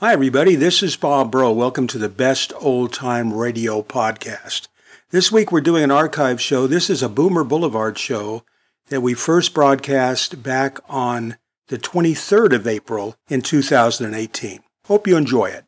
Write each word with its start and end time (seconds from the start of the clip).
Hi, 0.00 0.14
everybody. 0.14 0.54
This 0.54 0.82
is 0.82 0.96
Bob 0.96 1.30
Bro. 1.30 1.52
Welcome 1.52 1.86
to 1.88 1.98
the 1.98 2.08
Best 2.08 2.54
Old 2.58 2.90
Time 2.90 3.34
Radio 3.34 3.82
Podcast. 3.82 4.66
This 5.10 5.30
week 5.30 5.52
we're 5.52 5.60
doing 5.60 5.84
an 5.84 5.90
archive 5.90 6.40
show. 6.40 6.66
This 6.66 6.88
is 6.88 7.02
a 7.02 7.08
Boomer 7.10 7.44
Boulevard 7.44 7.98
show 7.98 8.42
that 8.88 9.02
we 9.02 9.12
first 9.12 9.52
broadcast 9.52 10.42
back 10.42 10.78
on 10.88 11.36
the 11.68 11.76
23rd 11.76 12.54
of 12.54 12.66
April 12.66 13.14
in 13.28 13.42
2018. 13.42 14.60
Hope 14.86 15.06
you 15.06 15.18
enjoy 15.18 15.48
it. 15.50 15.66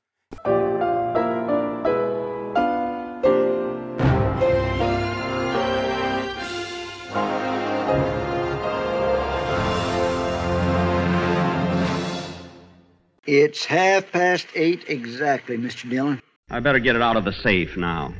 It's 13.35 13.65
half 13.65 14.13
past 14.13 14.47
eight 14.55 14.85
exactly, 14.89 15.57
Mr. 15.57 15.89
Dillon. 15.89 16.21
I 16.51 16.61
better 16.61 16.79
get 16.79 16.97
it 16.97 17.01
out 17.01 17.17
of 17.17 17.25
the 17.25 17.33
safe 17.33 17.79
now. 17.79 18.13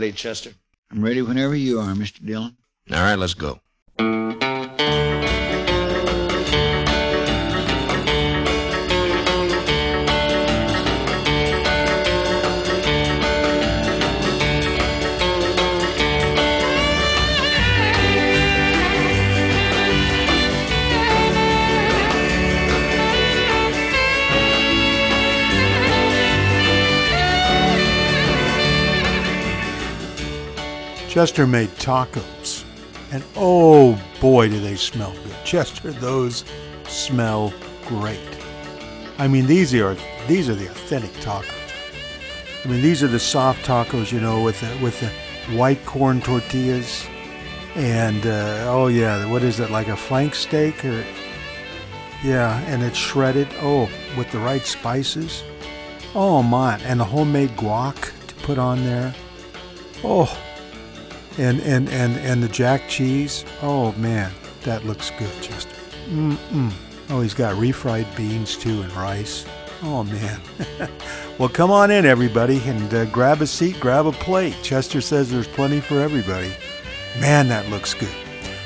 You 0.00 0.06
ready, 0.06 0.16
Chester? 0.16 0.54
I'm 0.90 1.04
ready 1.04 1.20
whenever 1.20 1.54
you 1.54 1.78
are, 1.78 1.92
Mr. 1.92 2.24
Dillon. 2.24 2.56
All 2.90 3.02
right, 3.02 3.16
let's 3.16 3.34
go. 3.34 3.60
Chester 31.10 31.44
made 31.44 31.70
tacos, 31.70 32.64
and 33.10 33.24
oh 33.34 34.00
boy, 34.20 34.48
do 34.48 34.60
they 34.60 34.76
smell 34.76 35.12
good. 35.24 35.34
Chester, 35.44 35.90
those 35.90 36.44
smell 36.86 37.52
great. 37.84 38.20
I 39.18 39.26
mean, 39.26 39.46
these 39.46 39.74
are 39.74 39.96
these 40.28 40.48
are 40.48 40.54
the 40.54 40.66
authentic 40.66 41.10
tacos. 41.14 41.50
I 42.64 42.68
mean, 42.68 42.80
these 42.80 43.02
are 43.02 43.08
the 43.08 43.18
soft 43.18 43.66
tacos, 43.66 44.12
you 44.12 44.20
know, 44.20 44.40
with 44.40 44.60
the 44.60 44.78
with 44.84 45.00
the 45.00 45.08
white 45.56 45.84
corn 45.84 46.20
tortillas, 46.20 47.04
and 47.74 48.24
uh, 48.24 48.66
oh 48.68 48.86
yeah, 48.86 49.26
what 49.26 49.42
is 49.42 49.58
it 49.58 49.72
like 49.72 49.88
a 49.88 49.96
flank 49.96 50.36
steak 50.36 50.84
or 50.84 51.04
yeah, 52.22 52.60
and 52.66 52.84
it's 52.84 52.96
shredded. 52.96 53.48
Oh, 53.62 53.90
with 54.16 54.30
the 54.30 54.38
right 54.38 54.64
spices. 54.64 55.42
Oh 56.14 56.40
my, 56.40 56.78
and 56.82 57.00
the 57.00 57.04
homemade 57.04 57.56
guac 57.56 58.12
to 58.28 58.34
put 58.46 58.58
on 58.58 58.84
there. 58.84 59.12
Oh, 60.04 60.32
and 61.40 61.58
and 61.60 61.88
and 61.88 62.16
and 62.18 62.42
the 62.42 62.48
jack 62.48 62.86
cheese. 62.86 63.44
Oh 63.62 63.92
man, 63.92 64.30
that 64.64 64.84
looks 64.84 65.10
good, 65.18 65.32
Chester. 65.40 65.74
Mm-mm. 66.08 66.72
Oh, 67.08 67.22
he's 67.22 67.34
got 67.34 67.56
refried 67.56 68.14
beans 68.14 68.56
too 68.56 68.82
and 68.82 68.92
rice. 68.92 69.46
Oh 69.82 70.04
man. 70.04 70.38
well, 71.38 71.48
come 71.48 71.70
on 71.70 71.90
in, 71.90 72.04
everybody, 72.04 72.60
and 72.68 72.92
uh, 72.92 73.06
grab 73.06 73.40
a 73.40 73.46
seat, 73.46 73.80
grab 73.80 74.04
a 74.04 74.12
plate. 74.12 74.56
Chester 74.62 75.00
says 75.00 75.30
there's 75.30 75.48
plenty 75.48 75.80
for 75.80 76.00
everybody. 76.00 76.52
Man, 77.18 77.48
that 77.48 77.68
looks 77.70 77.94
good. 77.94 78.14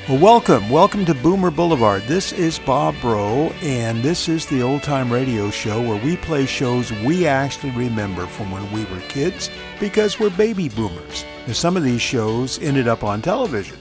Well, 0.09 0.19
welcome, 0.19 0.69
welcome 0.69 1.05
to 1.07 1.15
Boomer 1.15 1.51
Boulevard. 1.51 2.03
This 2.03 2.33
is 2.33 2.59
Bob 2.59 2.95
Bro, 3.01 3.55
and 3.63 4.03
this 4.03 4.29
is 4.29 4.47
the 4.47 4.63
old 4.63 4.83
time 4.83 5.11
radio 5.13 5.49
show 5.49 5.81
where 5.81 6.03
we 6.05 6.17
play 6.17 6.45
shows 6.45 6.93
we 7.05 7.27
actually 7.27 7.71
remember 7.71 8.27
from 8.27 8.51
when 8.51 8.71
we 8.73 8.85
were 8.87 9.01
kids 9.09 9.49
because 9.81 10.19
we're 10.19 10.31
baby 10.31 10.69
boomers. 10.69 11.25
Now, 11.47 11.53
some 11.53 11.77
of 11.77 11.83
these 11.83 12.01
shows 12.01 12.59
ended 12.61 12.89
up 12.89 13.05
on 13.05 13.23
television, 13.23 13.79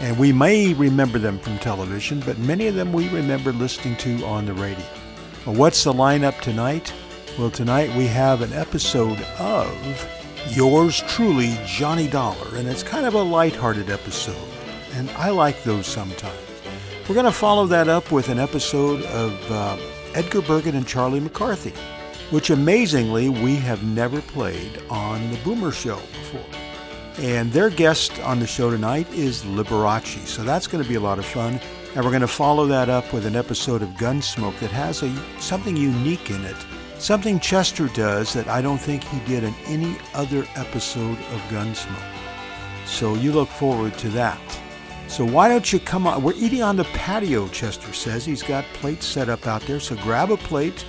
and 0.00 0.18
we 0.18 0.32
may 0.32 0.74
remember 0.74 1.18
them 1.18 1.38
from 1.38 1.58
television, 1.58 2.20
but 2.20 2.38
many 2.38 2.66
of 2.66 2.74
them 2.74 2.92
we 2.92 3.08
remember 3.08 3.52
listening 3.52 3.96
to 3.96 4.24
on 4.24 4.46
the 4.46 4.54
radio. 4.54 4.86
Well, 5.44 5.56
what's 5.56 5.84
the 5.84 5.92
lineup 5.92 6.40
tonight? 6.40 6.92
Well, 7.38 7.50
tonight 7.50 7.94
we 7.96 8.06
have 8.06 8.42
an 8.42 8.52
episode 8.52 9.20
of 9.38 10.08
Yours 10.50 11.02
Truly, 11.08 11.58
Johnny 11.66 12.08
Dollar, 12.08 12.56
and 12.56 12.68
it's 12.68 12.82
kind 12.82 13.06
of 13.06 13.14
a 13.14 13.22
lighthearted 13.22 13.90
episode 13.90 14.36
and 14.96 15.10
I 15.10 15.30
like 15.30 15.62
those 15.62 15.86
sometimes. 15.86 16.34
We're 17.08 17.14
going 17.14 17.26
to 17.26 17.32
follow 17.32 17.66
that 17.66 17.88
up 17.88 18.10
with 18.10 18.28
an 18.30 18.38
episode 18.38 19.02
of 19.04 19.52
uh, 19.52 19.76
Edgar 20.14 20.40
Bergen 20.40 20.74
and 20.74 20.86
Charlie 20.86 21.20
McCarthy, 21.20 21.72
which 22.30 22.50
amazingly 22.50 23.28
we 23.28 23.56
have 23.56 23.82
never 23.82 24.20
played 24.20 24.82
on 24.90 25.30
the 25.30 25.38
Boomer 25.38 25.72
Show 25.72 25.96
before. 25.96 26.44
And 27.18 27.50
their 27.50 27.70
guest 27.70 28.18
on 28.20 28.40
the 28.40 28.46
show 28.46 28.70
tonight 28.70 29.10
is 29.12 29.42
Liberace, 29.42 30.26
so 30.26 30.42
that's 30.42 30.66
going 30.66 30.82
to 30.82 30.88
be 30.88 30.96
a 30.96 31.00
lot 31.00 31.18
of 31.18 31.24
fun. 31.24 31.58
And 31.94 32.04
we're 32.04 32.10
going 32.10 32.20
to 32.20 32.28
follow 32.28 32.66
that 32.66 32.90
up 32.90 33.10
with 33.12 33.24
an 33.24 33.36
episode 33.36 33.80
of 33.80 33.88
Gunsmoke 33.90 34.58
that 34.58 34.70
has 34.70 35.02
a, 35.02 35.40
something 35.40 35.76
unique 35.76 36.28
in 36.30 36.44
it, 36.44 36.56
something 36.98 37.40
Chester 37.40 37.88
does 37.88 38.34
that 38.34 38.48
I 38.48 38.60
don't 38.60 38.76
think 38.76 39.02
he 39.04 39.18
did 39.20 39.44
in 39.44 39.54
any 39.64 39.96
other 40.12 40.46
episode 40.56 41.18
of 41.18 41.40
Gunsmoke. 41.48 42.12
So 42.84 43.14
you 43.14 43.32
look 43.32 43.48
forward 43.48 43.96
to 43.98 44.08
that. 44.10 44.60
So 45.08 45.24
why 45.24 45.48
don't 45.48 45.72
you 45.72 45.78
come 45.78 46.06
on? 46.06 46.22
We're 46.22 46.34
eating 46.34 46.62
on 46.62 46.76
the 46.76 46.84
patio, 46.84 47.48
Chester 47.48 47.92
says. 47.92 48.24
He's 48.26 48.42
got 48.42 48.64
plates 48.74 49.06
set 49.06 49.28
up 49.28 49.46
out 49.46 49.62
there. 49.62 49.80
So 49.80 49.96
grab 49.96 50.30
a 50.30 50.36
plate, 50.36 50.84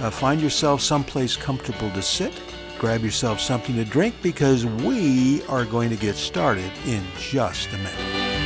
uh, 0.00 0.10
find 0.10 0.40
yourself 0.40 0.80
someplace 0.80 1.36
comfortable 1.36 1.90
to 1.90 2.02
sit, 2.02 2.32
grab 2.78 3.02
yourself 3.02 3.40
something 3.40 3.74
to 3.76 3.84
drink 3.84 4.14
because 4.22 4.64
we 4.66 5.42
are 5.44 5.64
going 5.64 5.90
to 5.90 5.96
get 5.96 6.16
started 6.16 6.70
in 6.86 7.02
just 7.18 7.68
a 7.68 7.78
minute. 7.78 8.37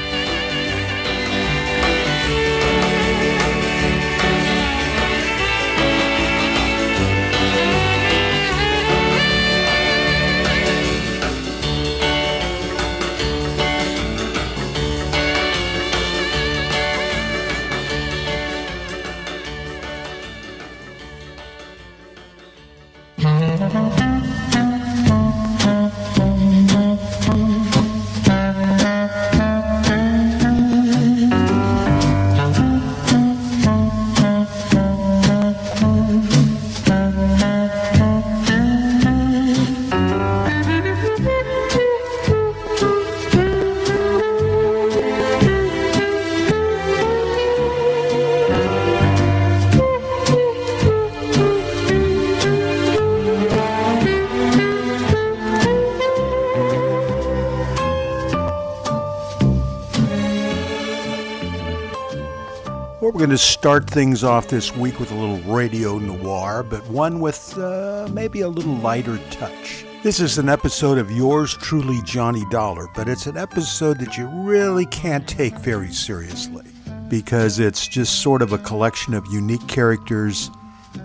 To 63.32 63.38
start 63.38 63.88
things 63.88 64.22
off 64.22 64.48
this 64.48 64.76
week 64.76 65.00
with 65.00 65.10
a 65.10 65.14
little 65.14 65.38
radio 65.50 65.98
noir, 65.98 66.62
but 66.62 66.86
one 66.88 67.18
with 67.18 67.56
uh, 67.56 68.06
maybe 68.12 68.42
a 68.42 68.48
little 68.48 68.74
lighter 68.74 69.18
touch. 69.30 69.86
This 70.02 70.20
is 70.20 70.36
an 70.36 70.50
episode 70.50 70.98
of 70.98 71.10
Yours 71.10 71.54
Truly, 71.54 72.00
Johnny 72.04 72.44
Dollar, 72.50 72.88
but 72.94 73.08
it's 73.08 73.26
an 73.26 73.38
episode 73.38 73.98
that 74.00 74.18
you 74.18 74.26
really 74.26 74.84
can't 74.84 75.26
take 75.26 75.56
very 75.60 75.90
seriously. 75.90 76.64
because 77.08 77.58
it's 77.58 77.88
just 77.88 78.22
sort 78.22 78.40
of 78.40 78.54
a 78.54 78.58
collection 78.58 79.12
of 79.12 79.26
unique 79.26 79.66
characters 79.68 80.50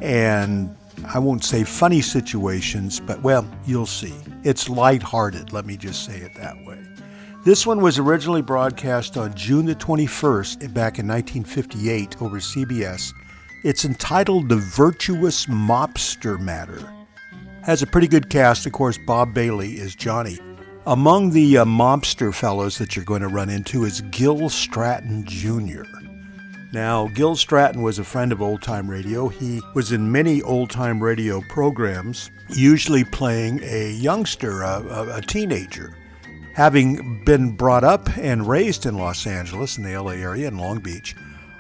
and 0.02 0.74
I 1.06 1.20
won't 1.20 1.44
say 1.44 1.66
funny 1.66 2.02
situations, 2.02 3.02
but 3.02 3.22
well, 3.22 3.46
you'll 3.66 3.86
see. 3.86 4.16
It's 4.44 4.70
lighthearted, 4.70 5.52
let 5.52 5.66
me 5.66 5.76
just 5.76 6.06
say 6.06 6.18
it 6.18 6.34
that 6.36 6.56
way. 6.66 6.87
This 7.48 7.66
one 7.66 7.80
was 7.80 7.98
originally 7.98 8.42
broadcast 8.42 9.16
on 9.16 9.34
June 9.34 9.68
the 9.68 9.76
21st 9.76 10.74
back 10.74 11.00
in 11.00 11.08
1958 11.08 12.22
over 12.22 12.40
CBS. 12.40 13.14
It's 13.64 13.86
entitled 13.86 14.50
The 14.50 14.58
Virtuous 14.58 15.46
Mobster 15.46 16.38
Matter. 16.38 16.92
Has 17.64 17.82
a 17.82 17.88
pretty 17.88 18.10
good 18.10 18.30
cast, 18.30 18.66
of 18.66 18.74
course. 18.74 19.00
Bob 19.08 19.34
Bailey 19.34 19.76
is 19.76 19.96
Johnny. 19.96 20.38
Among 20.86 21.30
the 21.30 21.60
uh, 21.60 21.64
mobster 21.64 22.36
fellows 22.36 22.78
that 22.80 22.98
you're 22.98 23.06
going 23.06 23.22
to 23.22 23.30
run 23.30 23.50
into 23.50 23.86
is 23.86 24.02
Gil 24.12 24.50
Stratton 24.50 25.24
Jr. 25.26 25.84
Now, 26.74 27.08
Gil 27.08 27.38
Stratton 27.38 27.82
was 27.82 27.98
a 27.98 28.04
friend 28.04 28.34
of 28.34 28.42
old 28.42 28.62
time 28.62 28.92
radio. 28.92 29.30
He 29.30 29.62
was 29.74 29.94
in 29.94 30.12
many 30.12 30.42
old 30.42 30.70
time 30.70 31.02
radio 31.02 31.40
programs, 31.48 32.30
usually 32.50 33.06
playing 33.06 33.62
a 33.64 33.92
youngster, 33.92 34.64
a, 34.64 34.82
a, 34.82 35.18
a, 35.20 35.22
teenager. 35.22 35.96
Having 36.58 37.24
been 37.24 37.52
brought 37.52 37.84
up 37.84 38.10
and 38.18 38.48
raised 38.48 38.88
in 38.88 38.98
Los 38.98 39.28
Angeles, 39.28 39.78
in 39.78 39.84
the 39.84 39.96
LA 39.96 40.14
area, 40.14 40.48
in 40.48 40.58
Long 40.58 40.80
Beach, 40.80 41.16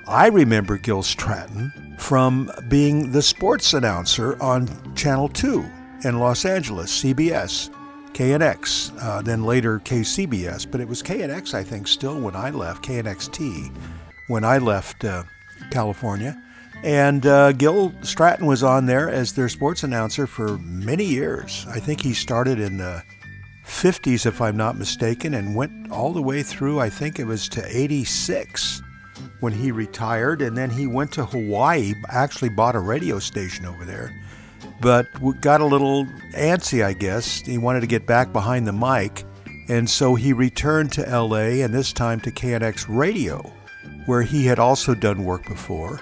I 0.08 0.26
remember 0.26 0.80
Gil 0.80 1.04
Stratton 1.04 1.72
from 2.00 2.50
being 2.68 3.12
the 3.12 3.22
sports 3.22 3.76
announcer 3.76 4.42
on 4.42 4.96
Channel 4.96 5.30
2 5.30 5.64
in 6.04 6.18
Los 6.18 6.46
Angeles, 6.46 7.04
CBS. 7.04 7.70
KNX, 8.14 8.92
uh, 9.00 9.22
then 9.22 9.44
later 9.44 9.78
KCBS, 9.82 10.72
but 10.72 10.82
it 10.82 10.88
was 10.88 11.04
KNX, 11.04 11.54
I 11.54 11.62
think, 11.62 11.88
still 11.88 12.20
when 12.20 12.36
I 12.36 12.50
left, 12.50 12.84
KNXT, 12.84 13.72
when 14.30 14.44
I 14.44 14.58
left 14.58 15.06
uh, 15.06 15.26
California. 15.70 16.42
And 16.84 17.24
uh, 17.28 17.52
Gil 17.52 17.94
Stratton 18.02 18.48
was 18.48 18.64
on 18.64 18.88
there 18.88 19.12
as 19.12 19.34
their 19.34 19.50
sports 19.50 19.84
announcer 19.84 20.26
for 20.26 20.58
many 20.58 21.06
years. 21.06 21.68
I 21.70 21.80
think 21.80 22.02
he 22.02 22.16
started 22.16 22.60
in 22.60 22.78
the 22.78 23.04
50s, 23.68 24.26
if 24.26 24.42
I'm 24.42 24.58
not 24.58 24.78
mistaken, 24.78 25.34
and 25.34 25.56
went 25.56 25.92
all 25.92 26.14
the 26.14 26.22
way 26.22 26.42
through, 26.42 26.80
I 26.80 26.90
think 26.90 27.20
it 27.20 27.26
was 27.26 27.48
to 27.50 27.64
86 27.66 28.82
when 29.40 29.54
he 29.54 29.72
retired. 29.72 30.42
And 30.42 30.58
then 30.58 30.70
he 30.70 30.88
went 30.88 31.12
to 31.14 31.26
Hawaii, 31.26 31.94
actually 32.10 32.50
bought 32.50 32.76
a 32.76 32.80
radio 32.80 33.20
station 33.20 33.66
over 33.66 33.86
there, 33.86 34.14
but 34.82 35.08
got 35.42 35.62
a 35.62 35.66
little 35.66 36.06
antsy, 36.34 36.84
I 36.84 36.94
guess. 36.94 37.42
He 37.42 37.58
wanted 37.58 37.82
to 37.82 37.88
get 37.88 38.08
back 38.08 38.34
behind 38.34 38.68
the 38.68 38.74
mic. 38.74 39.26
And 39.70 39.90
so 39.90 40.16
he 40.16 40.32
returned 40.32 40.94
to 40.94 41.02
LA 41.02 41.62
and 41.64 41.74
this 41.74 41.92
time 41.92 42.22
to 42.22 42.32
KNX 42.32 42.86
Radio 42.88 43.54
where 44.06 44.22
he 44.22 44.46
had 44.46 44.58
also 44.58 44.96
done 44.96 45.26
work 45.26 45.46
before 45.46 46.00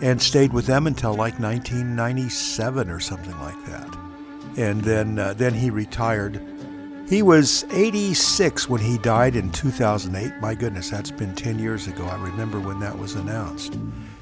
and 0.00 0.22
stayed 0.22 0.52
with 0.52 0.66
them 0.66 0.86
until 0.86 1.10
like 1.10 1.38
1997 1.40 2.88
or 2.88 3.00
something 3.00 3.38
like 3.40 3.66
that. 3.66 3.98
And 4.56 4.80
then, 4.82 5.18
uh, 5.18 5.34
then 5.34 5.54
he 5.54 5.70
retired. 5.70 6.40
He 7.08 7.22
was 7.22 7.64
86 7.70 8.68
when 8.68 8.82
he 8.82 8.98
died 8.98 9.34
in 9.34 9.50
2008. 9.50 10.42
My 10.42 10.54
goodness, 10.54 10.90
that's 10.90 11.10
been 11.10 11.34
10 11.34 11.58
years 11.58 11.86
ago. 11.86 12.04
I 12.04 12.22
remember 12.22 12.60
when 12.60 12.80
that 12.80 12.98
was 12.98 13.14
announced. 13.14 13.78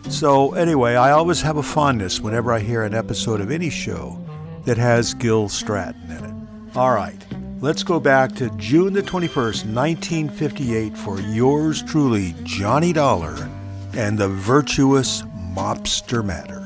So, 0.08 0.54
anyway, 0.54 0.94
I 0.94 1.10
always 1.10 1.42
have 1.42 1.56
a 1.56 1.64
fondness 1.64 2.20
whenever 2.20 2.52
I 2.52 2.60
hear 2.60 2.84
an 2.84 2.94
episode 2.94 3.40
of 3.40 3.50
any 3.50 3.70
show 3.70 4.24
that 4.66 4.78
has 4.78 5.14
Gil 5.14 5.48
Stratton 5.48 6.12
in 6.12 6.24
it. 6.24 6.76
All 6.76 6.92
right. 6.92 7.26
Let's 7.58 7.82
go 7.82 7.98
back 7.98 8.36
to 8.36 8.50
June 8.50 8.92
the 8.92 9.02
21st, 9.02 9.74
1958, 9.74 10.96
for 10.96 11.20
yours 11.20 11.82
truly, 11.82 12.36
Johnny 12.44 12.92
Dollar 12.92 13.50
and 13.94 14.16
the 14.16 14.28
virtuous 14.28 15.22
mobster 15.22 16.24
matter. 16.24 16.62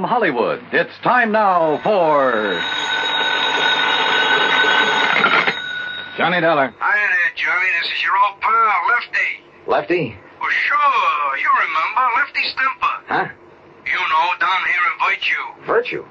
From 0.00 0.08
Hollywood, 0.08 0.64
it's 0.72 0.96
time 1.04 1.30
now 1.30 1.76
for. 1.84 2.56
Johnny 6.16 6.40
Dollar. 6.40 6.72
Hi 6.80 6.96
there, 6.96 7.32
Johnny. 7.36 7.68
This 7.82 7.92
is 7.92 8.00
your 8.00 8.16
old 8.16 8.40
pal, 8.40 8.80
Lefty. 8.88 9.44
Lefty? 9.68 10.16
Well, 10.40 10.48
sure. 10.48 11.36
You 11.36 11.52
remember 11.52 12.00
Lefty 12.16 12.40
Stemper. 12.48 12.96
Huh? 13.12 13.28
You 13.84 14.00
know, 14.00 14.40
down 14.40 14.64
here 14.72 14.84
in 14.88 14.96
Virtue. 15.04 15.44
Virtue? 15.68 16.04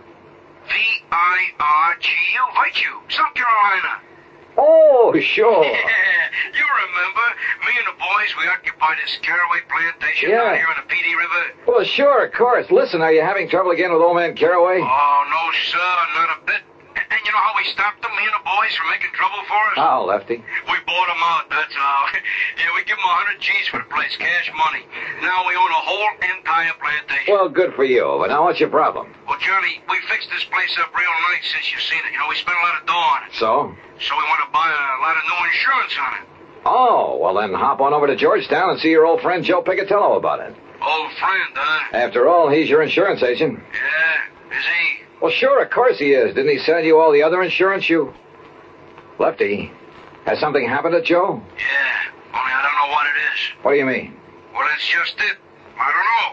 V-I-R-G-U, 0.69 2.43
Virtue, 2.61 2.93
South 3.09 3.33
Carolina. 3.33 4.05
Oh, 4.57 5.13
sure. 5.21 5.63
Yeah, 5.63 5.71
you 6.53 6.65
remember 6.65 7.25
me 7.65 7.73
and 7.77 7.87
the 7.87 7.97
boys, 7.99 8.29
we 8.37 8.47
occupied 8.47 8.97
this 9.03 9.17
Caraway 9.21 9.59
plantation 9.69 10.29
Yeah. 10.31 10.43
down 10.43 10.55
here 10.55 10.67
on 10.67 10.75
the 10.83 10.87
Pee 10.93 11.01
Dee 11.03 11.15
River. 11.15 11.43
Well, 11.67 11.83
sure, 11.83 12.25
of 12.25 12.33
course. 12.33 12.69
Listen, 12.71 13.01
are 13.01 13.11
you 13.13 13.21
having 13.21 13.49
trouble 13.49 13.71
again 13.71 13.91
with 13.93 14.01
old 14.01 14.15
man 14.15 14.35
Caraway? 14.35 14.79
Oh, 14.81 15.23
no, 15.29 15.51
sir, 15.63 15.77
not 16.19 16.37
a 16.37 16.45
bit. 16.45 16.61
And, 17.09 17.19
you 17.25 17.31
know 17.33 17.41
how 17.41 17.57
we 17.57 17.65
stopped 17.73 18.01
them, 18.05 18.13
me 18.13 18.23
and 18.25 18.35
the 18.37 18.45
boys, 18.45 18.73
from 18.77 18.89
making 18.93 19.09
trouble 19.17 19.41
for 19.49 19.61
us? 19.73 19.77
How, 19.81 20.05
Lefty? 20.05 20.37
We 20.69 20.77
bought 20.85 21.09
them 21.09 21.21
out, 21.25 21.49
that's 21.49 21.73
how. 21.73 22.05
yeah, 22.61 22.69
we 22.77 22.85
give 22.85 22.97
them 23.01 23.09
a 23.09 23.15
hundred 23.17 23.41
G's 23.41 23.65
for 23.69 23.81
the 23.81 23.89
place, 23.89 24.13
cash 24.17 24.51
money. 24.53 24.85
Now 25.25 25.45
we 25.49 25.57
own 25.57 25.71
a 25.73 25.81
whole 25.81 26.09
entire 26.21 26.73
plantation. 26.77 27.33
Well, 27.33 27.49
good 27.49 27.73
for 27.73 27.83
you. 27.83 28.05
But 28.21 28.29
now 28.29 28.45
what's 28.45 28.59
your 28.61 28.69
problem? 28.69 29.09
Well, 29.25 29.41
Johnny, 29.41 29.81
we 29.89 29.97
fixed 30.05 30.29
this 30.29 30.45
place 30.53 30.77
up 30.77 30.93
real 30.93 31.13
nice 31.33 31.49
since 31.49 31.71
you've 31.73 31.81
seen 31.81 32.01
it. 32.05 32.13
You 32.13 32.19
know, 32.21 32.29
we 32.29 32.37
spent 32.37 32.57
a 32.57 32.63
lot 32.65 32.77
of 32.77 32.85
dough 32.85 33.05
on 33.17 33.19
it. 33.25 33.33
So? 33.33 33.51
So 34.05 34.11
we 34.13 34.23
want 34.29 34.41
to 34.45 34.51
buy 34.53 34.69
a 34.69 35.01
lot 35.01 35.17
of 35.17 35.23
new 35.25 35.39
insurance 35.49 35.93
on 35.97 36.11
it. 36.21 36.23
Oh, 36.65 37.17
well 37.17 37.33
then 37.35 37.53
hop 37.53 37.81
on 37.81 37.93
over 37.93 38.05
to 38.07 38.15
Georgetown 38.15 38.69
and 38.71 38.79
see 38.79 38.89
your 38.91 39.05
old 39.05 39.21
friend 39.21 39.43
Joe 39.43 39.61
Picatello 39.61 40.17
about 40.17 40.41
it. 40.41 40.53
Old 40.81 41.11
friend, 41.17 41.51
huh? 41.55 41.97
After 41.97 42.27
all, 42.29 42.49
he's 42.49 42.69
your 42.69 42.81
insurance 42.81 43.23
agent. 43.23 43.59
Yeah, 43.73 44.57
is 44.57 44.65
he? 44.65 45.03
Well, 45.21 45.31
sure, 45.31 45.61
of 45.61 45.69
course 45.69 45.99
he 45.99 46.13
is. 46.13 46.33
Didn't 46.33 46.51
he 46.51 46.59
sell 46.59 46.79
you 46.79 46.99
all 46.99 47.11
the 47.11 47.23
other 47.23 47.41
insurance 47.43 47.89
you... 47.89 48.13
Lefty, 49.19 49.69
has 50.25 50.39
something 50.39 50.63
happened 50.63 50.95
to 50.95 51.01
Joe? 51.01 51.43
Yeah, 51.59 52.31
only 52.31 52.53
I 52.55 52.61
don't 52.63 52.77
know 52.79 52.91
what 52.95 53.03
it 53.03 53.17
is. 53.19 53.39
What 53.63 53.71
do 53.73 53.77
you 53.77 53.85
mean? 53.85 54.15
Well, 54.55 54.63
that's 54.63 54.87
just 54.87 55.19
it. 55.19 55.35
I 55.75 55.91
don't 55.91 56.07
know. 56.07 56.27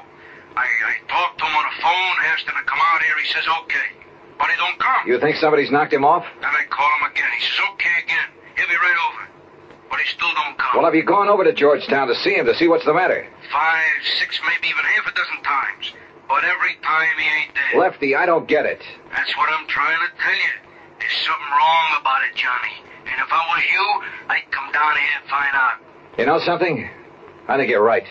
I, 0.54 0.66
I 0.70 0.92
talked 1.10 1.38
to 1.40 1.44
him 1.46 1.54
on 1.56 1.64
the 1.66 1.82
phone, 1.82 2.14
asked 2.30 2.46
him 2.46 2.54
to 2.54 2.62
come 2.62 2.78
out 2.78 3.02
here. 3.02 3.18
He 3.18 3.26
says 3.34 3.42
okay. 3.66 3.90
But 4.38 4.50
he 4.50 4.56
don't 4.56 4.78
come. 4.78 5.02
You 5.08 5.18
think 5.18 5.36
somebody's 5.36 5.70
knocked 5.70 5.92
him 5.92 6.04
off? 6.04 6.24
Then 6.40 6.54
I 6.54 6.62
call 6.70 6.86
him 7.02 7.10
again. 7.10 7.26
He 7.34 7.42
says 7.42 7.58
okay 7.74 7.96
again. 8.06 8.28
He'll 8.54 8.70
be 8.70 8.78
right 8.78 9.00
over. 9.10 9.22
But 9.90 9.98
he 10.00 10.06
still 10.14 10.32
don't 10.34 10.58
come. 10.58 10.78
Well, 10.78 10.84
have 10.84 10.94
you 10.94 11.02
gone 11.04 11.28
over 11.28 11.42
to 11.42 11.52
Georgetown 11.52 12.08
to 12.08 12.14
see 12.14 12.34
him 12.34 12.46
to 12.46 12.54
see 12.54 12.68
what's 12.68 12.84
the 12.84 12.94
matter? 12.94 13.26
Five, 13.50 13.98
six, 14.18 14.38
maybe 14.46 14.70
even 14.70 14.84
half 14.84 15.06
a 15.06 15.14
dozen 15.14 15.42
times. 15.42 15.92
But 16.28 16.44
every 16.44 16.74
time 16.82 17.08
he 17.18 17.24
ain't 17.24 17.54
there. 17.54 17.80
Lefty, 17.80 18.14
I 18.16 18.26
don't 18.26 18.46
get 18.48 18.66
it. 18.66 18.82
That's 19.14 19.36
what 19.36 19.48
I'm 19.50 19.66
trying 19.68 19.98
to 19.98 20.22
tell 20.22 20.34
you. 20.34 20.52
There's 20.98 21.12
something 21.24 21.50
wrong 21.52 22.00
about 22.00 22.22
it, 22.24 22.34
Johnny. 22.34 22.74
And 23.06 23.20
if 23.20 23.28
I 23.30 23.42
was 23.54 23.64
you, 23.72 24.02
I'd 24.28 24.50
come 24.50 24.72
down 24.72 24.96
here 24.96 25.08
and 25.20 25.30
find 25.30 25.54
out. 25.54 25.78
You 26.18 26.26
know 26.26 26.40
something? 26.40 26.88
I 27.48 27.56
think 27.56 27.70
you're 27.70 27.82
right. 27.82 28.06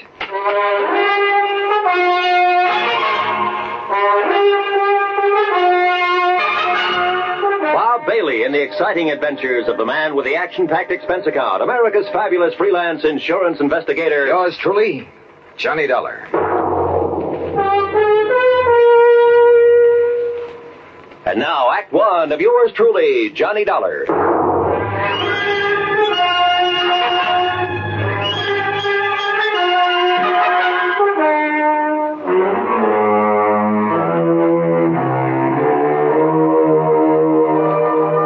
Bob 7.73 8.05
Bailey 8.07 8.43
in 8.43 8.51
the 8.51 8.61
exciting 8.61 9.09
adventures 9.11 9.67
of 9.67 9.77
the 9.77 9.85
man 9.85 10.15
with 10.15 10.25
the 10.25 10.35
action 10.35 10.67
packed 10.67 10.91
expense 10.91 11.27
account, 11.27 11.61
America's 11.61 12.07
fabulous 12.13 12.53
freelance 12.55 13.03
insurance 13.03 13.59
investigator. 13.59 14.27
Yours 14.27 14.57
truly, 14.57 15.07
Johnny 15.57 15.87
Dollar. 15.87 16.64
And 21.25 21.39
now, 21.39 21.71
Act 21.71 21.91
One 21.91 22.31
of 22.31 22.39
yours 22.39 22.71
truly, 22.73 23.31
Johnny 23.31 23.65
Dollar. 23.65 24.05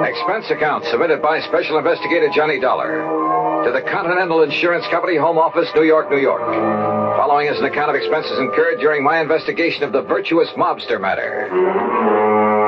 Expense 0.09 0.49
account 0.51 0.83
submitted 0.85 1.21
by 1.21 1.39
Special 1.41 1.77
Investigator 1.77 2.29
Johnny 2.35 2.59
Dollar 2.59 3.63
to 3.65 3.71
the 3.71 3.81
Continental 3.81 4.43
Insurance 4.43 4.85
Company, 4.87 5.15
Home 5.15 5.37
Office, 5.37 5.69
New 5.73 5.83
York, 5.83 6.09
New 6.09 6.17
York. 6.17 6.41
Following 6.41 7.47
is 7.47 7.57
an 7.59 7.65
account 7.65 7.89
of 7.91 7.95
expenses 7.95 8.37
incurred 8.39 8.79
during 8.79 9.03
my 9.03 9.21
investigation 9.21 9.83
of 9.83 9.93
the 9.93 10.01
virtuous 10.01 10.49
mobster 10.57 10.99
matter. 10.99 12.58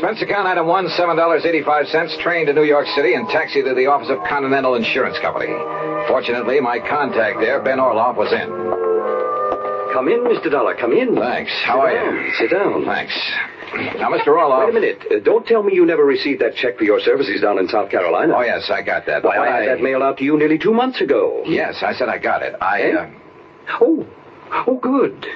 Expense 0.00 0.22
account 0.22 0.48
item 0.48 0.66
one, 0.66 0.86
$7.85, 0.88 2.22
train 2.22 2.46
to 2.46 2.54
New 2.54 2.62
York 2.64 2.86
City 2.96 3.12
and 3.12 3.28
taxi 3.28 3.62
to 3.62 3.74
the 3.74 3.84
office 3.84 4.08
of 4.08 4.16
Continental 4.26 4.74
Insurance 4.74 5.18
Company. 5.18 5.52
Fortunately, 6.08 6.58
my 6.58 6.78
contact 6.78 7.38
there, 7.38 7.60
Ben 7.62 7.76
Orloff, 7.76 8.16
was 8.16 8.32
in. 8.32 8.48
Come 9.92 10.08
in, 10.08 10.20
Mr. 10.24 10.50
Dollar. 10.50 10.74
Come 10.74 10.94
in. 10.94 11.14
Thanks. 11.16 11.52
How 11.66 11.80
are 11.80 11.92
down. 11.92 12.14
you? 12.16 12.32
Sit 12.38 12.50
down. 12.50 12.86
Thanks. 12.86 13.12
Now, 14.00 14.08
Mr. 14.08 14.28
Orloff. 14.28 14.72
Wait 14.72 14.76
a 14.76 14.80
minute. 14.80 15.04
Uh, 15.10 15.18
don't 15.22 15.46
tell 15.46 15.62
me 15.62 15.74
you 15.74 15.84
never 15.84 16.06
received 16.06 16.40
that 16.40 16.54
check 16.56 16.78
for 16.78 16.84
your 16.84 16.98
services 17.00 17.42
down 17.42 17.58
in 17.58 17.68
South 17.68 17.90
Carolina. 17.90 18.32
Oh, 18.34 18.40
yes, 18.40 18.70
I 18.72 18.80
got 18.80 19.04
that. 19.04 19.22
Why, 19.22 19.36
I 19.36 19.60
had 19.60 19.68
that 19.68 19.82
mailed 19.82 20.02
out 20.02 20.16
to 20.16 20.24
you 20.24 20.38
nearly 20.38 20.56
two 20.56 20.72
months 20.72 21.02
ago. 21.02 21.42
Yes, 21.44 21.82
I 21.82 21.92
said 21.92 22.08
I 22.08 22.16
got 22.16 22.40
it. 22.42 22.54
I, 22.62 22.80
Eh? 22.82 22.92
uh, 22.94 23.10
Oh, 23.82 24.06
oh, 24.66 24.76
good. 24.80 25.26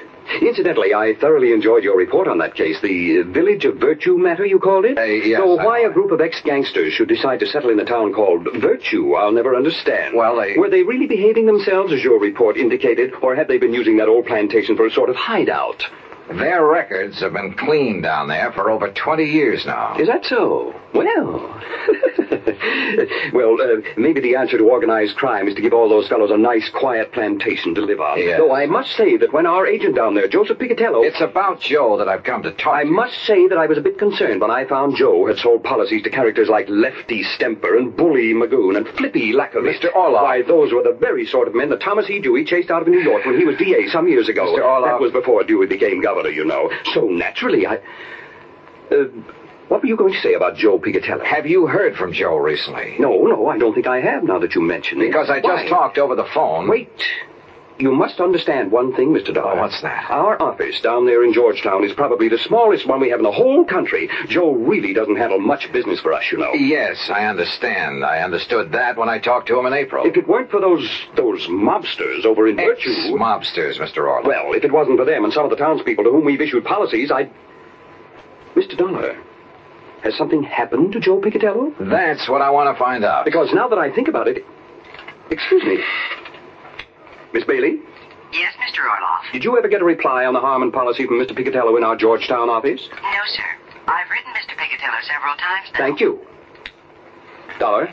Incidentally, 0.40 0.94
I 0.94 1.14
thoroughly 1.14 1.52
enjoyed 1.52 1.84
your 1.84 1.96
report 1.96 2.28
on 2.28 2.38
that 2.38 2.54
case, 2.54 2.80
the 2.80 3.20
uh, 3.20 3.24
Village 3.32 3.64
of 3.64 3.76
Virtue 3.76 4.16
matter, 4.16 4.44
you 4.44 4.58
called 4.58 4.84
it? 4.84 4.98
Uh, 4.98 5.02
yes, 5.02 5.38
So 5.40 5.54
why 5.56 5.80
a 5.80 5.90
group 5.90 6.10
of 6.10 6.20
ex-gangsters 6.20 6.92
should 6.92 7.08
decide 7.08 7.40
to 7.40 7.46
settle 7.46 7.70
in 7.70 7.78
a 7.80 7.84
town 7.84 8.12
called 8.12 8.48
Virtue, 8.56 9.14
I'll 9.14 9.32
never 9.32 9.54
understand. 9.54 10.16
Well, 10.16 10.36
they- 10.36 10.56
Were 10.56 10.70
they 10.70 10.82
really 10.82 11.06
behaving 11.06 11.46
themselves, 11.46 11.92
as 11.92 12.02
your 12.02 12.18
report 12.18 12.56
indicated, 12.56 13.12
or 13.22 13.34
had 13.34 13.48
they 13.48 13.58
been 13.58 13.74
using 13.74 13.96
that 13.98 14.08
old 14.08 14.26
plantation 14.26 14.76
for 14.76 14.86
a 14.86 14.90
sort 14.90 15.10
of 15.10 15.16
hideout? 15.16 15.82
their 16.30 16.64
records 16.66 17.20
have 17.20 17.34
been 17.34 17.52
clean 17.52 18.00
down 18.00 18.28
there 18.28 18.50
for 18.52 18.70
over 18.70 18.88
20 18.90 19.24
years 19.24 19.66
now. 19.66 19.94
Is 19.98 20.06
that 20.08 20.24
so? 20.24 20.74
Well. 20.94 21.60
well, 23.32 23.60
uh, 23.60 23.80
maybe 23.96 24.20
the 24.20 24.36
answer 24.36 24.56
to 24.58 24.68
organized 24.70 25.16
crime 25.16 25.48
is 25.48 25.54
to 25.56 25.60
give 25.60 25.72
all 25.72 25.88
those 25.88 26.08
fellows 26.08 26.30
a 26.30 26.36
nice, 26.36 26.70
quiet 26.70 27.12
plantation 27.12 27.74
to 27.74 27.80
live 27.80 28.00
on. 28.00 28.18
Yes. 28.18 28.38
Though 28.38 28.54
I 28.54 28.66
must 28.66 28.96
say 28.96 29.16
that 29.16 29.32
when 29.32 29.44
our 29.44 29.66
agent 29.66 29.96
down 29.96 30.14
there, 30.14 30.28
Joseph 30.28 30.58
Picatello. 30.58 31.02
It's 31.02 31.20
about 31.20 31.60
Joe 31.60 31.98
that 31.98 32.08
I've 32.08 32.22
come 32.22 32.42
to 32.44 32.52
talk 32.52 32.74
I 32.74 32.84
to. 32.84 32.90
must 32.90 33.18
say 33.24 33.48
that 33.48 33.58
I 33.58 33.66
was 33.66 33.76
a 33.76 33.80
bit 33.80 33.98
concerned 33.98 34.40
when 34.40 34.50
I 34.50 34.64
found 34.66 34.96
Joe 34.96 35.26
had 35.26 35.38
sold 35.38 35.64
policies 35.64 36.02
to 36.04 36.10
characters 36.10 36.48
like 36.48 36.68
Lefty 36.68 37.24
Stemper 37.24 37.76
and 37.76 37.96
Bully 37.96 38.32
Magoon 38.32 38.76
and 38.76 38.86
Flippy 38.88 39.32
Lackovich. 39.32 39.80
Mr. 39.80 39.92
Orloff. 39.92 40.22
Why, 40.22 40.42
those 40.42 40.72
were 40.72 40.82
the 40.82 40.96
very 40.98 41.26
sort 41.26 41.48
of 41.48 41.54
men 41.54 41.70
that 41.70 41.80
Thomas 41.80 42.08
E. 42.08 42.20
Dewey 42.20 42.44
chased 42.44 42.70
out 42.70 42.82
of 42.82 42.88
New 42.88 43.00
York 43.00 43.24
when 43.26 43.36
he 43.38 43.44
was 43.44 43.56
DA 43.56 43.88
some 43.88 44.08
years 44.08 44.28
ago. 44.28 44.54
Mr. 44.54 44.62
Orloff. 44.62 44.84
That 44.84 45.00
was 45.00 45.12
before 45.12 45.42
Dewey 45.42 45.66
became 45.66 46.00
governor, 46.00 46.30
you 46.30 46.44
know. 46.44 46.70
So 46.92 47.02
naturally, 47.06 47.66
I... 47.66 47.80
Uh, 48.90 49.06
what 49.68 49.82
were 49.82 49.88
you 49.88 49.96
going 49.96 50.12
to 50.12 50.20
say 50.20 50.34
about 50.34 50.56
Joe 50.56 50.78
Picatello? 50.78 51.24
Have 51.24 51.46
you 51.46 51.66
heard 51.66 51.96
from 51.96 52.12
Joe 52.12 52.36
recently? 52.36 52.96
No, 52.98 53.24
no, 53.24 53.48
I 53.48 53.58
don't 53.58 53.74
think 53.74 53.86
I 53.86 54.00
have 54.00 54.22
now 54.24 54.38
that 54.38 54.54
you 54.54 54.60
mention 54.60 55.00
it. 55.00 55.06
Because 55.06 55.30
I 55.30 55.40
just 55.40 55.64
Why? 55.64 55.68
talked 55.68 55.98
over 55.98 56.14
the 56.14 56.26
phone. 56.34 56.68
Wait. 56.68 56.88
You 57.76 57.90
must 57.90 58.20
understand 58.20 58.70
one 58.70 58.94
thing, 58.94 59.08
Mr. 59.08 59.34
Dollar. 59.34 59.58
Oh, 59.58 59.62
what's 59.62 59.82
that? 59.82 60.08
Our 60.08 60.40
office 60.40 60.80
down 60.80 61.06
there 61.06 61.24
in 61.24 61.32
Georgetown 61.32 61.82
is 61.82 61.92
probably 61.92 62.28
the 62.28 62.38
smallest 62.38 62.86
one 62.86 63.00
we 63.00 63.10
have 63.10 63.18
in 63.18 63.24
the 63.24 63.32
whole 63.32 63.64
country. 63.64 64.08
Joe 64.28 64.52
really 64.52 64.92
doesn't 64.92 65.16
handle 65.16 65.40
much 65.40 65.72
business 65.72 65.98
for 65.98 66.12
us, 66.12 66.22
you 66.30 66.38
know. 66.38 66.52
Yes, 66.54 67.10
I 67.12 67.26
understand. 67.26 68.04
I 68.04 68.20
understood 68.20 68.70
that 68.72 68.96
when 68.96 69.08
I 69.08 69.18
talked 69.18 69.48
to 69.48 69.58
him 69.58 69.66
in 69.66 69.72
April. 69.72 70.06
If 70.06 70.16
it 70.16 70.28
weren't 70.28 70.52
for 70.52 70.60
those 70.60 70.88
those 71.16 71.48
mobsters 71.48 72.24
over 72.24 72.46
in 72.46 72.54
Virtue. 72.56 72.90
Ex-mobsters, 72.90 73.78
Mr. 73.78 74.04
Orloff. 74.04 74.24
Well, 74.24 74.52
if 74.52 74.62
it 74.62 74.72
wasn't 74.72 74.96
for 74.98 75.04
them 75.04 75.24
and 75.24 75.32
some 75.32 75.42
of 75.42 75.50
the 75.50 75.56
townspeople 75.56 76.04
to 76.04 76.10
whom 76.12 76.24
we've 76.24 76.40
issued 76.40 76.64
policies, 76.64 77.10
I'd. 77.10 77.28
Mr. 78.54 78.78
Dollar, 78.78 79.18
has 80.04 80.14
something 80.16 80.42
happened 80.42 80.92
to 80.92 81.00
Joe 81.00 81.18
Picatello? 81.18 81.74
That's 81.80 82.28
what 82.28 82.42
I 82.42 82.50
want 82.50 82.74
to 82.74 82.78
find 82.78 83.04
out. 83.04 83.24
Because 83.24 83.48
now 83.54 83.68
that 83.68 83.78
I 83.78 83.90
think 83.90 84.06
about 84.06 84.28
it. 84.28 84.44
Excuse 85.30 85.64
me. 85.64 85.78
Miss 87.32 87.44
Bailey? 87.44 87.80
Yes, 88.32 88.52
Mr. 88.60 88.80
Orloff. 88.80 89.32
Did 89.32 89.42
you 89.44 89.56
ever 89.56 89.66
get 89.66 89.80
a 89.80 89.84
reply 89.84 90.26
on 90.26 90.34
the 90.34 90.40
Harmon 90.40 90.70
policy 90.70 91.06
from 91.06 91.18
Mr. 91.18 91.34
Picatello 91.34 91.76
in 91.78 91.84
our 91.84 91.96
Georgetown 91.96 92.50
office? 92.50 92.86
No, 92.92 93.20
sir. 93.26 93.42
I've 93.88 94.10
written 94.10 94.32
Mr. 94.34 94.56
Picatello 94.58 94.98
several 95.02 95.36
times 95.36 95.68
now. 95.72 95.78
Thank 95.78 96.00
you. 96.00 96.20
Dollar, 97.58 97.88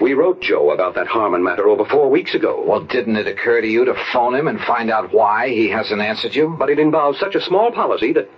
we 0.00 0.14
wrote 0.14 0.40
Joe 0.40 0.70
about 0.70 0.94
that 0.94 1.06
Harmon 1.08 1.42
matter 1.42 1.68
over 1.68 1.84
four 1.86 2.08
weeks 2.08 2.34
ago. 2.34 2.62
Well, 2.64 2.84
didn't 2.84 3.16
it 3.16 3.26
occur 3.26 3.62
to 3.62 3.66
you 3.66 3.84
to 3.86 3.94
phone 4.12 4.34
him 4.34 4.46
and 4.46 4.60
find 4.60 4.90
out 4.90 5.12
why 5.12 5.48
he 5.48 5.70
hasn't 5.70 6.00
answered 6.00 6.34
you? 6.34 6.54
But 6.58 6.70
it 6.70 6.78
involves 6.78 7.18
such 7.18 7.34
a 7.34 7.40
small 7.40 7.72
policy 7.72 8.12
that. 8.12 8.30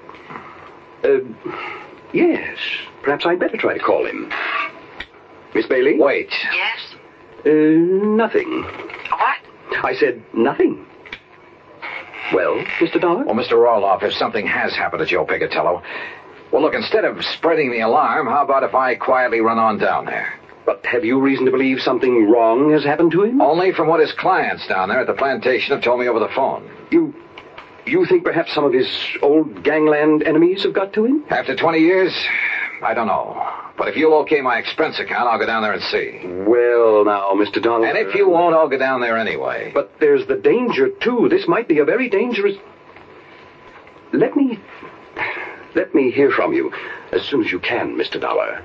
Uh, 1.04 1.18
yes. 2.12 2.58
Perhaps 3.02 3.26
I'd 3.26 3.38
better 3.38 3.56
try 3.56 3.74
to 3.74 3.80
call 3.80 4.06
him. 4.06 4.30
Miss 5.54 5.66
Bailey? 5.66 5.98
Wait. 5.98 6.30
Yes? 6.52 6.94
Uh, 7.44 7.50
nothing. 7.50 8.62
What? 8.62 9.38
I 9.84 9.94
said 9.98 10.22
nothing. 10.34 10.84
Well, 12.32 12.56
Mr. 12.80 13.00
Dollar? 13.00 13.24
Well, 13.24 13.34
Mr. 13.34 13.52
Orloff, 13.52 14.02
if 14.02 14.12
something 14.12 14.46
has 14.46 14.74
happened 14.74 15.00
to 15.00 15.06
Joe 15.06 15.24
Picatello, 15.24 15.82
well, 16.52 16.62
look, 16.62 16.74
instead 16.74 17.04
of 17.04 17.24
spreading 17.24 17.70
the 17.70 17.80
alarm, 17.80 18.26
how 18.26 18.42
about 18.44 18.62
if 18.62 18.74
I 18.74 18.94
quietly 18.94 19.40
run 19.40 19.58
on 19.58 19.78
down 19.78 20.06
there? 20.06 20.38
But 20.66 20.84
have 20.84 21.04
you 21.04 21.18
reason 21.20 21.46
to 21.46 21.50
believe 21.50 21.80
something 21.80 22.30
wrong 22.30 22.72
has 22.72 22.84
happened 22.84 23.12
to 23.12 23.24
him? 23.24 23.40
Only 23.40 23.72
from 23.72 23.88
what 23.88 24.00
his 24.00 24.12
clients 24.12 24.66
down 24.66 24.90
there 24.90 25.00
at 25.00 25.06
the 25.06 25.14
plantation 25.14 25.74
have 25.74 25.82
told 25.82 26.00
me 26.00 26.08
over 26.08 26.18
the 26.18 26.28
phone. 26.34 26.70
You. 26.90 27.14
You 27.88 28.04
think 28.04 28.22
perhaps 28.22 28.54
some 28.54 28.64
of 28.64 28.72
his 28.72 28.88
old 29.22 29.64
gangland 29.64 30.22
enemies 30.22 30.62
have 30.64 30.74
got 30.74 30.92
to 30.92 31.06
him? 31.06 31.24
After 31.30 31.56
20 31.56 31.78
years, 31.78 32.12
I 32.82 32.92
don't 32.92 33.06
know. 33.06 33.42
But 33.78 33.88
if 33.88 33.96
you'll 33.96 34.14
okay 34.20 34.40
my 34.42 34.58
expense 34.58 34.98
account, 34.98 35.28
I'll 35.28 35.38
go 35.38 35.46
down 35.46 35.62
there 35.62 35.72
and 35.72 35.82
see. 35.84 36.20
Well, 36.24 37.04
now, 37.04 37.30
Mr. 37.32 37.62
Dollar. 37.62 37.86
And 37.86 37.96
if 37.96 38.14
you 38.14 38.26
uh, 38.26 38.30
won't, 38.30 38.54
I'll 38.54 38.68
go 38.68 38.78
down 38.78 39.00
there 39.00 39.16
anyway. 39.16 39.70
But 39.72 39.92
there's 40.00 40.26
the 40.26 40.36
danger, 40.36 40.90
too. 41.00 41.28
This 41.30 41.48
might 41.48 41.66
be 41.66 41.78
a 41.78 41.84
very 41.84 42.10
dangerous. 42.10 42.56
Let 44.12 44.36
me. 44.36 44.58
Let 45.74 45.94
me 45.94 46.10
hear 46.10 46.30
from 46.30 46.52
you 46.52 46.72
as 47.12 47.22
soon 47.22 47.44
as 47.44 47.52
you 47.52 47.60
can, 47.60 47.96
Mr. 47.96 48.20
Dollar. 48.20 48.62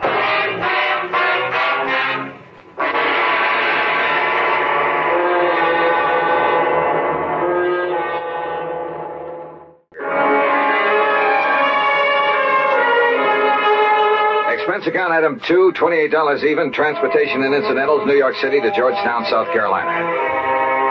Expense 14.63 14.87
account 14.87 15.11
item 15.11 15.41
two, 15.43 15.75
$28 15.75 16.07
even, 16.47 16.71
transportation 16.71 17.43
and 17.43 17.53
incidentals, 17.53 18.07
New 18.07 18.15
York 18.15 18.33
City 18.39 18.61
to 18.61 18.71
Georgetown, 18.71 19.27
South 19.27 19.51
Carolina. 19.51 19.91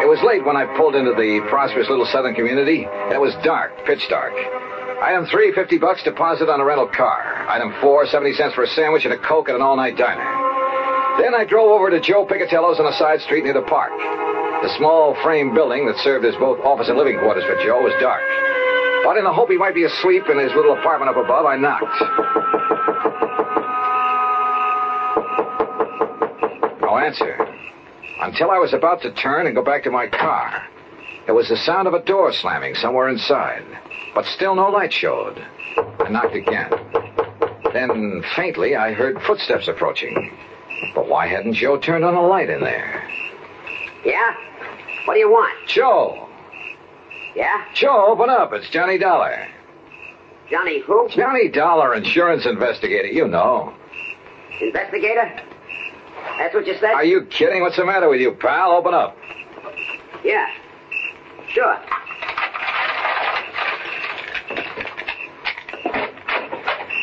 It 0.05 0.09
was 0.13 0.21
late 0.21 0.45
when 0.45 0.61
I 0.61 0.69
pulled 0.77 0.93
into 0.93 1.17
the 1.17 1.41
prosperous 1.49 1.89
little 1.89 2.05
southern 2.05 2.35
community. 2.35 2.85
It 2.85 3.17
was 3.17 3.33
dark, 3.41 3.73
pitch 3.89 4.05
dark. 4.13 4.37
Item 5.01 5.25
three, 5.25 5.57
50 5.57 5.79
bucks 5.79 6.05
deposit 6.05 6.53
on 6.53 6.61
a 6.61 6.65
rental 6.69 6.85
car. 6.87 7.49
Item 7.49 7.73
four, 7.81 8.05
70 8.05 8.35
cents 8.35 8.53
for 8.53 8.65
a 8.65 8.69
sandwich 8.69 9.09
and 9.09 9.15
a 9.15 9.19
Coke 9.25 9.49
at 9.49 9.55
an 9.55 9.63
all-night 9.63 9.97
diner. 9.97 10.21
Then 11.17 11.33
I 11.33 11.49
drove 11.49 11.73
over 11.73 11.89
to 11.89 11.99
Joe 11.99 12.29
Picatello's 12.29 12.77
on 12.79 12.85
a 12.85 12.93
side 13.01 13.23
street 13.23 13.45
near 13.45 13.57
the 13.57 13.65
park. 13.65 13.97
The 13.97 14.77
small 14.77 15.17
frame 15.25 15.55
building 15.55 15.87
that 15.87 15.97
served 16.05 16.27
as 16.27 16.37
both 16.37 16.61
office 16.61 16.93
and 16.93 16.99
living 16.99 17.17
quarters 17.17 17.49
for 17.49 17.57
Joe 17.65 17.81
was 17.81 17.97
dark. 18.05 18.21
But 19.03 19.17
in 19.17 19.25
the 19.25 19.33
hope 19.33 19.49
he 19.49 19.57
might 19.57 19.75
be 19.75 19.85
asleep 19.85 20.29
in 20.29 20.39
his 20.39 20.53
little 20.53 20.77
apartment 20.77 21.09
up 21.09 21.17
above, 21.17 21.47
I 21.47 21.57
knocked. 21.57 21.89
No 26.81 26.99
answer. 26.99 27.37
Until 28.21 28.51
I 28.51 28.59
was 28.59 28.73
about 28.73 29.03
to 29.03 29.13
turn 29.13 29.47
and 29.47 29.55
go 29.55 29.63
back 29.63 29.85
to 29.85 29.91
my 29.91 30.07
car. 30.07 30.63
There 31.27 31.35
was 31.35 31.49
the 31.49 31.57
sound 31.57 31.89
of 31.89 31.95
a 31.95 32.03
door 32.05 32.33
slamming 32.33 32.75
somewhere 32.75 33.09
inside, 33.09 33.65
but 34.15 34.25
still 34.27 34.55
no 34.55 34.69
light 34.69 34.93
showed. 34.93 35.43
I 36.01 36.09
knocked 36.09 36.35
again. 36.35 36.71
Then, 37.73 38.23
faintly, 38.37 38.77
I 38.77 38.93
heard 38.93 39.23
footsteps 39.23 39.69
approaching. 39.69 40.37
But 40.95 41.09
why 41.09 41.27
hadn't 41.29 41.55
Joe 41.55 41.79
turned 41.79 42.05
on 42.05 42.15
a 42.15 42.27
light 42.27 42.51
in 42.51 42.61
there? 42.61 43.09
Yeah? 44.05 44.35
What 45.05 45.15
do 45.15 45.21
you 45.21 45.31
want? 45.31 45.69
Joe! 45.69 46.29
Yeah? 47.35 47.65
Joe, 47.75 48.09
open 48.09 48.29
up. 48.29 48.53
It's 48.53 48.69
Johnny 48.71 48.99
Dollar. 48.99 49.49
Johnny 50.51 50.81
who? 50.81 51.09
Johnny 51.09 51.49
Dollar, 51.49 51.95
insurance 51.95 52.45
investigator. 52.45 53.09
You 53.09 53.27
know. 53.27 53.75
Investigator? 54.63 55.41
That's 56.39 56.55
what 56.55 56.67
you 56.67 56.75
said? 56.81 56.93
Are 56.93 57.05
you 57.05 57.27
kidding? 57.27 57.63
What's 57.63 57.77
the 57.77 57.85
matter 57.85 58.09
with 58.09 58.21
you, 58.21 58.33
pal? 58.33 58.73
Open 58.73 58.95
up. 58.95 59.17
Yeah. 60.25 60.47
Sure. 61.53 61.77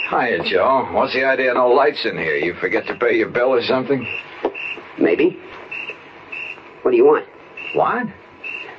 Hiya, 0.10 0.44
Joe. 0.50 0.88
What's 0.92 1.13
the 1.13 1.24
idea 1.25 1.51
of 1.51 1.58
no 1.58 1.68
lights 1.68 2.04
in 2.06 2.18
here? 2.18 2.36
You 2.38 2.56
forget 2.56 2.88
to 2.88 2.96
pay 2.96 3.18
your 3.18 3.30
bill 3.30 3.54
or 3.54 3.62
something? 3.62 4.08
Maybe. 4.98 5.38
What 6.82 6.92
do 6.92 6.98
you 6.98 7.06
want? 7.06 7.25
What? 7.75 8.08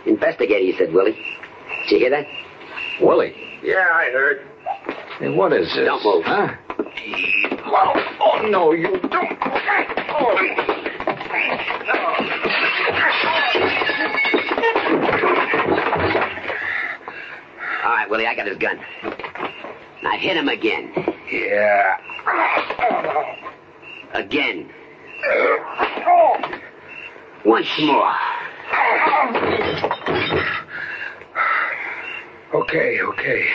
Investigator, 0.07 0.61
you 0.61 0.75
said, 0.77 0.93
Willie. 0.93 1.17
Did 1.89 1.93
you 1.93 1.99
hear 1.99 2.11
that? 2.11 2.27
Willie. 3.01 3.35
Yeah, 3.63 3.87
I 3.93 4.11
heard. 4.11 4.47
Hey, 5.19 5.29
what 5.29 5.53
is 5.53 5.67
this? 5.69 5.87
Don't 5.87 6.03
move. 6.05 6.25
Huh? 6.25 6.49
Oh, 7.03 8.47
no, 8.51 8.73
you 8.73 8.99
don't. 8.99 9.43
All 17.83 17.97
right, 17.97 18.11
Willie, 18.11 18.27
I 18.27 18.35
got 18.35 18.47
his 18.47 18.59
gun. 18.59 18.79
Now 20.03 20.11
hit 20.13 20.37
him 20.37 20.49
again. 20.49 20.93
Yeah. 21.33 21.97
Again. 24.13 24.71
Oh. 25.27 26.61
Once 27.45 27.69
more. 27.81 28.13
Okay, 32.53 33.01
okay. 33.01 33.47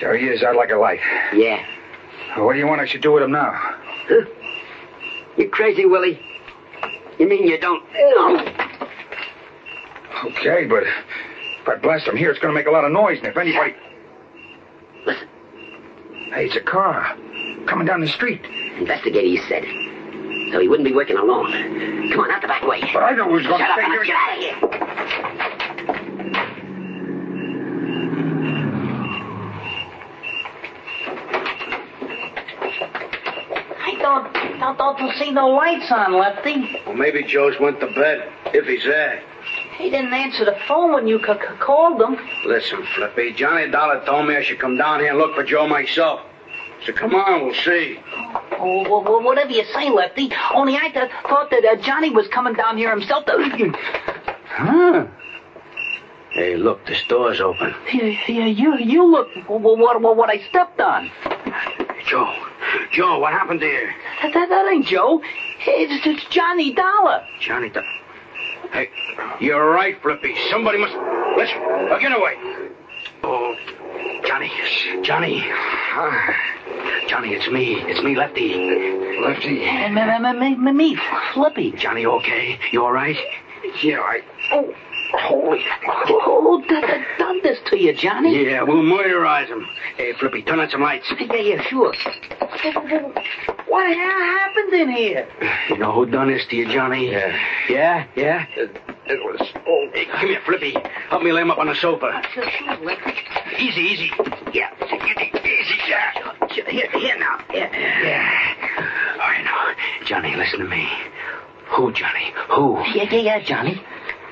There 0.00 0.16
he 0.16 0.26
is, 0.26 0.42
out 0.42 0.56
like 0.56 0.70
a 0.70 0.76
light. 0.76 1.00
Yeah. 1.34 1.62
What 2.36 2.52
do 2.52 2.58
you 2.58 2.66
want 2.66 2.80
I 2.80 2.86
should 2.86 3.00
do 3.00 3.12
with 3.12 3.22
him 3.22 3.32
now? 3.32 3.52
Huh? 4.08 4.24
You 5.36 5.48
crazy, 5.50 5.84
Willie? 5.86 6.20
You 7.18 7.26
mean 7.28 7.46
you 7.46 7.58
don't 7.58 7.82
know? 7.92 8.38
Okay, 10.26 10.66
but 10.66 10.82
if 10.84 11.68
I 11.68 11.76
blast 11.76 12.06
him 12.06 12.16
here, 12.16 12.30
it's 12.30 12.38
going 12.40 12.54
to 12.54 12.58
make 12.58 12.66
a 12.66 12.70
lot 12.70 12.84
of 12.84 12.92
noise, 12.92 13.18
and 13.18 13.26
if 13.26 13.36
anybody... 13.36 13.74
Listen. 15.06 15.28
Hey, 16.32 16.46
it's 16.46 16.56
a 16.56 16.60
car 16.60 17.16
coming 17.66 17.86
down 17.86 18.00
the 18.00 18.08
street. 18.08 18.44
Investigator, 18.78 19.26
you 19.26 19.40
said. 19.48 19.64
So 20.52 20.60
he 20.60 20.68
wouldn't 20.68 20.86
be 20.88 20.94
working 20.94 21.16
alone. 21.16 21.50
Come 22.10 22.20
on, 22.20 22.30
out 22.30 22.42
the 22.42 22.48
back 22.48 22.66
way. 22.66 22.80
But 22.92 23.02
I 23.02 23.12
know 23.12 23.28
who's 23.28 23.46
going 23.46 23.58
Shut 23.60 23.66
to 23.66 23.72
up 23.72 23.78
and 23.78 23.92
here. 23.92 24.04
get 24.04 24.16
out 24.16 24.36
of 24.36 24.42
here. 24.44 25.66
I 33.78 33.92
don't, 34.76 34.98
don't 34.98 35.12
see 35.16 35.30
no 35.30 35.48
lights 35.48 35.90
on, 35.90 36.12
Lefty. 36.12 36.80
Well, 36.86 36.94
maybe 36.94 37.22
Joe's 37.22 37.58
went 37.58 37.80
to 37.80 37.86
bed, 37.86 38.28
if 38.52 38.66
he's 38.66 38.84
there. 38.84 39.22
He 39.76 39.90
didn't 39.90 40.12
answer 40.14 40.44
the 40.44 40.56
phone 40.66 40.92
when 40.92 41.06
you 41.06 41.18
c- 41.18 41.32
c- 41.34 41.54
called 41.60 42.00
him. 42.00 42.16
Listen, 42.44 42.82
Flippy, 42.94 43.32
Johnny 43.32 43.66
Dollar 43.70 44.02
told 44.06 44.26
me 44.26 44.34
I 44.34 44.40
should 44.40 44.58
come 44.58 44.76
down 44.76 45.00
here 45.00 45.10
and 45.10 45.18
look 45.18 45.34
for 45.34 45.42
Joe 45.42 45.66
myself. 45.66 46.20
So 46.84 46.92
come 46.92 47.14
on, 47.14 47.44
we'll 47.44 47.54
see. 47.54 47.98
Oh, 48.58 48.84
wh- 48.84 49.04
wh- 49.04 49.24
whatever 49.24 49.50
you 49.52 49.64
say, 49.64 49.90
Lefty. 49.90 50.30
Only 50.52 50.76
I 50.76 50.88
th- 50.88 51.10
thought 51.28 51.50
that 51.50 51.64
uh, 51.64 51.74
Johnny 51.76 52.10
was 52.10 52.26
coming 52.28 52.54
down 52.54 52.76
here 52.76 52.90
himself 52.90 53.24
to... 53.26 53.72
Huh? 54.48 55.04
Hey, 56.32 56.56
look, 56.56 56.84
the 56.86 56.94
store's 56.94 57.40
open. 57.40 57.74
Yeah, 57.92 58.14
yeah, 58.26 58.46
you, 58.46 58.76
you 58.76 59.04
look 59.04 59.26
wh- 59.46 59.58
wh- 59.60 59.78
what, 59.78 60.00
what, 60.00 60.16
what 60.16 60.30
I 60.30 60.38
stepped 60.48 60.80
on. 60.80 61.10
Joe, 62.06 62.32
Joe, 62.92 63.18
what 63.18 63.32
happened 63.32 63.60
to 63.60 63.66
you? 63.66 63.88
That, 64.22 64.32
that, 64.32 64.48
that 64.48 64.68
ain't 64.70 64.86
Joe. 64.86 65.20
It's, 65.66 66.06
it's 66.06 66.24
Johnny 66.26 66.72
Dollar. 66.72 67.26
Johnny 67.40 67.68
Dollar. 67.68 67.86
Hey, 68.72 68.90
you're 69.40 69.70
right, 69.70 70.00
Flippy. 70.02 70.34
Somebody 70.50 70.78
must. 70.78 70.94
Listen, 71.36 71.58
uh, 71.90 71.98
get 71.98 72.12
away. 72.12 72.34
Oh, 73.22 73.56
Johnny, 74.24 74.50
Johnny. 75.02 75.42
Ah, 75.44 76.34
Johnny, 77.08 77.34
it's 77.34 77.48
me. 77.50 77.74
It's 77.82 78.02
me, 78.02 78.14
Lefty. 78.16 78.54
Lefty. 79.20 79.64
And 79.64 79.94
me, 79.94 80.02
me, 80.02 80.32
me, 80.32 80.56
me, 80.56 80.72
me, 80.72 80.98
Flippy. 81.34 81.72
Johnny, 81.72 82.06
okay? 82.06 82.58
You 82.70 82.84
all 82.84 82.92
right? 82.92 83.16
Yeah, 83.82 83.98
I. 84.00 84.22
Oh, 84.52 84.74
holy... 85.12 85.62
Who 86.06 86.62
d- 86.62 86.68
d- 86.80 87.04
done 87.18 87.40
this 87.42 87.58
to 87.70 87.76
you, 87.78 87.92
Johnny? 87.94 88.44
Yeah, 88.46 88.62
we'll 88.62 88.82
murderize 88.82 89.48
him. 89.48 89.66
Hey, 89.96 90.12
Flippy, 90.14 90.42
turn 90.42 90.60
on 90.60 90.68
some 90.70 90.82
lights. 90.82 91.06
Yeah, 91.18 91.34
yeah, 91.36 91.62
sure. 91.62 91.92
What 91.92 93.88
the 93.88 93.94
hell 93.94 94.20
happened 94.38 94.72
in 94.72 94.88
here? 94.90 95.28
You 95.68 95.78
know 95.78 95.92
who 95.92 96.06
done 96.06 96.28
this 96.28 96.46
to 96.50 96.56
you, 96.56 96.68
Johnny? 96.72 97.10
Yeah. 97.10 97.36
Yeah? 97.68 98.06
Yeah? 98.14 98.46
It, 98.56 98.70
it 99.06 99.18
was... 99.24 99.40
Oh, 99.66 99.88
Hey, 99.92 100.06
come 100.06 100.28
here, 100.28 100.40
Flippy. 100.46 100.74
Help 101.08 101.22
me 101.22 101.32
lay 101.32 101.42
him 101.42 101.50
up 101.50 101.58
on 101.58 101.66
the 101.66 101.74
sofa. 101.74 102.06
Uh, 102.06 102.22
sure, 102.32 102.44
sure, 102.50 102.96
Easy, 103.58 103.80
easy. 103.80 104.10
Yeah, 104.52 104.70
easy, 104.84 105.30
easy, 105.44 105.74
yeah. 105.88 106.34
Here, 106.68 106.90
here 106.90 107.18
now. 107.18 107.38
Yeah, 107.52 107.70
yeah. 107.72 109.14
All 109.14 109.18
right, 109.18 109.44
now, 109.44 110.06
Johnny, 110.06 110.34
listen 110.36 110.60
to 110.60 110.66
me. 110.66 110.88
Who, 111.76 111.92
Johnny? 111.92 112.32
Who? 112.54 112.78
Yeah, 112.94 113.04
yeah, 113.10 113.20
yeah, 113.20 113.40
Johnny. 113.40 113.82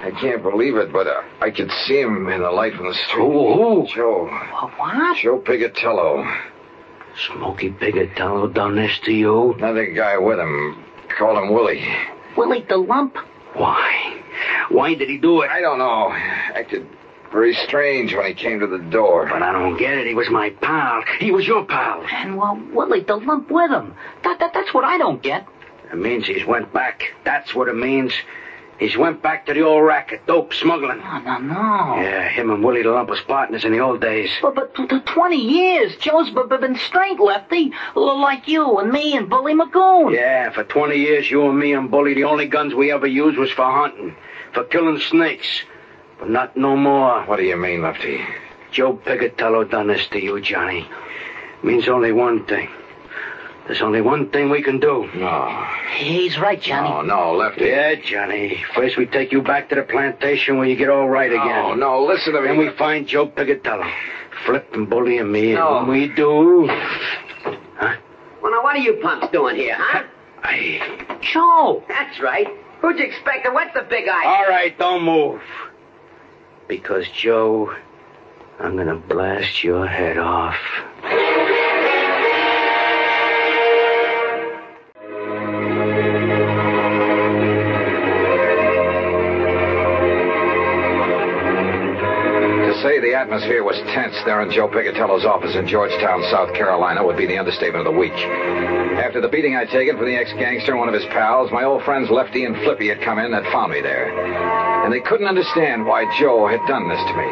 I 0.04 0.10
can't 0.10 0.42
believe 0.42 0.76
it, 0.76 0.92
but 0.92 1.06
uh, 1.06 1.22
I 1.40 1.50
could 1.50 1.70
see 1.86 1.98
him 1.98 2.28
in 2.28 2.42
the 2.42 2.50
light 2.50 2.74
from 2.74 2.88
the 2.88 2.94
street. 2.94 3.22
Who? 3.22 3.54
Who? 3.54 3.86
Joe. 3.86 4.26
What? 4.76 5.16
Joe 5.16 5.38
Pigatello. 5.38 6.42
Smoky 7.26 7.70
Pigatello 7.70 8.52
done 8.52 8.76
this 8.76 8.98
to 9.04 9.12
you? 9.12 9.54
Another 9.54 9.86
guy 9.86 10.18
with 10.18 10.38
him. 10.38 10.84
Called 11.16 11.38
him 11.38 11.54
Willie. 11.54 11.82
Willie 12.36 12.66
the 12.68 12.76
Lump? 12.76 13.16
Why? 13.54 14.20
Why 14.68 14.94
did 14.94 15.08
he 15.08 15.16
do 15.16 15.40
it? 15.40 15.50
I 15.50 15.62
don't 15.62 15.78
know. 15.78 16.12
Acted 16.12 16.86
very 17.32 17.54
strange 17.54 18.14
when 18.14 18.26
he 18.26 18.34
came 18.34 18.60
to 18.60 18.66
the 18.66 18.78
door. 18.90 19.26
But 19.32 19.42
I 19.42 19.52
don't 19.52 19.78
get 19.78 19.94
it. 19.94 20.06
He 20.06 20.14
was 20.14 20.28
my 20.28 20.50
pal. 20.50 21.02
He 21.18 21.30
was 21.30 21.46
your 21.46 21.64
pal. 21.64 22.04
And, 22.12 22.36
well, 22.36 22.60
Willie 22.72 23.04
the 23.04 23.16
Lump 23.16 23.50
with 23.50 23.70
him. 23.70 23.94
That, 24.22 24.38
that, 24.40 24.52
that's 24.52 24.74
what 24.74 24.84
I 24.84 24.98
don't 24.98 25.22
get. 25.22 25.46
It 25.90 25.96
means 25.96 26.26
he's 26.26 26.44
went 26.44 26.74
back. 26.74 27.14
That's 27.24 27.54
what 27.54 27.68
it 27.68 27.76
means. 27.76 28.12
He's 28.78 28.96
went 28.96 29.22
back 29.22 29.46
to 29.46 29.52
the 29.52 29.62
old 29.62 29.84
racket, 29.84 30.26
dope 30.26 30.52
smuggling. 30.52 30.98
No, 30.98 31.18
no, 31.18 31.38
no. 31.38 31.94
Yeah, 32.00 32.28
him 32.28 32.50
and 32.50 32.62
Willie 32.64 32.82
the 32.82 32.90
Lump 32.90 33.08
was 33.08 33.20
partners 33.20 33.64
in 33.64 33.70
the 33.72 33.78
old 33.78 34.00
days. 34.00 34.30
But, 34.42 34.54
but, 34.56 34.74
but 34.74 35.06
20 35.06 35.36
years, 35.36 35.94
Joe's 35.96 36.28
b- 36.30 36.42
b- 36.48 36.56
been 36.56 36.74
straight, 36.76 37.20
Lefty. 37.20 37.72
Like 37.94 38.48
you 38.48 38.78
and 38.78 38.90
me 38.90 39.16
and 39.16 39.28
Bully 39.30 39.54
Magoon. 39.54 40.12
Yeah, 40.12 40.50
for 40.50 40.64
20 40.64 40.96
years, 40.96 41.30
you 41.30 41.48
and 41.48 41.58
me 41.58 41.72
and 41.72 41.88
Bully, 41.90 42.14
the 42.14 42.24
only 42.24 42.46
guns 42.46 42.74
we 42.74 42.90
ever 42.90 43.06
used 43.06 43.38
was 43.38 43.50
for 43.50 43.70
hunting, 43.70 44.16
for 44.52 44.64
killing 44.64 44.98
snakes. 44.98 45.62
But 46.18 46.30
not 46.30 46.56
no 46.56 46.76
more. 46.76 47.22
What 47.22 47.36
do 47.36 47.44
you 47.44 47.56
mean, 47.56 47.82
Lefty? 47.82 48.24
Joe 48.72 48.94
Pigatello 48.94 49.70
done 49.70 49.86
this 49.86 50.06
to 50.08 50.20
you, 50.20 50.40
Johnny. 50.40 50.88
Means 51.62 51.88
only 51.88 52.10
one 52.12 52.44
thing. 52.44 52.68
There's 53.66 53.80
only 53.80 54.02
one 54.02 54.28
thing 54.30 54.50
we 54.50 54.62
can 54.62 54.78
do. 54.78 55.08
No. 55.14 55.66
He's 55.96 56.38
right, 56.38 56.60
Johnny. 56.60 56.88
Oh, 56.90 57.00
no, 57.00 57.32
no, 57.32 57.36
Lefty. 57.38 57.64
Yeah, 57.64 57.94
Johnny. 57.94 58.62
First 58.74 58.98
we 58.98 59.06
take 59.06 59.32
you 59.32 59.40
back 59.40 59.70
to 59.70 59.74
the 59.74 59.82
plantation 59.82 60.58
where 60.58 60.66
you 60.68 60.76
get 60.76 60.90
all 60.90 61.08
right 61.08 61.30
No, 61.32 61.42
again. 61.42 61.80
no, 61.80 62.04
listen 62.04 62.34
to 62.34 62.42
me. 62.42 62.48
Then 62.48 62.58
we 62.58 62.68
find 62.70 63.06
Joe 63.06 63.26
Pigatello. 63.26 63.90
Flip 64.44 64.68
and 64.74 64.88
Bully 64.90 65.16
and 65.18 65.32
me. 65.32 65.54
No. 65.54 65.78
And 65.78 65.88
when 65.88 65.98
we 65.98 66.08
do... 66.14 66.66
Huh? 66.68 67.96
Well, 68.42 68.52
now, 68.52 68.62
what 68.62 68.76
are 68.76 68.80
you 68.80 68.94
punks 69.02 69.28
doing 69.32 69.56
here, 69.56 69.76
huh? 69.78 70.02
I... 70.42 71.18
Joe. 71.22 71.82
That's 71.88 72.20
right. 72.20 72.46
Who'd 72.82 72.98
you 72.98 73.06
expect? 73.06 73.46
And 73.46 73.54
What's 73.54 73.72
the 73.72 73.86
big 73.88 74.06
eye? 74.08 74.24
All 74.26 74.46
right, 74.46 74.76
don't 74.78 75.04
move. 75.04 75.40
Because, 76.68 77.08
Joe, 77.08 77.74
I'm 78.60 78.76
gonna 78.76 78.96
blast 78.96 79.64
your 79.64 79.86
head 79.86 80.18
off. 80.18 80.56
Atmosphere 93.24 93.64
was 93.64 93.80
tense 93.96 94.14
there 94.26 94.42
in 94.42 94.50
Joe 94.50 94.68
Pigatello's 94.68 95.24
office 95.24 95.56
in 95.56 95.66
Georgetown, 95.66 96.22
South 96.30 96.52
Carolina 96.52 97.02
would 97.02 97.16
be 97.16 97.24
the 97.24 97.38
understatement 97.38 97.86
of 97.86 97.90
the 97.90 97.98
week. 97.98 98.12
After 98.12 99.18
the 99.22 99.28
beating 99.28 99.56
I'd 99.56 99.70
taken 99.70 99.96
from 99.96 100.04
the 100.04 100.14
ex-gangster 100.14 100.72
and 100.72 100.78
one 100.78 100.88
of 100.88 100.94
his 100.94 101.06
pals, 101.06 101.50
my 101.50 101.64
old 101.64 101.82
friends 101.84 102.10
Lefty 102.10 102.44
and 102.44 102.54
Flippy 102.58 102.88
had 102.88 103.00
come 103.00 103.18
in 103.18 103.32
and 103.32 103.46
found 103.46 103.72
me 103.72 103.80
there. 103.80 104.12
And 104.84 104.92
they 104.92 105.00
couldn't 105.00 105.26
understand 105.26 105.86
why 105.86 106.04
Joe 106.20 106.46
had 106.46 106.60
done 106.68 106.86
this 106.86 107.00
to 107.00 107.14
me. 107.16 107.24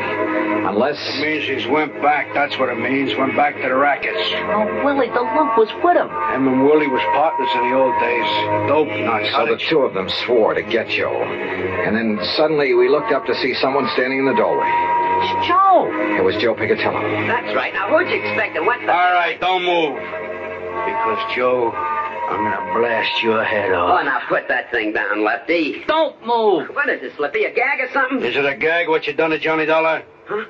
Unless... 0.64 0.96
It 0.96 1.20
means 1.20 1.44
he's 1.44 1.68
went 1.68 1.92
back. 2.00 2.32
That's 2.32 2.56
what 2.58 2.70
it 2.70 2.80
means. 2.80 3.14
Went 3.18 3.36
back 3.36 3.56
to 3.56 3.68
the 3.68 3.76
rackets. 3.76 4.16
Oh, 4.16 4.64
Willie 4.88 5.12
the 5.12 5.20
Lump 5.20 5.58
was 5.58 5.68
with 5.84 6.00
him. 6.00 6.08
Him 6.08 6.48
and 6.48 6.64
Willie 6.64 6.88
was 6.88 7.04
partners 7.12 7.52
in 7.52 7.68
the 7.68 7.76
old 7.76 7.92
days. 8.00 8.30
Dope 8.64 8.88
nuts. 8.88 9.28
So 9.36 9.44
the 9.44 9.60
two 9.68 9.84
of 9.84 9.92
them 9.92 10.08
swore 10.24 10.54
to 10.54 10.62
get 10.62 10.88
Joe. 10.88 11.20
And 11.20 11.94
then 11.94 12.18
suddenly 12.32 12.72
we 12.72 12.88
looked 12.88 13.12
up 13.12 13.26
to 13.26 13.34
see 13.44 13.52
someone 13.60 13.86
standing 13.92 14.20
in 14.20 14.24
the 14.24 14.34
doorway. 14.34 15.01
It's 15.24 15.46
Joe. 15.46 15.88
It 16.18 16.24
was 16.24 16.36
Joe 16.36 16.54
Pigatello. 16.54 17.26
That's 17.28 17.54
right. 17.54 17.72
Now, 17.72 17.88
who'd 17.88 18.08
you 18.10 18.16
expect? 18.16 18.56
It. 18.56 18.64
What's 18.64 18.80
the... 18.82 18.92
All 18.92 19.12
right, 19.12 19.40
don't 19.40 19.62
move. 19.64 19.94
Because, 19.96 21.34
Joe, 21.34 21.70
I'm 21.72 22.42
gonna 22.44 22.78
blast 22.78 23.22
your 23.22 23.44
head 23.44 23.72
off. 23.72 24.00
Oh, 24.00 24.04
now 24.04 24.20
put 24.28 24.48
that 24.48 24.70
thing 24.70 24.92
down, 24.92 25.22
Lefty. 25.24 25.84
Don't 25.86 26.20
move. 26.26 26.68
What 26.74 26.88
is 26.88 27.00
this, 27.00 27.14
Flippy? 27.14 27.44
A 27.44 27.52
gag 27.54 27.80
or 27.80 27.90
something? 27.92 28.22
Is 28.22 28.36
it 28.36 28.44
a 28.44 28.56
gag 28.56 28.88
what 28.88 29.06
you 29.06 29.12
done 29.12 29.30
to 29.30 29.38
Johnny 29.38 29.64
Dollar? 29.66 30.02
Huh? 30.26 30.44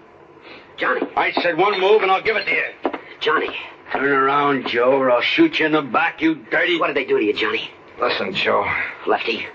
Johnny. 0.79 1.03
I 1.17 1.33
said 1.43 1.59
one 1.59 1.79
move 1.81 2.03
and 2.03 2.11
I'll 2.11 2.23
give 2.23 2.37
it 2.37 2.47
to 2.47 2.51
you. 2.53 2.99
Johnny. 3.21 3.55
Turn 3.93 4.11
around, 4.11 4.69
Joe, 4.69 4.93
or 4.93 5.11
I'll 5.11 5.21
shoot 5.21 5.59
you 5.59 5.67
in 5.67 5.73
the 5.73 5.83
back, 5.83 6.23
you 6.23 6.35
dirty... 6.51 6.81
What 6.81 6.87
did 6.87 6.97
they 6.97 7.05
do 7.05 7.19
to 7.19 7.25
you, 7.25 7.35
Johnny? 7.35 7.71
Listen, 8.01 8.33
Joe. 8.33 8.67
Lefty. 9.07 9.47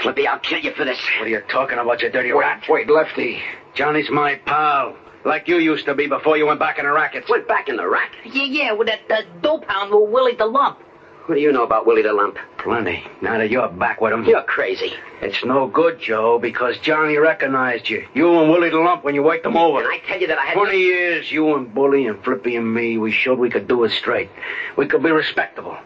Flippy, 0.00 0.28
I'll 0.28 0.38
kill 0.38 0.60
you 0.60 0.72
for 0.74 0.84
this. 0.84 0.98
What 1.18 1.26
are 1.26 1.30
you 1.30 1.42
talking 1.50 1.78
about, 1.78 2.00
you 2.02 2.08
dirty 2.10 2.32
Wait, 2.32 2.38
rat? 2.38 2.64
wait, 2.68 2.88
Lefty. 2.88 3.42
Johnny's 3.74 4.10
my 4.10 4.36
pal. 4.36 4.96
Like 5.24 5.48
you 5.48 5.56
used 5.56 5.84
to 5.86 5.94
be 5.94 6.06
before 6.06 6.36
you 6.36 6.46
went 6.46 6.60
back 6.60 6.78
in 6.78 6.86
the 6.86 6.92
rackets. 6.92 7.28
Went 7.28 7.46
back 7.46 7.68
in 7.68 7.76
the 7.76 7.88
rack. 7.88 8.12
Yeah, 8.24 8.44
yeah, 8.44 8.72
with 8.72 8.88
that, 8.88 9.00
that 9.08 9.42
dope 9.42 9.64
hound 9.66 9.92
with 9.92 10.10
Willie 10.10 10.34
the 10.34 10.46
Lump. 10.46 10.78
What 11.26 11.34
do 11.34 11.40
you 11.42 11.52
know 11.52 11.62
about 11.62 11.86
Willie 11.86 12.02
the 12.02 12.12
Lump? 12.12 12.38
Plenty. 12.58 13.04
Now 13.22 13.38
that 13.38 13.50
you're 13.50 13.68
back 13.68 14.00
with 14.00 14.12
him. 14.12 14.24
You're 14.24 14.42
crazy. 14.42 14.94
It's 15.20 15.44
no 15.44 15.68
good, 15.68 16.00
Joe, 16.00 16.38
because 16.40 16.78
Johnny 16.78 17.18
recognized 17.18 17.88
you. 17.88 18.08
You 18.14 18.40
and 18.40 18.50
Willie 18.50 18.70
the 18.70 18.78
Lump 18.78 19.04
when 19.04 19.14
you 19.14 19.22
waked 19.22 19.46
him 19.46 19.56
over. 19.56 19.78
And 19.78 19.86
I 19.86 19.98
tell 19.98 20.18
you 20.18 20.26
that 20.26 20.38
I 20.38 20.46
had... 20.46 20.54
Twenty 20.54 20.78
years, 20.78 21.30
you 21.30 21.54
and 21.54 21.72
Bully 21.72 22.06
and 22.06 22.24
Flippy 22.24 22.56
and 22.56 22.74
me, 22.74 22.98
we 22.98 23.12
showed 23.12 23.38
we 23.38 23.50
could 23.50 23.68
do 23.68 23.84
it 23.84 23.92
straight. 23.92 24.30
We 24.76 24.86
could 24.86 25.02
be 25.02 25.10
respectable. 25.12 25.76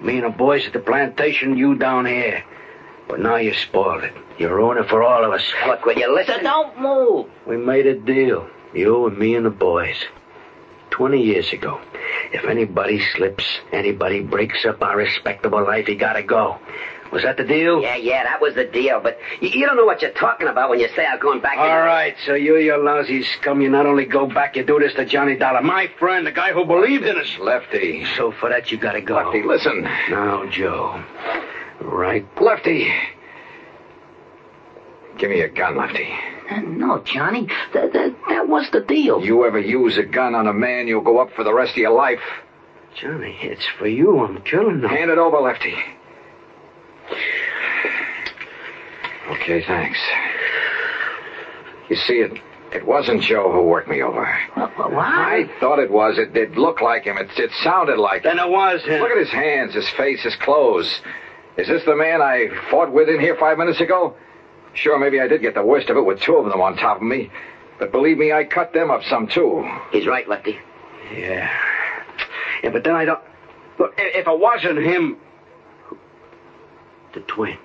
Me 0.00 0.16
and 0.16 0.24
the 0.24 0.30
boys 0.30 0.66
at 0.66 0.72
the 0.72 0.78
plantation, 0.78 1.58
you 1.58 1.74
down 1.74 2.06
here. 2.06 2.44
But 3.08 3.20
now 3.20 3.36
you 3.36 3.52
spoiled 3.54 4.04
it. 4.04 4.14
You're 4.38 4.56
ruining 4.56 4.84
it 4.84 4.90
for 4.90 5.02
all 5.02 5.24
of 5.24 5.32
us. 5.32 5.42
Look, 5.66 5.84
will 5.84 5.96
you 5.96 6.12
listen? 6.14 6.42
Don't 6.42 6.80
move. 6.80 7.28
We 7.46 7.56
made 7.56 7.86
a 7.86 7.94
deal. 7.94 8.48
You 8.72 9.06
and 9.06 9.18
me 9.18 9.36
and 9.36 9.46
the 9.46 9.50
boys. 9.50 9.96
Twenty 10.90 11.22
years 11.22 11.52
ago. 11.52 11.80
If 12.32 12.44
anybody 12.44 13.00
slips, 13.14 13.44
anybody 13.72 14.20
breaks 14.20 14.64
up 14.64 14.82
our 14.82 14.96
respectable 14.96 15.62
life, 15.64 15.86
he 15.86 15.94
gotta 15.94 16.22
go. 16.22 16.58
Was 17.12 17.22
that 17.22 17.36
the 17.36 17.44
deal? 17.44 17.80
Yeah, 17.80 17.94
yeah, 17.94 18.24
that 18.24 18.40
was 18.40 18.54
the 18.54 18.64
deal. 18.64 19.00
But 19.00 19.18
you, 19.40 19.48
you 19.48 19.66
don't 19.66 19.76
know 19.76 19.84
what 19.84 20.02
you're 20.02 20.10
talking 20.10 20.48
about 20.48 20.70
when 20.70 20.80
you 20.80 20.88
say 20.96 21.06
I'm 21.06 21.20
going 21.20 21.40
back. 21.40 21.58
All 21.58 21.66
in. 21.66 21.72
right, 21.72 22.16
so 22.26 22.34
you, 22.34 22.56
you 22.56 22.76
lousy 22.76 23.22
scum, 23.22 23.60
you 23.60 23.68
not 23.68 23.86
only 23.86 24.04
go 24.04 24.26
back, 24.26 24.56
you 24.56 24.64
do 24.64 24.80
this 24.80 24.94
to 24.94 25.04
Johnny 25.04 25.36
Dollar, 25.36 25.62
my 25.62 25.88
friend, 25.98 26.26
the 26.26 26.32
guy 26.32 26.52
who 26.52 26.64
believed 26.64 27.04
in 27.04 27.16
us. 27.16 27.38
Lefty. 27.38 28.04
So 28.16 28.32
for 28.32 28.48
that, 28.48 28.72
you 28.72 28.78
gotta 28.78 29.00
go. 29.00 29.14
Lefty, 29.14 29.42
listen. 29.42 29.82
Now, 30.10 30.44
Joe. 30.46 31.04
Right. 31.80 32.26
Lefty. 32.40 32.92
Give 35.18 35.30
me 35.30 35.40
a 35.40 35.48
gun, 35.48 35.76
Lefty. 35.76 36.08
Uh, 36.50 36.60
No, 36.60 37.02
Johnny. 37.04 37.46
That, 37.72 37.92
that, 37.92 38.14
that 38.28 38.48
was 38.48 38.68
the 38.72 38.80
deal. 38.80 39.24
You 39.24 39.44
ever 39.46 39.58
use 39.60 39.96
a 39.96 40.02
gun 40.02 40.34
on 40.34 40.46
a 40.46 40.52
man, 40.52 40.88
you'll 40.88 41.02
go 41.02 41.18
up 41.18 41.32
for 41.34 41.44
the 41.44 41.54
rest 41.54 41.72
of 41.72 41.76
your 41.78 41.92
life. 41.92 42.20
Johnny, 43.00 43.36
it's 43.42 43.66
for 43.78 43.86
you 43.88 44.20
I'm 44.20 44.40
killing 44.42 44.80
them. 44.80 44.90
Hand 44.90 45.10
it 45.10 45.18
over, 45.18 45.40
Lefty. 45.40 45.74
Okay, 49.30 49.64
thanks. 49.66 49.98
You 51.88 51.96
see, 51.96 52.14
it 52.20 52.38
it 52.72 52.84
wasn't 52.86 53.22
Joe 53.22 53.52
who 53.52 53.62
worked 53.62 53.88
me 53.88 54.02
over. 54.02 54.26
What? 54.54 54.76
what? 54.76 54.92
I 54.96 55.44
thought 55.60 55.78
it 55.78 55.90
was. 55.90 56.18
It, 56.18 56.36
it 56.36 56.56
looked 56.56 56.82
like 56.82 57.04
him. 57.04 57.16
It, 57.18 57.30
it 57.38 57.50
sounded 57.62 57.98
like 57.98 58.24
him. 58.24 58.36
Then 58.36 58.46
it 58.46 58.50
was 58.50 58.82
him. 58.82 59.00
Look 59.00 59.10
at 59.12 59.18
his 59.18 59.30
hands, 59.30 59.74
his 59.74 59.88
face, 59.90 60.22
his 60.22 60.34
clothes. 60.36 61.00
Is 61.56 61.68
this 61.68 61.84
the 61.84 61.94
man 61.94 62.20
I 62.20 62.48
fought 62.70 62.90
with 62.92 63.08
in 63.08 63.20
here 63.20 63.36
five 63.36 63.58
minutes 63.58 63.80
ago? 63.80 64.16
Sure, 64.72 64.98
maybe 64.98 65.20
I 65.20 65.28
did 65.28 65.40
get 65.40 65.54
the 65.54 65.62
worst 65.62 65.88
of 65.88 65.96
it 65.96 66.04
with 66.04 66.20
two 66.20 66.36
of 66.36 66.50
them 66.50 66.60
on 66.60 66.76
top 66.76 66.96
of 66.96 67.02
me. 67.02 67.30
But 67.78 67.92
believe 67.92 68.18
me, 68.18 68.32
I 68.32 68.44
cut 68.44 68.72
them 68.72 68.90
up 68.90 69.02
some 69.04 69.28
too. 69.28 69.68
He's 69.92 70.06
right, 70.06 70.28
Lefty. 70.28 70.58
Yeah. 71.12 71.50
Yeah, 72.62 72.70
but 72.70 72.82
then 72.82 72.94
I 72.96 73.04
don't. 73.04 73.20
Look, 73.78 73.94
if 73.98 74.26
it 74.26 74.38
wasn't 74.38 74.78
him. 74.78 75.16
The 77.12 77.20
twin. 77.20 77.58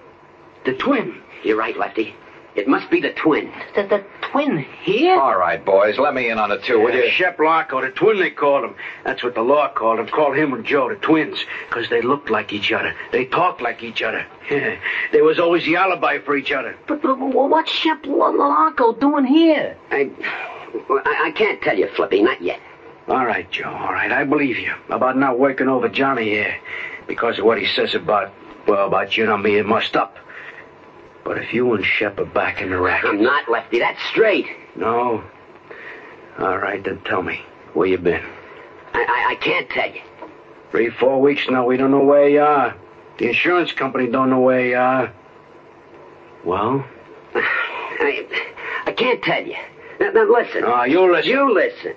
The 0.65 0.73
twin. 0.73 1.21
You're 1.43 1.57
right, 1.57 1.77
Lefty. 1.77 2.15
It 2.59 2.67
must 2.67 2.89
be 2.89 2.99
the 2.99 3.13
twin. 3.13 3.53
The, 3.73 3.83
the 3.83 4.03
twin 4.33 4.65
here? 4.83 5.17
All 5.17 5.37
right, 5.37 5.63
boys, 5.63 5.97
let 5.97 6.13
me 6.13 6.29
in 6.29 6.37
on 6.37 6.51
it 6.51 6.61
too, 6.65 6.81
will 6.81 6.93
you? 6.93 7.09
Shep 7.09 7.37
Larko, 7.37 7.81
the 7.81 7.89
twin 7.89 8.19
they 8.19 8.31
called 8.31 8.65
him. 8.65 8.75
That's 9.05 9.23
what 9.23 9.33
the 9.33 9.41
law 9.41 9.71
called 9.71 9.97
him. 9.97 10.07
Called 10.07 10.35
him 10.35 10.51
and 10.51 10.65
Joe 10.65 10.89
the 10.89 10.95
twins. 10.95 11.39
Because 11.69 11.89
they 11.89 12.01
looked 12.01 12.29
like 12.29 12.51
each 12.51 12.73
other. 12.73 12.93
They 13.13 13.23
talked 13.23 13.61
like 13.61 13.81
each 13.81 14.01
other. 14.01 14.25
there 14.49 15.23
was 15.23 15.39
always 15.39 15.63
the 15.63 15.77
alibi 15.77 16.19
for 16.19 16.35
each 16.35 16.51
other. 16.51 16.75
But, 16.85 17.01
but 17.01 17.17
what's 17.17 17.71
Shep 17.71 18.03
Lalanco 18.03 18.99
doing 18.99 19.23
here? 19.23 19.77
I, 19.89 20.11
I, 20.89 21.27
I 21.27 21.31
can't 21.31 21.61
tell 21.61 21.77
you, 21.79 21.87
Flippy, 21.95 22.21
not 22.21 22.41
yet. 22.41 22.59
All 23.07 23.25
right, 23.25 23.49
Joe, 23.49 23.69
all 23.69 23.93
right. 23.93 24.11
I 24.11 24.25
believe 24.25 24.57
you. 24.57 24.73
About 24.89 25.17
not 25.17 25.39
working 25.39 25.69
over 25.69 25.87
Johnny 25.87 26.25
here. 26.25 26.57
Because 27.07 27.39
of 27.39 27.45
what 27.45 27.57
he 27.57 27.67
says 27.67 27.95
about, 27.95 28.33
well, 28.67 28.85
about 28.87 29.15
you 29.15 29.31
and 29.31 29.41
me, 29.41 29.55
it 29.55 29.65
must 29.65 29.95
up. 29.95 30.17
But 31.29 31.37
if 31.37 31.53
you 31.53 31.71
and 31.75 31.85
Shep 31.85 32.19
are 32.19 32.25
back 32.25 32.59
in 32.59 32.71
the 32.71 32.79
racket. 32.79 33.11
I'm 33.11 33.21
not, 33.21 33.47
Lefty. 33.47 33.77
That's 33.77 34.01
straight. 34.09 34.47
No? 34.75 35.23
All 36.39 36.57
right, 36.57 36.83
then 36.83 36.97
tell 37.05 37.21
me. 37.21 37.39
Where 37.75 37.85
you 37.85 37.99
been? 37.99 38.23
I, 38.95 39.05
I, 39.07 39.31
I 39.33 39.35
can't 39.35 39.69
tell 39.69 39.91
you. 39.91 40.01
Three, 40.71 40.89
four 40.89 41.21
weeks 41.21 41.47
now, 41.47 41.67
we 41.67 41.77
don't 41.77 41.91
know 41.91 42.03
where 42.03 42.27
you 42.27 42.41
are. 42.41 42.75
The 43.19 43.27
insurance 43.27 43.71
company 43.71 44.07
don't 44.07 44.31
know 44.31 44.39
where 44.39 44.65
you 44.65 44.75
are. 44.75 45.13
Well? 46.43 46.83
I, 47.35 48.25
I 48.87 48.91
can't 48.91 49.21
tell 49.21 49.45
you. 49.45 49.57
Now, 49.99 50.09
now 50.09 50.23
listen. 50.23 50.63
Ah, 50.65 50.85
you 50.85 51.13
listen. 51.13 51.29
You 51.29 51.53
listen. 51.53 51.93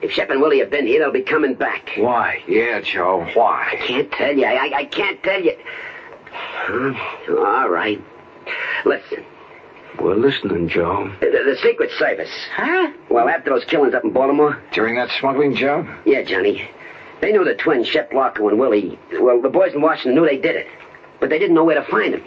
If 0.00 0.12
Shep 0.12 0.30
and 0.30 0.40
Willie 0.40 0.60
have 0.60 0.70
been 0.70 0.86
here, 0.86 1.00
they'll 1.00 1.10
be 1.10 1.22
coming 1.22 1.54
back. 1.54 1.90
Why? 1.96 2.40
Yeah, 2.46 2.80
Joe, 2.82 3.28
why? 3.34 3.70
I 3.72 3.76
can't 3.84 4.12
tell 4.12 4.32
you. 4.32 4.46
I, 4.46 4.52
I, 4.52 4.76
I 4.76 4.84
can't 4.84 5.20
tell 5.24 5.42
you. 5.42 5.56
All 7.36 7.68
right. 7.68 8.00
Listen. 8.84 9.24
We're 10.00 10.16
listening, 10.16 10.68
Joe. 10.68 11.12
The, 11.20 11.26
the 11.26 11.56
Secret 11.62 11.90
Service. 11.98 12.30
Huh? 12.54 12.92
Well, 13.10 13.28
after 13.28 13.50
those 13.50 13.64
killings 13.64 13.94
up 13.94 14.04
in 14.04 14.10
Baltimore. 14.10 14.60
During 14.72 14.96
that 14.96 15.10
smuggling 15.20 15.54
job? 15.54 15.86
Yeah, 16.04 16.22
Johnny. 16.22 16.68
They 17.20 17.32
knew 17.32 17.44
the 17.44 17.54
twins, 17.54 17.86
Shep 17.86 18.10
Larko 18.10 18.48
and 18.48 18.58
Willie. 18.58 18.98
Well, 19.12 19.40
the 19.40 19.48
boys 19.48 19.72
in 19.72 19.80
Washington 19.80 20.14
knew 20.14 20.28
they 20.28 20.36
did 20.36 20.56
it. 20.56 20.66
But 21.20 21.30
they 21.30 21.38
didn't 21.38 21.54
know 21.54 21.64
where 21.64 21.80
to 21.80 21.88
find 21.90 22.12
them. 22.14 22.24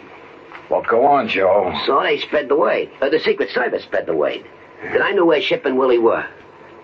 Well, 0.70 0.82
go 0.82 1.06
on, 1.06 1.28
Joe. 1.28 1.78
So 1.86 2.02
they 2.02 2.18
spread 2.18 2.48
the 2.48 2.56
word. 2.56 2.90
Uh, 3.00 3.08
the 3.10 3.20
Secret 3.20 3.50
Service 3.50 3.82
spread 3.84 4.06
the 4.06 4.16
word. 4.16 4.44
That 4.82 5.02
I 5.02 5.12
knew 5.12 5.26
where 5.26 5.40
Shep 5.40 5.64
and 5.66 5.78
Willie 5.78 5.98
were. 5.98 6.26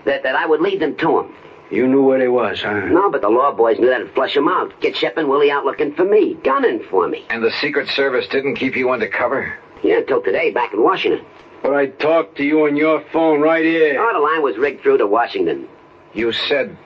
That, 0.04 0.22
that 0.22 0.34
I 0.36 0.46
would 0.46 0.60
lead 0.60 0.80
them 0.80 0.96
to 0.96 1.06
them. 1.06 1.34
You 1.70 1.86
knew 1.88 2.02
where 2.02 2.18
they 2.18 2.28
was, 2.28 2.60
huh? 2.62 2.86
No, 2.86 3.10
but 3.10 3.20
the 3.22 3.28
law 3.30 3.50
boys 3.52 3.78
knew 3.78 3.88
that'd 3.88 4.12
flush 4.14 4.36
him 4.36 4.48
out. 4.48 4.78
Get 4.80 4.96
Shep 4.96 5.16
and 5.16 5.28
Willie 5.28 5.50
out 5.50 5.64
looking 5.64 5.94
for 5.94 6.04
me, 6.04 6.34
gunning 6.44 6.84
for 6.90 7.08
me. 7.08 7.24
And 7.30 7.42
the 7.42 7.50
Secret 7.60 7.88
Service 7.88 8.26
didn't 8.28 8.56
keep 8.56 8.76
you 8.76 8.90
undercover? 8.90 9.54
Yeah, 9.82 9.98
until 9.98 10.22
today, 10.22 10.50
back 10.50 10.72
in 10.72 10.82
Washington. 10.82 11.24
But 11.62 11.74
I 11.74 11.86
talked 11.86 12.36
to 12.36 12.44
you 12.44 12.66
on 12.66 12.76
your 12.76 13.02
phone 13.12 13.40
right 13.40 13.64
here. 13.64 13.98
Oh, 13.98 14.12
the 14.12 14.18
line 14.20 14.42
was 14.42 14.56
rigged 14.58 14.82
through 14.82 14.98
to 14.98 15.06
Washington. 15.06 15.66
You 16.12 16.32
said 16.32 16.76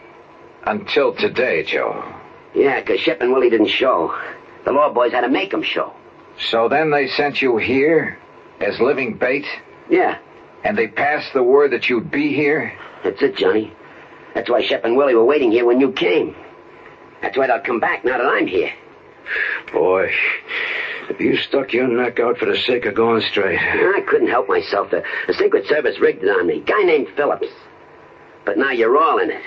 until 0.64 1.12
today, 1.14 1.64
Joe. 1.64 2.02
Yeah, 2.54 2.80
'cause 2.80 3.00
Shep 3.00 3.20
and 3.20 3.32
Willie 3.32 3.50
didn't 3.50 3.66
show. 3.66 4.14
The 4.64 4.72
law 4.72 4.90
boys 4.92 5.12
had 5.12 5.22
to 5.22 5.28
make 5.28 5.50
them 5.50 5.62
show. 5.62 5.92
So 6.38 6.68
then 6.68 6.90
they 6.90 7.08
sent 7.08 7.42
you 7.42 7.56
here 7.56 8.16
as 8.60 8.80
living 8.80 9.14
bait? 9.14 9.44
Yeah, 9.90 10.18
And 10.64 10.76
they 10.76 10.86
passed 10.88 11.32
the 11.32 11.42
word 11.42 11.70
that 11.72 11.88
you'd 11.88 12.10
be 12.10 12.32
here? 12.32 12.72
that's 13.04 13.20
it, 13.22 13.36
Johnny. 13.36 13.72
That's 14.34 14.48
why 14.48 14.62
Shep 14.62 14.84
and 14.84 14.96
Willie 14.96 15.14
were 15.14 15.24
waiting 15.24 15.50
here 15.50 15.64
when 15.64 15.80
you 15.80 15.92
came. 15.92 16.34
That's 17.22 17.36
why 17.36 17.46
they'll 17.46 17.60
come 17.60 17.80
back 17.80 18.04
now 18.04 18.18
that 18.18 18.26
I'm 18.26 18.46
here. 18.46 18.72
Boy, 19.72 20.10
if 21.10 21.20
you 21.20 21.36
stuck 21.36 21.72
your 21.72 21.88
neck 21.88 22.20
out 22.20 22.38
for 22.38 22.46
the 22.46 22.56
sake 22.56 22.86
of 22.86 22.94
going 22.94 23.22
straight. 23.22 23.58
I 23.58 24.00
couldn't 24.06 24.28
help 24.28 24.48
myself. 24.48 24.90
The, 24.90 25.02
the 25.26 25.34
Secret 25.34 25.66
Service 25.66 25.98
rigged 25.98 26.22
it 26.22 26.28
on 26.28 26.46
me. 26.46 26.60
Guy 26.60 26.82
named 26.82 27.08
Phillips. 27.16 27.48
But 28.44 28.56
now 28.56 28.70
you're 28.70 28.96
all 28.96 29.18
in 29.18 29.30
it. 29.30 29.42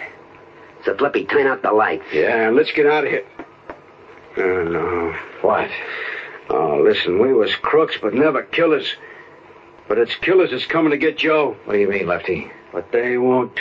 So, 0.86 0.96
Flippy, 0.96 1.26
turn 1.26 1.48
out 1.48 1.62
the 1.62 1.72
lights. 1.72 2.06
Yeah, 2.12 2.50
let's 2.54 2.72
get 2.72 2.86
out 2.86 3.04
of 3.06 3.10
here. 3.10 3.26
Oh, 4.38 4.64
no. 4.64 5.16
What? 5.42 5.70
Oh, 6.50 6.82
listen, 6.84 7.20
we 7.20 7.34
was 7.34 7.54
crooks, 7.56 7.96
but 8.02 8.14
never 8.14 8.44
killers. 8.44 8.96
But 9.88 9.98
it's 9.98 10.16
killers 10.16 10.52
that's 10.52 10.66
coming 10.66 10.92
to 10.92 10.98
get 10.98 11.18
Joe. 11.18 11.56
What 11.66 11.74
do 11.74 11.80
you 11.80 11.90
mean, 11.90 12.08
Lefty? 12.08 12.52
But 12.72 12.92
they 12.92 13.18
won't. 13.18 13.60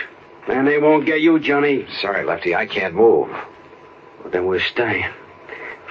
And 0.51 0.67
they 0.67 0.79
won't 0.79 1.07
get 1.07 1.21
you, 1.21 1.39
Johnny. 1.39 1.87
Sorry, 2.01 2.25
Lefty, 2.25 2.57
I 2.57 2.67
can't 2.67 2.95
move. 2.95 3.31
Well, 3.31 4.31
then 4.33 4.47
we're 4.47 4.61
staying. 4.61 5.09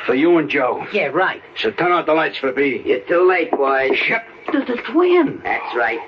For 0.06 0.14
you 0.14 0.38
and 0.38 0.50
Joe. 0.50 0.86
Yeah, 0.92 1.08
right. 1.08 1.42
So 1.58 1.72
turn 1.72 1.92
out 1.92 2.06
the 2.06 2.14
lights, 2.14 2.38
Flippy. 2.38 2.84
You're 2.86 3.00
too 3.00 3.28
late, 3.28 3.52
boys. 3.52 3.98
Shep. 3.98 4.28
The, 4.52 4.60
the 4.60 4.82
twin. 4.92 5.40
That's 5.44 5.76
right. 5.76 6.00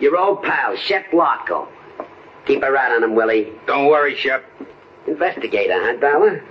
Your 0.00 0.16
old 0.16 0.42
pal, 0.42 0.76
Shep 0.76 1.10
Larko. 1.10 1.68
Keep 2.46 2.62
a 2.62 2.72
rat 2.72 2.92
on 2.92 3.04
him, 3.04 3.14
Willie. 3.14 3.52
Don't 3.66 3.86
worry, 3.86 4.16
Shep. 4.16 4.44
Investigator, 5.06 5.74
huh, 5.76 5.96
Dollar? 6.00 6.42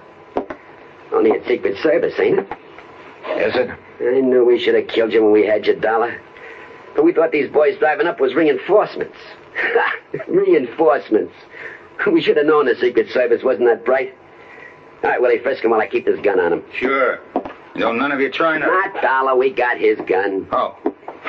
Only 1.11 1.31
a 1.31 1.45
Secret 1.47 1.77
Service, 1.81 2.13
ain't 2.19 2.39
it? 2.39 2.47
Is 3.37 3.55
it? 3.55 3.69
I 4.01 4.19
knew 4.19 4.45
we 4.45 4.59
should 4.59 4.75
have 4.75 4.87
killed 4.87 5.13
you 5.13 5.23
when 5.23 5.31
we 5.31 5.45
had 5.45 5.65
you, 5.65 5.75
dollar. 5.75 6.21
But 6.95 7.05
we 7.05 7.13
thought 7.13 7.31
these 7.31 7.49
boys 7.49 7.77
driving 7.79 8.05
up 8.05 8.19
was 8.19 8.35
reinforcements. 8.35 9.17
reinforcements. 10.27 11.33
We 12.11 12.21
should 12.21 12.37
have 12.37 12.45
known 12.45 12.65
the 12.65 12.75
Secret 12.75 13.09
Service 13.11 13.43
wasn't 13.43 13.67
that 13.69 13.85
bright. 13.85 14.15
All 15.03 15.09
right, 15.09 15.21
Willie, 15.21 15.39
frisk 15.39 15.63
him 15.63 15.71
while 15.71 15.81
I 15.81 15.87
keep 15.87 16.05
this 16.05 16.19
gun 16.21 16.39
on 16.39 16.53
him. 16.53 16.63
Sure. 16.73 17.19
No, 17.75 17.91
none 17.91 18.11
of 18.11 18.19
you 18.19 18.29
trying 18.31 18.61
to. 18.61 18.67
Not 18.67 19.01
Dollar, 19.01 19.35
we 19.35 19.49
got 19.51 19.77
his 19.77 19.99
gun. 20.07 20.47
Oh, 20.51 20.77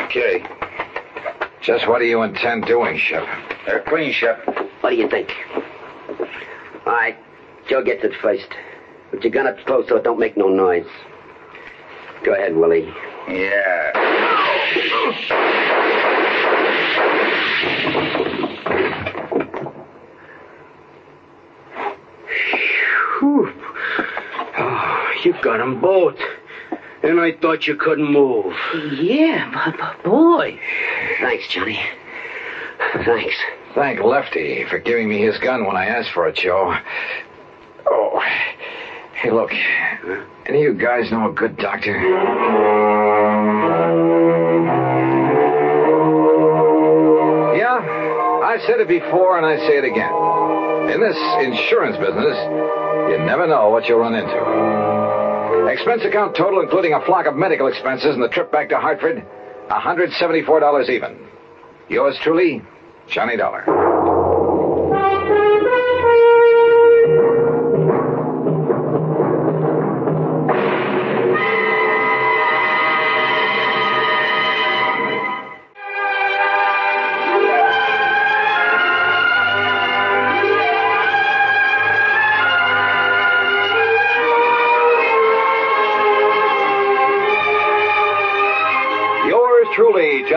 Okay. 0.04 0.44
Just 1.60 1.88
what 1.88 1.98
do 2.00 2.04
you 2.04 2.22
intend 2.22 2.66
doing, 2.66 2.98
Shep? 2.98 3.26
they're 3.64 3.80
uh, 3.80 3.84
clean, 3.88 4.12
Shep. 4.12 4.44
What 4.82 4.90
do 4.90 4.96
you 4.96 5.08
think? 5.08 5.32
All 6.86 6.92
right, 6.92 7.16
Joe 7.68 7.82
gets 7.82 8.04
it 8.04 8.12
first. 8.20 8.48
Put 9.10 9.24
your 9.24 9.32
gun 9.32 9.46
up 9.46 9.56
close 9.64 9.88
so 9.88 9.96
it 9.96 10.04
don't 10.04 10.18
make 10.18 10.36
no 10.36 10.48
noise. 10.48 10.86
Go 12.22 12.34
ahead, 12.34 12.54
Willie. 12.54 12.92
Yeah. 13.28 13.92
Whew. 23.24 23.50
Oh, 24.58 25.12
you 25.24 25.32
got 25.40 25.58
'em 25.58 25.80
both. 25.80 26.18
And 27.02 27.18
I 27.18 27.32
thought 27.32 27.66
you 27.66 27.74
couldn't 27.74 28.10
move. 28.10 28.54
Yeah, 28.92 29.50
but, 29.50 29.78
but 29.78 30.02
boy. 30.04 30.60
Thanks, 31.20 31.48
Johnny. 31.48 31.80
Thanks. 32.92 33.34
Thank 33.74 34.00
Lefty 34.00 34.64
for 34.68 34.78
giving 34.78 35.08
me 35.08 35.22
his 35.22 35.38
gun 35.38 35.64
when 35.64 35.74
I 35.74 35.86
asked 35.86 36.10
for 36.10 36.28
it, 36.28 36.36
Joe. 36.36 36.76
Oh. 37.86 38.22
Hey, 39.14 39.30
look. 39.30 39.52
Any 40.46 40.66
of 40.66 40.74
you 40.74 40.74
guys 40.74 41.10
know 41.10 41.30
a 41.30 41.32
good 41.32 41.56
doctor? 41.56 41.98
Yeah, 47.56 47.80
I've 48.44 48.60
said 48.62 48.80
it 48.80 48.88
before 48.88 49.38
and 49.38 49.46
I 49.46 49.56
say 49.66 49.78
it 49.78 49.84
again. 49.84 50.12
In 50.90 51.00
this 51.00 51.16
insurance 51.40 51.96
business, 51.96 52.36
you 53.10 53.18
never 53.18 53.46
know 53.46 53.70
what 53.70 53.86
you'll 53.86 53.98
run 53.98 54.14
into. 54.14 55.70
Expense 55.72 56.02
account 56.04 56.36
total, 56.36 56.60
including 56.60 56.94
a 56.94 57.04
flock 57.04 57.26
of 57.26 57.34
medical 57.36 57.66
expenses 57.66 58.14
and 58.14 58.22
the 58.22 58.28
trip 58.28 58.52
back 58.52 58.68
to 58.68 58.76
Hartford, 58.76 59.24
$174 59.70 60.88
even. 60.88 61.18
Yours 61.88 62.16
truly, 62.22 62.62
Johnny 63.08 63.36
Dollar. 63.36 63.93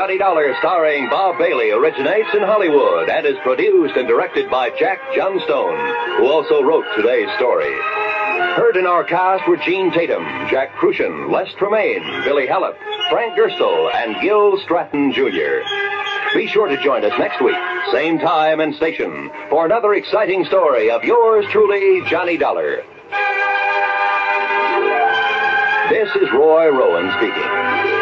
Johnny 0.08 0.20
Dollar, 0.20 0.56
starring 0.60 1.10
Bob 1.10 1.38
Bailey, 1.38 1.72
originates 1.72 2.30
in 2.34 2.40
Hollywood 2.40 3.10
and 3.10 3.28
is 3.28 3.36
produced 3.44 3.98
and 3.98 4.08
directed 4.08 4.50
by 4.50 4.70
Jack 4.70 5.00
Johnstone, 5.14 5.76
who 6.16 6.28
also 6.28 6.64
wrote 6.64 6.86
today's 6.96 7.28
story. 7.36 7.74
Heard 8.56 8.78
in 8.78 8.86
our 8.86 9.04
cast 9.04 9.46
were 9.50 9.58
Gene 9.58 9.92
Tatum, 9.92 10.24
Jack 10.50 10.74
Kruschen, 10.76 11.30
Les 11.30 11.54
Tremayne, 11.56 12.24
Billy 12.24 12.48
Hallett, 12.48 12.78
Frank 13.10 13.38
Gerstle, 13.38 13.94
and 13.94 14.16
Gil 14.22 14.58
Stratton 14.62 15.12
Jr. 15.12 15.60
Be 16.34 16.48
sure 16.48 16.70
to 16.70 16.82
join 16.82 17.04
us 17.04 17.20
next 17.20 17.44
week, 17.44 17.58
same 17.92 18.18
time 18.18 18.62
and 18.62 18.74
station, 18.76 19.30
for 19.50 19.66
another 19.66 19.94
exciting 19.94 20.46
story 20.46 20.90
of 20.90 21.04
yours 21.04 21.46
truly, 21.52 22.02
Johnny 22.10 22.38
Dollar. 22.38 22.78
This 25.90 26.16
is 26.16 26.32
Roy 26.32 26.70
Rowan 26.70 27.12
speaking. 27.18 27.97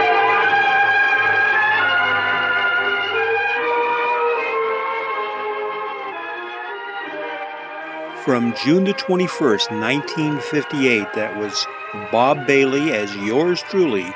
From 8.25 8.55
June 8.55 8.85
the 8.85 8.93
21st, 8.95 9.69
1958, 9.69 11.13
that 11.13 11.37
was 11.37 11.67
Bob 12.11 12.47
Bailey 12.47 12.91
as 12.91 13.15
yours 13.17 13.61
truly, 13.69 14.11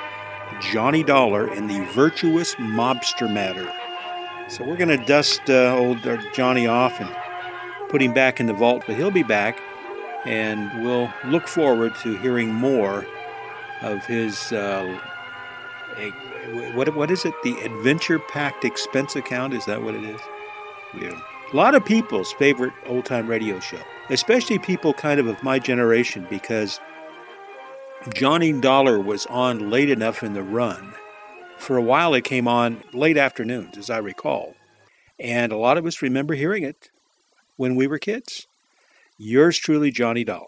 Johnny 0.59 1.03
Dollar 1.03 1.47
in 1.53 1.67
the 1.67 1.85
Virtuous 1.93 2.55
Mobster 2.55 3.31
Matter. 3.31 3.71
So 4.47 4.65
we're 4.65 4.77
going 4.77 4.89
to 4.89 5.05
dust 5.05 5.47
uh, 5.47 5.77
old 5.77 6.07
uh, 6.07 6.17
Johnny 6.33 6.65
off 6.65 6.99
and 6.99 7.15
put 7.91 8.01
him 8.01 8.11
back 8.11 8.39
in 8.39 8.47
the 8.47 8.53
vault, 8.53 8.83
but 8.87 8.95
he'll 8.95 9.11
be 9.11 9.21
back, 9.21 9.61
and 10.25 10.83
we'll 10.83 11.13
look 11.25 11.47
forward 11.47 11.93
to 12.01 12.17
hearing 12.17 12.51
more 12.51 13.05
of 13.83 14.03
his. 14.07 14.51
Uh, 14.51 14.99
what, 16.73 16.95
what 16.95 17.11
is 17.11 17.25
it? 17.25 17.35
The 17.43 17.59
Adventure 17.59 18.17
Packed 18.17 18.65
Expense 18.65 19.15
Account? 19.15 19.53
Is 19.53 19.65
that 19.65 19.83
what 19.83 19.93
it 19.93 20.03
is? 20.03 20.19
Yeah. 20.99 21.21
A 21.51 21.55
lot 21.55 21.73
of 21.73 21.83
people's 21.83 22.31
favorite 22.33 22.73
old 22.85 23.05
time 23.05 23.27
radio 23.27 23.59
show, 23.59 23.79
especially 24.11 24.59
people 24.59 24.93
kind 24.93 25.19
of 25.19 25.25
of 25.25 25.41
my 25.41 25.57
generation, 25.57 26.27
because 26.29 26.79
Johnny 28.13 28.53
Dollar 28.53 28.99
was 28.99 29.25
on 29.25 29.71
late 29.71 29.89
enough 29.89 30.21
in 30.21 30.33
the 30.33 30.43
run. 30.43 30.93
For 31.57 31.75
a 31.75 31.81
while, 31.81 32.13
it 32.13 32.23
came 32.23 32.47
on 32.47 32.83
late 32.93 33.17
afternoons, 33.17 33.79
as 33.79 33.89
I 33.89 33.97
recall. 33.97 34.53
And 35.19 35.51
a 35.51 35.57
lot 35.57 35.79
of 35.79 35.87
us 35.87 36.03
remember 36.03 36.35
hearing 36.35 36.63
it 36.63 36.91
when 37.57 37.75
we 37.75 37.87
were 37.87 37.97
kids. 37.97 38.47
Yours 39.17 39.57
truly, 39.57 39.89
Johnny 39.89 40.23
Dollar. 40.23 40.45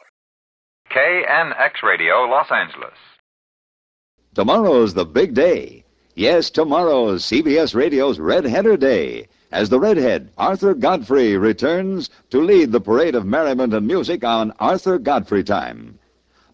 KNX 0.91 1.81
Radio, 1.83 2.25
Los 2.25 2.51
Angeles. 2.51 2.93
Tomorrow's 4.35 4.93
the 4.93 5.05
big 5.05 5.33
day. 5.33 5.83
Yes, 6.15 6.51
tomorrow's 6.51 7.25
CBS 7.25 7.73
Radio's 7.73 8.19
Red 8.19 8.45
Header 8.45 8.77
Day, 8.77 9.27
as 9.51 9.69
the 9.69 9.79
Redhead, 9.79 10.29
Arthur 10.37 10.73
Godfrey, 10.73 11.35
returns 11.35 12.09
to 12.29 12.41
lead 12.41 12.71
the 12.71 12.79
parade 12.79 13.15
of 13.15 13.25
merriment 13.25 13.73
and 13.73 13.85
music 13.85 14.23
on 14.23 14.53
Arthur 14.59 14.97
Godfrey 14.97 15.43
Time. 15.43 15.99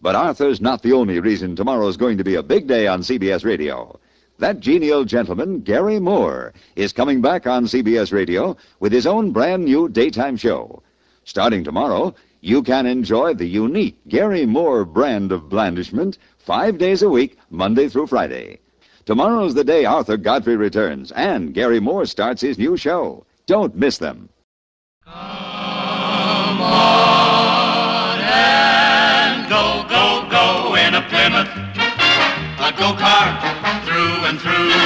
But 0.02 0.14
Arthur's 0.14 0.60
not 0.60 0.82
the 0.82 0.92
only 0.92 1.20
reason 1.20 1.54
tomorrow's 1.54 1.96
going 1.96 2.18
to 2.18 2.24
be 2.24 2.34
a 2.34 2.42
big 2.42 2.66
day 2.66 2.86
on 2.86 3.02
CBS 3.02 3.44
Radio. 3.44 3.98
That 4.38 4.60
genial 4.60 5.04
gentleman, 5.04 5.60
Garry 5.60 5.98
Moore, 5.98 6.52
is 6.76 6.92
coming 6.92 7.20
back 7.20 7.46
on 7.46 7.64
CBS 7.64 8.12
Radio 8.12 8.56
with 8.78 8.92
his 8.92 9.06
own 9.06 9.32
brand 9.32 9.64
new 9.64 9.88
daytime 9.88 10.36
show. 10.36 10.82
Starting 11.24 11.64
tomorrow, 11.64 12.14
you 12.40 12.62
can 12.62 12.86
enjoy 12.86 13.34
the 13.34 13.46
unique 13.46 13.98
Garry 14.08 14.46
Moore 14.46 14.84
brand 14.84 15.32
of 15.32 15.48
blandishment 15.48 16.18
five 16.38 16.78
days 16.78 17.02
a 17.02 17.08
week, 17.08 17.36
Monday 17.50 17.88
through 17.88 18.06
Friday. 18.06 18.60
Tomorrow's 19.08 19.54
the 19.54 19.64
day 19.64 19.86
Arthur 19.86 20.18
Godfrey 20.18 20.56
returns, 20.56 21.12
and 21.12 21.54
Garry 21.54 21.80
Moore 21.80 22.04
starts 22.04 22.42
his 22.42 22.58
new 22.58 22.76
show. 22.76 23.24
Don't 23.46 23.74
miss 23.74 23.96
them. 23.96 24.28
Come 25.06 26.60
on 26.60 28.18
and 28.20 29.48
go, 29.48 29.86
go, 29.88 30.28
go 30.28 30.74
in 30.74 30.94
a 30.94 31.00
Plymouth, 31.08 31.48
a 32.60 32.70
go-kart 32.76 33.40
through 33.86 34.26
and 34.28 34.38
through. 34.38 34.76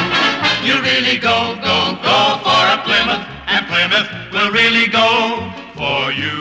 You 0.64 0.80
really 0.80 1.18
go, 1.18 1.56
go, 1.56 1.98
go 2.00 2.38
for 2.44 2.62
a 2.70 2.78
Plymouth, 2.84 3.26
and 3.48 3.66
Plymouth 3.66 4.08
will 4.32 4.52
really 4.52 4.86
go 4.86 5.50
for 5.74 6.12
you. 6.12 6.40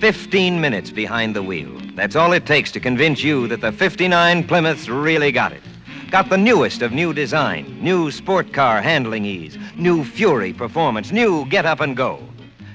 15 0.00 0.60
minutes 0.60 0.90
behind 0.90 1.36
the 1.36 1.42
wheel. 1.44 1.70
That's 1.94 2.16
all 2.16 2.32
it 2.32 2.46
takes 2.46 2.72
to 2.72 2.80
convince 2.80 3.22
you 3.22 3.46
that 3.46 3.60
the 3.60 3.70
59 3.70 4.48
Plymouth's 4.48 4.88
really 4.88 5.30
got 5.30 5.52
it. 5.52 5.62
Got 6.10 6.30
the 6.30 6.38
newest 6.38 6.82
of 6.82 6.92
new 6.92 7.12
design, 7.12 7.82
new 7.82 8.12
sport 8.12 8.52
car 8.52 8.80
handling 8.80 9.24
ease, 9.24 9.58
new 9.76 10.04
Fury 10.04 10.52
performance, 10.52 11.10
new 11.10 11.44
get 11.46 11.66
up 11.66 11.80
and 11.80 11.96
go. 11.96 12.22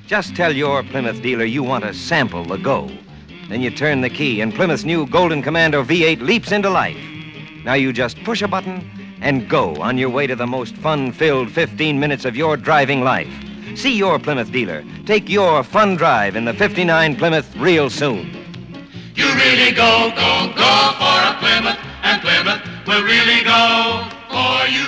Just 0.06 0.36
tell 0.36 0.54
your 0.54 0.84
Plymouth 0.84 1.22
dealer 1.22 1.46
you 1.46 1.64
want 1.64 1.86
to 1.86 1.94
sample 1.94 2.44
the 2.44 2.58
go. 2.58 2.92
Then 3.48 3.62
you 3.62 3.72
turn 3.72 4.02
the 4.02 4.10
key 4.10 4.42
and 4.42 4.54
Plymouth's 4.54 4.84
new 4.84 5.08
Golden 5.08 5.42
Commando 5.42 5.82
V8 5.82 6.20
leaps 6.20 6.52
into 6.52 6.70
life. 6.70 6.98
Now 7.64 7.76
you 7.76 7.94
just 7.94 8.22
push 8.26 8.42
a 8.42 8.50
button 8.50 8.90
and 9.22 9.48
go 9.50 9.76
on 9.76 9.98
your 9.98 10.10
way 10.10 10.28
to 10.28 10.36
the 10.36 10.46
most 10.46 10.76
fun-filled 10.76 11.52
15 11.52 11.98
minutes 11.98 12.26
of 12.26 12.36
your 12.36 12.58
driving 12.58 13.02
life. 13.02 13.32
See 13.76 13.96
your 13.96 14.20
Plymouth 14.20 14.52
dealer. 14.52 14.84
Take 15.06 15.30
your 15.30 15.64
fun 15.64 15.96
drive 15.96 16.36
in 16.36 16.44
the 16.44 16.54
59 16.54 17.16
Plymouth 17.16 17.56
real 17.56 17.90
soon. 17.90 18.41
You 19.22 19.28
really 19.36 19.72
go, 19.72 20.10
go, 20.16 20.52
go 20.58 20.74
for 20.98 21.18
a 21.30 21.38
Plymouth, 21.38 21.78
and 22.02 22.22
Plymouth 22.24 22.62
will 22.88 23.04
really 23.04 23.44
go 23.44 24.10
for 24.30 24.66
you. 24.66 24.88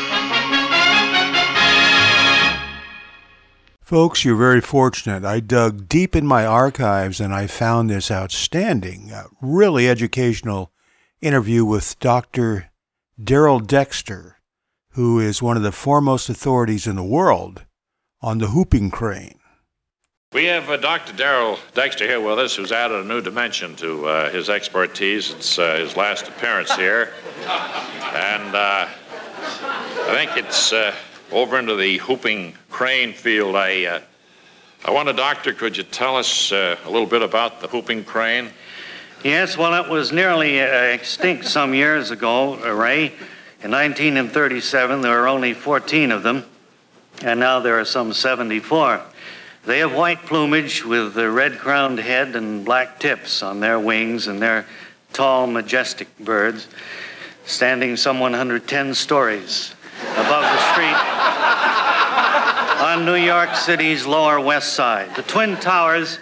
Folks, 3.83 4.25
you're 4.25 4.35
very 4.35 4.59
fortunate. 4.59 5.23
I 5.23 5.39
dug 5.39 5.87
deep 5.87 6.15
in 6.15 6.25
my 6.25 6.47
archives 6.47 7.21
and 7.21 7.31
I 7.31 7.45
found 7.45 7.91
this 7.91 8.09
outstanding, 8.09 9.11
uh, 9.11 9.25
really 9.39 9.87
educational 9.87 10.71
interview 11.21 11.63
with 11.63 11.99
Dr. 11.99 12.71
Daryl 13.21 13.63
Dexter, 13.63 14.37
who 14.93 15.19
is 15.19 15.43
one 15.43 15.57
of 15.57 15.63
the 15.63 15.71
foremost 15.71 16.27
authorities 16.27 16.87
in 16.87 16.95
the 16.95 17.03
world 17.03 17.65
on 18.19 18.39
the 18.39 18.47
whooping 18.47 18.89
crane. 18.89 19.37
We 20.33 20.45
have 20.45 20.67
uh, 20.67 20.77
Dr. 20.77 21.13
Daryl 21.13 21.59
Dexter 21.75 22.07
here 22.07 22.19
with 22.19 22.39
us, 22.39 22.55
who's 22.55 22.71
added 22.71 23.05
a 23.05 23.07
new 23.07 23.21
dimension 23.21 23.75
to 23.75 24.07
uh, 24.07 24.29
his 24.31 24.49
expertise. 24.49 25.29
It's 25.29 25.59
uh, 25.59 25.75
his 25.75 25.95
last 25.95 26.27
appearance 26.27 26.75
here. 26.75 27.13
And 27.45 28.55
uh, 28.55 28.87
I 28.89 30.07
think 30.09 30.35
it's 30.35 30.73
uh, 30.73 30.95
over 31.31 31.59
into 31.59 31.75
the 31.75 31.99
whooping 31.99 32.55
crane 32.71 33.13
field. 33.13 33.55
I, 33.55 33.85
uh, 33.85 34.01
I 34.83 34.89
wonder, 34.89 35.13
Doctor, 35.13 35.53
could 35.53 35.77
you 35.77 35.83
tell 35.83 36.15
us 36.15 36.51
a 36.51 36.79
little 36.85 37.05
bit 37.05 37.21
about 37.21 37.61
the 37.61 37.67
whooping 37.67 38.03
crane? 38.03 38.49
Yes, 39.23 39.55
well, 39.55 39.85
it 39.85 39.87
was 39.87 40.11
nearly 40.11 40.57
extinct 40.57 41.45
some 41.45 41.75
years 41.75 42.09
ago, 42.09 42.55
Ray. 42.73 43.05
In 43.61 43.69
1937, 43.69 45.01
there 45.01 45.11
were 45.11 45.27
only 45.27 45.53
14 45.53 46.11
of 46.11 46.23
them, 46.23 46.43
and 47.21 47.39
now 47.39 47.59
there 47.59 47.79
are 47.79 47.85
some 47.85 48.13
74. 48.13 49.03
They 49.65 49.79
have 49.79 49.93
white 49.95 50.25
plumage 50.25 50.83
with 50.83 51.17
a 51.17 51.31
red 51.31 51.57
crowned 51.57 51.99
head 51.99 52.35
and 52.35 52.65
black 52.65 52.99
tips 52.99 53.41
on 53.41 53.61
their 53.61 53.79
wings, 53.79 54.27
and 54.27 54.41
their 54.41 54.65
tall, 55.13 55.47
majestic 55.47 56.09
birds 56.19 56.67
standing 57.45 57.95
some 57.95 58.19
110 58.19 58.93
stories 58.93 59.73
above 60.15 60.43
the 60.43 60.71
street 60.73 60.95
on 62.83 63.05
New 63.05 63.15
York 63.15 63.55
City's 63.55 64.05
Lower 64.05 64.41
West 64.41 64.73
Side. 64.73 65.15
The 65.15 65.23
Twin 65.23 65.55
Towers 65.57 66.19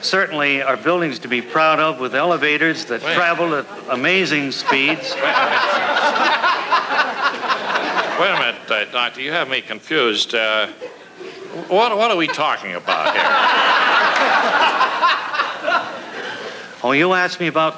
certainly 0.00 0.60
are 0.60 0.76
buildings 0.76 1.20
to 1.20 1.28
be 1.28 1.40
proud 1.42 1.78
of 1.78 2.00
with 2.00 2.16
elevators 2.16 2.86
that 2.86 3.02
travel 3.02 3.54
at 3.54 3.66
amazing 3.88 4.50
speeds. 4.50 5.14
Wait 8.18 8.30
a 8.30 8.38
minute, 8.38 8.70
uh, 8.70 8.84
Doctor. 8.86 9.20
You 9.20 9.30
have 9.30 9.48
me 9.48 9.60
confused. 9.60 10.34
Uh, 10.34 10.72
what, 11.68 11.96
what 11.96 12.10
are 12.10 12.16
we 12.16 12.26
talking 12.26 12.74
about 12.74 13.14
here? 13.14 13.24
Oh, 16.82 16.92
you 16.92 17.12
asked 17.12 17.40
me 17.40 17.46
about 17.46 17.74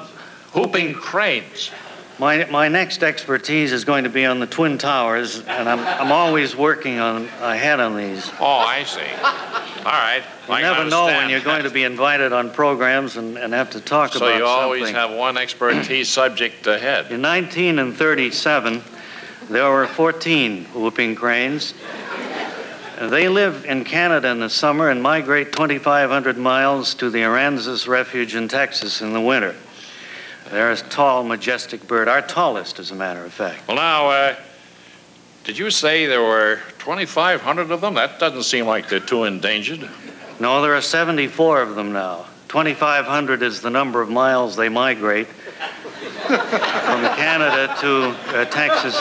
whooping 0.55 0.93
cranes. 0.93 1.71
My, 2.19 2.45
my 2.45 2.69
next 2.69 3.03
expertise 3.03 3.73
is 3.73 3.83
going 3.83 4.05
to 4.05 4.09
be 4.09 4.25
on 4.25 4.39
the 4.39 4.47
Twin 4.47 4.77
Towers, 4.77 5.39
and 5.41 5.67
I'm, 5.67 5.79
I'm 5.79 6.11
always 6.13 6.55
working 6.55 6.99
on 6.99 7.25
ahead 7.41 7.81
on 7.81 7.97
these. 7.97 8.31
Oh, 8.39 8.45
I 8.45 8.83
see. 8.83 9.01
All 9.01 9.91
right. 9.91 10.23
You 10.47 10.53
I 10.53 10.61
never 10.61 10.89
know 10.89 11.07
when 11.07 11.29
you're 11.29 11.41
going 11.41 11.63
to 11.63 11.69
be 11.69 11.83
invited 11.83 12.31
on 12.31 12.49
programs 12.51 13.17
and, 13.17 13.37
and 13.37 13.51
have 13.51 13.71
to 13.71 13.81
talk 13.81 14.13
So 14.13 14.19
about 14.19 14.27
something. 14.27 14.35
So 14.35 14.37
you 14.37 14.45
always 14.45 14.79
something. 14.83 14.95
have 14.95 15.11
one 15.11 15.37
expertise 15.37 16.07
subject 16.09 16.65
ahead. 16.67 17.11
In 17.11 17.21
1937, 17.21 18.81
there 19.49 19.69
were 19.69 19.87
14 19.87 20.63
whooping 20.73 21.15
cranes. 21.15 21.73
They 22.99 23.27
live 23.27 23.65
in 23.65 23.85
Canada 23.85 24.29
in 24.29 24.39
the 24.39 24.49
summer 24.49 24.89
and 24.89 25.01
migrate 25.01 25.51
2,500 25.51 26.37
miles 26.37 26.93
to 26.95 27.09
the 27.09 27.19
Aransas 27.19 27.87
Refuge 27.87 28.35
in 28.35 28.47
Texas 28.47 29.01
in 29.01 29.13
the 29.13 29.21
winter. 29.21 29.55
They're 30.51 30.71
a 30.71 30.77
tall, 30.77 31.23
majestic 31.23 31.87
bird, 31.87 32.07
our 32.07 32.21
tallest, 32.21 32.77
as 32.77 32.91
a 32.91 32.95
matter 32.95 33.25
of 33.25 33.33
fact. 33.33 33.67
Well, 33.67 33.77
now, 33.77 34.09
uh, 34.09 34.35
did 35.43 35.57
you 35.57 35.71
say 35.71 36.05
there 36.05 36.21
were 36.21 36.59
2,500 36.79 37.71
of 37.71 37.81
them? 37.81 37.95
That 37.95 38.19
doesn't 38.19 38.43
seem 38.43 38.67
like 38.67 38.89
they're 38.89 38.99
too 38.99 39.23
endangered. 39.23 39.89
No, 40.39 40.61
there 40.61 40.75
are 40.75 40.81
74 40.81 41.61
of 41.61 41.75
them 41.75 41.93
now. 41.93 42.25
2,500 42.49 43.41
is 43.41 43.61
the 43.61 43.69
number 43.71 44.01
of 44.01 44.09
miles 44.09 44.55
they 44.55 44.69
migrate 44.69 45.27
from 46.27 47.03
Canada 47.15 47.75
to 47.81 48.15
uh, 48.37 48.45
Texas 48.45 48.95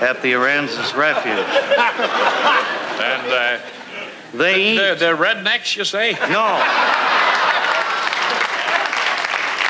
at 0.00 0.20
the 0.22 0.32
Aransas 0.32 0.94
Refuge. 0.96 1.46
And 3.02 3.32
uh, 3.32 3.58
they 4.34 4.72
eat. 4.72 4.76
They're, 4.76 4.94
they're 4.94 5.16
rednecks, 5.16 5.76
you 5.76 5.84
say? 5.84 6.12
No. 6.12 6.62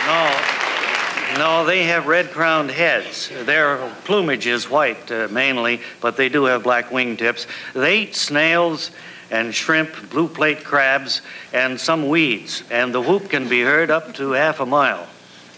No. 0.07 0.53
No, 1.39 1.67
they 1.67 1.85
have 1.85 2.07
red 2.07 2.31
crowned 2.31 2.71
heads. 2.71 3.31
Their 3.45 3.79
plumage 4.05 4.47
is 4.47 4.71
white 4.71 5.11
uh, 5.11 5.29
mainly, 5.31 5.81
but 6.01 6.17
they 6.17 6.29
do 6.29 6.45
have 6.45 6.63
black 6.63 6.91
wingtips. 6.91 7.47
They 7.75 7.99
eat 8.03 8.15
snails 8.15 8.91
and 9.31 9.55
shrimp, 9.55 10.09
blue 10.11 10.29
plate 10.29 10.65
crabs, 10.65 11.21
and 11.53 11.79
some 11.79 12.09
weeds. 12.09 12.63
And 12.71 12.95
the 12.95 13.01
whoop 13.01 13.29
can 13.29 13.49
be 13.49 13.61
heard 13.61 13.91
up 13.91 14.15
to 14.15 14.31
half 14.31 14.61
a 14.61 14.67
mile. 14.67 15.07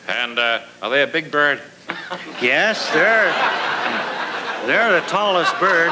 And 0.09 0.38
uh, 0.38 0.62
are 0.83 0.90
they 0.90 1.03
a 1.03 1.07
big 1.07 1.31
bird? 1.31 1.61
Yes, 2.40 2.88
they're 2.92 3.33
they're 4.66 5.01
the 5.01 5.07
tallest 5.09 5.59
bird, 5.59 5.90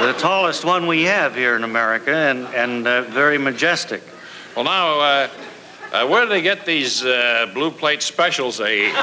the 0.00 0.12
tallest 0.16 0.64
one 0.64 0.86
we 0.86 1.02
have 1.04 1.34
here 1.34 1.56
in 1.56 1.64
America, 1.64 2.14
and 2.14 2.46
and 2.54 2.86
uh, 2.86 3.02
very 3.02 3.36
majestic. 3.36 4.00
Well, 4.54 4.64
now, 4.64 5.00
uh, 5.00 5.28
uh, 5.92 6.06
where 6.06 6.22
do 6.24 6.28
they 6.28 6.42
get 6.42 6.64
these 6.64 7.04
uh, 7.04 7.50
blue 7.52 7.72
plate 7.72 8.02
specials 8.02 8.58
they 8.58 8.86
eat? 8.86 8.94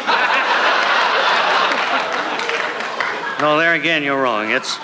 No, 3.42 3.58
there 3.58 3.74
again, 3.74 4.04
you're 4.04 4.22
wrong. 4.22 4.52
It's 4.52 4.78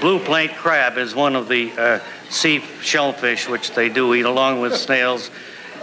blue 0.00 0.20
plate 0.20 0.54
crab 0.54 0.98
is 0.98 1.14
one 1.14 1.34
of 1.34 1.48
the 1.48 1.72
uh, 1.72 2.00
sea 2.30 2.60
shellfish 2.80 3.48
which 3.48 3.72
they 3.72 3.88
do 3.88 4.14
eat, 4.14 4.24
along 4.24 4.60
with 4.60 4.76
snails, 4.86 5.30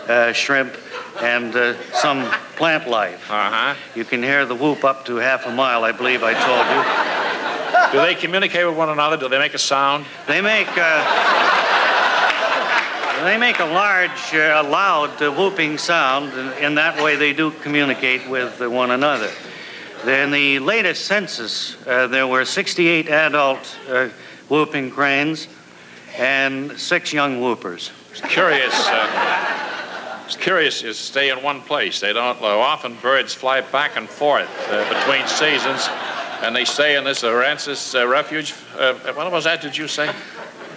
uh, 0.08 0.32
shrimp, 0.32 0.74
and 1.22 1.56
uh, 1.56 1.82
some 1.94 2.30
plant 2.56 2.88
life. 2.88 3.30
Uh-huh. 3.30 3.76
You 3.96 4.06
can 4.06 4.24
hear 4.24 4.46
the 4.46 4.56
whoop 4.56 4.84
up 4.84 5.06
to 5.06 5.18
half 5.18 5.46
a 5.46 5.52
mile, 5.52 5.84
I 5.84 5.92
believe 5.92 6.24
I 6.24 6.34
told 6.34 6.68
you. 6.74 8.00
Do 8.00 8.06
they 8.06 8.16
communicate 8.16 8.66
with 8.66 8.76
one 8.76 8.90
another? 8.90 9.18
Do 9.18 9.30
they 9.30 9.40
make 9.40 9.54
a 9.54 9.60
sound? 9.60 10.06
They 10.28 10.42
make 10.42 10.68
uh, 10.76 11.44
they 13.24 13.38
make 13.38 13.60
a 13.60 13.66
large, 13.66 14.34
uh, 14.34 14.68
loud 14.68 15.22
uh, 15.22 15.32
whooping 15.32 15.78
sound. 15.78 16.34
and 16.34 16.54
In 16.60 16.76
that 16.76 17.02
way, 17.02 17.16
they 17.16 17.32
do 17.32 17.52
communicate 17.52 18.28
with 18.28 18.62
uh, 18.62 18.70
one 18.70 18.92
another. 18.92 19.32
In 20.06 20.32
the 20.32 20.60
latest 20.60 21.06
census, 21.06 21.78
uh, 21.88 22.08
there 22.08 22.28
were 22.28 22.44
68 22.44 23.08
adult 23.08 23.78
uh, 23.88 24.10
whooping 24.50 24.92
cranes 24.92 25.48
and 26.18 26.78
six 26.78 27.14
young 27.14 27.40
whoopers. 27.40 27.92
It's 28.12 28.20
curious. 28.22 28.74
Uh, 30.24 30.26
it's 30.26 30.36
curious 30.36 30.82
to 30.82 30.94
stay 30.94 31.30
in 31.30 31.42
one 31.44 31.62
place. 31.62 32.00
They 32.00 32.14
don't. 32.14 32.42
Uh, 32.42 32.46
often 32.46 32.96
birds 33.02 33.34
fly 33.34 33.62
back 33.62 33.98
and 33.98 34.10
forth 34.10 34.50
uh, 34.70 34.88
between 34.90 35.28
seasons, 35.28 35.88
and 36.42 36.56
they 36.56 36.66
stay 36.66 36.96
in 36.98 37.04
this 37.04 37.24
Aransas 37.24 38.00
uh, 38.00 38.08
refuge. 38.08 38.54
Uh, 38.78 38.94
what 39.14 39.32
was 39.32 39.44
that? 39.44 39.62
Did 39.62 39.78
you 39.78 39.88
say? 39.88 40.14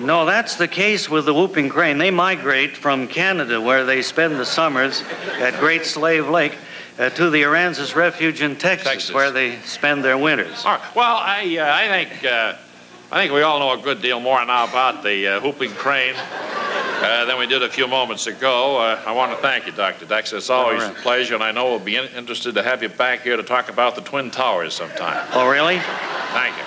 No, 0.01 0.27
that's 0.27 0.57
the 0.57 0.69
case 0.69 1.09
with 1.09 1.25
the 1.25 1.33
whooping 1.33 1.71
crane. 1.71 1.99
They 1.99 2.11
migrate 2.11 2.77
from 2.77 3.09
Canada, 3.09 3.61
where 3.61 3.85
they 3.85 4.03
spend 4.03 4.39
the 4.39 4.45
summers 4.45 5.03
at 5.39 5.59
Great 5.59 5.87
Slave 5.87 6.29
Lake, 6.29 6.55
uh, 6.99 7.09
to 7.11 7.31
the 7.31 7.43
Aransas 7.43 7.95
Refuge 7.95 8.43
in 8.43 8.57
Texas, 8.57 9.13
where 9.13 9.31
they 9.31 9.57
spend 9.61 10.05
their 10.05 10.19
winters. 10.19 10.65
All 10.65 10.77
right. 10.77 10.95
Well, 10.95 11.17
I 11.17 11.57
uh, 11.59 11.73
I 11.73 12.05
think 12.05 12.25
uh, 12.25 12.57
I 13.11 13.21
think 13.21 13.33
we 13.33 13.43
all 13.43 13.61
know 13.61 13.73
a 13.73 13.83
good 13.83 14.03
deal 14.03 14.19
more 14.21 14.45
now 14.45 14.65
about 14.65 15.03
the 15.05 15.29
uh, 15.29 15.41
whooping 15.41 15.71
crane 15.73 16.15
uh, 16.17 17.25
than 17.25 17.39
we 17.39 17.47
did 17.47 17.63
a 17.63 17.69
few 17.69 17.87
moments 17.87 18.27
ago. 18.27 18.79
Uh, 18.79 19.01
I 19.07 19.13
want 19.13 19.31
to 19.31 19.39
thank 19.39 19.67
you, 19.67 19.73
Dr. 19.73 20.07
Dex. 20.07 20.33
It's 20.33 20.51
always 20.51 20.83
All 20.83 20.89
right. 20.89 20.99
a 20.99 21.03
pleasure, 21.03 21.35
and 21.35 21.43
I 21.45 21.53
know 21.53 21.67
we'll 21.71 21.79
be 21.79 21.97
in- 21.97 22.09
interested 22.17 22.55
to 22.57 22.63
have 22.65 22.83
you 22.83 22.89
back 22.89 23.23
here 23.23 23.37
to 23.37 23.45
talk 23.45 23.69
about 23.69 23.95
the 23.95 24.01
Twin 24.01 24.31
Towers 24.33 24.75
sometime. 24.75 25.25
Oh, 25.33 25.49
really? 25.49 25.79
Thank 26.33 26.57
you. 26.57 26.65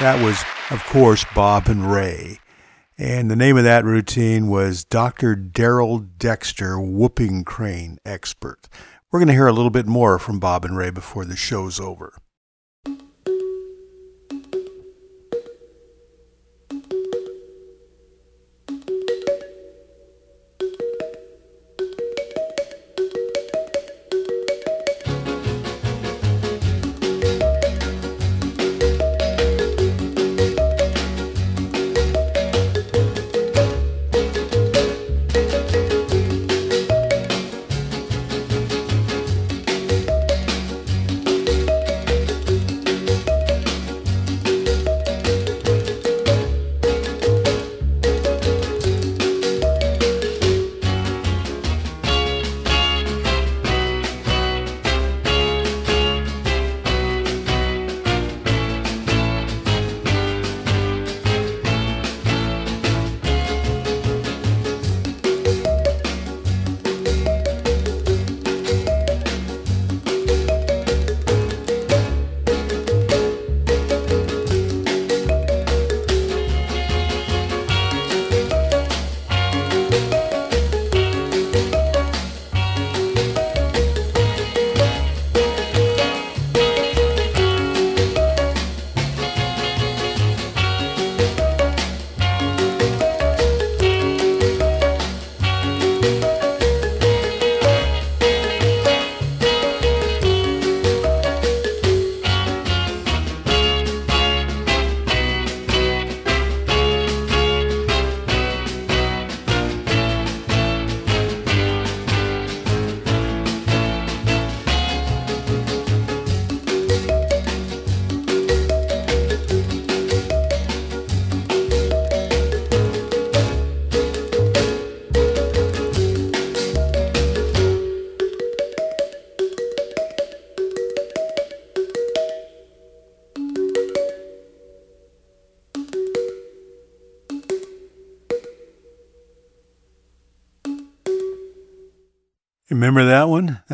That 0.00 0.20
was, 0.20 0.42
of 0.70 0.84
course, 0.86 1.24
Bob 1.32 1.68
and 1.68 1.88
Ray. 1.88 2.41
And 2.98 3.30
the 3.30 3.36
name 3.36 3.56
of 3.56 3.64
that 3.64 3.84
routine 3.84 4.48
was 4.48 4.84
Dr. 4.84 5.34
Daryl 5.34 6.08
Dexter, 6.18 6.78
whooping 6.78 7.44
crane 7.44 7.98
expert. 8.04 8.68
We're 9.10 9.20
going 9.20 9.28
to 9.28 9.34
hear 9.34 9.46
a 9.46 9.52
little 9.52 9.70
bit 9.70 9.86
more 9.86 10.18
from 10.18 10.38
Bob 10.38 10.64
and 10.64 10.76
Ray 10.76 10.90
before 10.90 11.24
the 11.24 11.36
show's 11.36 11.80
over. 11.80 12.14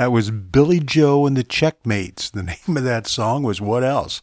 That 0.09 0.12
was 0.12 0.30
Billy 0.30 0.80
Joe 0.80 1.26
and 1.26 1.36
the 1.36 1.44
Checkmates. 1.44 2.30
The 2.30 2.42
name 2.42 2.78
of 2.78 2.82
that 2.82 3.06
song 3.06 3.42
was 3.42 3.61
what 3.61 3.84
else? 3.84 4.22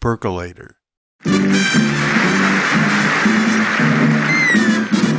Percolator. 0.00 0.78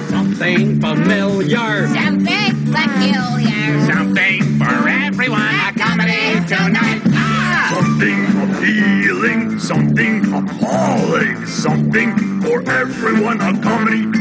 Something 0.10 0.82
familiar. 0.82 1.88
Something 1.94 2.74
peculiar. 2.74 3.86
Something 3.86 4.42
for 4.58 4.90
everyone. 4.90 5.54
A 5.54 5.74
comedy 5.78 6.34
tonight. 6.48 7.02
Ah! 7.14 7.74
Something 7.76 8.26
appealing, 8.42 9.60
something 9.60 10.34
appalling, 10.34 11.46
something 11.46 12.42
for 12.42 12.68
everyone. 12.72 13.40
A 13.40 13.62
comedy 13.62 14.17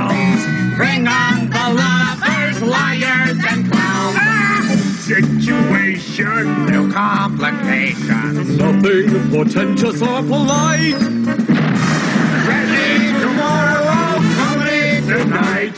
nothing 0.00 0.30
with 0.30 0.40
crowns. 0.40 0.76
Bring 0.76 1.08
on 1.08 1.50
the 1.50 1.66
lovers, 1.82 2.62
liars, 2.62 3.38
and 3.48 3.70
clowns. 3.70 5.00
Situation, 5.00 6.66
No 6.66 6.88
complications. 6.92 8.56
nothing 8.56 9.30
portentous 9.30 10.00
or 10.02 10.22
polite. 10.22 10.94
Ready 12.46 13.12
tomorrow, 13.20 14.20
comedy 14.36 15.00
tonight. 15.06 15.76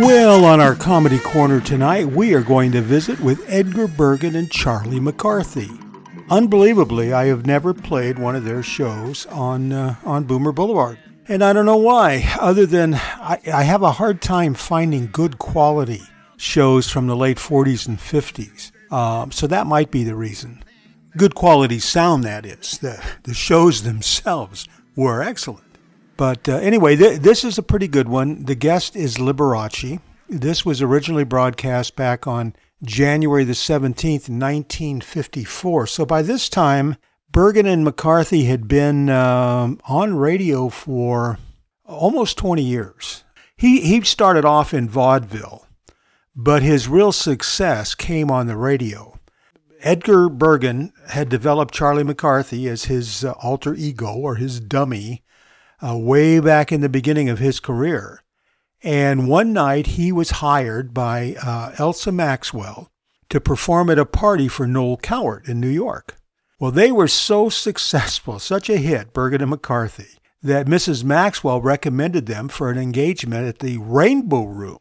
Well, 0.00 0.44
on 0.46 0.58
our 0.60 0.74
comedy 0.74 1.18
corner 1.18 1.60
tonight, 1.60 2.06
we 2.06 2.32
are 2.34 2.40
going 2.40 2.72
to 2.72 2.80
visit 2.80 3.20
with 3.20 3.44
Edgar 3.46 3.86
Bergen 3.86 4.34
and 4.34 4.50
Charlie 4.50 5.00
McCarthy. 5.00 5.70
Unbelievably, 6.32 7.12
I 7.12 7.26
have 7.26 7.44
never 7.44 7.74
played 7.74 8.18
one 8.18 8.34
of 8.34 8.44
their 8.44 8.62
shows 8.62 9.26
on 9.26 9.70
uh, 9.70 9.96
on 10.02 10.24
Boomer 10.24 10.50
Boulevard, 10.50 10.98
and 11.28 11.44
I 11.44 11.52
don't 11.52 11.66
know 11.66 11.76
why. 11.76 12.26
Other 12.40 12.64
than 12.64 12.94
I, 12.94 13.38
I 13.52 13.64
have 13.64 13.82
a 13.82 13.92
hard 13.92 14.22
time 14.22 14.54
finding 14.54 15.10
good 15.12 15.36
quality 15.36 16.00
shows 16.38 16.88
from 16.88 17.06
the 17.06 17.14
late 17.14 17.36
40s 17.36 17.86
and 17.86 17.98
50s, 17.98 18.72
um, 18.90 19.30
so 19.30 19.46
that 19.46 19.66
might 19.66 19.90
be 19.90 20.04
the 20.04 20.14
reason. 20.14 20.64
Good 21.18 21.34
quality 21.34 21.78
sound, 21.78 22.24
that 22.24 22.46
is. 22.46 22.78
The 22.78 23.04
the 23.24 23.34
shows 23.34 23.82
themselves 23.82 24.66
were 24.96 25.22
excellent. 25.22 25.76
But 26.16 26.48
uh, 26.48 26.56
anyway, 26.56 26.96
th- 26.96 27.20
this 27.20 27.44
is 27.44 27.58
a 27.58 27.62
pretty 27.62 27.88
good 27.88 28.08
one. 28.08 28.46
The 28.46 28.54
guest 28.54 28.96
is 28.96 29.18
Liberace. 29.18 30.00
This 30.30 30.64
was 30.64 30.80
originally 30.80 31.24
broadcast 31.24 31.94
back 31.94 32.26
on 32.26 32.54
January 32.82 33.44
the 33.44 33.52
17th, 33.52 34.28
1954. 34.28 35.86
So 35.86 36.04
by 36.04 36.22
this 36.22 36.48
time, 36.48 36.96
Bergen 37.30 37.66
and 37.66 37.84
McCarthy 37.84 38.44
had 38.44 38.68
been 38.68 39.08
um, 39.08 39.80
on 39.86 40.16
radio 40.16 40.68
for 40.68 41.38
almost 41.84 42.36
20 42.38 42.62
years. 42.62 43.24
He, 43.56 43.80
he 43.80 44.00
started 44.02 44.44
off 44.44 44.74
in 44.74 44.88
vaudeville, 44.88 45.66
but 46.34 46.62
his 46.62 46.88
real 46.88 47.12
success 47.12 47.94
came 47.94 48.30
on 48.30 48.46
the 48.46 48.56
radio. 48.56 49.18
Edgar 49.80 50.28
Bergen 50.28 50.92
had 51.08 51.28
developed 51.28 51.74
Charlie 51.74 52.04
McCarthy 52.04 52.68
as 52.68 52.84
his 52.84 53.24
uh, 53.24 53.32
alter 53.42 53.74
ego 53.74 54.14
or 54.14 54.36
his 54.36 54.60
dummy 54.60 55.22
uh, 55.84 55.96
way 55.96 56.38
back 56.38 56.70
in 56.70 56.80
the 56.80 56.88
beginning 56.88 57.28
of 57.28 57.38
his 57.38 57.60
career. 57.60 58.21
And 58.82 59.28
one 59.28 59.52
night 59.52 59.88
he 59.88 60.10
was 60.10 60.30
hired 60.30 60.92
by 60.92 61.36
uh, 61.42 61.72
Elsa 61.78 62.10
Maxwell 62.10 62.90
to 63.28 63.40
perform 63.40 63.90
at 63.90 63.98
a 63.98 64.04
party 64.04 64.48
for 64.48 64.66
Noel 64.66 64.96
Coward 64.96 65.48
in 65.48 65.60
New 65.60 65.68
York. 65.68 66.16
Well, 66.58 66.70
they 66.70 66.92
were 66.92 67.08
so 67.08 67.48
successful, 67.48 68.38
such 68.38 68.68
a 68.68 68.76
hit, 68.76 69.12
Bergen 69.12 69.40
and 69.40 69.50
McCarthy, 69.50 70.18
that 70.42 70.66
Mrs. 70.66 71.04
Maxwell 71.04 71.60
recommended 71.60 72.26
them 72.26 72.48
for 72.48 72.70
an 72.70 72.78
engagement 72.78 73.48
at 73.48 73.60
the 73.60 73.78
Rainbow 73.78 74.44
Room. 74.44 74.78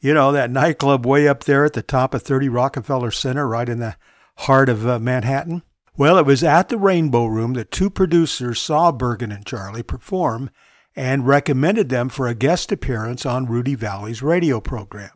You 0.00 0.14
know, 0.14 0.32
that 0.32 0.50
nightclub 0.50 1.06
way 1.06 1.28
up 1.28 1.44
there 1.44 1.64
at 1.64 1.72
the 1.72 1.82
top 1.82 2.14
of 2.14 2.22
30 2.22 2.48
Rockefeller 2.48 3.10
Center, 3.10 3.46
right 3.48 3.68
in 3.68 3.78
the 3.78 3.96
heart 4.38 4.68
of 4.68 4.86
uh, 4.86 4.98
Manhattan. 4.98 5.62
Well, 5.96 6.18
it 6.18 6.26
was 6.26 6.44
at 6.44 6.68
the 6.68 6.76
Rainbow 6.76 7.26
Room 7.26 7.54
that 7.54 7.70
two 7.70 7.88
producers 7.88 8.60
saw 8.60 8.92
Bergen 8.92 9.32
and 9.32 9.46
Charlie 9.46 9.82
perform 9.82 10.50
and 10.96 11.26
recommended 11.26 11.90
them 11.90 12.08
for 12.08 12.26
a 12.26 12.34
guest 12.34 12.72
appearance 12.72 13.26
on 13.26 13.46
Rudy 13.46 13.74
Vallee's 13.74 14.22
radio 14.22 14.60
program. 14.60 15.10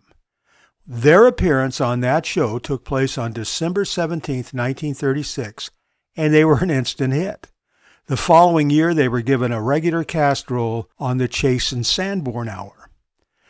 Their 0.87 1.27
appearance 1.27 1.81
on 1.81 2.01
that 2.01 2.27
show 2.27 2.59
took 2.59 2.85
place 2.85 3.17
on 3.17 3.33
December 3.33 3.85
17, 3.85 4.37
1936, 4.37 5.71
and 6.17 6.35
they 6.35 6.45
were 6.45 6.59
an 6.59 6.71
instant 6.71 7.15
hit. 7.15 7.49
The 8.07 8.17
following 8.17 8.71
year, 8.71 8.93
they 8.93 9.09
were 9.09 9.23
given 9.23 9.53
a 9.53 9.63
regular 9.63 10.05
cast 10.05 10.51
role 10.51 10.91
on 10.99 11.19
the 11.19 11.29
Chase 11.29 11.71
and 11.73 11.87
Sanborn 11.87 12.49
Hour. 12.49 12.91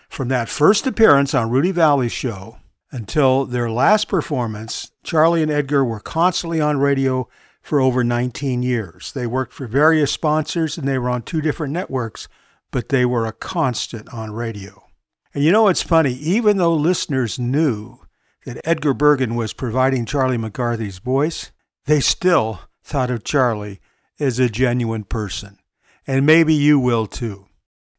From 0.09 0.29
that 0.29 0.49
first 0.49 0.87
appearance 0.87 1.35
on 1.35 1.51
Rudy 1.51 1.73
Vallee's 1.73 2.13
show 2.13 2.59
until 2.93 3.47
their 3.47 3.71
last 3.71 4.09
performance, 4.09 4.91
Charlie 5.03 5.43
and 5.43 5.51
Edgar 5.51 5.85
were 5.85 6.01
constantly 6.01 6.61
on 6.61 6.79
radio 6.79 7.29
for 7.71 7.81
over 7.81 8.03
19 8.03 8.65
years. 8.65 9.13
They 9.13 9.29
worked 9.29 9.53
for 9.53 9.69
various 9.69 10.11
sponsors 10.11 10.77
and 10.77 10.89
they 10.89 10.99
were 10.99 11.09
on 11.09 11.23
two 11.23 11.41
different 11.41 11.73
networks, 11.73 12.27
but 12.73 12.89
they 12.89 13.05
were 13.05 13.27
a 13.27 13.33
constant 13.33 14.13
on 14.13 14.33
radio. 14.33 14.87
And 15.33 15.45
you 15.45 15.53
know 15.53 15.63
what's 15.63 15.81
funny? 15.81 16.15
Even 16.15 16.57
though 16.57 16.75
listeners 16.75 17.39
knew 17.39 18.01
that 18.45 18.61
Edgar 18.65 18.93
Bergen 18.93 19.37
was 19.37 19.53
providing 19.53 20.05
Charlie 20.05 20.37
McCarthy's 20.37 20.99
voice, 20.99 21.53
they 21.85 22.01
still 22.01 22.59
thought 22.83 23.09
of 23.09 23.23
Charlie 23.23 23.79
as 24.19 24.41
a 24.41 24.49
genuine 24.49 25.05
person. 25.05 25.57
And 26.09 26.27
maybe 26.27 26.55
you 26.55 26.81
will 26.81 27.07
too. 27.07 27.47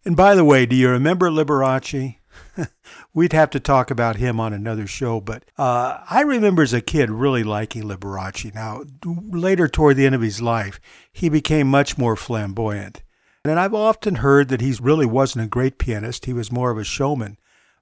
And 0.04 0.18
by 0.18 0.36
the 0.36 0.44
way, 0.44 0.66
do 0.66 0.76
you 0.76 0.90
remember 0.90 1.30
Liberace? 1.30 2.18
We'd 3.14 3.34
have 3.34 3.50
to 3.52 3.60
talk 3.60 3.92
about 3.92 4.16
him 4.16 4.40
on 4.40 4.54
another 4.54 4.88
show, 4.88 5.20
but 5.20 5.44
uh, 5.58 6.00
I 6.10 6.22
remember 6.22 6.64
as 6.64 6.74
a 6.74 6.80
kid 6.80 7.10
really 7.10 7.44
liking 7.44 7.84
Liberace. 7.84 8.54
Now, 8.54 8.84
later 9.06 9.68
toward 9.68 9.98
the 9.98 10.06
end 10.06 10.16
of 10.16 10.22
his 10.22 10.42
life, 10.42 10.80
he 11.12 11.28
became 11.28 11.68
much 11.68 11.98
more 11.98 12.16
flamboyant. 12.16 13.04
And 13.44 13.60
I've 13.60 13.74
often 13.74 14.16
heard 14.16 14.48
that 14.50 14.62
he 14.62 14.74
really 14.82 15.06
wasn't 15.06 15.46
a 15.46 15.50
great 15.50 15.78
pianist, 15.78 16.26
he 16.26 16.34
was 16.34 16.52
more 16.52 16.72
of 16.72 16.78
a 16.78 16.86
showman. 16.86 17.38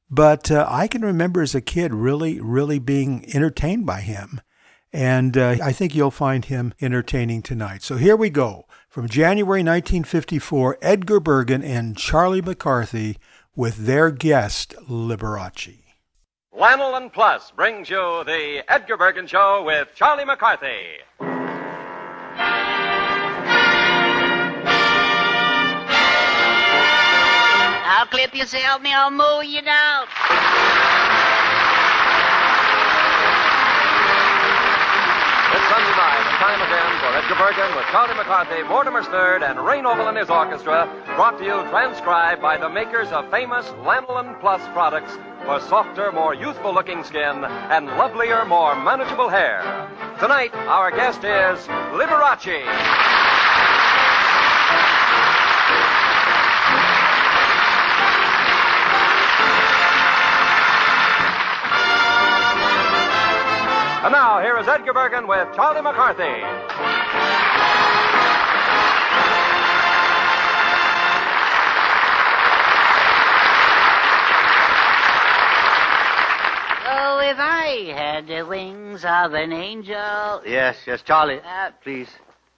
But 0.09 0.49
uh, 0.49 0.65
I 0.67 0.87
can 0.87 1.03
remember 1.03 1.41
as 1.41 1.53
a 1.53 1.61
kid 1.61 1.93
really, 1.93 2.39
really 2.39 2.79
being 2.79 3.25
entertained 3.35 3.85
by 3.85 4.01
him. 4.01 4.41
And 4.91 5.37
uh, 5.37 5.57
I 5.61 5.71
think 5.71 5.93
you'll 5.93 6.09
find 6.09 6.45
him 6.45 6.73
entertaining 6.81 7.43
tonight. 7.43 7.83
So 7.83 7.97
here 7.97 8.15
we 8.15 8.31
go. 8.31 8.65
From 8.87 9.07
January 9.07 9.59
1954, 9.59 10.79
Edgar 10.81 11.19
Bergen 11.19 11.61
and 11.61 11.95
Charlie 11.95 12.41
McCarthy 12.41 13.19
with 13.59 13.75
their 13.87 14.09
guest, 14.09 14.73
Liberace. 14.89 15.83
Lanolin 16.57 17.11
Plus 17.11 17.51
brings 17.51 17.89
you 17.89 18.23
the 18.25 18.63
Edgar 18.69 18.95
Bergen 18.95 19.27
Show 19.27 19.65
with 19.65 19.89
Charlie 19.95 20.23
McCarthy. 20.23 21.01
I'll 27.83 28.05
clip 28.05 28.33
yourself, 28.33 28.81
me, 28.81 28.93
I'll 28.93 29.11
mow 29.11 29.41
you 29.41 29.61
down. 29.61 30.07
It's 35.51 35.67
Sunday 35.67 35.95
night, 35.99 36.15
and 36.15 36.18
time 36.49 36.61
again 36.63 36.99
for 36.99 37.13
Edgar 37.15 37.35
Bergen 37.35 37.75
with 37.75 37.85
Charlie 37.91 38.15
McCarthy, 38.15 38.63
Mortimer 38.63 39.03
Snerd, 39.03 39.47
and 39.47 39.63
Ray 39.63 39.83
Noble 39.83 40.07
and 40.07 40.17
his 40.17 40.31
orchestra, 40.31 40.89
brought 41.15 41.37
to 41.37 41.43
you 41.43 41.61
transcribed 41.69 42.41
by 42.41 42.57
the 42.57 42.67
makers 42.67 43.09
of 43.09 43.29
famous 43.29 43.67
Lanolin 43.85 44.39
Plus 44.39 44.59
products 44.73 45.13
for 45.45 45.59
softer, 45.59 46.11
more 46.11 46.33
youthful 46.33 46.73
looking 46.73 47.03
skin 47.03 47.43
and 47.45 47.85
lovelier, 47.85 48.45
more 48.45 48.73
manageable 48.83 49.29
hair. 49.29 49.61
Tonight, 50.19 50.51
our 50.55 50.89
guest 50.89 51.19
is 51.19 51.67
Liberace. 51.93 52.65
And 64.01 64.13
now, 64.13 64.39
here 64.39 64.57
is 64.57 64.65
Edgar 64.65 64.93
Bergen 64.93 65.27
with 65.27 65.53
Charlie 65.57 65.81
McCarthy. 65.81 66.23
Oh, 76.87 77.19
if 77.21 77.37
I 77.37 77.91
had 77.93 78.27
the 78.27 78.45
wings 78.47 79.03
of 79.03 79.33
an 79.33 79.51
angel. 79.51 80.43
Yes, 80.45 80.77
yes, 80.87 81.01
Charlie. 81.01 81.41
Uh, 81.41 81.71
please. 81.83 82.07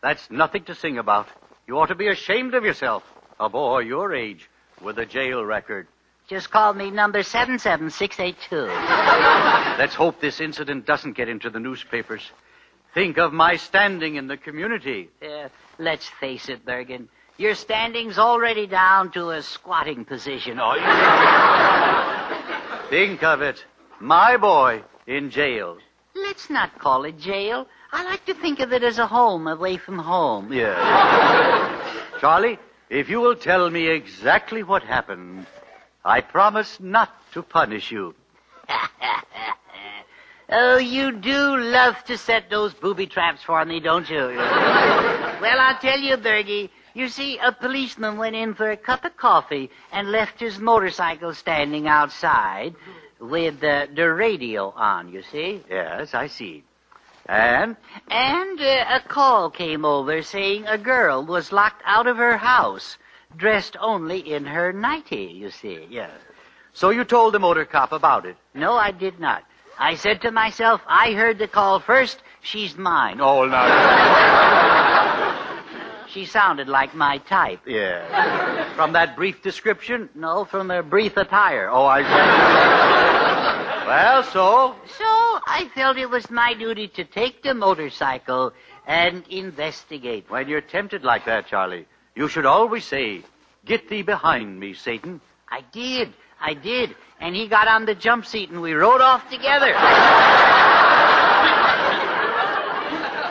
That's 0.03 0.29
nothing 0.29 0.63
to 0.65 0.75
sing 0.75 0.99
about. 0.99 1.25
You 1.65 1.79
ought 1.79 1.87
to 1.87 1.95
be 1.95 2.07
ashamed 2.07 2.53
of 2.53 2.63
yourself. 2.63 3.01
A 3.39 3.49
boy 3.49 3.79
your 3.79 4.13
age 4.13 4.47
with 4.79 4.99
a 4.99 5.07
jail 5.07 5.43
record. 5.43 5.87
Just 6.31 6.49
call 6.49 6.73
me 6.73 6.91
number 6.91 7.23
77682. 7.23 8.55
Let's 9.77 9.93
hope 9.93 10.21
this 10.21 10.39
incident 10.39 10.85
doesn't 10.85 11.17
get 11.17 11.27
into 11.27 11.49
the 11.49 11.59
newspapers. 11.59 12.21
Think 12.93 13.17
of 13.17 13.33
my 13.33 13.57
standing 13.57 14.15
in 14.15 14.27
the 14.27 14.37
community. 14.37 15.09
Uh, 15.21 15.49
let's 15.77 16.07
face 16.21 16.47
it, 16.47 16.65
Bergen. 16.65 17.09
Your 17.37 17.53
standing's 17.53 18.17
already 18.17 18.65
down 18.65 19.11
to 19.11 19.31
a 19.31 19.41
squatting 19.41 20.05
position. 20.05 20.57
Oh, 20.57 20.71
Think 22.89 23.23
of 23.23 23.41
it. 23.41 23.65
My 23.99 24.37
boy 24.37 24.83
in 25.07 25.31
jail. 25.31 25.79
Let's 26.15 26.49
not 26.49 26.79
call 26.79 27.03
it 27.03 27.19
jail. 27.19 27.67
I 27.91 28.05
like 28.05 28.25
to 28.27 28.33
think 28.33 28.61
of 28.61 28.71
it 28.71 28.83
as 28.83 28.99
a 28.99 29.07
home 29.07 29.47
away 29.47 29.75
from 29.75 29.99
home. 29.99 30.53
Yeah. 30.53 31.77
Charlie, 32.21 32.57
if 32.89 33.09
you 33.09 33.19
will 33.19 33.35
tell 33.35 33.69
me 33.69 33.87
exactly 33.87 34.63
what 34.63 34.83
happened, 34.83 35.45
I 36.03 36.21
promise 36.21 36.79
not 36.79 37.09
to 37.33 37.43
punish 37.43 37.91
you. 37.91 38.15
Oh, 40.53 40.77
you 40.79 41.13
do 41.13 41.57
love 41.57 42.03
to 42.07 42.17
set 42.17 42.49
those 42.49 42.73
booby 42.73 43.07
traps 43.07 43.41
for 43.41 43.63
me, 43.63 43.79
don't 43.79 44.09
you? 44.09 44.17
well, 44.27 45.59
I'll 45.59 45.79
tell 45.79 45.97
you, 45.97 46.17
Bergie. 46.17 46.69
You 46.93 47.07
see, 47.07 47.37
a 47.37 47.53
policeman 47.53 48.17
went 48.17 48.35
in 48.35 48.53
for 48.53 48.69
a 48.69 48.75
cup 48.75 49.05
of 49.05 49.15
coffee 49.15 49.69
and 49.93 50.11
left 50.11 50.41
his 50.41 50.59
motorcycle 50.59 51.33
standing 51.33 51.87
outside 51.87 52.75
with 53.21 53.63
uh, 53.63 53.87
the 53.95 54.11
radio 54.11 54.71
on, 54.71 55.13
you 55.13 55.21
see? 55.21 55.63
Yes, 55.69 56.13
I 56.13 56.27
see. 56.27 56.65
And? 57.27 57.77
And 58.09 58.59
uh, 58.59 58.85
a 58.89 58.99
call 59.07 59.51
came 59.51 59.85
over 59.85 60.21
saying 60.21 60.65
a 60.67 60.77
girl 60.77 61.25
was 61.25 61.53
locked 61.53 61.81
out 61.85 62.07
of 62.07 62.17
her 62.17 62.35
house, 62.35 62.97
dressed 63.37 63.77
only 63.79 64.19
in 64.33 64.45
her 64.45 64.71
nightie, 64.73 65.31
you 65.33 65.49
see. 65.51 65.87
Yes. 65.89 66.11
So 66.73 66.89
you 66.89 67.03
told 67.03 67.33
the 67.33 67.39
motor 67.39 67.65
cop 67.65 67.91
about 67.91 68.25
it? 68.25 68.37
No, 68.53 68.73
I 68.73 68.91
did 68.91 69.19
not. 69.19 69.43
I 69.77 69.95
said 69.95 70.21
to 70.21 70.31
myself, 70.31 70.81
I 70.87 71.13
heard 71.13 71.39
the 71.39 71.47
call 71.47 71.79
first, 71.79 72.21
she's 72.41 72.77
mine. 72.77 73.19
Oh, 73.19 73.45
no. 73.45 73.61
she 76.07 76.25
sounded 76.25 76.67
like 76.67 76.93
my 76.93 77.17
type. 77.19 77.61
Yeah. 77.65 78.73
From 78.75 78.93
that 78.93 79.15
brief 79.15 79.41
description? 79.41 80.09
No, 80.15 80.45
from 80.45 80.69
her 80.69 80.83
brief 80.83 81.17
attire. 81.17 81.69
Oh, 81.69 81.85
I 81.85 82.03
see. 82.03 82.09
well, 83.87 84.23
so? 84.23 84.75
So 84.97 85.03
I 85.05 85.69
felt 85.73 85.97
it 85.97 86.09
was 86.09 86.29
my 86.29 86.53
duty 86.53 86.87
to 86.89 87.03
take 87.03 87.43
the 87.43 87.53
motorcycle 87.53 88.53
and 88.85 89.25
investigate. 89.29 90.29
When 90.29 90.47
you're 90.47 90.61
tempted 90.61 91.03
like 91.03 91.25
that, 91.25 91.47
Charlie, 91.47 91.87
you 92.21 92.27
should 92.27 92.45
always 92.45 92.85
say, 92.85 93.23
Get 93.65 93.89
thee 93.89 94.03
behind 94.03 94.59
me, 94.59 94.75
Satan. 94.75 95.21
I 95.49 95.61
did. 95.71 96.13
I 96.39 96.53
did. 96.53 96.95
And 97.19 97.35
he 97.35 97.47
got 97.47 97.67
on 97.67 97.85
the 97.85 97.95
jump 97.95 98.27
seat 98.27 98.51
and 98.51 98.61
we 98.61 98.73
rode 98.73 99.01
off 99.01 99.27
together. 99.31 99.73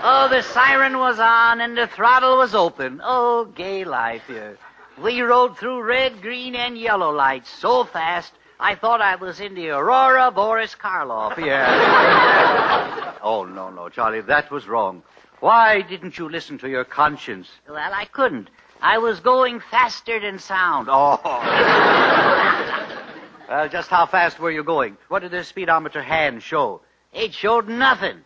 oh, 0.03 0.27
the 0.29 0.43
siren 0.43 0.99
was 0.99 1.21
on 1.21 1.61
and 1.61 1.79
the 1.79 1.87
throttle 1.87 2.39
was 2.39 2.53
open. 2.53 3.01
Oh, 3.05 3.45
gay 3.45 3.85
life 3.85 4.23
here. 4.27 4.59
We 5.01 5.21
rode 5.21 5.57
through 5.57 5.85
red, 5.85 6.21
green, 6.21 6.57
and 6.57 6.77
yellow 6.77 7.13
lights 7.13 7.49
so 7.49 7.85
fast 7.85 8.33
I 8.59 8.75
thought 8.75 9.01
I 9.01 9.15
was 9.15 9.39
in 9.39 9.55
the 9.55 9.71
Aurora 9.71 10.33
Boris 10.33 10.75
Karloff. 10.75 11.39
Yeah. 11.39 13.15
oh, 13.23 13.45
no, 13.45 13.71
no, 13.71 13.89
Charlie, 13.89 14.23
that 14.23 14.51
was 14.51 14.67
wrong. 14.67 15.05
Why 15.39 15.81
didn't 15.81 16.19
you 16.19 16.29
listen 16.29 16.59
to 16.59 16.69
your 16.69 16.85
conscience? 16.85 17.49
Well, 17.69 17.93
I 17.95 18.05
couldn't. 18.05 18.51
I 18.83 18.99
was 18.99 19.21
going 19.21 19.61
faster 19.71 20.19
than 20.21 20.39
sound. 20.39 20.89
Oh. 20.91 21.21
well, 23.49 23.69
just 23.69 23.91
how 23.91 24.07
fast 24.07 24.39
were 24.39 24.51
you 24.51 24.65
going? 24.65 24.97
What 25.09 25.21
did 25.21 25.33
the 25.33 25.45
speedometer 25.45 26.03
hand 26.03 26.43
show? 26.43 26.81
It 27.13 27.35
showed 27.35 27.69
nothing. 27.69 28.21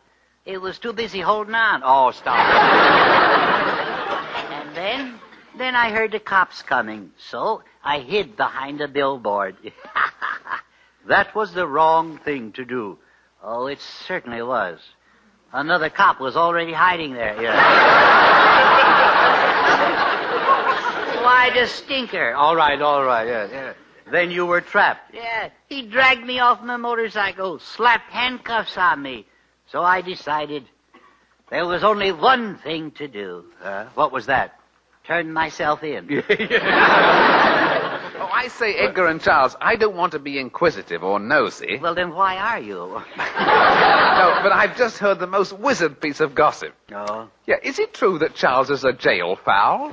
It 0.44 0.60
was 0.60 0.78
too 0.78 0.92
busy 0.92 1.20
holding 1.20 1.54
on. 1.54 1.82
Oh, 1.84 2.12
stop. 2.12 2.36
and 4.52 4.76
then, 4.76 5.18
then 5.56 5.74
I 5.74 5.90
heard 5.90 6.12
the 6.12 6.20
cops 6.20 6.62
coming. 6.62 7.10
So 7.30 7.62
I 7.82 7.98
hid 8.00 8.36
behind 8.36 8.80
a 8.80 8.88
billboard. 8.88 9.56
that 11.08 11.34
was 11.34 11.52
the 11.52 11.66
wrong 11.66 12.18
thing 12.18 12.52
to 12.52 12.64
do. 12.64 12.98
Oh, 13.42 13.66
it 13.66 13.80
certainly 13.80 14.42
was. 14.42 14.78
Another 15.52 15.90
cop 15.90 16.20
was 16.20 16.36
already 16.36 16.72
hiding 16.72 17.14
there. 17.14 17.42
Yeah. 17.42 19.03
Why, 21.34 21.50
the 21.50 21.66
stinker. 21.66 22.32
All 22.32 22.54
right, 22.54 22.80
all 22.80 23.02
right, 23.04 23.26
yeah, 23.26 23.48
yeah. 23.50 23.72
Then 24.12 24.30
you 24.30 24.46
were 24.46 24.60
trapped. 24.60 25.12
Yeah, 25.12 25.48
he 25.68 25.82
dragged 25.82 26.24
me 26.24 26.38
off 26.38 26.62
my 26.62 26.76
motorcycle, 26.76 27.58
slapped 27.58 28.12
handcuffs 28.12 28.76
on 28.76 29.02
me. 29.02 29.26
So 29.66 29.82
I 29.82 30.00
decided 30.00 30.62
there 31.50 31.66
was 31.66 31.82
only 31.82 32.12
one 32.12 32.58
thing 32.58 32.92
to 32.92 33.08
do. 33.08 33.46
Uh, 33.60 33.86
what 33.94 34.12
was 34.12 34.26
that? 34.26 34.60
Turn 35.08 35.32
myself 35.32 35.82
in. 35.82 36.22
oh, 36.30 36.30
I 38.32 38.46
say, 38.46 38.76
Edgar 38.76 39.08
and 39.08 39.20
Charles, 39.20 39.56
I 39.60 39.74
don't 39.74 39.96
want 39.96 40.12
to 40.12 40.20
be 40.20 40.38
inquisitive 40.38 41.02
or 41.02 41.18
nosy. 41.18 41.80
Well, 41.82 41.96
then 41.96 42.14
why 42.14 42.36
are 42.36 42.60
you? 42.60 42.76
no, 42.76 43.02
but 43.16 44.52
I've 44.52 44.76
just 44.76 44.98
heard 44.98 45.18
the 45.18 45.26
most 45.26 45.52
wizard 45.52 46.00
piece 46.00 46.20
of 46.20 46.36
gossip. 46.36 46.74
Oh? 46.94 47.28
Yeah, 47.44 47.56
is 47.60 47.80
it 47.80 47.92
true 47.92 48.20
that 48.20 48.36
Charles 48.36 48.70
is 48.70 48.84
a 48.84 48.92
jail 48.92 49.34
fowl? 49.34 49.90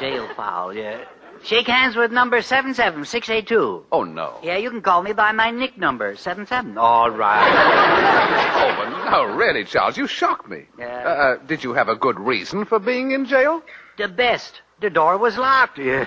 Jail 0.00 0.28
fowl, 0.34 0.74
yeah. 0.74 1.04
Shake 1.42 1.66
hands 1.66 1.96
with 1.96 2.10
number 2.10 2.42
77682. 2.42 3.84
Oh, 3.92 4.04
no. 4.04 4.38
Yeah, 4.42 4.56
you 4.56 4.70
can 4.70 4.82
call 4.82 5.02
me 5.02 5.12
by 5.12 5.32
my 5.32 5.50
nick 5.50 5.78
number, 5.78 6.16
77. 6.16 6.76
All 6.76 7.10
right. 7.10 7.48
oh, 8.56 8.74
but 8.76 9.10
no, 9.10 9.24
really, 9.36 9.64
Charles, 9.64 9.96
you 9.96 10.06
shocked 10.06 10.48
me. 10.48 10.64
Yeah. 10.78 10.86
Uh, 10.86 11.36
did 11.46 11.64
you 11.64 11.72
have 11.74 11.88
a 11.88 11.96
good 11.96 12.18
reason 12.20 12.64
for 12.64 12.78
being 12.78 13.12
in 13.12 13.26
jail? 13.26 13.62
The 13.96 14.08
best. 14.08 14.60
The 14.80 14.90
door 14.90 15.18
was 15.18 15.36
locked. 15.36 15.78
Yeah. 15.78 16.04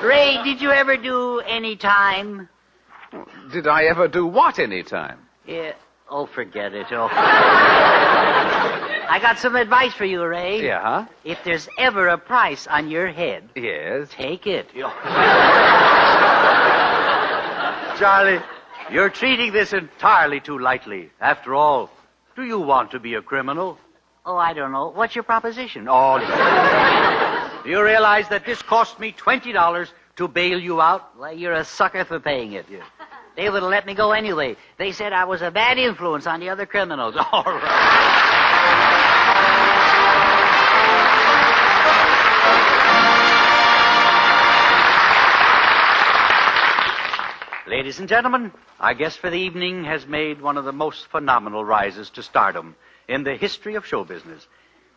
Ray, 0.04 0.42
did 0.44 0.60
you 0.60 0.70
ever 0.70 0.96
do 0.96 1.40
any 1.40 1.76
time? 1.76 2.48
Did 3.52 3.66
I 3.66 3.84
ever 3.84 4.06
do 4.08 4.26
what 4.26 4.58
any 4.58 4.82
time? 4.82 5.18
Yeah. 5.46 5.72
Oh, 6.10 6.26
forget 6.26 6.74
it. 6.74 6.86
Oh. 6.90 7.08
I 9.10 9.18
got 9.20 9.38
some 9.38 9.56
advice 9.56 9.94
for 9.94 10.04
you, 10.04 10.24
Ray. 10.24 10.64
Yeah, 10.64 10.82
huh? 10.82 11.06
If 11.24 11.42
there's 11.44 11.68
ever 11.78 12.08
a 12.08 12.18
price 12.18 12.66
on 12.66 12.88
your 12.90 13.08
head, 13.08 13.48
Yes. 13.56 14.08
take 14.10 14.46
it. 14.46 14.68
Charlie, 17.98 18.40
you're 18.92 19.08
treating 19.10 19.52
this 19.52 19.72
entirely 19.72 20.40
too 20.40 20.58
lightly. 20.58 21.10
After 21.20 21.54
all, 21.54 21.90
do 22.36 22.44
you 22.44 22.60
want 22.60 22.90
to 22.92 23.00
be 23.00 23.14
a 23.14 23.22
criminal? 23.22 23.78
Oh, 24.24 24.36
I 24.36 24.52
don't 24.52 24.72
know. 24.72 24.88
What's 24.90 25.14
your 25.16 25.24
proposition? 25.24 25.86
Oh, 25.88 26.18
do 27.64 27.70
you 27.70 27.82
realize 27.82 28.28
that 28.28 28.44
this 28.46 28.62
cost 28.62 29.00
me 29.00 29.12
$20 29.12 29.88
to 30.16 30.28
bail 30.28 30.58
you 30.60 30.80
out? 30.80 31.18
Well, 31.18 31.32
you're 31.32 31.54
a 31.54 31.64
sucker 31.64 32.04
for 32.04 32.20
paying 32.20 32.52
it. 32.52 32.66
They 33.36 33.48
would 33.50 33.62
have 33.62 33.70
let 33.70 33.86
me 33.86 33.94
go 33.94 34.12
anyway. 34.12 34.56
They 34.78 34.92
said 34.92 35.12
I 35.12 35.24
was 35.24 35.42
a 35.42 35.50
bad 35.50 35.78
influence 35.78 36.26
on 36.26 36.40
the 36.40 36.50
other 36.50 36.66
criminals. 36.66 37.14
All 37.32 37.44
right. 37.44 38.24
Ladies 47.78 48.00
and 48.00 48.08
gentlemen, 48.08 48.50
our 48.80 48.92
guest 48.92 49.20
for 49.20 49.30
the 49.30 49.38
evening 49.38 49.84
has 49.84 50.04
made 50.04 50.42
one 50.42 50.56
of 50.56 50.64
the 50.64 50.72
most 50.72 51.06
phenomenal 51.12 51.64
rises 51.64 52.10
to 52.10 52.24
stardom 52.24 52.74
in 53.06 53.22
the 53.22 53.36
history 53.36 53.76
of 53.76 53.86
show 53.86 54.02
business. 54.02 54.48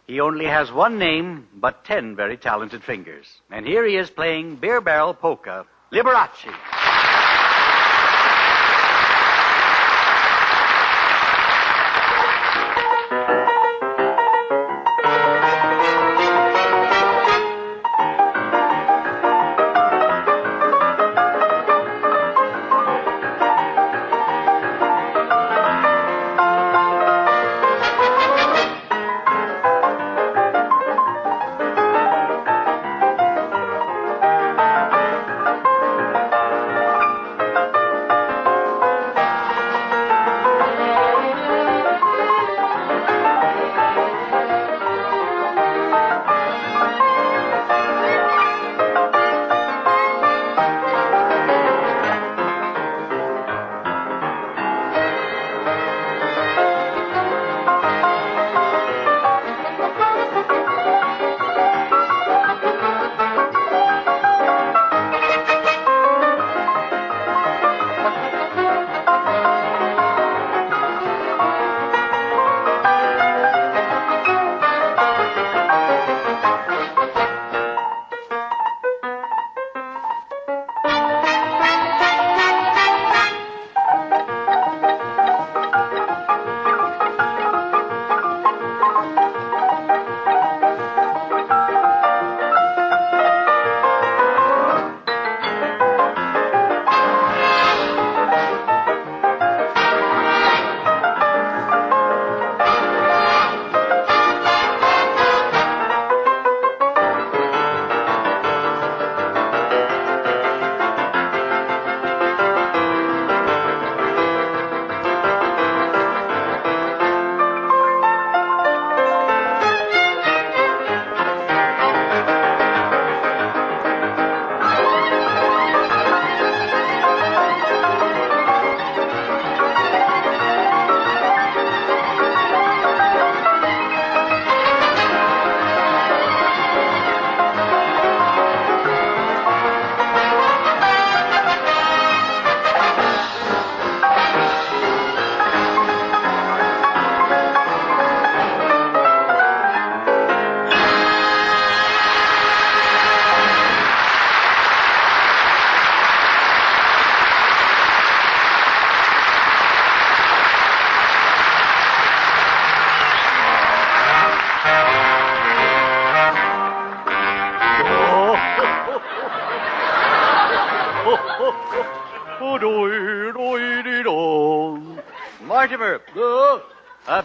He 0.08 0.20
only 0.20 0.46
has 0.46 0.72
one 0.72 0.98
name, 0.98 1.48
but 1.54 1.86
ten 1.86 2.16
very 2.16 2.38
talented 2.38 2.84
fingers. 2.84 3.28
And 3.52 3.68
here 3.68 3.86
he 3.86 3.98
is 3.98 4.10
playing 4.10 4.56
Beer 4.56 4.82
Barrel 4.82 5.14
Polka, 5.14 5.68
Liberace. 5.94 6.52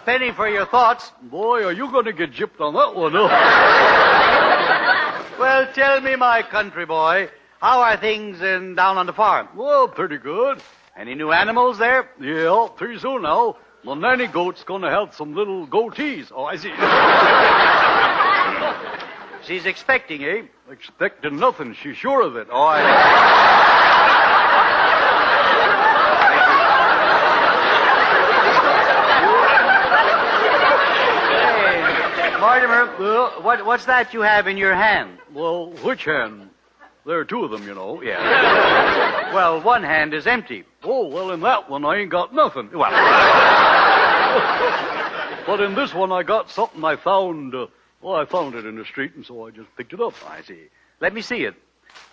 Penny 0.07 0.31
for 0.31 0.47
your 0.47 0.65
thoughts. 0.65 1.11
Boy, 1.23 1.65
are 1.65 1.73
you 1.73 1.91
going 1.91 2.05
to 2.05 2.13
get 2.13 2.31
gypped 2.31 2.61
on 2.61 2.73
that 2.75 2.95
one, 2.95 3.11
huh? 3.13 3.27
Well, 5.37 5.67
tell 5.73 5.99
me, 6.01 6.15
my 6.15 6.41
country 6.41 6.85
boy, 6.85 7.29
how 7.59 7.81
are 7.81 7.97
things 7.97 8.41
in, 8.41 8.73
down 8.73 8.97
on 8.97 9.05
the 9.05 9.13
farm? 9.13 9.49
Well, 9.55 9.89
pretty 9.89 10.17
good. 10.17 10.61
Any 10.97 11.13
new 11.13 11.31
animals 11.31 11.77
there? 11.77 12.09
Yeah, 12.19 12.69
pretty 12.75 12.97
soon 12.99 13.21
now. 13.23 13.57
My 13.83 13.93
nanny 13.95 14.27
goat's 14.27 14.63
going 14.63 14.81
to 14.81 14.89
have 14.89 15.13
some 15.13 15.35
little 15.35 15.67
goatees. 15.67 16.31
Oh, 16.33 16.45
I 16.45 16.55
see. 16.55 16.71
She's 19.47 19.65
expecting, 19.65 20.23
eh? 20.23 20.43
Expecting 20.71 21.37
nothing. 21.37 21.75
She's 21.83 21.97
sure 21.97 22.21
of 22.21 22.37
it. 22.37 22.47
Oh, 22.49 22.63
I... 22.63 23.83
Mortimer, 32.47 32.85
what, 33.41 33.65
what's 33.65 33.83
that 33.87 34.13
you 34.13 34.21
have 34.21 34.47
in 34.47 34.55
your 34.55 34.73
hand? 34.73 35.17
Well, 35.33 35.73
which 35.83 36.05
hand? 36.05 36.49
There 37.05 37.19
are 37.19 37.25
two 37.25 37.43
of 37.43 37.51
them, 37.51 37.63
you 37.63 37.75
know. 37.75 38.01
Yeah. 38.01 39.33
well, 39.35 39.61
one 39.61 39.83
hand 39.83 40.13
is 40.13 40.25
empty. 40.25 40.63
Oh, 40.81 41.09
well, 41.09 41.31
in 41.31 41.41
that 41.41 41.69
one, 41.69 41.83
I 41.83 41.97
ain't 41.97 42.09
got 42.09 42.33
nothing. 42.33 42.69
Well. 42.71 42.89
but 45.45 45.59
in 45.59 45.75
this 45.75 45.93
one, 45.93 46.13
I 46.13 46.23
got 46.23 46.49
something 46.49 46.81
I 46.85 46.95
found. 46.95 47.53
Uh, 47.53 47.67
well, 48.01 48.15
I 48.15 48.23
found 48.23 48.55
it 48.55 48.65
in 48.65 48.77
the 48.77 48.85
street, 48.85 49.13
and 49.15 49.25
so 49.25 49.45
I 49.45 49.51
just 49.51 49.67
picked 49.75 49.91
it 49.91 49.99
up. 49.99 50.13
I 50.25 50.41
see. 50.41 50.69
Let 51.01 51.13
me 51.13 51.19
see 51.19 51.43
it. 51.43 51.55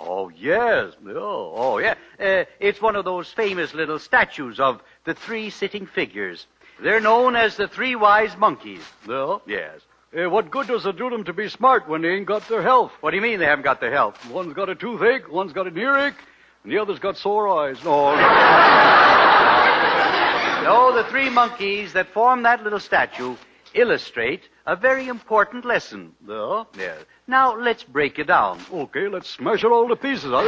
Oh, 0.01 0.31
yes. 0.31 0.95
Oh, 1.07 1.53
oh 1.55 1.79
yeah. 1.79 1.95
Uh, 2.19 2.43
it's 2.59 2.83
one 2.83 2.97
of 2.97 3.05
those 3.05 3.31
famous 3.31 3.73
little 3.73 4.01
statues 4.01 4.59
of 4.59 4.83
the 5.05 5.15
three 5.15 5.51
sitting 5.51 5.87
figures. 5.87 6.49
They're 6.83 6.99
known 6.99 7.37
as 7.37 7.57
the 7.57 7.69
three 7.69 7.95
wise 7.95 8.37
monkeys. 8.37 8.83
No? 9.07 9.41
Yes. 9.47 9.81
Eh, 10.15 10.27
what 10.27 10.51
good 10.51 10.67
does 10.69 10.87
it 10.87 10.97
do 10.97 11.11
them 11.11 11.25
to 11.25 11.33
be 11.33 11.49
smart 11.49 11.89
when 11.89 12.03
they 12.03 12.11
ain't 12.11 12.27
got 12.27 12.47
their 12.49 12.63
health? 12.63 12.93
What 13.01 13.11
do 13.11 13.17
you 13.17 13.23
mean 13.23 13.41
they 13.41 13.47
haven't 13.47 13.65
got 13.65 13.81
their 13.81 13.91
health? 13.91 14.25
One's 14.31 14.55
got 14.55 14.69
a 14.69 14.77
toothache, 14.77 15.29
one's 15.29 15.53
got 15.53 15.67
an 15.67 15.77
earache, 15.77 16.15
and 16.63 16.73
the 16.73 16.79
other's 16.79 17.01
got 17.01 17.17
sore 17.17 17.49
eyes. 17.49 17.83
No. 17.83 18.15
no, 20.63 20.95
the 20.95 21.03
three 21.11 21.31
monkeys 21.31 21.93
that 21.95 22.13
form 22.13 22.45
that 22.45 22.63
little 22.63 22.79
statue 22.79 23.35
illustrate 23.75 24.49
a 24.67 24.77
very 24.77 25.09
important 25.09 25.65
lesson. 25.65 26.13
Yeah? 26.29 26.63
Yeah. 26.79 26.95
Now, 27.27 27.57
let's 27.57 27.83
break 27.83 28.21
it 28.21 28.29
down. 28.29 28.61
Okay, 28.73 29.09
let's 29.09 29.29
smash 29.29 29.65
it 29.65 29.73
all 29.73 29.89
to 29.89 29.97
pieces. 29.97 30.31
I 30.33 30.45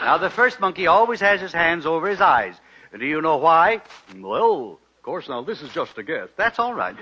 now, 0.04 0.18
the 0.18 0.30
first 0.30 0.58
monkey 0.58 0.88
always 0.88 1.20
has 1.20 1.40
his 1.40 1.52
hands 1.52 1.86
over 1.86 2.08
his 2.08 2.20
eyes. 2.20 2.56
Do 2.98 3.06
you 3.06 3.20
know 3.20 3.36
why? 3.36 3.82
Well, 4.16 4.80
course, 5.06 5.28
now 5.28 5.40
this 5.40 5.62
is 5.62 5.70
just 5.70 5.96
a 5.98 6.02
guess. 6.02 6.28
That's 6.36 6.58
all 6.58 6.74
right. 6.74 6.96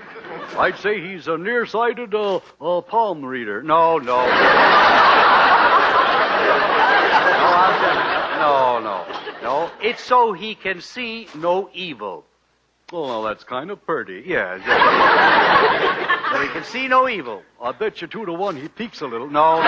I'd 0.59 0.77
say 0.77 1.01
he's 1.01 1.27
a 1.27 1.39
nearsighted 1.39 2.13
uh, 2.13 2.39
uh, 2.61 2.81
palm 2.81 3.25
reader. 3.25 3.63
No, 3.63 3.97
no. 3.97 4.27
no, 8.37 8.79
no, 8.79 9.05
no. 9.41 9.71
It's 9.81 10.03
so 10.03 10.33
he 10.33 10.53
can 10.53 10.81
see 10.81 11.27
no 11.33 11.71
evil. 11.73 12.23
Oh, 12.93 13.01
well, 13.01 13.23
that's 13.23 13.43
kind 13.43 13.71
of 13.71 13.83
purty. 13.87 14.23
Yeah. 14.23 14.59
so 16.31 16.39
he 16.41 16.47
can 16.49 16.63
see 16.63 16.87
no 16.87 17.09
evil. 17.09 17.41
I 17.59 17.71
bet 17.71 18.03
you 18.03 18.07
two 18.07 18.27
to 18.27 18.33
one 18.33 18.55
he 18.55 18.67
peeks 18.67 19.01
a 19.01 19.07
little. 19.07 19.27
No. 19.27 19.63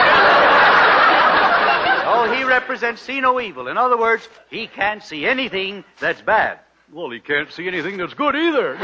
Oh, 2.10 2.32
he 2.32 2.44
represents 2.44 3.02
see 3.02 3.20
no 3.20 3.42
evil. 3.42 3.68
In 3.68 3.80
other 3.80 3.98
words, 3.98 4.30
he 4.52 4.68
can't 4.68 5.02
see 5.02 5.26
anything 5.26 5.84
that's 6.00 6.22
bad. 6.22 6.60
Well, 6.92 7.10
he 7.10 7.20
can't 7.20 7.52
see 7.52 7.68
anything 7.68 7.98
that's 7.98 8.14
good 8.14 8.36
either. 8.36 8.76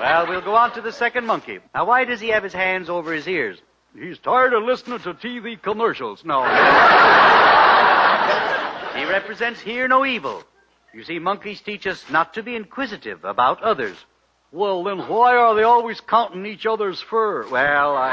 well, 0.00 0.26
we'll 0.26 0.40
go 0.40 0.54
on 0.54 0.72
to 0.72 0.80
the 0.80 0.92
second 0.92 1.26
monkey. 1.26 1.58
Now, 1.74 1.84
why 1.84 2.04
does 2.06 2.18
he 2.20 2.28
have 2.28 2.42
his 2.42 2.54
hands 2.54 2.88
over 2.88 3.12
his 3.12 3.28
ears? 3.28 3.58
He's 3.94 4.18
tired 4.18 4.54
of 4.54 4.62
listening 4.62 5.00
to 5.00 5.12
TV 5.12 5.60
commercials. 5.60 6.24
No. 6.24 6.42
he 8.94 9.04
represents 9.04 9.60
hear 9.60 9.86
no 9.86 10.06
evil. 10.06 10.42
You 10.94 11.04
see, 11.04 11.18
monkeys 11.18 11.60
teach 11.60 11.86
us 11.86 12.02
not 12.10 12.32
to 12.34 12.42
be 12.42 12.56
inquisitive 12.56 13.22
about 13.24 13.62
others. 13.62 13.96
Well, 14.50 14.82
then 14.84 15.00
why 15.00 15.36
are 15.36 15.54
they 15.54 15.64
always 15.64 16.00
counting 16.00 16.46
each 16.46 16.64
other's 16.64 17.02
fur? 17.02 17.46
Well, 17.50 17.96
I. 17.98 18.12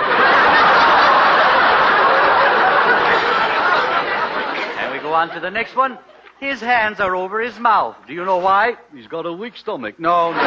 and 4.82 4.92
we 4.92 5.00
go 5.00 5.14
on 5.14 5.30
to 5.30 5.40
the 5.40 5.50
next 5.52 5.78
one. 5.78 5.98
His 6.44 6.60
hands 6.60 7.00
are 7.00 7.16
over 7.16 7.40
his 7.40 7.58
mouth. 7.58 7.96
Do 8.06 8.14
you 8.14 8.26
know 8.26 8.36
why? 8.36 8.76
He's 8.94 9.08
got 9.08 9.26
a 9.26 9.32
weak 9.32 9.56
stomach. 9.56 9.98
No, 9.98 10.34
no. 10.34 10.38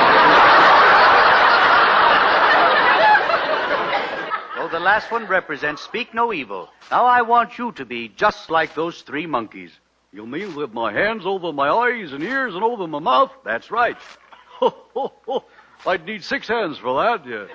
so 4.57 4.69
the 4.69 4.79
last 4.79 5.11
one 5.11 5.27
represents 5.27 5.81
speak 5.81 6.13
no 6.13 6.35
evil. 6.35 6.69
Now 6.91 7.07
I 7.07 7.23
want 7.23 7.57
you 7.57 7.73
to 7.73 7.87
be 7.87 8.11
just 8.11 8.51
like 8.51 8.75
those 8.75 9.01
three 9.01 9.27
monkeys. 9.27 9.71
You 10.13 10.27
mean 10.27 10.55
with 10.55 10.75
my 10.75 10.93
hands 10.93 11.25
over 11.25 11.51
my 11.51 11.71
eyes 11.71 12.13
and 12.13 12.23
ears 12.23 12.55
and 12.55 12.63
over 12.63 12.87
my 12.87 12.99
mouth? 12.99 13.33
That's 13.43 13.71
right. 13.71 13.97
I'd 15.87 16.05
need 16.05 16.23
six 16.23 16.47
hands 16.47 16.77
for 16.77 17.03
that. 17.03 17.27
Yeah. 17.27 17.47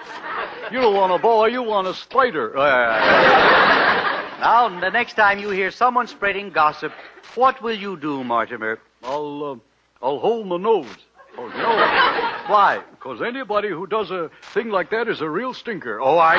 You 0.72 0.82
don't 0.82 0.96
want 0.96 1.14
a 1.14 1.20
boy, 1.20 1.50
you 1.50 1.62
want 1.62 1.86
a 1.86 1.94
spider. 1.94 2.58
Now, 4.42 4.80
the 4.80 4.90
next 4.90 5.14
time 5.14 5.40
you 5.40 5.52
hear 5.52 5.72
someone 5.72 6.08
spreading 6.08 6.50
gossip, 6.50 6.92
what 7.36 7.62
will 7.62 7.78
you 7.78 7.96
do, 7.96 8.24
Mortimer? 8.24 8.80
I'll, 9.04 9.44
uh, 9.44 10.06
I'll 10.06 10.20
hold 10.20 10.48
my 10.48 10.58
nose. 10.58 10.88
Oh, 11.38 11.48
no. 11.48 12.52
Why? 12.52 12.82
Because 12.92 13.22
anybody 13.22 13.70
who 13.70 13.88
does 13.88 14.12
a 14.12 14.30
thing 14.54 14.70
like 14.70 14.90
that 14.90 15.08
is 15.08 15.22
a 15.22 15.30
real 15.30 15.54
stinker. 15.54 16.02
Oh, 16.02 16.18
I. 16.18 16.38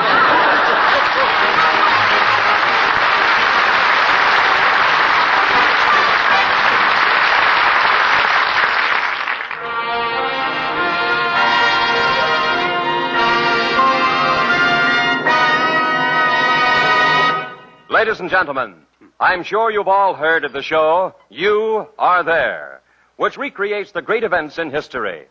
Ladies 18.03 18.19
and 18.19 18.29
gentlemen, 18.29 18.75
I'm 19.17 19.43
sure 19.43 19.71
you've 19.71 19.87
all 19.87 20.13
heard 20.13 20.43
of 20.43 20.51
the 20.51 20.61
show, 20.61 21.15
You 21.29 21.87
Are 21.97 22.21
There, 22.21 22.81
which 23.15 23.37
recreates 23.37 23.93
the 23.93 24.01
great 24.01 24.25
events 24.25 24.57
in 24.57 24.71
history. 24.71 25.27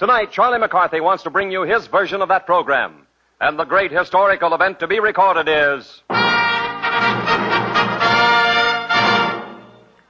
Tonight, 0.00 0.32
Charlie 0.32 0.58
McCarthy 0.58 0.98
wants 1.00 1.22
to 1.22 1.30
bring 1.30 1.52
you 1.52 1.62
his 1.62 1.86
version 1.86 2.20
of 2.20 2.28
that 2.30 2.44
program. 2.44 3.06
And 3.40 3.56
the 3.56 3.62
great 3.62 3.92
historical 3.92 4.52
event 4.52 4.80
to 4.80 4.88
be 4.88 4.98
recorded 4.98 5.46
is. 5.48 6.02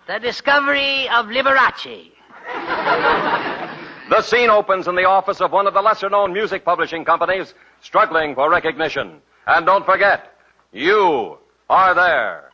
The 0.06 0.18
discovery 0.22 1.10
of 1.10 1.26
Liberace. 1.26 2.12
The 4.08 4.22
scene 4.22 4.48
opens 4.48 4.88
in 4.88 4.94
the 4.94 5.04
office 5.04 5.42
of 5.42 5.52
one 5.52 5.66
of 5.66 5.74
the 5.74 5.82
lesser 5.82 6.08
known 6.08 6.32
music 6.32 6.64
publishing 6.64 7.04
companies 7.04 7.52
struggling 7.82 8.34
for 8.34 8.48
recognition. 8.48 9.20
And 9.46 9.66
don't 9.66 9.84
forget, 9.84 10.32
you 10.72 11.36
are 11.68 11.94
there. 11.94 12.44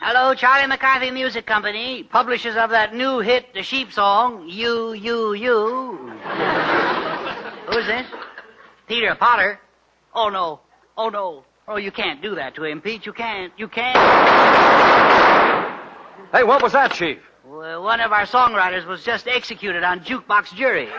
Hello, 0.00 0.34
Charlie 0.34 0.66
McCarthy 0.66 1.10
Music 1.10 1.46
Company, 1.46 2.02
publishers 2.02 2.56
of 2.56 2.70
that 2.70 2.94
new 2.94 3.20
hit, 3.20 3.52
the 3.52 3.62
sheep 3.62 3.92
song, 3.92 4.48
You, 4.48 4.92
You, 4.94 5.34
You. 5.34 5.96
Who's 7.66 7.86
this? 7.86 8.06
Peter 8.88 9.14
Potter? 9.14 9.60
Oh, 10.14 10.30
no. 10.30 10.60
Oh, 10.96 11.10
no. 11.10 11.44
Oh, 11.68 11.76
you 11.76 11.92
can't 11.92 12.20
do 12.20 12.34
that 12.34 12.54
to 12.56 12.64
him, 12.64 12.80
Pete. 12.80 13.06
You 13.06 13.12
can't. 13.12 13.52
You 13.56 13.68
can't. 13.68 13.96
Hey, 16.32 16.42
what 16.42 16.62
was 16.62 16.72
that, 16.72 16.92
Chief? 16.92 17.18
Well, 17.44 17.82
one 17.82 18.00
of 18.00 18.12
our 18.12 18.26
songwriters 18.26 18.86
was 18.86 19.02
just 19.02 19.26
executed 19.26 19.82
on 19.82 20.00
jukebox 20.00 20.54
jury. 20.54 20.88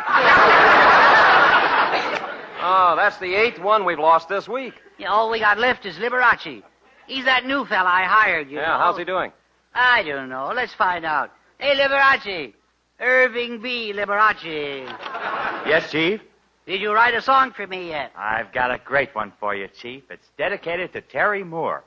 Oh, 2.64 2.94
that's 2.96 3.18
the 3.18 3.34
eighth 3.34 3.58
one 3.60 3.86
we've 3.86 3.98
lost 3.98 4.30
this 4.30 4.48
week. 4.48 4.76
Yeah, 5.00 5.08
all 5.08 5.32
we 5.32 5.40
got 5.40 5.58
left 5.58 5.84
is 5.88 5.96
Liberace. 5.96 6.62
He's 7.08 7.26
that 7.26 7.44
new 7.44 7.66
fella 7.66 7.90
I 7.90 8.04
hired, 8.04 8.52
you 8.52 8.58
Yeah, 8.58 8.68
know. 8.68 8.78
how's 8.78 9.00
he 9.00 9.04
doing? 9.04 9.32
I 9.74 10.04
don't 10.04 10.30
know. 10.30 10.52
Let's 10.56 10.72
find 10.76 11.04
out. 11.04 11.32
Hey, 11.58 11.76
Liberace. 11.76 12.54
Irving 13.00 13.62
B. 13.64 13.94
Liberace. 13.96 14.86
Yes, 15.66 15.90
Chief? 15.92 16.22
Did 16.68 16.82
you 16.82 16.94
write 16.94 17.16
a 17.16 17.22
song 17.24 17.52
for 17.52 17.66
me 17.66 17.88
yet? 17.88 18.12
I've 18.16 18.54
got 18.54 18.70
a 18.70 18.78
great 18.78 19.16
one 19.16 19.34
for 19.40 19.56
you, 19.56 19.68
Chief. 19.68 20.04
It's 20.12 20.28
dedicated 20.38 20.94
to 20.94 21.02
Terry 21.02 21.44
Moore. 21.44 21.84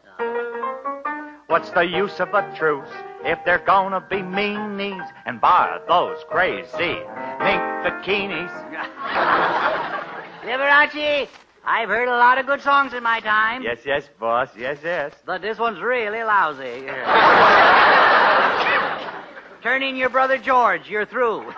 What's 1.55 1.71
the 1.71 1.87
use 1.87 2.19
of 2.19 2.35
a 2.35 2.43
truce 2.57 2.89
if 3.25 3.39
they're 3.45 3.63
gonna 3.65 4.01
be 4.01 4.17
meanies 4.17 5.09
and 5.25 5.41
bar 5.41 5.81
those 5.87 6.19
crazy 6.29 6.99
mink 7.39 7.63
bikinis? 7.85 8.51
Liberace, 10.43 11.29
I've 11.65 11.89
heard 11.89 12.09
a 12.09 12.17
lot 12.17 12.39
of 12.39 12.47
good 12.47 12.61
songs 12.61 12.93
in 12.93 13.05
my 13.05 13.21
time. 13.21 13.63
Yes, 13.63 13.79
yes, 13.87 14.09
boss. 14.19 14.49
Yes, 14.59 14.79
yes. 14.83 15.15
But 15.25 15.43
this 15.43 15.57
one's 15.57 15.81
really 15.81 16.25
lousy. 16.25 16.87
Turn 19.63 19.85
in 19.85 19.95
your 19.95 20.11
brother 20.11 20.39
George. 20.39 20.89
You're 20.89 21.07
through. 21.07 21.53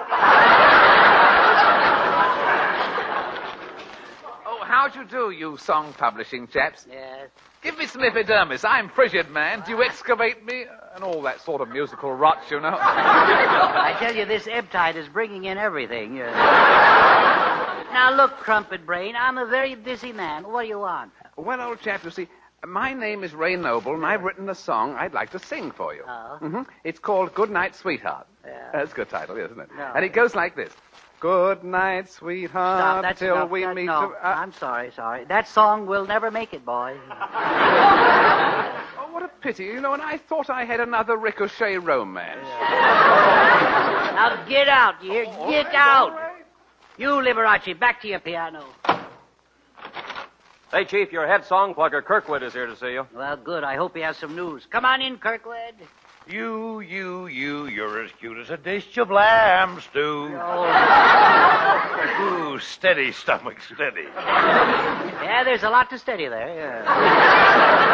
Oh, 4.45 4.61
how'd 4.63 4.95
you 4.95 5.07
do, 5.07 5.31
you 5.31 5.57
song 5.57 5.95
publishing 5.95 6.49
chaps? 6.49 6.87
Yes. 6.87 7.31
Give 7.67 7.77
me 7.79 7.87
some 7.87 8.05
epidermis. 8.05 8.65
I'm 8.65 8.89
frigid, 8.89 9.29
man. 9.29 9.65
Do 9.67 9.73
you 9.73 9.83
excavate 9.83 10.47
me? 10.47 10.67
And 10.95 11.03
all 11.03 11.21
that 11.23 11.41
sort 11.41 11.61
of 11.61 11.69
musical 11.69 12.13
rot, 12.15 12.39
you 12.49 12.61
know. 12.61 12.69
I 12.81 13.97
tell 13.99 14.15
you, 14.15 14.25
this 14.25 14.47
ebb 14.49 14.71
tide 14.71 14.95
is 14.97 15.09
bringing 15.09 15.47
in 15.47 15.59
everything. 15.59 16.15
Now, 17.91 18.15
look, 18.15 18.37
Crumpet 18.37 18.87
Brain, 18.87 19.17
I'm 19.19 19.37
a 19.37 19.47
very 19.47 19.75
busy 19.75 20.13
man. 20.13 20.45
What 20.45 20.63
do 20.63 20.69
you 20.69 20.79
want? 20.79 21.11
well, 21.37 21.61
old 21.61 21.81
chap, 21.81 22.05
you 22.05 22.11
see, 22.11 22.29
my 22.65 22.95
name 22.95 23.25
is 23.25 23.35
Ray 23.35 23.57
Noble, 23.57 23.95
and 23.95 24.07
I've 24.07 24.23
written 24.23 24.49
a 24.49 24.55
song 24.55 24.95
I'd 24.95 25.13
like 25.13 25.31
to 25.31 25.41
sing 25.41 25.73
for 25.73 25.93
you. 25.93 26.05
Oh. 26.07 26.37
hmm 26.39 26.63
It's 26.85 27.01
called 27.01 27.35
Good 27.35 27.51
Night, 27.51 27.75
Sweetheart. 27.75 28.29
Yeah. 28.47 28.71
That's 28.73 28.93
a 28.93 28.95
good 28.95 29.09
title, 29.09 29.37
isn't 29.39 29.59
it? 29.59 29.71
No. 29.77 29.91
And 29.93 30.05
it 30.05 30.13
goes 30.13 30.37
like 30.37 30.55
this. 30.55 30.73
Good 31.19 31.65
night, 31.65 32.11
sweetheart, 32.11 32.79
Stop, 32.81 33.03
that's 33.03 33.19
till 33.21 33.35
enough. 33.37 33.51
we 33.51 33.63
That- 33.65 33.75
meet. 33.75 33.87
no, 33.87 34.11
to- 34.11 34.15
uh, 34.27 34.35
I'm 34.37 34.53
sorry, 34.53 34.91
sorry. 34.93 35.25
That 35.25 35.49
song 35.49 35.87
will 35.87 36.05
never 36.07 36.31
make 36.31 36.53
it, 36.53 36.65
boy. 36.65 36.97
oh, 37.11 39.09
what 39.13 39.23
a 39.23 39.29
pity. 39.41 39.65
You 39.65 39.81
know, 39.81 39.95
and 39.95 40.03
I 40.03 40.19
thought 40.19 40.51
I 40.51 40.65
had 40.65 40.81
another 40.81 41.17
ricochet 41.17 41.79
romance. 41.79 42.47
Now 44.17 44.45
get 44.49 44.67
out, 44.69 45.03
you 45.05 45.11
hear? 45.11 45.25
Get 45.27 45.75
out. 45.75 46.33
You, 46.97 47.11
Liberace, 47.11 47.79
back 47.79 48.01
to 48.01 48.09
your 48.09 48.19
piano. 48.21 48.65
Hey, 50.73 50.85
Chief, 50.87 51.13
your 51.13 51.27
head 51.27 51.45
song 51.45 51.75
plugger, 51.75 52.03
Kirkwood, 52.03 52.43
is 52.43 52.55
here 52.55 52.65
to 52.67 52.75
see 52.77 52.93
you. 52.93 53.07
Well, 53.15 53.37
good. 53.37 53.63
I 53.63 53.77
hope 53.77 53.95
he 53.95 54.01
has 54.03 54.17
some 54.17 54.35
news. 54.35 54.67
Come 54.71 54.87
on 54.87 55.03
in, 55.03 55.19
Kirkwood. 55.19 55.75
You, 56.29 56.81
you, 56.81 57.29
you, 57.29 57.67
you're 57.67 58.03
as 58.03 58.11
cute 58.19 58.39
as 58.39 58.51
a 58.51 58.57
dish 58.57 58.99
of 58.99 59.13
lamb 59.13 59.81
stew. 59.81 60.25
Ooh, 62.21 62.59
steady, 62.59 63.13
stomach, 63.13 63.61
steady. 63.61 64.03
Yeah, 64.17 65.45
there's 65.45 65.63
a 65.63 65.71
lot 65.71 65.89
to 65.91 65.99
steady 65.99 66.27
there. 66.27 66.83
yeah. 66.83 67.93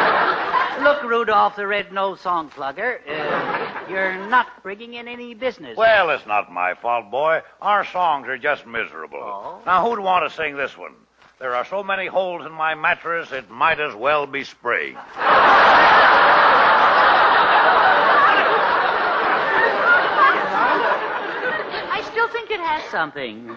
Look, 0.83 1.03
Rudolph 1.03 1.57
the 1.57 1.67
Red-Nosed 1.67 2.23
Song 2.23 2.49
Plugger, 2.49 3.01
uh, 3.07 3.91
you're 3.91 4.27
not 4.29 4.63
bringing 4.63 4.95
in 4.95 5.09
any 5.09 5.35
business. 5.35 5.77
Well, 5.77 6.09
it's 6.09 6.25
not 6.27 6.51
my 6.51 6.73
fault, 6.75 7.11
boy. 7.11 7.43
Our 7.61 7.85
songs 7.85 8.27
are 8.29 8.39
just 8.39 8.67
miserable. 8.67 9.61
Now, 9.67 9.85
who'd 9.87 10.01
want 10.01 10.29
to 10.29 10.35
sing 10.35 10.57
this 10.57 10.77
one? 10.79 10.95
There 11.39 11.55
are 11.55 11.67
so 11.67 11.83
many 11.85 12.07
holes 12.07 12.47
in 12.47 12.53
my 12.53 12.75
mattress, 12.75 13.31
it 13.31 13.51
might 13.51 13.79
as 13.79 13.95
well 13.95 14.27
be 14.27 14.45
sprayed. 14.45 14.97
I 21.95 22.03
still 22.11 22.22
think 22.33 22.51
it 22.51 22.61
has 22.61 22.83
something. 22.91 23.55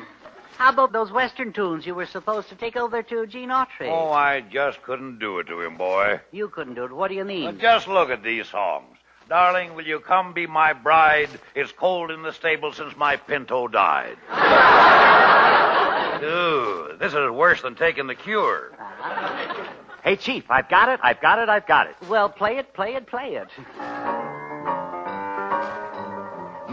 How 0.58 0.70
about 0.72 0.94
those 0.94 1.12
Western 1.12 1.52
tunes 1.52 1.86
you 1.86 1.96
were 1.96 2.06
supposed 2.06 2.48
to 2.50 2.56
take 2.56 2.78
over 2.78 3.04
to 3.04 3.28
Gene 3.28 3.50
Autry? 3.50 3.90
Oh, 3.90 4.12
I 4.12 4.42
just 4.42 4.82
couldn't 4.84 5.20
do 5.20 5.40
it 5.40 5.48
to 5.48 5.62
him, 5.62 5.76
boy. 5.76 6.22
You 6.32 6.48
couldn't 6.48 6.76
do 6.76 6.86
it. 6.86 6.94
What 6.94 7.10
do 7.10 7.16
you 7.16 7.26
mean? 7.26 7.46
But 7.46 7.60
just 7.60 7.88
look 7.88 8.10
at 8.10 8.24
these 8.24 8.48
songs. 8.48 8.98
Darling, 9.28 9.76
will 9.76 9.86
you 9.86 10.00
come 10.00 10.34
be 10.34 10.46
my 10.46 10.72
bride? 10.72 11.30
It's 11.56 11.72
cold 11.72 12.12
in 12.12 12.22
the 12.22 12.32
stable 12.32 12.72
since 12.72 12.96
my 12.96 13.18
pinto 13.18 13.68
died. 13.68 14.18
Ooh, 16.24 16.96
this 17.00 17.14
is 17.14 17.30
worse 17.32 17.62
than 17.62 17.76
taking 17.76 18.08
the 18.08 18.16
cure. 18.16 18.72
Uh-huh. 18.80 19.66
Hey, 20.04 20.16
Chief, 20.16 20.44
I've 20.50 20.70
got 20.70 20.90
it, 20.90 21.00
I've 21.02 21.20
got 21.20 21.40
it, 21.40 21.50
I've 21.50 21.66
got 21.66 21.88
it. 21.88 21.96
Well, 22.08 22.30
play 22.30 22.58
it, 22.58 22.74
play 22.74 22.94
it, 22.94 23.08
play 23.08 23.36
it. 23.36 23.48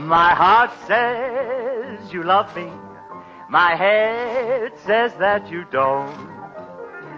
My 0.03 0.35
heart 0.35 0.73
says 0.87 2.13
you 2.13 2.25
love 2.25 2.55
me. 2.57 2.71
My 3.49 3.77
head 3.77 4.73
says 4.85 5.13
that 5.21 5.49
you 5.49 5.65
don't. 5.71 6.13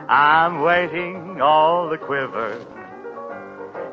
I'm 0.09 0.61
waiting 0.61 1.41
all 1.41 1.89
the 1.89 1.97
quiver 1.97 2.62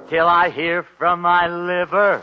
till 0.10 0.28
I 0.28 0.50
hear 0.50 0.84
from 0.98 1.22
my 1.22 1.48
liver. 1.48 2.22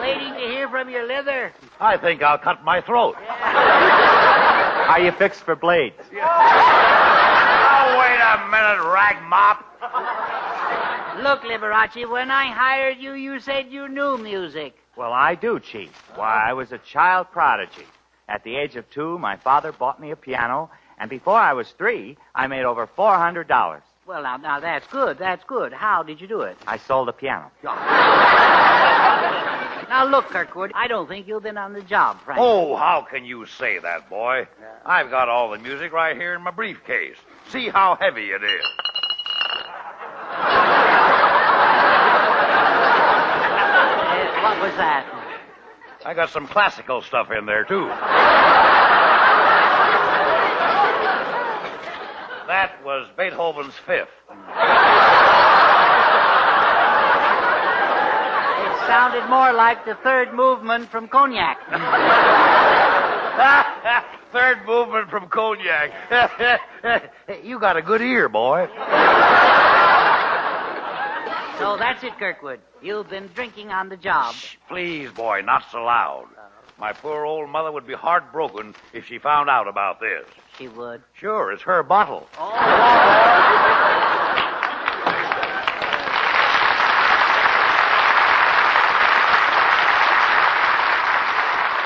Waiting 0.00 0.34
to 0.34 0.40
hear 0.40 0.68
from 0.68 0.90
your 0.90 1.06
liver. 1.06 1.52
I 1.80 1.96
think 1.96 2.22
I'll 2.22 2.38
cut 2.38 2.62
my 2.64 2.82
throat. 2.82 3.16
Are 4.90 4.98
you 4.98 5.12
fixed 5.12 5.42
for 5.42 5.54
blades? 5.54 5.94
Oh, 7.82 7.98
wait 7.98 8.20
a 8.20 8.46
minute, 8.50 8.82
rag 8.92 9.22
mop. 9.28 9.64
Look, 11.22 11.42
Liberace, 11.42 12.08
when 12.10 12.30
I 12.30 12.50
hired 12.50 12.98
you, 12.98 13.14
you 13.14 13.40
said 13.40 13.66
you 13.70 13.88
knew 13.88 14.18
music. 14.18 14.74
Well, 14.96 15.12
I 15.12 15.34
do, 15.34 15.60
Chief. 15.60 15.90
Why, 16.14 16.48
I 16.50 16.52
was 16.52 16.72
a 16.72 16.78
child 16.78 17.28
prodigy. 17.32 17.86
At 18.28 18.44
the 18.44 18.56
age 18.56 18.76
of 18.76 18.88
two, 18.90 19.18
my 19.18 19.36
father 19.36 19.72
bought 19.72 20.00
me 20.00 20.10
a 20.10 20.16
piano, 20.16 20.70
and 20.98 21.08
before 21.08 21.38
I 21.38 21.52
was 21.52 21.70
three, 21.70 22.16
I 22.34 22.46
made 22.48 22.64
over 22.64 22.86
$400. 22.86 23.80
Well, 24.10 24.24
now, 24.24 24.38
now 24.38 24.58
that's 24.58 24.88
good. 24.88 25.18
That's 25.18 25.44
good. 25.44 25.72
How 25.72 26.02
did 26.02 26.20
you 26.20 26.26
do 26.26 26.40
it? 26.40 26.56
I 26.66 26.78
sold 26.78 27.06
the 27.06 27.12
piano. 27.12 27.52
Now, 29.88 30.04
look, 30.04 30.26
Kirkwood, 30.30 30.72
I 30.74 30.88
don't 30.88 31.06
think 31.06 31.28
you've 31.28 31.44
been 31.44 31.56
on 31.56 31.72
the 31.74 31.82
job, 31.82 32.20
frankly. 32.24 32.44
Oh, 32.44 32.74
how 32.74 33.06
can 33.08 33.24
you 33.24 33.46
say 33.46 33.78
that, 33.78 34.10
boy? 34.10 34.48
I've 34.84 35.10
got 35.10 35.28
all 35.28 35.52
the 35.52 35.58
music 35.58 35.92
right 35.92 36.16
here 36.16 36.34
in 36.34 36.42
my 36.42 36.50
briefcase. 36.50 37.18
See 37.50 37.68
how 37.68 37.96
heavy 38.00 38.32
it 38.32 38.42
is. 38.42 38.64
Uh, 40.26 40.42
what 44.42 44.60
was 44.60 44.74
that? 44.74 45.06
I 46.04 46.14
got 46.14 46.30
some 46.30 46.48
classical 46.48 47.02
stuff 47.02 47.30
in 47.30 47.46
there, 47.46 47.62
too. 47.64 47.88
That 52.60 52.84
was 52.84 53.08
Beethoven's 53.16 53.72
fifth. 53.86 54.10
It 54.28 54.36
sounded 58.86 59.26
more 59.30 59.54
like 59.54 59.86
the 59.86 59.94
third 60.02 60.34
movement 60.34 60.90
from 60.90 61.08
Cognac. 61.08 61.56
Third 64.30 64.58
movement 64.66 65.08
from 65.08 65.30
Cognac. 65.30 65.90
you 67.42 67.58
got 67.58 67.78
a 67.78 67.82
good 67.82 68.02
ear, 68.02 68.28
boy. 68.28 68.66
So 71.58 71.78
that's 71.78 72.04
it, 72.04 72.18
Kirkwood. 72.18 72.60
You've 72.82 73.08
been 73.08 73.30
drinking 73.34 73.70
on 73.70 73.88
the 73.88 73.96
job. 73.96 74.34
Please, 74.68 75.10
boy, 75.10 75.40
not 75.40 75.64
so 75.72 75.82
loud. 75.82 76.26
My 76.78 76.92
poor 76.92 77.24
old 77.24 77.48
mother 77.48 77.72
would 77.72 77.86
be 77.86 77.94
heartbroken 77.94 78.74
if 78.92 79.06
she 79.06 79.18
found 79.18 79.48
out 79.48 79.66
about 79.66 79.98
this. 79.98 80.26
She 80.60 80.68
would. 80.68 81.02
Sure, 81.14 81.52
it's 81.52 81.62
her 81.62 81.82
bottle. 81.82 82.28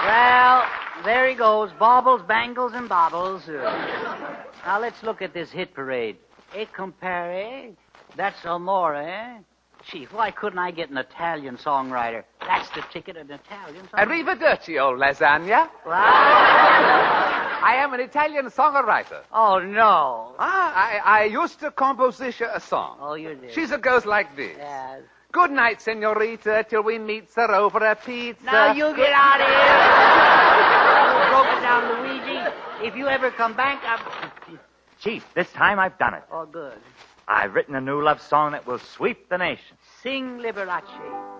Well, 0.04 0.66
there 1.04 1.28
he 1.28 1.36
goes. 1.36 1.70
Baubles, 1.78 2.22
bangles, 2.26 2.72
and 2.74 2.88
bobbles. 2.88 3.46
Now 3.46 4.80
let's 4.80 5.00
look 5.04 5.22
at 5.22 5.32
this 5.32 5.52
hit 5.52 5.72
parade. 5.72 6.16
E 6.58 6.66
compare. 6.72 7.70
That's 8.16 8.44
amore. 8.44 8.96
Eh? 8.96 9.38
Chief, 9.86 10.12
why 10.12 10.32
couldn't 10.32 10.58
I 10.58 10.72
get 10.72 10.90
an 10.90 10.96
Italian 10.96 11.58
songwriter? 11.58 12.24
That's 12.46 12.68
the 12.70 12.82
ticket, 12.92 13.16
an 13.16 13.30
Italian 13.30 13.86
songwriter. 13.86 14.06
Arrivederci, 14.06 14.80
old 14.80 14.98
lasagna. 14.98 15.68
What? 15.84 15.96
I 15.96 17.76
am 17.78 17.94
an 17.94 18.00
Italian 18.00 18.46
songwriter. 18.46 19.22
Oh, 19.32 19.58
no. 19.58 20.34
Ah, 20.38 20.72
I, 20.74 21.22
I 21.22 21.24
used 21.24 21.60
to 21.60 21.70
compose 21.70 22.20
a 22.20 22.60
song. 22.60 22.98
Oh, 23.00 23.14
you 23.14 23.34
did. 23.34 23.52
She 23.54 23.66
goes 23.78 24.04
like 24.04 24.36
this. 24.36 24.56
Yes. 24.58 25.02
Good 25.32 25.50
night, 25.50 25.80
senorita, 25.80 26.64
till 26.68 26.82
we 26.82 26.98
meet 26.98 27.32
sir 27.32 27.50
over 27.52 27.78
a 27.78 27.96
pizza. 27.96 28.44
Now 28.44 28.72
you 28.72 28.94
get 28.94 29.12
out 29.12 29.40
of 29.40 29.48
here. 29.48 31.32
Broken 31.32 31.62
down 31.62 31.88
Luigi. 32.02 32.86
If 32.86 32.94
you 32.94 33.08
ever 33.08 33.30
come 33.30 33.54
back, 33.54 33.82
I'm... 33.84 34.60
Chief, 35.00 35.24
this 35.34 35.50
time 35.52 35.78
I've 35.78 35.98
done 35.98 36.14
it. 36.14 36.22
Oh, 36.30 36.46
good. 36.46 36.78
I've 37.26 37.54
written 37.54 37.74
a 37.74 37.80
new 37.80 38.02
love 38.02 38.20
song 38.20 38.52
that 38.52 38.66
will 38.66 38.78
sweep 38.78 39.28
the 39.28 39.38
nation. 39.38 39.76
Sing 40.02 40.38
Liberace. 40.38 41.33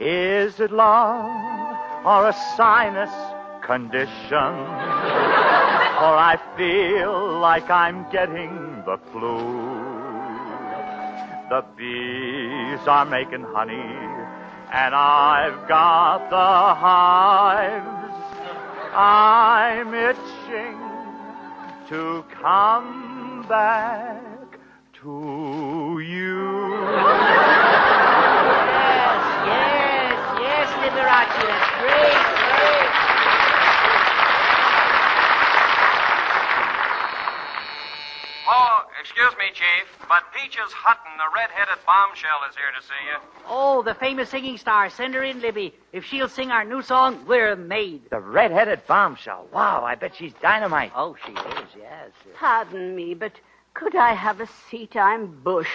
Is 0.00 0.60
it 0.60 0.70
love 0.70 1.76
or 2.04 2.28
a 2.28 2.32
sinus 2.56 3.10
condition? 3.62 4.54
or 5.98 6.14
I 6.16 6.38
feel 6.56 7.40
like 7.40 7.68
I'm 7.68 8.08
getting 8.12 8.84
the 8.86 8.98
flu. 9.10 9.36
The 11.50 11.64
bees 11.76 12.86
are 12.86 13.04
making 13.04 13.42
honey, 13.42 13.96
and 14.70 14.94
I've 14.94 15.66
got 15.66 16.30
the 16.30 16.74
hives. 16.86 18.14
I'm 18.94 19.92
itching 19.92 20.78
to 21.88 22.24
come 22.40 23.44
back 23.48 24.60
to 25.02 26.00
you. 26.00 26.38
Yes, 29.46 30.18
yes, 30.40 30.68
Liberace. 30.88 31.28
That's 31.44 31.68
great, 31.80 32.16
great. 32.48 32.88
Oh, 38.50 38.84
excuse 38.98 39.32
me, 39.38 39.50
Chief, 39.52 39.84
but 40.08 40.22
Peaches 40.34 40.72
Hutton, 40.72 41.12
the 41.18 41.28
red-headed 41.34 41.84
bombshell, 41.84 42.38
is 42.48 42.56
here 42.56 42.72
to 42.74 42.82
see 42.82 42.94
you. 43.04 43.18
Oh, 43.46 43.82
the 43.82 43.92
famous 43.94 44.30
singing 44.30 44.56
star. 44.56 44.88
Send 44.88 45.12
her 45.12 45.22
in, 45.22 45.42
Libby. 45.42 45.74
If 45.92 46.06
she'll 46.06 46.28
sing 46.28 46.50
our 46.50 46.64
new 46.64 46.80
song, 46.80 47.22
we're 47.26 47.54
made. 47.54 48.08
The 48.08 48.20
red-headed 48.20 48.86
bombshell. 48.86 49.48
Wow, 49.52 49.84
I 49.84 49.94
bet 49.94 50.16
she's 50.16 50.32
dynamite. 50.40 50.92
Oh, 50.96 51.16
she 51.26 51.32
is, 51.32 51.68
yes. 51.76 52.10
Pardon 52.34 52.96
me, 52.96 53.12
but 53.12 53.32
could 53.74 53.94
I 53.94 54.14
have 54.14 54.40
a 54.40 54.48
seat? 54.70 54.96
I'm 54.96 55.26
bushed. 55.26 55.68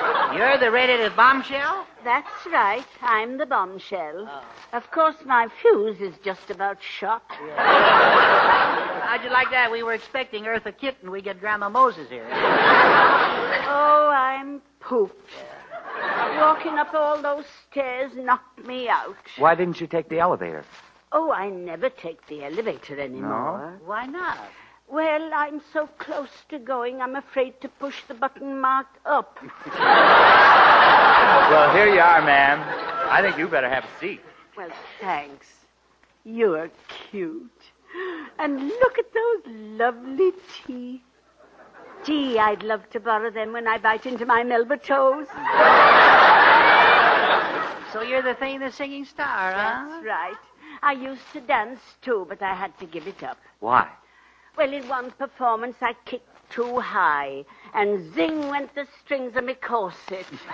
You're 0.34 0.58
the 0.58 0.70
red-headed 0.70 1.14
bombshell? 1.14 1.86
That's 2.02 2.46
right. 2.52 2.84
I'm 3.02 3.38
the 3.38 3.46
bombshell. 3.46 4.28
Oh. 4.28 4.44
Of 4.72 4.90
course, 4.90 5.14
my 5.24 5.48
fuse 5.62 6.00
is 6.00 6.14
just 6.24 6.50
about 6.50 6.78
shot. 6.82 7.22
How'd 7.56 9.22
you 9.22 9.30
like 9.30 9.50
that? 9.50 9.70
We 9.70 9.84
were 9.84 9.94
expecting 9.94 10.44
Eartha 10.44 10.76
Kitt, 10.76 10.96
and 11.02 11.10
we 11.10 11.22
get 11.22 11.38
Grandma 11.40 11.68
Moses 11.68 12.08
here. 12.08 12.28
Oh, 13.66 14.10
I'm 14.14 14.60
pooped. 14.78 15.30
Walking 16.36 16.78
up 16.78 16.92
all 16.94 17.20
those 17.20 17.44
stairs 17.70 18.12
knocked 18.14 18.66
me 18.66 18.88
out. 18.88 19.16
Why 19.38 19.54
didn't 19.54 19.80
you 19.80 19.86
take 19.86 20.08
the 20.08 20.18
elevator? 20.20 20.64
Oh, 21.12 21.32
I 21.32 21.48
never 21.48 21.88
take 21.88 22.26
the 22.26 22.44
elevator 22.44 23.00
anymore. 23.00 23.78
No? 23.80 23.86
Why 23.86 24.06
not? 24.06 24.38
Well, 24.88 25.30
I'm 25.34 25.60
so 25.72 25.88
close 25.98 26.30
to 26.50 26.58
going, 26.58 27.00
I'm 27.00 27.16
afraid 27.16 27.60
to 27.62 27.68
push 27.68 28.02
the 28.06 28.14
button 28.14 28.60
marked 28.60 28.98
up. 29.06 29.38
Well, 31.50 31.74
here 31.74 31.92
you 31.92 32.00
are, 32.00 32.22
ma'am. 32.22 32.60
I 33.10 33.20
think 33.22 33.38
you 33.38 33.48
better 33.48 33.68
have 33.68 33.84
a 33.84 34.00
seat. 34.00 34.20
Well, 34.56 34.70
thanks. 35.00 35.46
You're 36.24 36.70
cute. 37.10 37.50
And 38.38 38.68
look 38.68 38.98
at 38.98 39.12
those 39.12 39.42
lovely 39.78 40.32
teeth. 40.66 41.00
Gee, 42.04 42.38
I'd 42.38 42.62
love 42.62 42.88
to 42.90 43.00
borrow 43.00 43.30
them 43.30 43.52
when 43.52 43.66
I 43.66 43.78
bite 43.78 44.04
into 44.06 44.26
my 44.26 44.44
Melba 44.44 44.76
toes. 44.76 45.26
So 47.92 48.02
you're 48.02 48.22
the 48.22 48.34
famous 48.34 48.74
singing 48.74 49.04
star, 49.06 49.52
huh? 49.52 49.86
That's 49.88 50.04
right. 50.04 50.36
I 50.82 50.92
used 50.92 51.22
to 51.32 51.40
dance 51.40 51.80
too, 52.02 52.26
but 52.28 52.42
I 52.42 52.54
had 52.54 52.76
to 52.78 52.86
give 52.86 53.06
it 53.06 53.22
up. 53.22 53.38
Why? 53.60 53.88
Well, 54.56 54.72
in 54.72 54.88
one 54.88 55.10
performance, 55.12 55.76
I 55.80 55.94
kicked 56.04 56.28
too 56.50 56.78
high, 56.78 57.44
and 57.74 58.14
zing 58.14 58.48
went 58.48 58.72
the 58.74 58.86
strings 59.02 59.34
of 59.34 59.44
my 59.44 59.54
corset. 59.54 60.24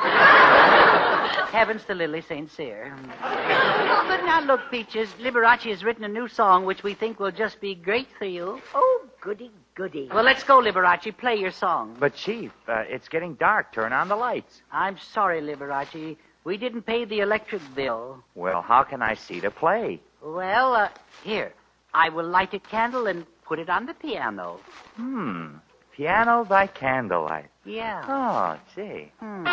Heavens 1.52 1.84
to 1.84 1.94
Lili 1.94 2.22
St. 2.22 2.50
Cyr. 2.50 2.96
but 3.20 4.24
now 4.24 4.40
look, 4.40 4.60
Peaches, 4.70 5.10
Liberace 5.20 5.68
has 5.70 5.84
written 5.84 6.04
a 6.04 6.08
new 6.08 6.28
song 6.28 6.64
which 6.64 6.82
we 6.82 6.94
think 6.94 7.20
will 7.20 7.30
just 7.30 7.60
be 7.60 7.74
great 7.74 8.08
for 8.18 8.24
you. 8.24 8.60
Oh, 8.74 9.02
goody, 9.20 9.50
goody. 9.74 10.08
Well, 10.12 10.24
let's 10.24 10.44
go, 10.44 10.60
Liberace. 10.62 11.14
Play 11.18 11.36
your 11.36 11.50
song. 11.50 11.96
But, 12.00 12.14
Chief, 12.14 12.52
uh, 12.66 12.84
it's 12.88 13.08
getting 13.08 13.34
dark. 13.34 13.72
Turn 13.72 13.92
on 13.92 14.08
the 14.08 14.16
lights. 14.16 14.62
I'm 14.72 14.96
sorry, 14.98 15.42
Liberace. 15.42 16.16
We 16.44 16.56
didn't 16.56 16.82
pay 16.82 17.04
the 17.04 17.20
electric 17.20 17.60
bill. 17.74 18.24
Well, 18.34 18.62
how 18.62 18.82
can 18.84 19.02
I 19.02 19.14
see 19.14 19.40
to 19.40 19.50
play? 19.50 20.00
Well, 20.22 20.74
uh, 20.74 20.88
here. 21.22 21.52
I 21.92 22.08
will 22.08 22.26
light 22.26 22.54
a 22.54 22.60
candle 22.60 23.08
and 23.08 23.26
put 23.50 23.58
it 23.58 23.68
on 23.68 23.84
the 23.84 23.94
piano. 23.94 24.60
Hmm. 24.94 25.56
Piano 25.96 26.44
by 26.44 26.68
candlelight. 26.68 27.50
Yeah. 27.64 28.00
Oh, 28.06 28.56
gee. 28.76 29.10
Hmm. 29.18 29.44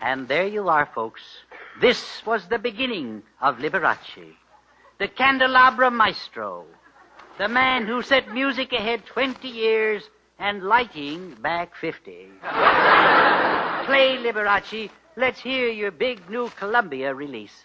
And 0.00 0.28
there 0.28 0.46
you 0.46 0.68
are, 0.68 0.86
folks. 0.94 1.22
This 1.80 2.24
was 2.24 2.46
the 2.46 2.60
beginning 2.60 3.24
of 3.40 3.56
Liberace, 3.56 4.36
the 5.00 5.08
candelabra 5.08 5.90
maestro, 5.90 6.66
the 7.36 7.48
man 7.48 7.84
who 7.84 8.00
set 8.00 8.32
music 8.32 8.72
ahead 8.72 9.04
20 9.06 9.48
years 9.48 10.04
and 10.38 10.62
lighting 10.62 11.34
back 11.42 11.74
50. 11.74 12.28
Play, 13.86 14.18
Liberace. 14.22 14.88
Let's 15.16 15.40
hear 15.40 15.68
your 15.68 15.90
big 15.90 16.30
new 16.30 16.48
Columbia 16.50 17.12
release. 17.12 17.64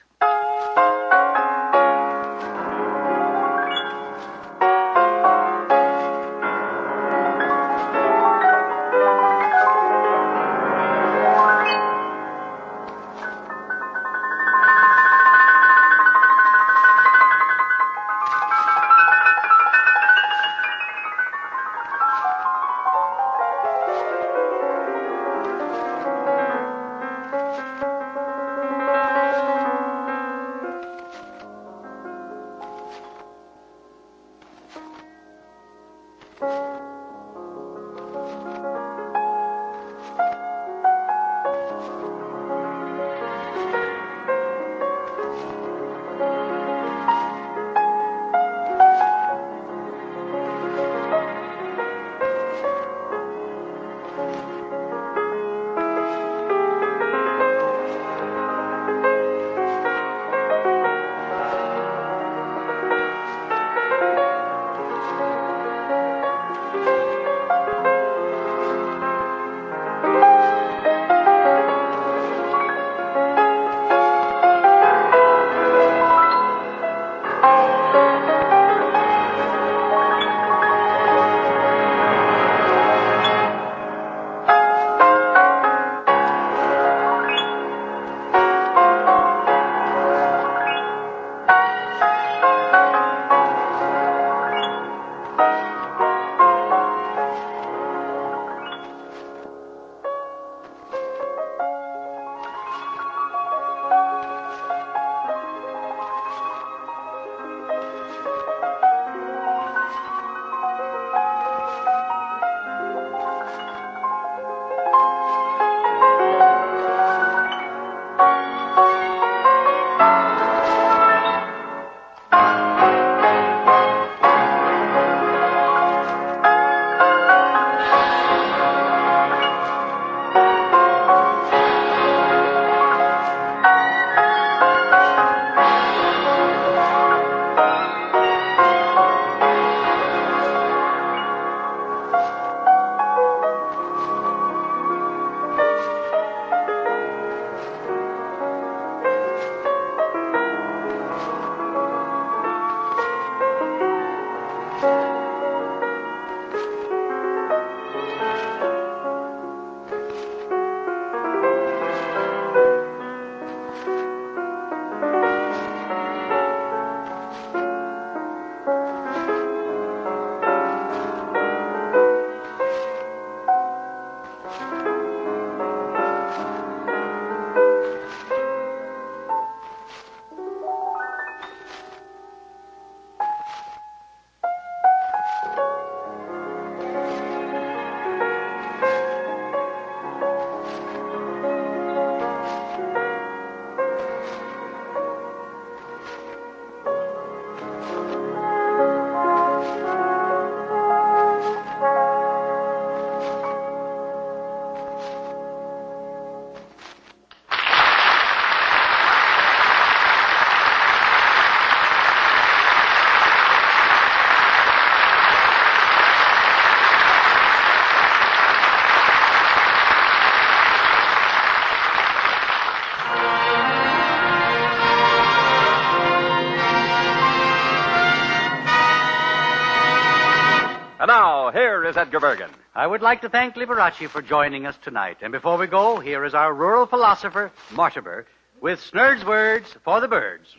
Edgar 232.06 232.20
Bergen. 232.20 232.51
I 232.76 232.86
would 232.86 233.01
like 233.01 233.22
to 233.22 233.30
thank 233.30 233.56
Liberace 233.56 234.08
for 234.08 234.22
joining 234.22 234.68
us 234.68 234.78
tonight. 234.84 235.18
And 235.24 235.32
before 235.32 235.58
we 235.58 235.66
go, 235.66 235.97
here 235.97 236.24
is 236.24 236.36
our 236.36 236.53
rural 236.53 236.86
philosopher, 236.86 237.51
Mortimer, 237.72 238.28
with 238.62 238.80
Snerd's 238.80 239.26
words 239.26 239.76
for 239.84 239.99
the 239.99 240.08
birds. 240.08 240.56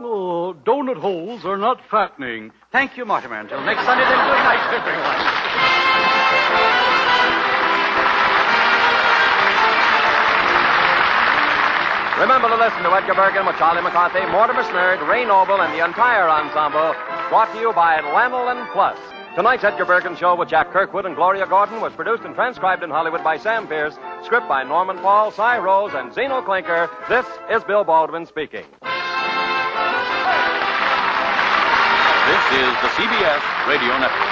Oh, 0.00 0.54
donut 0.64 0.98
holes 0.98 1.44
are 1.44 1.58
not 1.58 1.80
fattening. 1.90 2.52
Thank 2.70 2.96
you, 2.96 3.04
Mortimer. 3.04 3.40
Until 3.40 3.60
next 3.62 3.84
Sunday, 3.84 4.04
then 4.04 4.28
good 4.28 4.44
night, 4.44 4.72
everyone. 4.72 5.18
Remember 12.18 12.48
to 12.48 12.56
listen 12.56 12.82
to 12.82 12.90
Edgar 12.90 13.14
Bergen 13.14 13.46
with 13.46 13.54
Charlie 13.58 13.80
McCarthy, 13.80 14.26
Mortimer 14.32 14.64
Snerd, 14.64 15.06
Ray 15.06 15.24
Noble, 15.24 15.60
and 15.60 15.72
the 15.72 15.84
entire 15.84 16.28
ensemble, 16.28 16.92
brought 17.28 17.46
to 17.54 17.60
you 17.60 17.72
by 17.72 18.00
Lanolin 18.00 18.66
Plus. 18.72 18.98
Tonight's 19.36 19.62
Edgar 19.62 19.84
Bergen 19.84 20.16
show 20.16 20.34
with 20.34 20.48
Jack 20.48 20.72
Kirkwood 20.72 21.06
and 21.06 21.14
Gloria 21.14 21.46
Gordon 21.46 21.80
was 21.80 21.92
produced 21.92 22.24
and 22.24 22.34
transcribed 22.34 22.82
in 22.82 22.90
Hollywood 22.90 23.22
by 23.22 23.38
Sam 23.38 23.68
Pierce, 23.68 23.94
script 24.24 24.48
by 24.48 24.64
Norman 24.64 24.98
Paul, 24.98 25.30
Cy 25.30 25.58
Rose, 25.58 25.92
and 25.94 26.12
Zeno 26.12 26.42
Klinker. 26.42 26.90
This 27.08 27.24
is 27.54 27.62
Bill 27.62 27.84
Baldwin 27.84 28.26
speaking. 28.26 28.66
This 32.26 32.44
is 32.58 32.72
the 32.82 32.90
CBS 32.98 33.68
Radio 33.68 33.96
Network. 33.96 34.27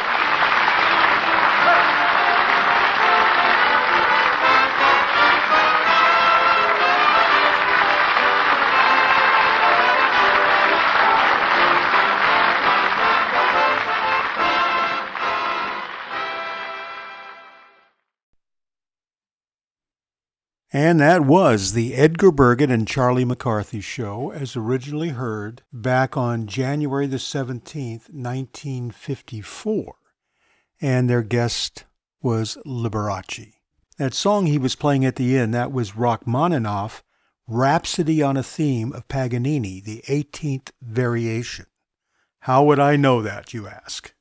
And 20.78 21.00
that 21.00 21.22
was 21.22 21.72
the 21.72 21.94
Edgar 21.94 22.30
Bergen 22.30 22.70
and 22.70 22.86
Charlie 22.86 23.24
McCarthy 23.24 23.80
show 23.80 24.30
as 24.30 24.56
originally 24.56 25.08
heard 25.08 25.62
back 25.72 26.18
on 26.18 26.46
January 26.46 27.06
the 27.06 27.16
17th, 27.16 28.10
1954. 28.12 29.94
And 30.78 31.08
their 31.08 31.22
guest 31.22 31.86
was 32.20 32.58
Liberace. 32.66 33.54
That 33.96 34.12
song 34.12 34.44
he 34.44 34.58
was 34.58 34.74
playing 34.74 35.06
at 35.06 35.16
the 35.16 35.38
end, 35.38 35.54
that 35.54 35.72
was 35.72 35.96
Rachmaninoff, 35.96 37.02
Rhapsody 37.48 38.20
on 38.20 38.36
a 38.36 38.42
Theme 38.42 38.92
of 38.92 39.08
Paganini, 39.08 39.80
the 39.80 40.02
18th 40.08 40.72
variation. 40.82 41.64
How 42.40 42.62
would 42.64 42.78
I 42.78 42.96
know 42.96 43.22
that, 43.22 43.54
you 43.54 43.66
ask? 43.66 44.12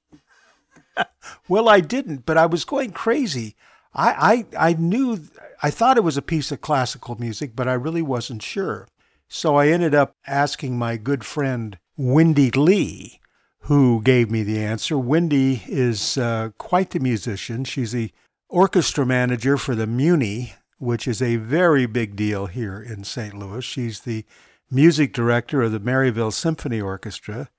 well, 1.49 1.67
I 1.67 1.81
didn't, 1.81 2.25
but 2.25 2.37
I 2.37 2.45
was 2.45 2.63
going 2.63 2.91
crazy. 2.91 3.57
I, 3.93 4.45
I, 4.57 4.69
I 4.69 4.73
knew, 4.73 5.19
I 5.61 5.69
thought 5.69 5.97
it 5.97 6.03
was 6.03 6.17
a 6.17 6.21
piece 6.21 6.51
of 6.51 6.61
classical 6.61 7.15
music, 7.19 7.55
but 7.55 7.67
I 7.67 7.73
really 7.73 8.01
wasn't 8.01 8.41
sure. 8.41 8.87
So 9.27 9.55
I 9.55 9.67
ended 9.67 9.95
up 9.95 10.15
asking 10.27 10.77
my 10.77 10.97
good 10.97 11.23
friend 11.25 11.77
Wendy 11.97 12.51
Lee, 12.51 13.19
who 13.61 14.01
gave 14.01 14.29
me 14.29 14.43
the 14.43 14.63
answer. 14.63 14.97
Wendy 14.97 15.63
is 15.67 16.17
uh, 16.17 16.49
quite 16.57 16.91
the 16.91 16.99
musician. 16.99 17.63
She's 17.63 17.91
the 17.91 18.11
orchestra 18.49 19.05
manager 19.05 19.57
for 19.57 19.75
the 19.75 19.87
Muni, 19.87 20.53
which 20.77 21.07
is 21.07 21.21
a 21.21 21.37
very 21.37 21.85
big 21.85 22.15
deal 22.15 22.45
here 22.45 22.81
in 22.81 23.03
St. 23.03 23.33
Louis. 23.33 23.63
She's 23.63 24.01
the 24.01 24.25
music 24.69 25.13
director 25.13 25.61
of 25.61 25.71
the 25.71 25.79
Maryville 25.79 26.33
Symphony 26.33 26.81
Orchestra. 26.81 27.49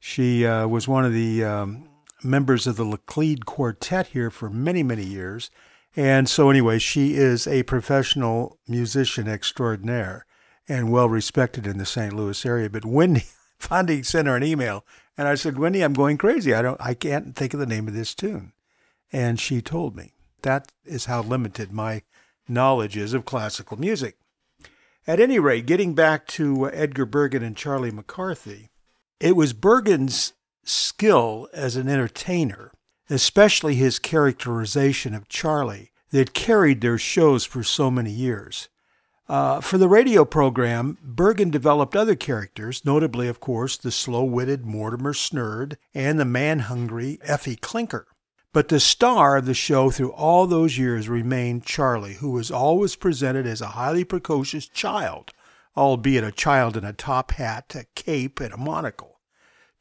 She 0.00 0.44
uh, 0.44 0.66
was 0.66 0.88
one 0.88 1.04
of 1.04 1.12
the 1.12 1.44
um, 1.44 1.88
members 2.24 2.66
of 2.66 2.76
the 2.76 2.84
Laclede 2.84 3.44
Quartet 3.44 4.08
here 4.08 4.30
for 4.30 4.50
many, 4.50 4.82
many 4.82 5.04
years. 5.04 5.50
And 5.94 6.28
so, 6.28 6.48
anyway, 6.48 6.78
she 6.78 7.14
is 7.14 7.46
a 7.46 7.64
professional 7.64 8.58
musician 8.66 9.28
extraordinaire 9.28 10.26
and 10.68 10.90
well 10.90 11.08
respected 11.08 11.66
in 11.66 11.78
the 11.78 11.86
St. 11.86 12.14
Louis 12.14 12.46
area. 12.46 12.70
But 12.70 12.84
Wendy 12.84 13.24
finally 13.58 14.02
sent 14.02 14.28
her 14.28 14.36
an 14.36 14.42
email, 14.42 14.84
and 15.18 15.28
I 15.28 15.34
said, 15.34 15.58
Wendy, 15.58 15.82
I'm 15.82 15.92
going 15.92 16.18
crazy. 16.18 16.54
I 16.54 16.62
don't, 16.62 16.80
I 16.80 16.94
can't 16.94 17.36
think 17.36 17.52
of 17.52 17.60
the 17.60 17.66
name 17.66 17.88
of 17.88 17.94
this 17.94 18.14
tune. 18.14 18.52
And 19.12 19.38
she 19.38 19.60
told 19.60 19.96
me. 19.96 20.14
That 20.42 20.72
is 20.84 21.04
how 21.04 21.22
limited 21.22 21.72
my 21.72 22.02
knowledge 22.48 22.96
is 22.96 23.14
of 23.14 23.24
classical 23.24 23.78
music. 23.78 24.16
At 25.06 25.20
any 25.20 25.38
rate, 25.38 25.66
getting 25.66 25.94
back 25.94 26.26
to 26.28 26.70
Edgar 26.70 27.06
Bergen 27.06 27.42
and 27.42 27.56
Charlie 27.56 27.90
McCarthy, 27.90 28.70
it 29.20 29.36
was 29.36 29.52
Bergen's 29.52 30.32
skill 30.64 31.48
as 31.52 31.76
an 31.76 31.88
entertainer, 31.88 32.72
especially 33.12 33.74
his 33.74 33.98
characterization 33.98 35.14
of 35.14 35.28
Charlie, 35.28 35.90
that 36.10 36.34
carried 36.34 36.80
their 36.80 36.98
shows 36.98 37.44
for 37.44 37.62
so 37.62 37.90
many 37.90 38.10
years. 38.10 38.68
Uh, 39.28 39.60
for 39.60 39.78
the 39.78 39.88
radio 39.88 40.24
program, 40.24 40.98
Bergen 41.02 41.50
developed 41.50 41.96
other 41.96 42.14
characters, 42.14 42.84
notably, 42.84 43.28
of 43.28 43.40
course, 43.40 43.76
the 43.76 43.90
slow 43.90 44.24
witted 44.24 44.66
Mortimer 44.66 45.14
Snerd 45.14 45.76
and 45.94 46.18
the 46.18 46.24
man 46.24 46.60
hungry 46.60 47.18
Effie 47.22 47.56
Klinker. 47.56 48.04
But 48.52 48.68
the 48.68 48.80
star 48.80 49.38
of 49.38 49.46
the 49.46 49.54
show 49.54 49.90
through 49.90 50.12
all 50.12 50.46
those 50.46 50.76
years 50.76 51.08
remained 51.08 51.64
Charlie, 51.64 52.14
who 52.14 52.32
was 52.32 52.50
always 52.50 52.96
presented 52.96 53.46
as 53.46 53.62
a 53.62 53.68
highly 53.68 54.04
precocious 54.04 54.68
child, 54.68 55.30
albeit 55.74 56.24
a 56.24 56.32
child 56.32 56.76
in 56.76 56.84
a 56.84 56.92
top 56.92 57.30
hat, 57.32 57.74
a 57.74 57.86
cape, 57.94 58.40
and 58.40 58.52
a 58.52 58.58
monocle. 58.58 59.11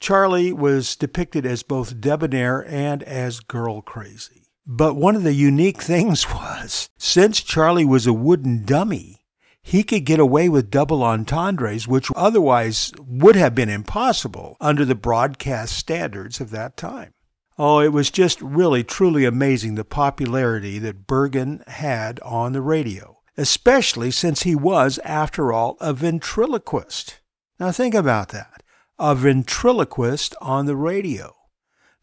Charlie 0.01 0.51
was 0.51 0.95
depicted 0.95 1.45
as 1.45 1.61
both 1.61 2.01
debonair 2.01 2.65
and 2.67 3.03
as 3.03 3.39
girl 3.39 3.83
crazy. 3.83 4.47
But 4.65 4.95
one 4.95 5.15
of 5.15 5.21
the 5.21 5.33
unique 5.33 5.79
things 5.79 6.27
was, 6.33 6.89
since 6.97 7.39
Charlie 7.39 7.85
was 7.85 8.07
a 8.07 8.13
wooden 8.13 8.65
dummy, 8.65 9.19
he 9.61 9.83
could 9.83 10.05
get 10.05 10.19
away 10.19 10.49
with 10.49 10.71
double 10.71 11.03
entendres, 11.03 11.87
which 11.87 12.11
otherwise 12.15 12.91
would 12.99 13.35
have 13.35 13.53
been 13.53 13.69
impossible 13.69 14.57
under 14.59 14.85
the 14.85 14.95
broadcast 14.95 15.77
standards 15.77 16.41
of 16.41 16.49
that 16.49 16.75
time. 16.75 17.13
Oh, 17.59 17.79
it 17.79 17.93
was 17.93 18.09
just 18.09 18.41
really, 18.41 18.83
truly 18.83 19.23
amazing 19.23 19.75
the 19.75 19.85
popularity 19.85 20.79
that 20.79 21.05
Bergen 21.05 21.63
had 21.67 22.19
on 22.21 22.53
the 22.53 22.61
radio, 22.61 23.19
especially 23.37 24.09
since 24.09 24.41
he 24.41 24.55
was, 24.55 24.97
after 25.05 25.53
all, 25.53 25.77
a 25.79 25.93
ventriloquist. 25.93 27.19
Now 27.59 27.71
think 27.71 27.93
about 27.93 28.29
that 28.29 28.60
a 29.01 29.15
ventriloquist 29.15 30.35
on 30.41 30.67
the 30.67 30.75
radio. 30.75 31.35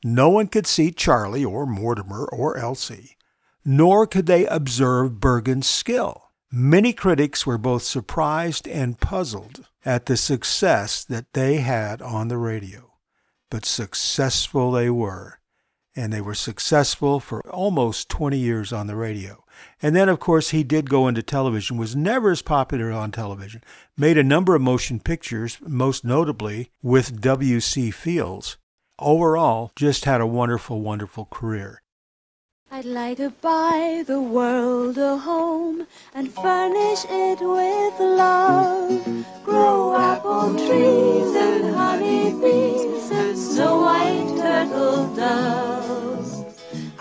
No 0.02 0.30
one 0.30 0.48
could 0.48 0.66
see 0.66 0.90
Charlie 0.90 1.44
or 1.44 1.64
Mortimer 1.64 2.24
or 2.24 2.56
Elsie, 2.56 3.16
nor 3.64 4.04
could 4.04 4.26
they 4.26 4.46
observe 4.46 5.20
Bergen's 5.20 5.68
skill. 5.68 6.32
Many 6.50 6.92
critics 6.92 7.46
were 7.46 7.56
both 7.56 7.84
surprised 7.84 8.66
and 8.66 8.98
puzzled 8.98 9.64
at 9.84 10.06
the 10.06 10.16
success 10.16 11.04
that 11.04 11.32
they 11.34 11.58
had 11.58 12.02
on 12.02 12.26
the 12.26 12.36
radio. 12.36 12.94
But 13.48 13.64
successful 13.64 14.72
they 14.72 14.90
were, 14.90 15.38
and 15.94 16.12
they 16.12 16.20
were 16.20 16.34
successful 16.34 17.20
for 17.20 17.48
almost 17.48 18.08
20 18.08 18.36
years 18.36 18.72
on 18.72 18.88
the 18.88 18.96
radio. 18.96 19.44
And 19.82 19.94
then, 19.94 20.08
of 20.08 20.20
course, 20.20 20.50
he 20.50 20.62
did 20.62 20.90
go 20.90 21.08
into 21.08 21.22
television, 21.22 21.76
was 21.76 21.94
never 21.96 22.30
as 22.30 22.42
popular 22.42 22.90
on 22.90 23.10
television, 23.12 23.62
made 23.96 24.18
a 24.18 24.24
number 24.24 24.54
of 24.54 24.62
motion 24.62 25.00
pictures, 25.00 25.58
most 25.66 26.04
notably 26.04 26.70
with 26.82 27.20
W.C. 27.20 27.90
Fields. 27.90 28.56
Overall, 28.98 29.70
just 29.76 30.04
had 30.04 30.20
a 30.20 30.26
wonderful, 30.26 30.80
wonderful 30.80 31.26
career. 31.26 31.80
I'd 32.70 32.84
like 32.84 33.16
to 33.16 33.30
buy 33.30 34.04
the 34.06 34.20
world 34.20 34.98
a 34.98 35.16
home 35.16 35.86
and 36.14 36.30
furnish 36.30 37.06
it 37.08 37.40
with 37.40 37.98
love. 37.98 39.24
Grow 39.42 39.96
apple 39.96 40.54
trees 40.54 41.34
and 41.34 41.74
honey 41.74 42.30
bees 42.32 43.10
and 43.10 43.38
snow 43.38 43.80
white 43.80 44.36
turtle 44.36 45.14
doves. 45.14 46.17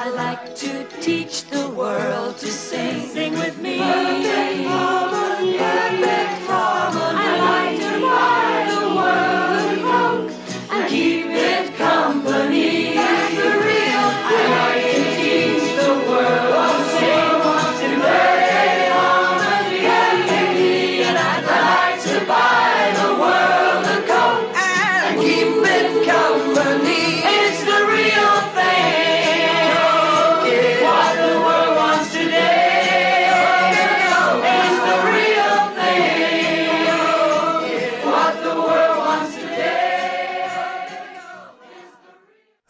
I 0.07 0.11
like 0.11 0.55
to 0.55 0.87
teach 1.01 1.43
the 1.49 1.69
world 1.69 2.37
to 2.37 2.47
sing. 2.47 3.09
Sing 3.09 3.33
with 3.33 3.57
me. 3.57 3.77
Perfect 3.77 4.65
harmony. 4.69 5.57
Perfect 5.57 6.47
harmony. 6.47 7.06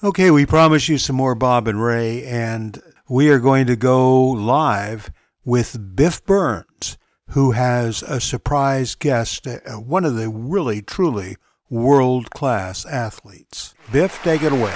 Okay, 0.04 0.30
we 0.30 0.46
promise 0.46 0.88
you 0.88 1.00
some 1.00 1.16
more 1.16 1.34
Bob 1.34 1.68
and 1.68 1.82
Ray, 1.82 2.24
and 2.24 2.80
we 3.10 3.32
are 3.32 3.40
going 3.40 3.66
to 3.66 3.76
go 3.76 4.22
live 4.28 5.10
with 5.44 5.96
Biff 5.96 6.24
Burns, 6.24 7.00
who 7.30 7.54
has 7.54 8.04
a 8.04 8.22
surprise 8.22 8.94
guest, 8.94 9.48
uh, 9.48 9.58
one 9.80 10.06
of 10.06 10.14
the 10.14 10.30
really, 10.30 10.84
truly 10.84 11.36
world 11.68 12.30
class 12.30 12.86
athletes. 12.86 13.74
Biff, 13.92 14.22
take 14.22 14.44
it 14.44 14.52
away. 14.52 14.76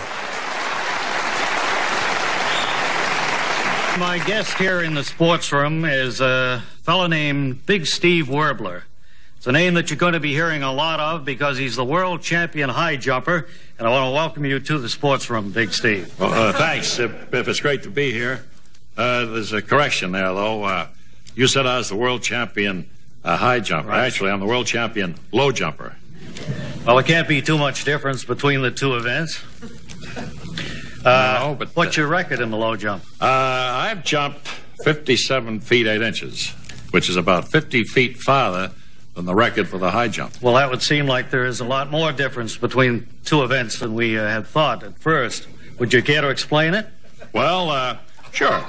My 4.00 4.20
guest 4.26 4.58
here 4.58 4.82
in 4.82 4.96
the 4.96 5.04
sports 5.04 5.52
room 5.52 5.86
is 5.86 6.20
a 6.20 6.64
fellow 6.82 7.06
named 7.06 7.68
Big 7.68 7.86
Steve 7.86 8.26
Werbler. 8.26 8.86
It's 9.42 9.48
a 9.48 9.52
name 9.52 9.74
that 9.74 9.90
you're 9.90 9.98
going 9.98 10.14
to 10.14 10.20
be 10.20 10.34
hearing 10.34 10.62
a 10.62 10.72
lot 10.72 11.00
of 11.00 11.26
because 11.26 11.58
he's 11.58 11.76
the 11.76 11.84
world 11.84 12.22
champion 12.22 12.70
high 12.70 12.96
jumper, 12.96 13.48
and 13.80 13.88
I 13.88 13.90
want 13.90 14.06
to 14.06 14.12
welcome 14.12 14.46
you 14.46 14.60
to 14.60 14.78
the 14.78 14.88
sports 14.88 15.32
room, 15.32 15.52
Big 15.52 15.74
Steve. 15.74 16.14
Well, 16.20 16.32
uh, 16.32 16.54
thanks, 16.54 17.00
uh, 17.00 17.08
Biff. 17.08 17.48
It's 17.48 17.60
great 17.60 17.82
to 17.82 17.90
be 17.90 18.12
here. 18.12 18.46
Uh, 18.96 19.26
there's 19.26 19.52
a 19.52 19.60
correction 19.60 20.12
there, 20.12 20.32
though. 20.32 20.64
Uh, 20.64 20.88
you 21.34 21.48
said 21.48 21.66
I 21.66 21.80
was 21.80 21.90
the 21.90 21.96
world 21.96 22.22
champion 22.22 22.88
uh, 23.24 23.36
high 23.36 23.62
jumper. 23.62 23.90
Right. 23.90 24.06
Actually, 24.06 24.30
I'm 24.30 24.42
the 24.42 24.46
world 24.46 24.68
champion 24.68 25.16
low 25.32 25.52
jumper. 25.52 25.96
Well, 26.86 26.98
there 26.98 27.04
can't 27.04 27.28
be 27.28 27.42
too 27.42 27.58
much 27.58 27.84
difference 27.84 28.24
between 28.24 28.62
the 28.62 28.70
two 28.70 28.96
events. 28.96 29.44
Uh, 31.04 31.40
no, 31.42 31.56
but 31.56 31.70
what's 31.76 31.98
your 31.98 32.06
record 32.06 32.42
in 32.42 32.52
the 32.52 32.58
low 32.58 32.76
jump? 32.76 33.04
Uh, 33.20 33.26
I've 33.26 34.04
jumped 34.04 34.48
57 34.84 35.62
feet 35.62 35.88
8 35.88 36.00
inches, 36.00 36.50
which 36.92 37.10
is 37.10 37.16
about 37.16 37.48
50 37.48 37.86
feet 37.86 38.18
farther 38.18 38.72
than 39.22 39.28
the 39.28 39.36
record 39.36 39.68
for 39.68 39.78
the 39.78 39.92
high 39.92 40.08
jump. 40.08 40.42
Well, 40.42 40.56
that 40.56 40.72
would 40.72 40.82
seem 40.82 41.06
like 41.06 41.30
there 41.30 41.46
is 41.46 41.60
a 41.60 41.66
lot 41.66 41.92
more 41.92 42.12
difference 42.12 42.58
between 42.58 43.08
two 43.24 43.44
events 43.44 43.78
than 43.78 43.94
we 43.94 44.18
uh, 44.18 44.28
had 44.28 44.48
thought 44.48 44.82
at 44.84 44.98
first. 44.98 45.48
Would 45.78 45.94
you 45.94 46.02
care 46.02 46.22
to 46.22 46.30
explain 46.30 46.74
it? 46.74 46.88
Well, 47.32 47.70
uh, 47.70 47.98
sure. 48.32 48.66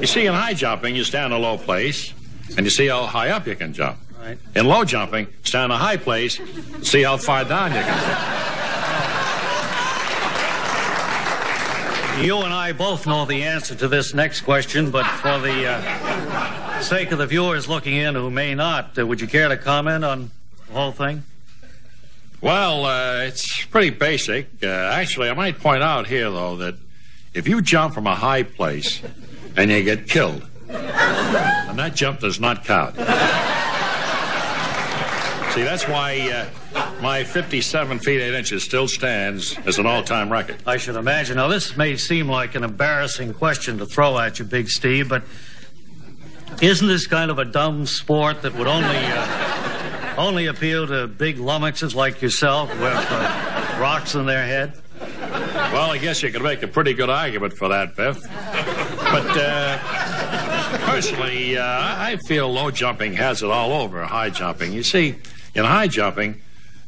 You 0.00 0.06
see, 0.06 0.24
in 0.24 0.32
high 0.32 0.54
jumping, 0.54 0.96
you 0.96 1.04
stand 1.04 1.34
in 1.34 1.38
a 1.38 1.42
low 1.42 1.58
place, 1.58 2.14
and 2.56 2.64
you 2.64 2.70
see 2.70 2.86
how 2.86 3.04
high 3.04 3.28
up 3.28 3.46
you 3.46 3.54
can 3.54 3.74
jump. 3.74 3.98
Right. 4.18 4.38
In 4.54 4.66
low 4.66 4.84
jumping, 4.84 5.26
stand 5.42 5.66
in 5.66 5.72
a 5.72 5.78
high 5.78 5.98
place, 5.98 6.40
see 6.80 7.02
how 7.02 7.18
far 7.18 7.44
down 7.44 7.72
you 7.72 7.80
can 7.80 7.98
jump. 12.16 12.24
You 12.24 12.38
and 12.38 12.54
I 12.54 12.72
both 12.72 13.06
know 13.06 13.26
the 13.26 13.42
answer 13.42 13.74
to 13.74 13.88
this 13.88 14.14
next 14.14 14.40
question, 14.40 14.90
but 14.90 15.04
for 15.04 15.38
the 15.38 15.66
uh, 15.66 16.65
sake 16.82 17.12
of 17.12 17.18
the 17.18 17.26
viewers 17.26 17.68
looking 17.68 17.94
in 17.96 18.14
who 18.14 18.30
may 18.30 18.54
not, 18.54 18.98
uh, 18.98 19.06
would 19.06 19.20
you 19.20 19.26
care 19.26 19.48
to 19.48 19.56
comment 19.56 20.04
on 20.04 20.30
the 20.66 20.72
whole 20.72 20.92
thing? 20.92 21.22
Well, 22.40 22.84
uh, 22.84 23.24
it's 23.24 23.64
pretty 23.66 23.90
basic. 23.90 24.48
Uh, 24.62 24.66
actually, 24.66 25.30
I 25.30 25.34
might 25.34 25.58
point 25.58 25.82
out 25.82 26.06
here, 26.06 26.30
though, 26.30 26.56
that 26.56 26.74
if 27.34 27.48
you 27.48 27.62
jump 27.62 27.94
from 27.94 28.06
a 28.06 28.14
high 28.14 28.42
place 28.42 29.00
and 29.56 29.70
you 29.70 29.82
get 29.82 30.08
killed, 30.08 30.46
and 30.68 31.78
that 31.78 31.94
jump 31.94 32.20
does 32.20 32.38
not 32.40 32.64
count. 32.64 32.96
See, 35.54 35.62
that's 35.62 35.88
why 35.88 36.48
uh, 36.74 37.00
my 37.00 37.24
57 37.24 37.98
feet 38.00 38.20
8 38.20 38.34
inches 38.34 38.62
still 38.62 38.86
stands 38.88 39.56
as 39.64 39.78
an 39.78 39.86
all 39.86 40.02
time 40.02 40.30
record. 40.30 40.56
I 40.66 40.76
should 40.76 40.96
imagine. 40.96 41.36
Now, 41.36 41.48
this 41.48 41.76
may 41.76 41.96
seem 41.96 42.28
like 42.28 42.54
an 42.54 42.62
embarrassing 42.64 43.32
question 43.32 43.78
to 43.78 43.86
throw 43.86 44.18
at 44.18 44.38
you, 44.38 44.44
Big 44.44 44.68
Steve, 44.68 45.08
but 45.08 45.22
isn't 46.62 46.88
this 46.88 47.06
kind 47.06 47.30
of 47.30 47.38
a 47.38 47.44
dumb 47.44 47.86
sport 47.86 48.42
that 48.42 48.54
would 48.54 48.66
only 48.66 48.96
uh, 48.96 50.14
only 50.16 50.46
appeal 50.46 50.86
to 50.86 51.06
big 51.06 51.36
lummoxes 51.36 51.94
like 51.94 52.22
yourself 52.22 52.70
with 52.70 52.82
uh, 52.82 53.78
rocks 53.80 54.14
in 54.14 54.26
their 54.26 54.44
head? 54.44 54.72
Well, 55.00 55.90
I 55.90 55.98
guess 55.98 56.22
you 56.22 56.30
could 56.30 56.42
make 56.42 56.62
a 56.62 56.68
pretty 56.68 56.94
good 56.94 57.10
argument 57.10 57.52
for 57.52 57.68
that, 57.68 57.96
Biff. 57.96 58.18
But 58.22 59.36
uh, 59.36 59.78
personally, 60.86 61.58
uh, 61.58 61.62
I 61.64 62.18
feel 62.26 62.50
low 62.50 62.70
jumping 62.70 63.12
has 63.14 63.42
it 63.42 63.50
all 63.50 63.72
over 63.72 64.04
high 64.04 64.30
jumping. 64.30 64.72
You 64.72 64.82
see, 64.82 65.16
in 65.54 65.64
high 65.64 65.88
jumping, 65.88 66.40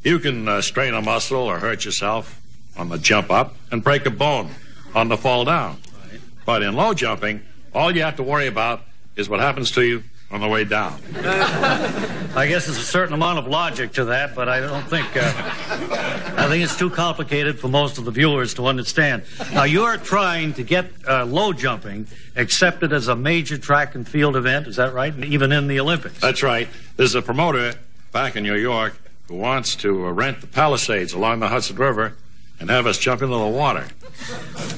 you 0.02 0.18
can 0.18 0.48
uh, 0.48 0.62
strain 0.62 0.94
a 0.94 1.02
muscle 1.02 1.40
or 1.40 1.58
hurt 1.58 1.84
yourself 1.84 2.40
on 2.76 2.88
the 2.88 2.98
jump 2.98 3.30
up 3.30 3.56
and 3.70 3.84
break 3.84 4.06
a 4.06 4.10
bone 4.10 4.50
on 4.94 5.08
the 5.08 5.18
fall 5.18 5.44
down. 5.44 5.78
But 6.46 6.62
in 6.62 6.74
low 6.74 6.94
jumping, 6.94 7.42
all 7.74 7.94
you 7.94 8.02
have 8.02 8.16
to 8.16 8.22
worry 8.22 8.46
about 8.46 8.82
is 9.18 9.28
what 9.28 9.40
happens 9.40 9.72
to 9.72 9.82
you 9.82 10.02
on 10.30 10.40
the 10.40 10.48
way 10.48 10.62
down. 10.62 11.00
I 11.16 12.46
guess 12.48 12.66
there's 12.66 12.78
a 12.78 12.82
certain 12.82 13.14
amount 13.14 13.38
of 13.38 13.48
logic 13.48 13.92
to 13.94 14.06
that, 14.06 14.34
but 14.34 14.48
I 14.48 14.60
don't 14.60 14.84
think 14.84 15.06
uh, 15.16 15.32
I 16.36 16.46
think 16.48 16.62
it's 16.62 16.78
too 16.78 16.88
complicated 16.88 17.58
for 17.58 17.68
most 17.68 17.98
of 17.98 18.04
the 18.04 18.10
viewers 18.12 18.54
to 18.54 18.66
understand. 18.66 19.24
Now 19.52 19.64
you're 19.64 19.96
trying 19.96 20.52
to 20.54 20.62
get 20.62 20.90
uh, 21.06 21.24
low 21.24 21.52
jumping 21.52 22.06
accepted 22.36 22.92
as 22.92 23.08
a 23.08 23.16
major 23.16 23.58
track 23.58 23.94
and 23.96 24.06
field 24.06 24.36
event, 24.36 24.68
is 24.68 24.76
that 24.76 24.94
right? 24.94 25.12
Even 25.24 25.50
in 25.50 25.66
the 25.66 25.80
Olympics. 25.80 26.20
That's 26.20 26.42
right. 26.42 26.68
There's 26.96 27.16
a 27.16 27.22
promoter 27.22 27.74
back 28.12 28.36
in 28.36 28.44
New 28.44 28.54
York 28.54 29.00
who 29.26 29.34
wants 29.34 29.74
to 29.76 30.06
uh, 30.06 30.10
rent 30.12 30.42
the 30.42 30.46
Palisades 30.46 31.12
along 31.12 31.40
the 31.40 31.48
Hudson 31.48 31.76
River 31.76 32.14
and 32.60 32.70
have 32.70 32.86
us 32.86 32.98
jump 32.98 33.22
into 33.22 33.36
the 33.36 33.46
water. 33.46 33.86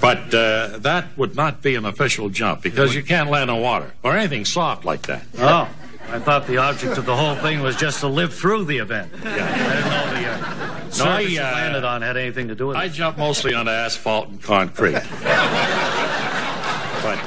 But 0.00 0.32
uh, 0.34 0.78
that 0.78 1.16
would 1.16 1.34
not 1.36 1.62
be 1.62 1.74
an 1.74 1.84
official 1.84 2.28
jump 2.28 2.62
because 2.62 2.94
you 2.94 3.02
can't 3.02 3.30
land 3.30 3.50
on 3.50 3.60
water 3.60 3.92
or 4.02 4.16
anything 4.16 4.44
soft 4.44 4.84
like 4.84 5.02
that. 5.02 5.24
Oh, 5.38 5.68
I 6.08 6.18
thought 6.18 6.46
the 6.46 6.56
object 6.58 6.98
of 6.98 7.06
the 7.06 7.16
whole 7.16 7.34
thing 7.36 7.60
was 7.60 7.76
just 7.76 8.00
to 8.00 8.08
live 8.08 8.34
through 8.34 8.64
the 8.64 8.78
event. 8.78 9.12
Yeah. 9.22 9.30
I 9.30 9.34
didn't 9.74 9.90
know 9.90 10.10
the 10.20 10.28
uh, 10.28 10.90
surface 10.90 11.00
I, 11.02 11.20
you 11.20 11.40
uh, 11.40 11.44
landed 11.44 11.84
on 11.84 12.02
had 12.02 12.16
anything 12.16 12.48
to 12.48 12.54
do 12.54 12.68
with 12.68 12.76
I 12.76 12.84
it. 12.86 12.92
jump 12.92 13.18
mostly 13.18 13.54
onto 13.54 13.70
asphalt 13.70 14.28
and 14.28 14.42
concrete. 14.42 14.92
but 14.92 15.04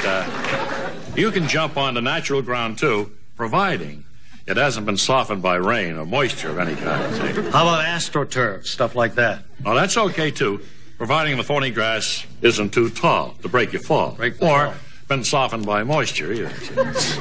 uh, 0.06 0.92
you 1.16 1.32
can 1.32 1.48
jump 1.48 1.78
onto 1.78 2.02
natural 2.02 2.42
ground 2.42 2.78
too, 2.78 3.12
providing 3.36 4.04
it 4.46 4.58
hasn't 4.58 4.86
been 4.86 4.98
softened 4.98 5.42
by 5.42 5.56
rain 5.56 5.96
or 5.96 6.06
moisture 6.06 6.50
of 6.50 6.60
any 6.60 6.76
kind. 6.76 7.16
How 7.54 7.64
about 7.68 7.86
astroturf, 7.86 8.66
stuff 8.66 8.96
like 8.96 9.16
that? 9.16 9.44
Oh, 9.66 9.74
that's 9.76 9.96
okay 9.96 10.32
too, 10.32 10.60
providing 10.98 11.38
the 11.38 11.44
thorny 11.44 11.72
grass 11.72 12.26
isn't 12.42 12.74
too 12.74 12.90
tall 12.90 13.36
to 13.42 13.50
break 13.50 13.74
your 13.74 13.82
fall, 13.82 14.12
Break 14.12 14.42
or 14.42 14.74
been 15.08 15.24
softened 15.24 15.66
by 15.66 15.84
moisture 15.84 16.32
either. 16.32 16.52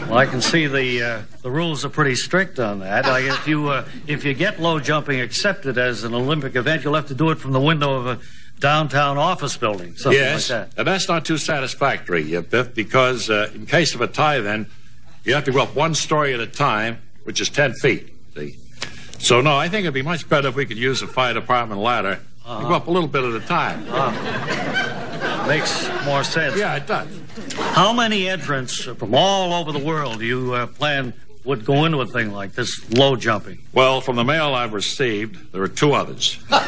Well, 0.03 0.19
I 0.19 0.27
can 0.27 0.41
see 0.41 0.67
the 0.67 1.03
uh, 1.03 1.23
the 1.43 1.51
rules 1.51 1.85
are 1.85 1.89
pretty 1.89 2.15
strict 2.15 2.59
on 2.59 2.81
that. 2.81 3.07
Like 3.07 3.25
if 3.25 3.47
you 3.47 3.69
uh, 3.69 3.87
if 4.07 4.25
you 4.25 4.35
get 4.35 4.61
low 4.61 4.79
jumping 4.79 5.21
accepted 5.21 5.79
as 5.79 6.05
an 6.05 6.15
Olympic 6.15 6.57
event, 6.57 6.85
you'll 6.85 6.95
have 6.95 7.09
to 7.09 7.15
do 7.15 7.31
it 7.31 7.39
from 7.39 7.53
the 7.53 7.61
window 7.61 7.95
of 7.95 8.07
a 8.07 8.19
downtown 8.61 9.19
office 9.19 9.57
building, 9.57 9.97
something 9.97 10.21
yes, 10.21 10.49
like 10.49 10.71
that. 10.71 10.79
and 10.79 10.87
that's 10.87 11.09
not 11.09 11.25
too 11.25 11.37
satisfactory, 11.37 12.41
Biff, 12.43 12.75
because 12.75 13.29
uh, 13.29 13.51
in 13.55 13.67
case 13.67 13.95
of 13.95 14.01
a 14.01 14.07
tie, 14.07 14.39
then 14.39 14.71
you 15.25 15.35
have 15.35 15.45
to 15.45 15.53
go 15.53 15.63
up 15.63 15.75
one 15.75 15.95
story 15.95 16.33
at 16.33 16.41
a 16.41 16.47
time, 16.47 16.99
which 17.25 17.41
is 17.41 17.49
ten 17.49 17.73
feet. 17.75 18.15
See, 18.37 18.57
so 19.19 19.41
no, 19.41 19.57
I 19.57 19.69
think 19.69 19.85
it'd 19.85 19.95
be 19.95 20.03
much 20.03 20.29
better 20.29 20.49
if 20.49 20.55
we 20.55 20.67
could 20.67 20.79
use 20.79 21.03
a 21.03 21.09
fire 21.09 21.35
department 21.35 21.81
ladder 21.81 22.21
and 22.47 22.69
go 22.69 22.75
up 22.75 22.87
a 22.87 22.91
little 22.91 23.09
bit 23.09 23.25
at 23.25 23.35
a 23.35 23.41
time. 23.47 23.85
Makes 25.47 25.89
more 26.05 26.25
sense. 26.25 26.57
Yeah, 26.57 26.77
it 26.77 26.87
does. 26.87 27.09
How 27.75 27.93
many 27.93 28.29
entrants 28.29 28.85
from 28.85 29.15
all 29.15 29.53
over 29.53 29.73
the 29.73 29.79
world 29.85 30.19
do 30.19 30.25
you 30.25 30.55
uh, 30.55 30.67
plan 30.67 31.13
would 31.45 31.65
go 31.65 31.85
into 31.85 32.01
a 32.01 32.07
thing 32.07 32.33
like 32.33 32.53
this 32.53 32.89
low 32.93 33.17
jumping? 33.17 33.59
Well, 33.73 34.01
from 34.01 34.17
the 34.17 34.25
mail 34.25 34.55
I've 34.55 34.73
received, 34.73 35.53
there 35.53 35.63
are 35.63 35.69
two 35.69 35.93
others. 35.93 36.39
There's 36.49 36.61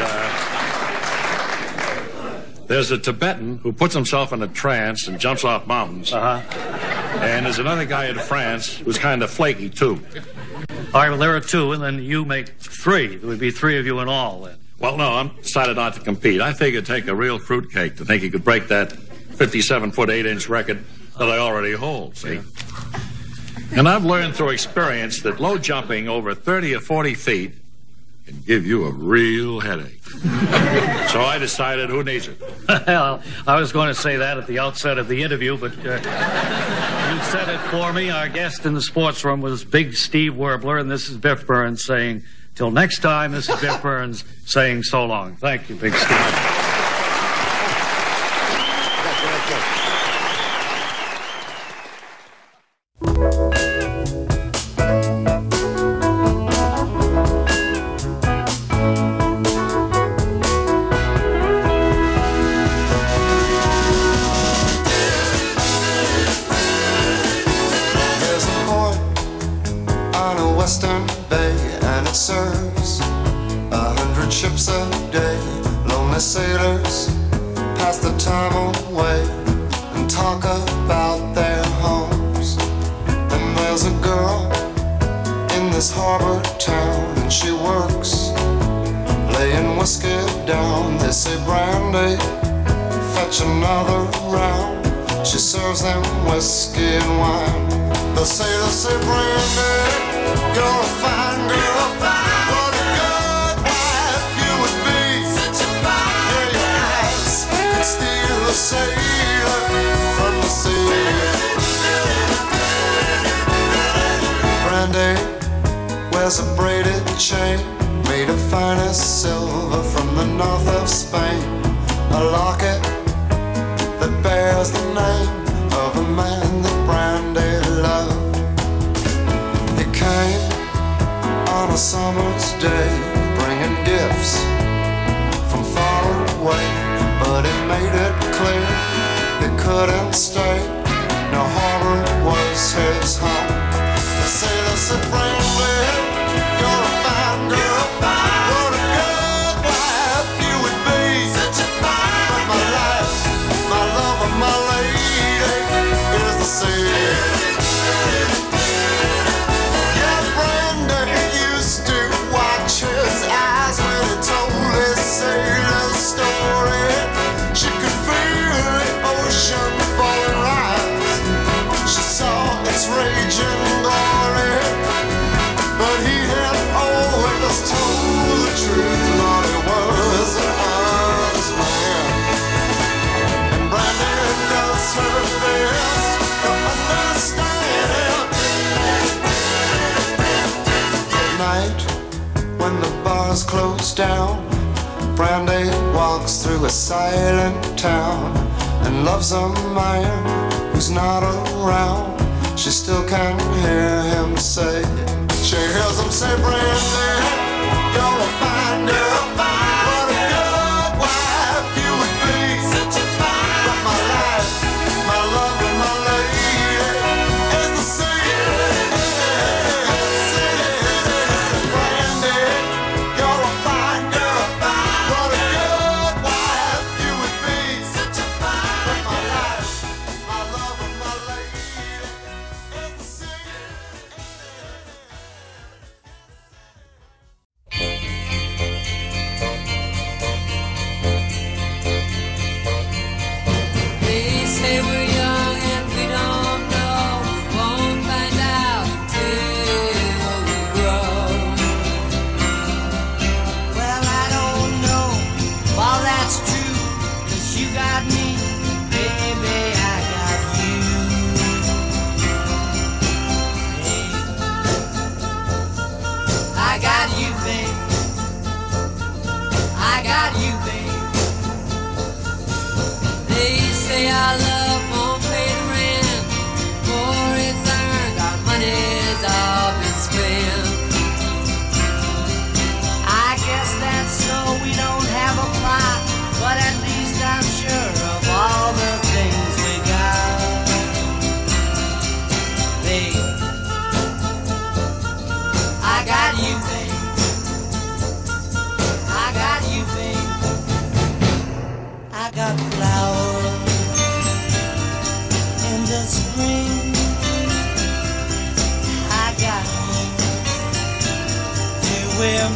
uh, 0.00 0.29
there's 2.70 2.92
a 2.92 2.98
Tibetan 2.98 3.58
who 3.58 3.72
puts 3.72 3.94
himself 3.94 4.32
in 4.32 4.40
a 4.44 4.46
trance 4.46 5.08
and 5.08 5.18
jumps 5.18 5.42
off 5.42 5.66
mountains. 5.66 6.12
Uh-huh. 6.12 6.40
And 7.18 7.44
there's 7.44 7.58
another 7.58 7.84
guy 7.84 8.06
in 8.06 8.16
France 8.16 8.76
who's 8.76 8.96
kind 8.96 9.24
of 9.24 9.30
flaky 9.30 9.68
too. 9.68 10.00
All 10.94 11.00
right, 11.00 11.08
well 11.08 11.18
there 11.18 11.34
are 11.34 11.40
two, 11.40 11.72
and 11.72 11.82
then 11.82 12.00
you 12.00 12.24
make 12.24 12.50
three. 12.60 13.16
There 13.16 13.28
would 13.28 13.40
be 13.40 13.50
three 13.50 13.76
of 13.80 13.86
you 13.86 13.98
in 13.98 14.08
all. 14.08 14.42
Then. 14.42 14.56
Well, 14.78 14.96
no, 14.96 15.14
I'm 15.14 15.30
decided 15.42 15.74
not 15.74 15.94
to 15.94 16.00
compete. 16.00 16.40
I 16.40 16.52
think 16.52 16.74
it'd 16.74 16.86
take 16.86 17.08
a 17.08 17.14
real 17.14 17.40
fruitcake 17.40 17.96
to 17.96 18.04
think 18.04 18.22
he 18.22 18.30
could 18.30 18.44
break 18.44 18.68
that 18.68 18.92
57 18.92 19.90
foot 19.90 20.08
8 20.08 20.26
inch 20.26 20.48
record 20.48 20.84
that 21.18 21.28
I 21.28 21.38
already 21.38 21.72
hold, 21.72 22.16
see? 22.16 22.38
And 23.72 23.88
I've 23.88 24.04
learned 24.04 24.36
through 24.36 24.50
experience 24.50 25.22
that 25.22 25.40
low 25.40 25.58
jumping 25.58 26.08
over 26.08 26.36
30 26.36 26.76
or 26.76 26.80
40 26.80 27.14
feet 27.14 27.54
can 28.30 28.42
give 28.42 28.66
you 28.66 28.86
a 28.86 28.90
real 28.90 29.60
headache. 29.60 30.02
so 31.08 31.20
I 31.20 31.36
decided 31.38 31.90
who 31.90 32.02
needs 32.02 32.28
it? 32.28 32.40
well, 32.68 33.22
I 33.46 33.58
was 33.58 33.72
going 33.72 33.88
to 33.88 33.94
say 33.94 34.16
that 34.16 34.38
at 34.38 34.46
the 34.46 34.58
outset 34.58 34.98
of 34.98 35.08
the 35.08 35.22
interview, 35.22 35.56
but 35.56 35.72
uh, 35.84 35.94
you 35.94 37.22
said 37.24 37.48
it 37.48 37.58
for 37.70 37.92
me. 37.92 38.10
Our 38.10 38.28
guest 38.28 38.66
in 38.66 38.74
the 38.74 38.82
sports 38.82 39.24
room 39.24 39.40
was 39.40 39.64
Big 39.64 39.94
Steve 39.94 40.34
Werbler, 40.34 40.80
and 40.80 40.90
this 40.90 41.08
is 41.08 41.16
Biff 41.16 41.46
Burns 41.46 41.84
saying, 41.84 42.22
till 42.54 42.70
next 42.70 43.00
time, 43.00 43.32
this 43.32 43.48
is 43.48 43.60
Biff 43.60 43.82
Burns 43.82 44.24
saying 44.44 44.84
so 44.84 45.04
long. 45.04 45.36
Thank 45.36 45.68
you, 45.68 45.76
Big 45.76 45.94
Steve. 45.94 46.59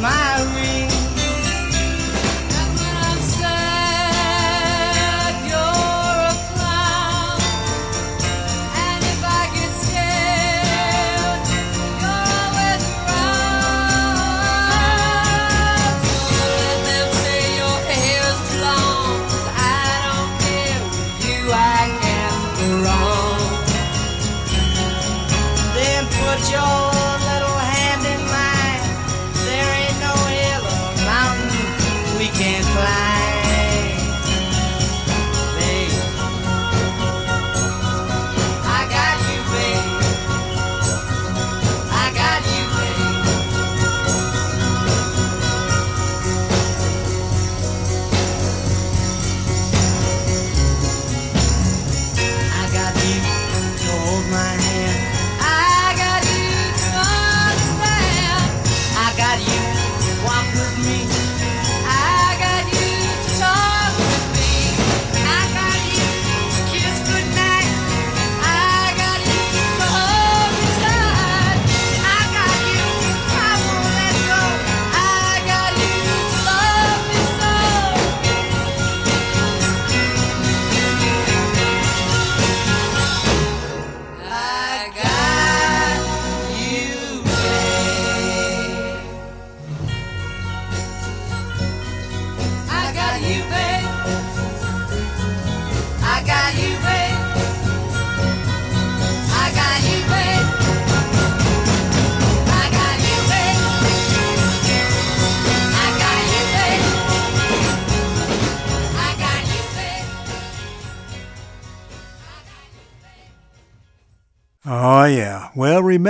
My 0.05 0.34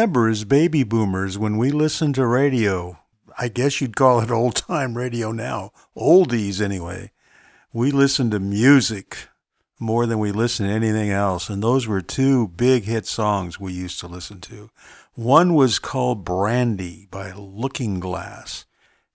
remember, 0.05 0.29
as 0.29 0.45
baby 0.45 0.85
boomers, 0.85 1.39
when 1.39 1.57
we 1.57 1.71
listened 1.71 2.15
to 2.15 2.27
radio, 2.27 2.99
I 3.39 3.49
guess 3.49 3.81
you'd 3.81 3.97
call 3.97 4.21
it 4.21 4.31
old 4.31 4.55
time 4.55 4.99
radio 4.99 5.33
now, 5.33 5.71
oldies 5.97 6.61
anyway, 6.61 7.11
we 7.73 7.91
listened 7.91 8.33
to 8.33 8.39
music 8.39 9.29
more 9.81 10.05
than 10.05 10.19
we 10.19 10.31
listened 10.31 10.69
to 10.69 10.75
anything 10.75 11.11
else. 11.11 11.49
And 11.49 11.63
those 11.63 11.87
were 11.87 12.03
two 12.03 12.49
big 12.49 12.85
hit 12.85 13.07
songs 13.07 13.59
we 13.59 13.73
used 13.73 13.99
to 14.01 14.07
listen 14.07 14.43
to. 14.43 14.69
One 15.15 15.55
was 15.55 15.79
called 15.79 16.23
Brandy 16.23 17.09
by 17.11 17.33
Looking 17.33 17.99
Glass. 17.99 18.67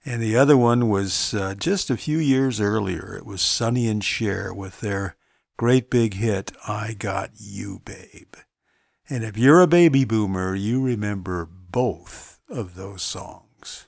And 0.03 0.23
the 0.23 0.35
other 0.35 0.57
one 0.57 0.89
was 0.89 1.35
uh, 1.35 1.53
just 1.53 1.91
a 1.91 1.97
few 1.97 2.17
years 2.17 2.59
earlier. 2.59 3.15
It 3.15 3.27
was 3.27 3.43
Sonny 3.43 3.87
and 3.87 4.03
Cher 4.03 4.51
with 4.55 4.79
their 4.79 5.15
great 5.55 5.91
big 5.91 6.15
hit, 6.15 6.51
I 6.67 6.95
Got 6.97 7.29
You, 7.37 7.79
Babe. 7.85 8.33
And 9.11 9.23
if 9.23 9.37
you're 9.39 9.61
a 9.61 9.67
baby 9.67 10.05
boomer, 10.05 10.53
you 10.53 10.83
remember 10.83 11.49
both 11.71 12.39
of 12.47 12.75
those 12.75 13.01
songs. 13.01 13.87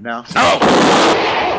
Now. 0.00 0.24
Well, 0.32 0.58
oh! 0.62 1.57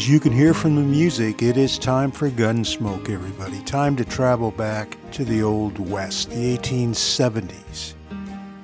As 0.00 0.08
you 0.08 0.18
can 0.18 0.32
hear 0.32 0.54
from 0.54 0.76
the 0.76 0.80
music, 0.80 1.42
it 1.42 1.58
is 1.58 1.78
time 1.78 2.10
for 2.10 2.30
Gunsmoke, 2.30 3.10
everybody. 3.10 3.60
Time 3.64 3.96
to 3.96 4.04
travel 4.06 4.50
back 4.50 4.96
to 5.12 5.26
the 5.26 5.42
Old 5.42 5.78
West, 5.78 6.30
the 6.30 6.56
1870s. 6.56 7.92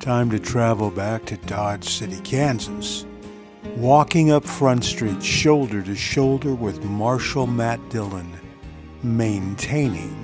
Time 0.01 0.31
to 0.31 0.39
travel 0.39 0.91
back 0.91 1.27
to 1.27 1.37
Dodge 1.37 1.85
City, 1.85 2.19
Kansas. 2.21 3.05
Walking 3.77 4.31
up 4.31 4.47
Front 4.47 4.83
Street 4.83 5.23
shoulder 5.23 5.83
to 5.83 5.95
shoulder 5.95 6.55
with 6.55 6.83
Marshal 6.85 7.47
Matt 7.47 7.87
Dillon, 7.91 8.33
maintaining 9.03 10.17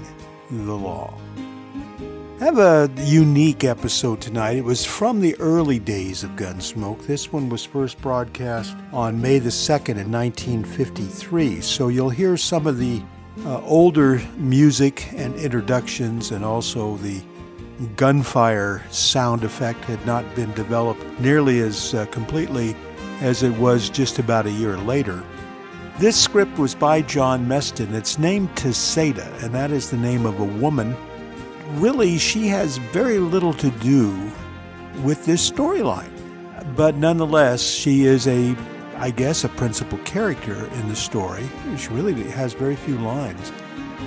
the 0.51 0.75
law. 0.75 1.13
I 2.43 2.47
have 2.47 2.59
a 2.59 2.91
unique 3.05 3.63
episode 3.63 4.21
tonight. 4.21 4.57
It 4.57 4.65
was 4.65 4.85
from 4.85 5.21
the 5.21 5.37
early 5.39 5.79
days 5.79 6.25
of 6.25 6.31
Gunsmoke. 6.31 7.07
This 7.07 7.33
one 7.33 7.49
was 7.49 7.65
first 7.65 8.03
broadcast 8.03 8.77
on 8.93 9.23
May 9.23 9.39
the 9.39 9.49
2nd 9.49 9.91
in 9.91 10.11
1953. 10.11 11.61
So 11.61 11.87
you'll 11.87 12.11
hear 12.11 12.37
some 12.37 12.67
of 12.67 12.79
the 12.79 13.01
uh, 13.45 13.63
older 13.63 14.21
music 14.39 15.13
and 15.13 15.37
introductions, 15.37 16.33
and 16.33 16.45
also 16.45 16.97
the 16.97 17.23
gunfire 17.95 18.83
sound 18.91 19.45
effect 19.45 19.85
had 19.85 20.05
not 20.05 20.25
been 20.35 20.53
developed 20.55 21.05
nearly 21.21 21.61
as 21.61 21.95
uh, 21.95 22.07
completely 22.07 22.75
as 23.21 23.45
it 23.45 23.57
was 23.59 23.89
just 23.89 24.19
about 24.19 24.47
a 24.47 24.51
year 24.51 24.77
later. 24.79 25.23
This 25.99 26.21
script 26.21 26.59
was 26.59 26.75
by 26.75 27.03
John 27.03 27.47
Meston. 27.47 27.93
It's 27.93 28.19
named 28.19 28.49
Tacetta, 28.57 29.45
and 29.45 29.55
that 29.55 29.71
is 29.71 29.93
the 29.93 29.97
name 29.97 30.27
of 30.27 30.41
a 30.41 30.45
woman 30.45 30.97
really, 31.81 32.19
she 32.19 32.49
has 32.49 32.79
very 32.79 33.19
little 33.19 33.53
to 33.55 33.71
do 33.71 34.31
with 35.03 35.25
this 35.25 35.51
storyline. 35.51 36.11
But 36.77 36.97
nonetheless, 36.97 37.63
she 37.63 38.05
is 38.05 38.27
a, 38.27 38.57
I 38.97 39.11
guess, 39.11 39.45
a 39.45 39.49
principal 39.49 39.99
character 39.99 40.67
in 40.75 40.89
the 40.89 40.97
story. 40.97 41.49
She 41.77 41.89
really 41.89 42.15
has 42.31 42.53
very 42.53 42.77
few 42.77 42.99
lines. 42.99 43.53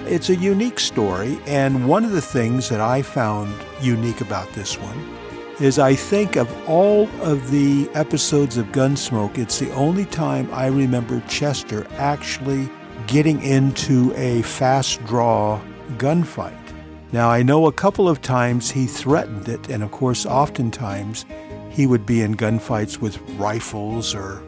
It's 0.06 0.30
a 0.30 0.36
unique 0.36 0.80
story, 0.80 1.40
and 1.48 1.88
one 1.88 2.06
of 2.06 2.12
the 2.12 2.22
things 2.22 2.70
that 2.70 2.82
I 2.82 3.02
found 3.02 3.54
unique 3.82 4.22
about 4.22 4.52
this 4.54 4.78
one 4.80 5.16
is 5.60 5.80
I 5.80 5.96
think 5.96 6.36
of 6.36 6.52
all 6.68 7.10
of 7.22 7.50
the 7.50 7.90
episodes 7.94 8.58
of 8.58 8.68
Gunsmoke, 8.68 9.38
it's 9.38 9.58
the 9.58 9.72
only 9.72 10.06
time 10.06 10.50
I 10.54 10.68
remember 10.68 11.22
Chester 11.28 11.88
actually 11.96 12.70
getting 13.08 13.42
into 13.42 14.14
a 14.16 14.42
fast 14.42 15.04
draw 15.06 15.62
gunfight. 15.98 16.65
Now, 17.12 17.30
I 17.30 17.44
know 17.44 17.68
a 17.68 17.72
couple 17.72 18.10
of 18.10 18.22
times 18.22 18.72
he 18.72 18.86
threatened 18.86 19.48
it, 19.48 19.70
and 19.70 19.84
of 19.84 19.92
course, 19.92 20.26
oftentimes 20.26 21.26
he 21.70 21.88
would 21.88 22.06
be 22.06 22.22
in 22.22 22.36
gunfights 22.36 23.00
with 23.00 23.20
rifles 23.32 24.16
or, 24.16 24.44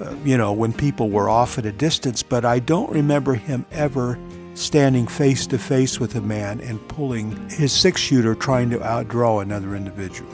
uh, 0.00 0.14
you 0.24 0.36
know, 0.36 0.52
when 0.52 0.72
people 0.72 1.10
were 1.10 1.28
off 1.28 1.58
at 1.58 1.66
a 1.66 1.72
distance, 1.72 2.22
but 2.22 2.44
I 2.44 2.58
don't 2.58 2.90
remember 2.90 3.34
him 3.34 3.66
ever 3.72 4.18
standing 4.54 5.06
face 5.06 5.46
to 5.48 5.58
face 5.58 6.00
with 6.00 6.14
a 6.14 6.20
man 6.20 6.60
and 6.60 6.86
pulling 6.88 7.48
his 7.50 7.72
six 7.72 8.00
shooter 8.00 8.34
trying 8.34 8.70
to 8.70 8.78
outdraw 8.78 9.42
another 9.42 9.74
individual. 9.74 10.32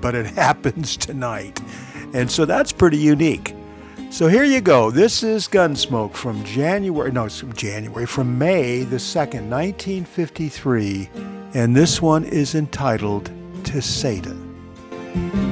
But 0.00 0.14
it 0.14 0.26
happens 0.34 0.96
tonight. 0.96 1.60
And 2.14 2.30
so 2.30 2.44
that's 2.44 2.72
pretty 2.72 2.98
unique. 2.98 3.54
So 4.12 4.28
here 4.28 4.44
you 4.44 4.60
go. 4.60 4.90
This 4.90 5.22
is 5.22 5.48
Gunsmoke 5.48 6.12
from 6.12 6.44
January, 6.44 7.10
no, 7.10 7.24
it's 7.24 7.40
from 7.40 7.54
January, 7.54 8.04
from 8.04 8.36
May 8.36 8.82
the 8.82 8.96
2nd, 8.96 9.48
1953. 9.48 11.08
And 11.54 11.74
this 11.74 12.02
one 12.02 12.24
is 12.24 12.54
entitled 12.54 13.30
Tacetta. 13.62 14.38
Around 15.14 15.51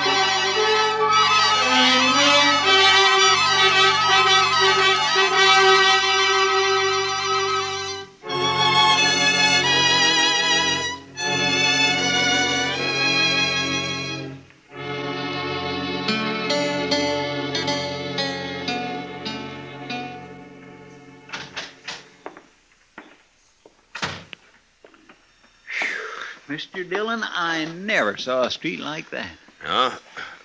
Mr. 26.81 26.89
Dillon, 26.89 27.23
I 27.23 27.65
never 27.65 28.17
saw 28.17 28.43
a 28.45 28.51
street 28.51 28.79
like 28.79 29.09
that. 29.11 29.29
Huh? 29.59 29.91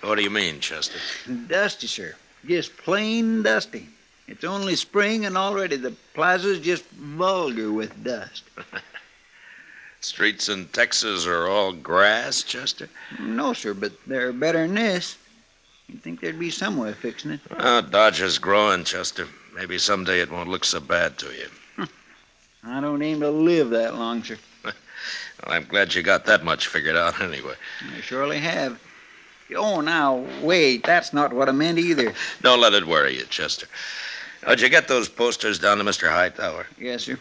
What 0.01 0.15
do 0.15 0.23
you 0.23 0.29
mean, 0.29 0.59
Chester? 0.59 0.99
Dusty, 1.47 1.87
sir. 1.87 2.15
Just 2.45 2.77
plain 2.77 3.41
dusty. 3.41 3.87
It's 4.27 4.43
only 4.43 4.75
spring, 4.75 5.25
and 5.25 5.35
already 5.35 5.77
the 5.77 5.95
plaza's 6.13 6.59
just 6.59 6.83
vulgar 6.91 7.71
with 7.71 8.03
dust. 8.03 8.43
Streets 9.99 10.47
in 10.47 10.67
Texas 10.67 11.25
are 11.25 11.47
all 11.47 11.73
grass, 11.73 12.43
Chester? 12.43 12.87
No, 13.19 13.53
sir, 13.53 13.73
but 13.73 13.93
they're 14.05 14.31
better 14.31 14.59
than 14.59 14.75
this. 14.75 15.17
You'd 15.87 16.03
think 16.03 16.21
there'd 16.21 16.37
be 16.37 16.51
some 16.51 16.77
way 16.77 16.89
of 16.89 16.97
fixing 16.97 17.31
it. 17.31 17.39
Well, 17.49 17.81
Dodge 17.81 18.21
is 18.21 18.37
growing, 18.37 18.83
Chester. 18.83 19.27
Maybe 19.55 19.79
someday 19.79 20.21
it 20.21 20.31
won't 20.31 20.49
look 20.49 20.65
so 20.65 20.81
bad 20.81 21.17
to 21.17 21.27
you. 21.33 21.87
I 22.63 22.79
don't 22.79 23.01
aim 23.01 23.21
to 23.21 23.31
live 23.31 23.71
that 23.71 23.95
long, 23.95 24.23
sir. 24.23 24.37
Well, 25.45 25.55
I'm 25.55 25.65
glad 25.65 25.93
you 25.93 26.01
got 26.03 26.25
that 26.25 26.43
much 26.43 26.67
figured 26.67 26.95
out 26.95 27.19
anyway. 27.21 27.53
I 27.95 28.01
surely 28.01 28.39
have. 28.39 28.79
Oh, 29.55 29.79
now, 29.81 30.25
wait. 30.41 30.83
That's 30.83 31.13
not 31.13 31.31
what 31.33 31.47
I 31.47 31.51
meant 31.53 31.79
either. 31.79 32.13
Don't 32.41 32.59
let 32.59 32.73
it 32.73 32.85
worry 32.85 33.17
you, 33.17 33.25
Chester. 33.25 33.67
How'd 34.43 34.59
you 34.61 34.69
get 34.69 34.87
those 34.87 35.07
posters 35.09 35.59
down 35.59 35.77
to 35.77 35.83
Mr. 35.83 36.09
Hightower? 36.09 36.67
Yes, 36.79 37.03
sir. 37.03 37.17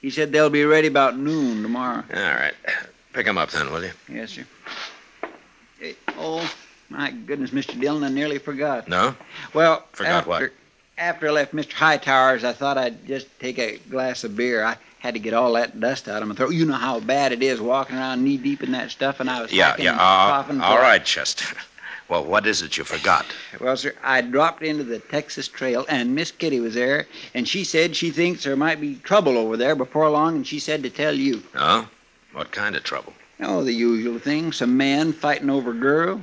He 0.00 0.10
said 0.10 0.32
they'll 0.32 0.50
be 0.50 0.64
ready 0.64 0.88
about 0.88 1.18
noon 1.18 1.62
tomorrow. 1.62 2.04
All 2.14 2.20
right. 2.22 2.54
Pick 3.12 3.26
'em 3.26 3.36
up 3.38 3.50
then, 3.50 3.70
will 3.72 3.82
you? 3.84 3.90
Yes, 4.08 4.30
sir. 4.32 4.44
Hey, 5.78 5.96
oh, 6.16 6.48
my 6.88 7.10
goodness, 7.10 7.50
Mr. 7.50 7.78
Dillon, 7.80 8.04
I 8.04 8.08
nearly 8.08 8.38
forgot. 8.38 8.88
No? 8.88 9.14
Well, 9.54 9.84
Forgot 9.92 10.10
after, 10.12 10.28
what? 10.30 10.50
After 10.98 11.28
I 11.28 11.30
left 11.30 11.54
Mr. 11.54 11.72
Hightower's, 11.72 12.44
I 12.44 12.52
thought 12.52 12.78
I'd 12.78 13.06
just 13.06 13.26
take 13.40 13.58
a 13.58 13.78
glass 13.90 14.24
of 14.24 14.36
beer. 14.36 14.64
I 14.64 14.76
had 14.98 15.14
to 15.14 15.20
get 15.20 15.34
all 15.34 15.52
that 15.54 15.78
dust 15.80 16.08
out 16.08 16.22
of 16.22 16.28
my 16.28 16.34
throat. 16.34 16.50
You 16.52 16.64
know 16.66 16.74
how 16.74 17.00
bad 17.00 17.32
it 17.32 17.42
is 17.42 17.60
walking 17.60 17.96
around 17.96 18.24
knee 18.24 18.36
deep 18.36 18.62
in 18.62 18.72
that 18.72 18.90
stuff, 18.90 19.20
and 19.20 19.30
I 19.30 19.42
was 19.42 19.52
Yeah, 19.52 19.76
yeah. 19.78 19.94
Uh, 19.94 19.96
coughing. 19.96 20.60
all 20.60 20.76
for- 20.76 20.98
Chester. 21.04 21.54
Well, 22.08 22.24
what 22.24 22.46
is 22.46 22.62
it 22.62 22.78
you 22.78 22.84
forgot? 22.84 23.26
Well, 23.60 23.76
sir, 23.76 23.92
I 24.02 24.22
dropped 24.22 24.62
into 24.62 24.82
the 24.82 24.98
Texas 24.98 25.46
Trail, 25.46 25.84
and 25.90 26.14
Miss 26.14 26.30
Kitty 26.30 26.58
was 26.58 26.74
there, 26.74 27.06
and 27.34 27.46
she 27.46 27.64
said 27.64 27.94
she 27.94 28.10
thinks 28.10 28.44
there 28.44 28.56
might 28.56 28.80
be 28.80 28.94
trouble 28.96 29.36
over 29.36 29.58
there 29.58 29.74
before 29.74 30.08
long, 30.08 30.36
and 30.36 30.46
she 30.46 30.58
said 30.58 30.82
to 30.84 30.90
tell 30.90 31.12
you. 31.14 31.42
Huh? 31.54 31.84
What 32.32 32.50
kind 32.50 32.76
of 32.76 32.82
trouble? 32.82 33.12
Oh, 33.40 33.62
the 33.62 33.74
usual 33.74 34.18
thing. 34.18 34.52
Some 34.52 34.76
man 34.76 35.12
fighting 35.12 35.50
over 35.50 35.72
a 35.72 35.74
girl. 35.74 36.22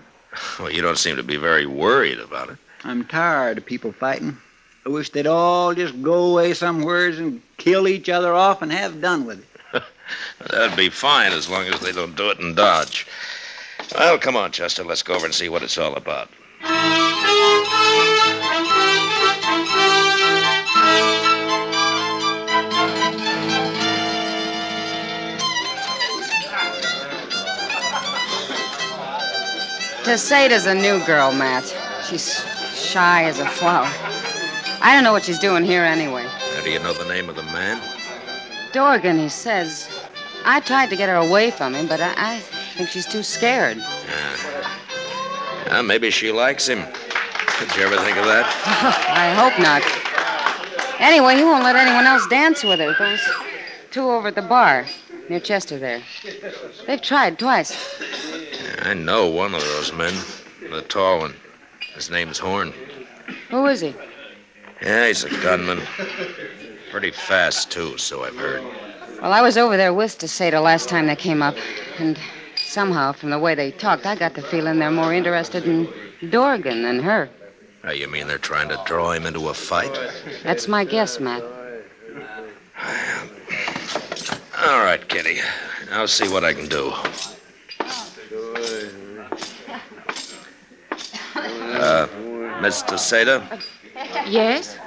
Well, 0.59 0.71
you 0.71 0.81
don't 0.81 0.97
seem 0.97 1.15
to 1.17 1.23
be 1.23 1.37
very 1.37 1.67
worried 1.67 2.19
about 2.19 2.49
it. 2.49 2.57
I'm 2.83 3.05
tired 3.05 3.59
of 3.59 3.65
people 3.65 3.91
fighting. 3.91 4.37
I 4.85 4.91
wish 4.91 5.09
they'd 5.09 5.25
all 5.25 5.73
just 5.73 5.99
go 6.03 6.31
away 6.31 6.53
somewheres 6.53 7.17
and 7.17 7.41
kill 7.57 7.87
each 7.87 8.07
other 8.07 8.35
off 8.35 8.61
and 8.61 8.71
have 8.71 9.01
done 9.01 9.25
with 9.25 9.39
it. 9.73 9.83
That'd 10.51 10.77
be 10.77 10.89
fine 10.89 11.33
as 11.33 11.49
long 11.49 11.65
as 11.65 11.79
they 11.79 11.91
don't 11.91 12.15
do 12.15 12.29
it 12.29 12.39
in 12.39 12.53
Dodge. 12.53 13.07
Well, 13.97 14.19
come 14.19 14.35
on, 14.37 14.51
Chester. 14.51 14.83
Let's 14.83 15.01
go 15.01 15.15
over 15.15 15.25
and 15.25 15.33
see 15.33 15.49
what 15.49 15.63
it's 15.63 15.79
all 15.79 15.95
about. 15.95 16.29
Tacetta's 30.03 30.67
a 30.67 30.75
new 30.75 31.03
girl, 31.07 31.33
Matt. 31.33 31.65
She's 32.07 32.45
shy 32.75 33.23
as 33.23 33.39
a 33.39 33.47
flower. 33.47 33.91
I 34.81 34.93
don't 34.93 35.03
know 35.03 35.13
what 35.13 35.23
she's 35.23 35.39
doing 35.39 35.63
here 35.63 35.83
anyway. 35.83 36.25
How 36.27 36.63
do 36.63 36.69
you 36.69 36.79
know 36.79 36.93
the 36.93 37.05
name 37.05 37.29
of 37.29 37.35
the 37.35 37.43
man? 37.43 37.81
Dorgan, 38.71 39.17
he 39.17 39.29
says. 39.29 39.89
I 40.45 40.59
tried 40.59 40.89
to 40.91 40.95
get 40.95 41.09
her 41.09 41.15
away 41.15 41.49
from 41.51 41.73
him, 41.73 41.87
but 41.87 41.99
I, 42.01 42.13
I 42.17 42.39
think 42.39 42.89
she's 42.89 43.05
too 43.07 43.23
scared. 43.23 43.77
Uh, 45.69 45.81
maybe 45.81 46.11
she 46.11 46.31
likes 46.31 46.67
him. 46.67 46.85
Did 47.59 47.75
you 47.75 47.83
ever 47.83 47.97
think 47.97 48.17
of 48.17 48.25
that? 48.25 48.45
I 49.09 49.33
hope 49.33 49.57
not. 49.59 49.81
Anyway, 50.99 51.35
he 51.35 51.43
won't 51.43 51.63
let 51.63 51.75
anyone 51.75 52.05
else 52.05 52.27
dance 52.27 52.63
with 52.63 52.79
her. 52.79 52.93
Those 52.97 53.21
two 53.91 54.09
over 54.09 54.27
at 54.27 54.35
the 54.35 54.41
bar 54.41 54.85
near 55.29 55.39
Chester 55.39 55.79
there. 55.79 56.01
They've 56.85 57.01
tried 57.01 57.39
twice. 57.39 58.01
I 58.79 58.93
know 58.93 59.27
one 59.27 59.55
of 59.55 59.61
those 59.61 59.93
men. 59.93 60.13
The 60.69 60.81
tall 60.83 61.19
one. 61.19 61.33
His 61.93 62.09
name's 62.09 62.37
Horn. 62.37 62.73
Who 63.49 63.65
is 63.65 63.81
he? 63.81 63.95
Yeah, 64.85 65.07
he's 65.07 65.23
a 65.23 65.29
gunman. 65.41 65.81
Pretty 66.91 67.09
fast, 67.09 67.71
too, 67.71 67.97
so 67.97 68.23
I've 68.23 68.35
heard. 68.35 68.63
Well, 69.19 69.33
I 69.33 69.41
was 69.41 69.57
over 69.57 69.77
there 69.77 69.95
with 69.95 70.19
Tacetta 70.19 70.61
last 70.61 70.87
time 70.87 71.07
they 71.07 71.15
came 71.15 71.41
up, 71.41 71.55
and 71.97 72.19
somehow, 72.55 73.11
from 73.11 73.31
the 73.31 73.39
way 73.39 73.55
they 73.55 73.71
talked, 73.71 74.05
I 74.05 74.15
got 74.15 74.35
the 74.35 74.43
feeling 74.43 74.77
they're 74.77 74.91
more 74.91 75.11
interested 75.11 75.65
in 75.65 75.91
Dorgan 76.29 76.83
than 76.83 76.99
her. 76.99 77.27
Oh, 77.83 77.91
you 77.91 78.07
mean 78.07 78.27
they're 78.27 78.37
trying 78.37 78.69
to 78.69 78.79
draw 78.85 79.11
him 79.11 79.25
into 79.25 79.49
a 79.49 79.55
fight? 79.55 79.97
That's 80.43 80.67
my 80.67 80.85
guess, 80.85 81.19
Matt. 81.19 81.41
All 84.67 84.83
right, 84.83 85.03
Kitty. 85.07 85.39
I'll 85.93 86.07
see 86.07 86.29
what 86.29 86.43
I 86.43 86.53
can 86.53 86.67
do. 86.67 86.93
Uh, 91.77 92.07
Mr. 92.61 92.97
Seda, 92.97 93.61
Yes? 94.27 94.77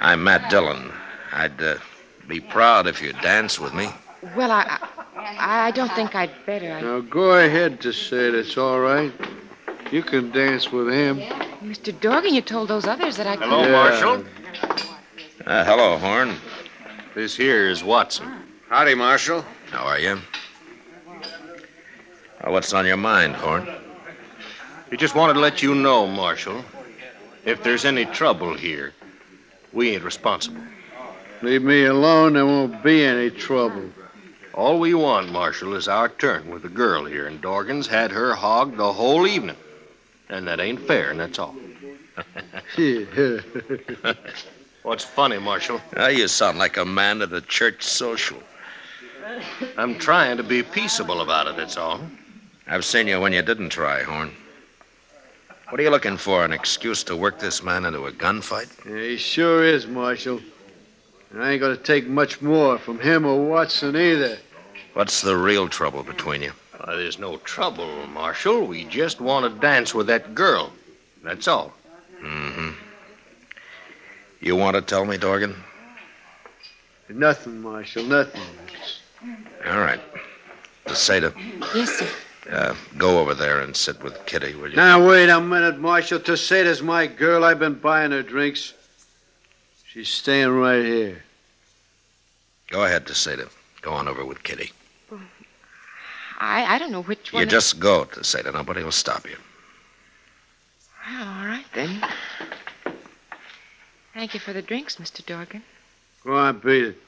I'm 0.00 0.24
Matt 0.24 0.50
Dillon. 0.50 0.92
I'd 1.32 1.62
uh, 1.62 1.76
be 2.26 2.40
proud 2.40 2.86
if 2.86 3.00
you'd 3.00 3.20
dance 3.20 3.60
with 3.60 3.74
me. 3.74 3.88
Well, 4.36 4.50
I, 4.50 4.78
I, 5.16 5.68
I 5.68 5.70
don't 5.70 5.92
think 5.92 6.14
I'd 6.14 6.30
better. 6.46 6.72
I, 6.72 6.80
Now 6.80 7.00
go 7.00 7.38
ahead 7.44 7.80
to 7.82 7.92
say 7.92 8.28
it. 8.28 8.34
It's 8.34 8.56
all 8.56 8.80
right. 8.80 9.12
You 9.92 10.02
can 10.02 10.30
dance 10.30 10.72
with 10.72 10.88
him. 10.88 11.20
Mr. 11.62 11.98
Dorgan, 12.00 12.34
you 12.34 12.42
told 12.42 12.68
those 12.68 12.86
others 12.86 13.16
that 13.16 13.26
I 13.26 13.36
could. 13.36 13.48
Hello, 13.48 13.70
Marshal. 13.70 14.24
Uh, 15.46 15.64
hello, 15.64 15.98
Horn. 15.98 16.36
This 17.14 17.36
here 17.36 17.68
is 17.68 17.82
Watson. 17.82 18.32
Howdy, 18.68 18.94
Marshal. 18.94 19.44
How 19.70 19.84
are 19.84 19.98
you? 19.98 20.18
Uh, 22.40 22.50
what's 22.50 22.72
on 22.72 22.86
your 22.86 22.96
mind, 22.96 23.34
Horn? 23.34 23.68
We 24.90 24.96
just 24.96 25.14
wanted 25.14 25.34
to 25.34 25.40
let 25.40 25.62
you 25.62 25.74
know, 25.74 26.06
Marshal, 26.06 26.64
if 27.44 27.62
there's 27.62 27.84
any 27.84 28.04
trouble 28.06 28.54
here, 28.54 28.92
we 29.72 29.90
ain't 29.90 30.04
responsible. 30.04 30.62
Leave 31.42 31.62
me 31.62 31.84
alone, 31.84 32.34
there 32.34 32.44
won't 32.44 32.82
be 32.82 33.04
any 33.04 33.30
trouble. 33.30 33.90
All 34.52 34.78
we 34.78 34.92
want, 34.94 35.32
Marshal, 35.32 35.74
is 35.74 35.88
our 35.88 36.08
turn 36.08 36.50
with 36.50 36.62
the 36.62 36.68
girl 36.68 37.04
here, 37.04 37.26
and 37.26 37.40
Dorgan's 37.40 37.86
had 37.86 38.10
her 38.10 38.34
hogged 38.34 38.76
the 38.76 38.92
whole 38.92 39.26
evening. 39.26 39.56
And 40.28 40.46
that 40.46 40.60
ain't 40.60 40.80
fair, 40.80 41.10
and 41.10 41.20
that's 41.20 41.38
all. 41.38 41.54
What's 44.82 45.04
funny, 45.04 45.38
Marshal? 45.38 45.80
Uh, 45.96 46.08
you 46.08 46.28
sound 46.28 46.58
like 46.58 46.76
a 46.76 46.84
man 46.84 47.22
at 47.22 47.32
a 47.32 47.40
church 47.40 47.82
social. 47.82 48.38
I'm 49.76 49.98
trying 49.98 50.36
to 50.36 50.42
be 50.42 50.62
peaceable 50.62 51.20
about 51.20 51.46
it, 51.46 51.56
that's 51.56 51.76
all. 51.76 52.00
I've 52.66 52.84
seen 52.84 53.06
you 53.06 53.20
when 53.20 53.32
you 53.32 53.42
didn't 53.42 53.70
try, 53.70 54.02
Horn. 54.02 54.32
What 55.70 55.78
are 55.78 55.84
you 55.84 55.90
looking 55.90 56.16
for? 56.16 56.44
An 56.44 56.52
excuse 56.52 57.04
to 57.04 57.14
work 57.16 57.38
this 57.38 57.62
man 57.62 57.84
into 57.84 58.06
a 58.06 58.10
gunfight? 58.10 58.68
Yeah, 58.84 59.02
he 59.02 59.16
sure 59.16 59.64
is, 59.64 59.86
Marshal. 59.86 60.40
And 61.30 61.40
I 61.40 61.52
ain't 61.52 61.60
gonna 61.60 61.76
take 61.76 62.08
much 62.08 62.42
more 62.42 62.76
from 62.76 62.98
him 62.98 63.24
or 63.24 63.40
Watson 63.40 63.94
either. 63.94 64.36
What's 64.94 65.20
the 65.20 65.36
real 65.36 65.68
trouble 65.68 66.02
between 66.02 66.42
you? 66.42 66.50
Uh, 66.80 66.96
there's 66.96 67.20
no 67.20 67.36
trouble, 67.38 67.86
Marshal. 68.08 68.66
We 68.66 68.84
just 68.86 69.20
want 69.20 69.44
to 69.44 69.60
dance 69.60 69.94
with 69.94 70.08
that 70.08 70.34
girl. 70.34 70.72
That's 71.22 71.46
all. 71.46 71.72
Mm-hmm. 72.20 72.70
You 74.40 74.56
want 74.56 74.74
to 74.74 74.82
tell 74.82 75.04
me, 75.04 75.18
Dorgan? 75.18 75.54
Nothing, 77.08 77.62
Marshal, 77.62 78.02
nothing. 78.02 78.42
All 79.66 79.78
right. 79.78 80.00
Seda, 80.86 81.32
Yes, 81.76 81.90
sir. 81.90 82.08
Uh, 82.48 82.74
go 82.96 83.18
over 83.18 83.34
there 83.34 83.60
and 83.60 83.76
sit 83.76 84.02
with 84.02 84.24
Kitty, 84.26 84.54
will 84.54 84.70
you? 84.70 84.76
Now, 84.76 85.06
wait 85.06 85.28
a 85.28 85.40
minute, 85.40 85.78
Marshal. 85.78 86.18
Tacetta's 86.18 86.82
my 86.82 87.06
girl. 87.06 87.44
I've 87.44 87.58
been 87.58 87.74
buying 87.74 88.12
her 88.12 88.22
drinks. 88.22 88.72
She's 89.86 90.08
staying 90.08 90.48
right 90.48 90.84
here. 90.84 91.22
Go 92.70 92.84
ahead, 92.84 93.04
Tacetta. 93.04 93.50
Go 93.82 93.92
on 93.92 94.08
over 94.08 94.24
with 94.24 94.42
Kitty. 94.42 94.72
I, 96.38 96.76
I 96.76 96.78
don't 96.78 96.90
know 96.90 97.02
which 97.02 97.32
one. 97.32 97.42
You 97.42 97.46
just 97.46 97.78
go, 97.78 98.06
Toseta. 98.06 98.52
Nobody 98.52 98.82
will 98.82 98.92
stop 98.92 99.28
you. 99.28 99.36
Well, 101.06 101.28
all 101.28 101.46
right, 101.46 101.66
then. 101.74 102.02
Thank 104.14 104.32
you 104.32 104.40
for 104.40 104.52
the 104.52 104.62
drinks, 104.62 104.96
Mr. 104.96 105.24
Dorgan. 105.24 105.62
Go 106.24 106.36
on, 106.36 106.58
beat 106.60 106.84
it. 106.84 106.98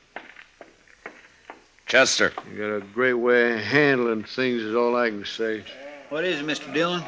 Chester. 1.93 2.32
You 2.51 2.56
got 2.56 2.77
a 2.77 2.81
great 2.94 3.12
way 3.12 3.52
of 3.52 3.60
handling 3.60 4.24
things, 4.24 4.62
is 4.62 4.74
all 4.74 4.97
I 4.97 5.10
can 5.10 5.27
say. 5.27 5.62
What 6.09 6.24
is 6.24 6.40
it, 6.40 6.47
Mr. 6.47 6.73
Dillon? 6.73 7.02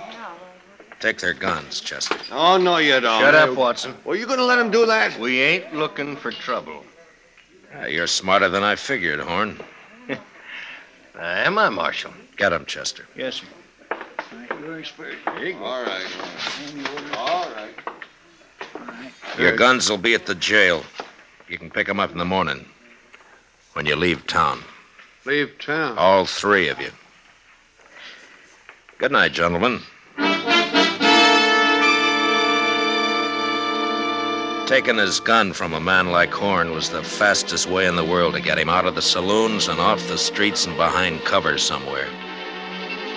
Take 1.01 1.16
their 1.16 1.32
guns, 1.32 1.81
Chester. 1.81 2.19
Oh, 2.31 2.59
no, 2.59 2.77
you 2.77 3.01
don't. 3.01 3.23
Shut 3.23 3.35
up, 3.35 3.56
Watson. 3.56 3.94
Well, 4.05 4.15
you 4.15 4.27
gonna 4.27 4.43
let 4.43 4.59
him 4.59 4.70
do 4.70 4.85
that? 4.85 5.19
We 5.19 5.40
ain't 5.40 5.74
looking 5.74 6.16
for 6.16 6.32
trouble. 6.32 6.85
you're 7.89 8.06
smarter 8.06 8.51
than 8.51 8.62
I 8.62 8.74
figured, 8.74 9.20
Horn. 9.20 9.59
uh, 10.11 10.16
am 11.19 11.56
I, 11.56 11.70
Marshal? 11.70 12.12
Get 12.36 12.52
him, 12.52 12.66
Chester. 12.66 13.06
Yes, 13.16 13.36
sir. 13.36 13.47
You're 14.61 14.78
expert. 14.78 15.15
All 15.27 15.82
right. 15.82 16.06
All 17.16 17.51
right. 17.52 19.09
Your 19.39 19.56
guns 19.56 19.89
will 19.89 19.97
be 19.97 20.12
at 20.12 20.27
the 20.27 20.35
jail. 20.35 20.85
You 21.48 21.56
can 21.56 21.70
pick 21.70 21.86
them 21.86 22.01
up 22.01 22.12
in 22.12 22.19
the 22.19 22.27
morning 22.27 22.66
when 23.73 23.86
you 23.86 23.97
leave 23.97 24.27
town. 24.27 24.62
Leave 25.27 25.59
town. 25.59 25.97
All 25.97 26.27
three 26.27 26.69
of 26.69 26.79
you. 26.79 26.91
Good 28.99 29.11
night, 29.11 29.33
gentlemen. 29.33 29.81
Taking 34.67 34.99
his 34.99 35.21
gun 35.21 35.55
from 35.55 35.73
a 35.73 35.81
man 35.81 36.11
like 36.11 36.31
Horn 36.31 36.73
was 36.73 36.91
the 36.91 37.03
fastest 37.03 37.71
way 37.71 37.87
in 37.87 37.97
the 37.97 38.05
world 38.05 38.35
to 38.35 38.41
get 38.41 38.59
him 38.59 38.69
out 38.69 38.85
of 38.85 38.95
the 38.95 39.03
saloons 39.03 39.67
and 39.67 39.81
off 39.81 40.09
the 40.09 40.19
streets 40.19 40.67
and 40.67 40.77
behind 40.77 41.25
cover 41.25 41.57
somewhere. 41.57 42.09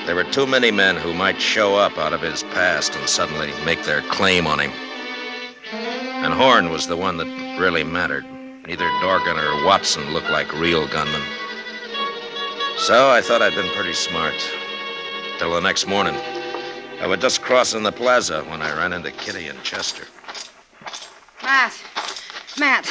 There 0.06 0.16
were 0.16 0.24
too 0.24 0.48
many 0.48 0.72
men 0.72 0.96
who 0.96 1.14
might 1.14 1.42
show 1.42 1.76
up 1.76 1.98
out 1.98 2.14
of 2.14 2.22
his 2.22 2.44
past 2.44 2.96
and 2.96 3.10
suddenly 3.10 3.52
make 3.66 3.84
their 3.84 4.02
claim 4.04 4.48
on 4.48 4.60
him. 4.60 4.72
And 5.74 6.34
Horn 6.34 6.70
was 6.70 6.88
the 6.88 6.96
one 6.96 7.18
that 7.18 7.60
really 7.60 7.84
mattered. 7.84 8.26
Neither 8.66 8.90
Dorgan 9.02 9.38
or 9.38 9.66
Watson 9.66 10.14
looked 10.14 10.30
like 10.30 10.54
real 10.54 10.88
gunmen. 10.88 11.22
So 12.78 13.10
I 13.10 13.22
thought 13.22 13.42
I'd 13.42 13.56
been 13.56 13.70
pretty 13.74 13.94
smart. 13.94 14.36
Till 15.40 15.54
the 15.54 15.60
next 15.60 15.88
morning. 15.88 16.16
I 17.02 17.08
was 17.08 17.20
just 17.20 17.42
crossing 17.42 17.84
the 17.84 17.92
plaza 17.92 18.44
when 18.46 18.62
I 18.62 18.76
ran 18.78 18.94
into 18.94 19.12
Kitty 19.12 19.48
and 19.48 19.62
Chester. 19.64 20.06
Matt. 21.44 21.74
Matt. 22.60 22.88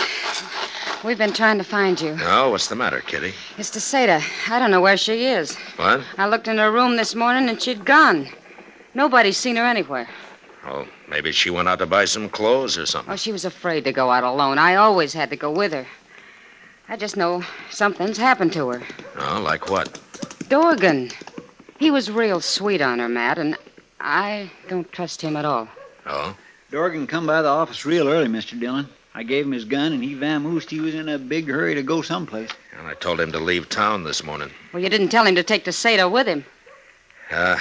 We've 1.04 1.16
been 1.16 1.32
trying 1.32 1.58
to 1.58 1.64
find 1.64 2.00
you. 2.00 2.16
Oh, 2.22 2.50
what's 2.50 2.66
the 2.66 2.74
matter, 2.74 3.00
Kitty? 3.00 3.32
It's 3.58 3.70
Tacetta. 3.70 4.22
I 4.50 4.58
don't 4.58 4.70
know 4.70 4.80
where 4.80 4.96
she 4.96 5.26
is. 5.26 5.56
What? 5.76 6.02
I 6.18 6.26
looked 6.28 6.48
in 6.48 6.58
her 6.58 6.72
room 6.72 6.96
this 6.96 7.14
morning 7.14 7.48
and 7.48 7.62
she'd 7.62 7.84
gone. 7.84 8.28
Nobody's 8.94 9.36
seen 9.36 9.56
her 9.56 9.64
anywhere. 9.64 10.08
Oh, 10.66 10.86
maybe 11.08 11.30
she 11.30 11.50
went 11.50 11.68
out 11.68 11.78
to 11.78 11.86
buy 11.86 12.06
some 12.06 12.28
clothes 12.28 12.76
or 12.76 12.86
something. 12.86 13.12
Oh, 13.12 13.16
she 13.16 13.30
was 13.30 13.44
afraid 13.44 13.84
to 13.84 13.92
go 13.92 14.10
out 14.10 14.24
alone. 14.24 14.58
I 14.58 14.74
always 14.74 15.12
had 15.12 15.30
to 15.30 15.36
go 15.36 15.50
with 15.50 15.72
her. 15.72 15.86
I 16.88 16.96
just 16.96 17.16
know 17.16 17.42
something's 17.70 18.16
happened 18.16 18.52
to 18.52 18.68
her. 18.68 18.82
Oh, 19.18 19.40
like 19.42 19.68
what? 19.68 20.00
Dorgan. 20.48 21.10
He 21.78 21.90
was 21.90 22.10
real 22.10 22.40
sweet 22.40 22.80
on 22.80 23.00
her, 23.00 23.08
Matt, 23.08 23.38
and 23.38 23.56
I 24.00 24.50
don't 24.68 24.90
trust 24.92 25.20
him 25.20 25.36
at 25.36 25.44
all. 25.44 25.68
Oh? 26.06 26.36
Dorgan 26.70 27.06
come 27.06 27.26
by 27.26 27.42
the 27.42 27.48
office 27.48 27.84
real 27.84 28.08
early, 28.08 28.28
Mr. 28.28 28.58
Dillon. 28.58 28.88
I 29.14 29.22
gave 29.22 29.46
him 29.46 29.52
his 29.52 29.64
gun, 29.64 29.92
and 29.92 30.04
he 30.04 30.14
vamoosed 30.14 30.70
he 30.70 30.80
was 30.80 30.94
in 30.94 31.08
a 31.08 31.18
big 31.18 31.48
hurry 31.48 31.74
to 31.74 31.82
go 31.82 32.02
someplace. 32.02 32.50
And 32.78 32.86
I 32.86 32.94
told 32.94 33.18
him 33.18 33.32
to 33.32 33.38
leave 33.38 33.68
town 33.68 34.04
this 34.04 34.22
morning. 34.22 34.50
Well, 34.72 34.82
you 34.82 34.88
didn't 34.88 35.08
tell 35.08 35.26
him 35.26 35.34
to 35.36 35.42
take 35.42 35.64
the 35.64 35.70
Tacetta 35.70 36.10
with 36.10 36.26
him. 36.26 36.44
Uh, 37.30 37.58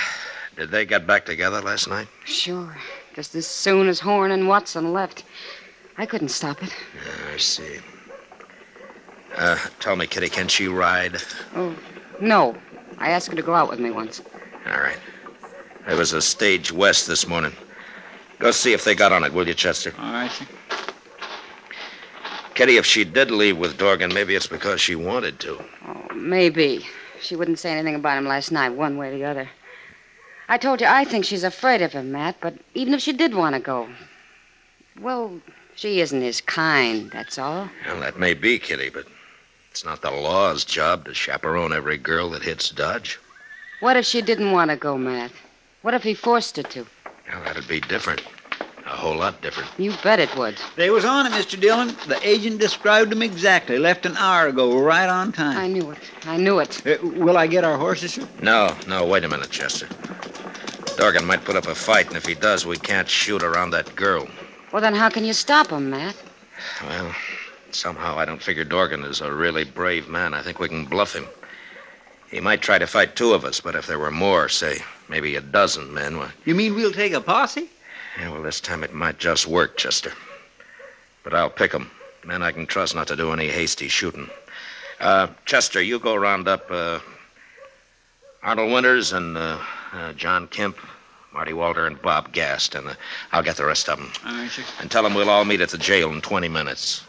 did 0.55 0.69
they 0.69 0.85
get 0.85 1.07
back 1.07 1.25
together 1.25 1.61
last 1.61 1.87
night? 1.87 2.07
Sure. 2.25 2.77
Just 3.15 3.33
as 3.35 3.47
soon 3.47 3.87
as 3.87 4.01
Horn 4.01 4.31
and 4.31 4.47
Watson 4.47 4.93
left. 4.93 5.23
I 5.97 6.05
couldn't 6.05 6.29
stop 6.29 6.61
it. 6.61 6.75
I 7.33 7.37
see. 7.37 7.79
Uh, 9.37 9.57
tell 9.79 9.95
me, 9.95 10.07
Kitty, 10.07 10.29
can 10.29 10.47
she 10.47 10.67
ride? 10.67 11.17
Oh, 11.55 11.75
no. 12.19 12.55
I 12.97 13.09
asked 13.09 13.27
her 13.27 13.35
to 13.35 13.41
go 13.41 13.53
out 13.53 13.69
with 13.69 13.79
me 13.79 13.91
once. 13.91 14.21
All 14.67 14.79
right. 14.79 14.97
There 15.87 15.97
was 15.97 16.13
a 16.13 16.21
stage 16.21 16.71
west 16.71 17.07
this 17.07 17.27
morning. 17.27 17.53
Go 18.39 18.51
see 18.51 18.73
if 18.73 18.83
they 18.83 18.95
got 18.95 19.11
on 19.11 19.23
it, 19.23 19.33
will 19.33 19.47
you, 19.47 19.53
Chester? 19.53 19.93
All 19.99 20.11
right, 20.11 20.31
sir. 20.31 20.45
Kitty, 22.53 22.77
if 22.77 22.85
she 22.85 23.03
did 23.03 23.31
leave 23.31 23.57
with 23.57 23.77
Dorgan, 23.77 24.13
maybe 24.13 24.33
it's 24.33 24.47
because 24.47 24.79
she 24.79 24.95
wanted 24.95 25.39
to. 25.41 25.61
Oh, 25.87 26.15
maybe. 26.15 26.85
She 27.21 27.35
wouldn't 27.35 27.59
say 27.59 27.71
anything 27.71 27.95
about 27.95 28.17
him 28.17 28.25
last 28.25 28.51
night, 28.51 28.69
one 28.69 28.97
way 28.97 29.09
or 29.09 29.17
the 29.17 29.25
other. 29.25 29.49
I 30.47 30.57
told 30.57 30.79
you 30.79 30.87
I 30.87 31.03
think 31.03 31.25
she's 31.25 31.43
afraid 31.43 31.81
of 31.81 31.91
him, 31.91 32.11
Matt, 32.11 32.37
but 32.39 32.55
even 32.73 32.93
if 32.93 33.01
she 33.01 33.11
did 33.11 33.35
want 33.35 33.55
to 33.55 33.61
go, 33.61 33.89
well, 35.01 35.39
she 35.75 35.99
isn't 35.99 36.21
his 36.21 36.39
kind, 36.39 37.11
that's 37.11 37.37
all. 37.37 37.69
Well, 37.85 37.99
that 37.99 38.19
may 38.19 38.33
be, 38.33 38.57
Kitty, 38.59 38.89
but 38.89 39.05
it's 39.75 39.83
not 39.83 40.01
the 40.01 40.09
law's 40.09 40.63
job 40.63 41.03
to 41.03 41.13
chaperone 41.13 41.73
every 41.73 41.97
girl 41.97 42.29
that 42.29 42.41
hits 42.41 42.69
Dodge. 42.69 43.19
What 43.81 43.97
if 43.97 44.05
she 44.05 44.21
didn't 44.21 44.53
want 44.53 44.71
to 44.71 44.77
go, 44.77 44.97
Matt? 44.97 45.31
What 45.81 45.93
if 45.93 46.01
he 46.01 46.13
forced 46.13 46.55
her 46.55 46.63
to? 46.63 46.87
Well, 47.29 47.43
that'd 47.43 47.67
be 47.67 47.81
different. 47.81 48.23
A 48.85 48.89
whole 48.89 49.17
lot 49.17 49.41
different. 49.41 49.69
You 49.77 49.93
bet 50.01 50.21
it 50.21 50.33
would. 50.37 50.55
They 50.77 50.91
was 50.91 51.03
on 51.03 51.25
it, 51.25 51.33
Mr. 51.33 51.59
Dillon. 51.59 51.93
The 52.07 52.17
agent 52.25 52.57
described 52.57 53.11
them 53.11 53.21
exactly. 53.21 53.77
Left 53.77 54.05
an 54.05 54.15
hour 54.15 54.47
ago, 54.47 54.79
right 54.79 55.09
on 55.09 55.33
time. 55.33 55.57
I 55.57 55.67
knew 55.67 55.91
it. 55.91 55.97
I 56.25 56.37
knew 56.37 56.59
it. 56.59 56.87
Uh, 56.87 56.95
will 57.07 57.37
I 57.37 57.45
get 57.45 57.65
our 57.65 57.77
horses, 57.77 58.13
sir? 58.13 58.25
No, 58.41 58.73
no, 58.87 59.05
wait 59.05 59.25
a 59.25 59.27
minute, 59.27 59.49
Chester. 59.49 59.89
Dorgan 60.95 61.25
might 61.25 61.43
put 61.43 61.57
up 61.57 61.67
a 61.67 61.75
fight, 61.75 62.07
and 62.07 62.15
if 62.15 62.25
he 62.25 62.35
does, 62.35 62.65
we 62.65 62.77
can't 62.77 63.09
shoot 63.09 63.43
around 63.43 63.71
that 63.71 63.93
girl. 63.93 64.25
Well, 64.71 64.81
then 64.81 64.95
how 64.95 65.09
can 65.09 65.25
you 65.25 65.33
stop 65.33 65.69
him, 65.69 65.89
Matt? 65.89 66.15
Well, 66.81 67.13
somehow 67.71 68.17
I 68.19 68.25
don't 68.25 68.41
figure 68.41 68.63
Dorgan 68.63 69.03
is 69.03 69.21
a 69.21 69.31
really 69.33 69.63
brave 69.63 70.07
man. 70.07 70.33
I 70.33 70.41
think 70.41 70.59
we 70.59 70.67
can 70.69 70.85
bluff 70.85 71.13
him. 71.15 71.27
He 72.29 72.39
might 72.39 72.61
try 72.61 72.77
to 72.79 72.87
fight 72.87 73.15
two 73.15 73.33
of 73.33 73.45
us, 73.45 73.61
but 73.61 73.75
if 73.75 73.87
there 73.87 73.99
were 73.99 74.11
more, 74.11 74.49
say, 74.49 74.79
maybe 75.09 75.35
a 75.35 75.41
dozen 75.41 75.93
men, 75.93 76.17
well, 76.17 76.31
You 76.45 76.55
mean 76.55 76.75
we'll 76.75 76.91
take 76.91 77.13
a 77.13 77.21
posse? 77.21 77.69
yeah, 78.19 78.29
well, 78.31 78.41
this 78.41 78.59
time 78.59 78.83
it 78.83 78.93
might 78.93 79.17
just 79.19 79.47
work, 79.47 79.77
Chester. 79.77 80.11
But 81.23 81.33
I'll 81.33 81.49
pick 81.49 81.73
'em. 81.73 81.89
Men 82.23 82.41
I 82.43 82.51
can 82.51 82.65
trust 82.65 82.95
not 82.95 83.07
to 83.07 83.15
do 83.15 83.31
any 83.31 83.47
hasty 83.49 83.87
shooting. 83.87 84.29
Uh, 84.99 85.27
Chester, 85.45 85.81
you 85.81 85.99
go 85.99 86.15
round 86.15 86.47
up 86.47 86.65
uh, 86.71 86.99
Arnold 88.43 88.71
Winters 88.71 89.13
and 89.13 89.37
uh, 89.37 89.59
uh, 89.93 90.13
John 90.13 90.47
Kemp, 90.47 90.77
Marty 91.33 91.53
Walter, 91.53 91.85
and 91.85 92.01
Bob 92.01 92.31
Gast, 92.31 92.75
and 92.75 92.87
uh, 92.87 92.93
I'll 93.31 93.43
get 93.43 93.57
the 93.57 93.65
rest 93.65 93.89
of 93.89 93.99
'em. 93.99 94.11
All 94.25 94.33
right, 94.37 94.49
sir. 94.49 94.63
And 94.79 94.89
tell 94.89 95.05
'em 95.05 95.13
we'll 95.13 95.29
all 95.29 95.45
meet 95.45 95.61
at 95.61 95.69
the 95.69 95.77
jail 95.77 96.11
in 96.11 96.21
20 96.21 96.47
minutes. 96.47 97.03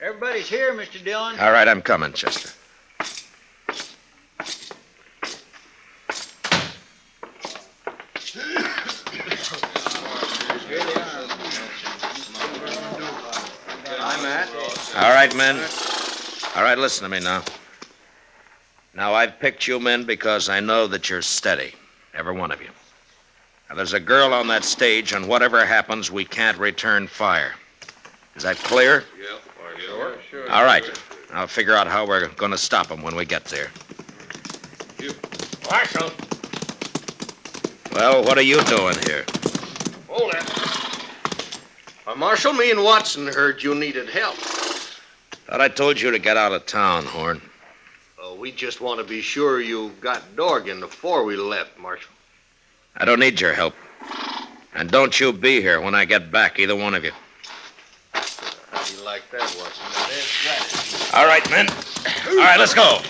Everybody's 0.00 0.48
here, 0.48 0.72
Mr. 0.72 1.04
Dillon. 1.04 1.38
All 1.38 1.52
right, 1.52 1.68
I'm 1.68 1.82
coming, 1.82 2.14
Chester. 2.14 2.50
All 14.96 15.12
right, 15.12 15.34
men. 15.36 15.93
All 16.54 16.62
right, 16.62 16.78
listen 16.78 17.02
to 17.02 17.10
me 17.10 17.18
now. 17.18 17.42
Now, 18.94 19.12
I've 19.12 19.40
picked 19.40 19.66
you 19.66 19.80
men 19.80 20.04
because 20.04 20.48
I 20.48 20.60
know 20.60 20.86
that 20.86 21.10
you're 21.10 21.20
steady, 21.20 21.74
every 22.14 22.32
one 22.32 22.52
of 22.52 22.62
you. 22.62 22.68
Now, 23.68 23.74
there's 23.74 23.92
a 23.92 23.98
girl 23.98 24.32
on 24.32 24.46
that 24.48 24.64
stage, 24.64 25.12
and 25.14 25.26
whatever 25.26 25.66
happens, 25.66 26.12
we 26.12 26.24
can't 26.24 26.56
return 26.58 27.08
fire. 27.08 27.54
Is 28.36 28.44
that 28.44 28.56
clear? 28.56 29.02
Yep. 29.20 29.40
Sure, 29.84 30.16
sure. 30.30 30.50
All 30.50 30.64
right. 30.64 30.84
I'll 31.32 31.48
figure 31.48 31.74
out 31.74 31.88
how 31.88 32.06
we're 32.06 32.28
going 32.28 32.52
to 32.52 32.58
stop 32.58 32.86
them 32.86 33.02
when 33.02 33.16
we 33.16 33.24
get 33.24 33.44
there. 33.46 33.70
You. 35.00 35.10
Marshal. 35.68 36.12
Well, 37.92 38.22
what 38.22 38.38
are 38.38 38.42
you 38.42 38.62
doing 38.64 38.94
here? 39.06 39.24
Hold 40.08 40.34
it. 40.34 40.44
Marshal, 42.16 42.52
me 42.52 42.70
and 42.70 42.84
Watson 42.84 43.26
heard 43.26 43.60
you 43.60 43.74
needed 43.74 44.08
help. 44.08 44.36
Thought 45.46 45.60
I 45.60 45.68
told 45.68 46.00
you 46.00 46.10
to 46.10 46.18
get 46.18 46.36
out 46.36 46.52
of 46.52 46.64
town, 46.64 47.04
Horn. 47.04 47.40
Oh, 48.20 48.34
we 48.34 48.50
just 48.50 48.80
want 48.80 48.98
to 48.98 49.04
be 49.04 49.20
sure 49.20 49.60
you 49.60 49.92
got 50.00 50.22
Dorgan 50.36 50.80
before 50.80 51.24
we 51.24 51.36
left, 51.36 51.78
Marshal. 51.78 52.10
I 52.96 53.04
don't 53.04 53.20
need 53.20 53.40
your 53.40 53.52
help. 53.52 53.74
And 54.74 54.90
don't 54.90 55.18
you 55.20 55.32
be 55.32 55.60
here 55.60 55.80
when 55.80 55.94
I 55.94 56.06
get 56.06 56.32
back, 56.32 56.58
either 56.58 56.74
one 56.74 56.94
of 56.94 57.04
you. 57.04 57.12
You 58.14 59.04
like 59.04 59.22
that, 59.30 59.54
Watson? 59.58 59.84
All 61.14 61.26
right, 61.26 61.48
men. 61.50 61.68
All 62.28 62.36
right, 62.36 62.58
let's 62.58 62.74
go. 62.74 63.00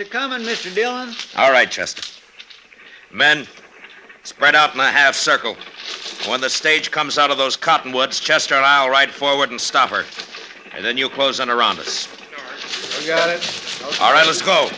It's 0.00 0.08
a 0.08 0.12
coming, 0.12 0.40
Mr. 0.40 0.74
Dillon. 0.74 1.14
All 1.36 1.52
right, 1.52 1.70
Chester. 1.70 2.02
Men, 3.12 3.46
spread 4.22 4.54
out 4.54 4.72
in 4.72 4.80
a 4.80 4.90
half 4.90 5.14
circle. 5.14 5.58
When 6.26 6.40
the 6.40 6.48
stage 6.48 6.90
comes 6.90 7.18
out 7.18 7.30
of 7.30 7.36
those 7.36 7.54
cottonwoods, 7.54 8.18
Chester 8.18 8.54
and 8.54 8.64
I'll 8.64 8.88
ride 8.88 9.10
forward 9.10 9.50
and 9.50 9.60
stop 9.60 9.90
her. 9.90 10.06
And 10.74 10.82
then 10.82 10.96
you 10.96 11.10
close 11.10 11.38
in 11.38 11.50
around 11.50 11.80
us. 11.80 12.08
We 12.98 13.08
got 13.08 13.28
it. 13.28 13.44
All 14.00 14.14
right, 14.14 14.24
let's 14.26 14.40
go. 14.40 14.70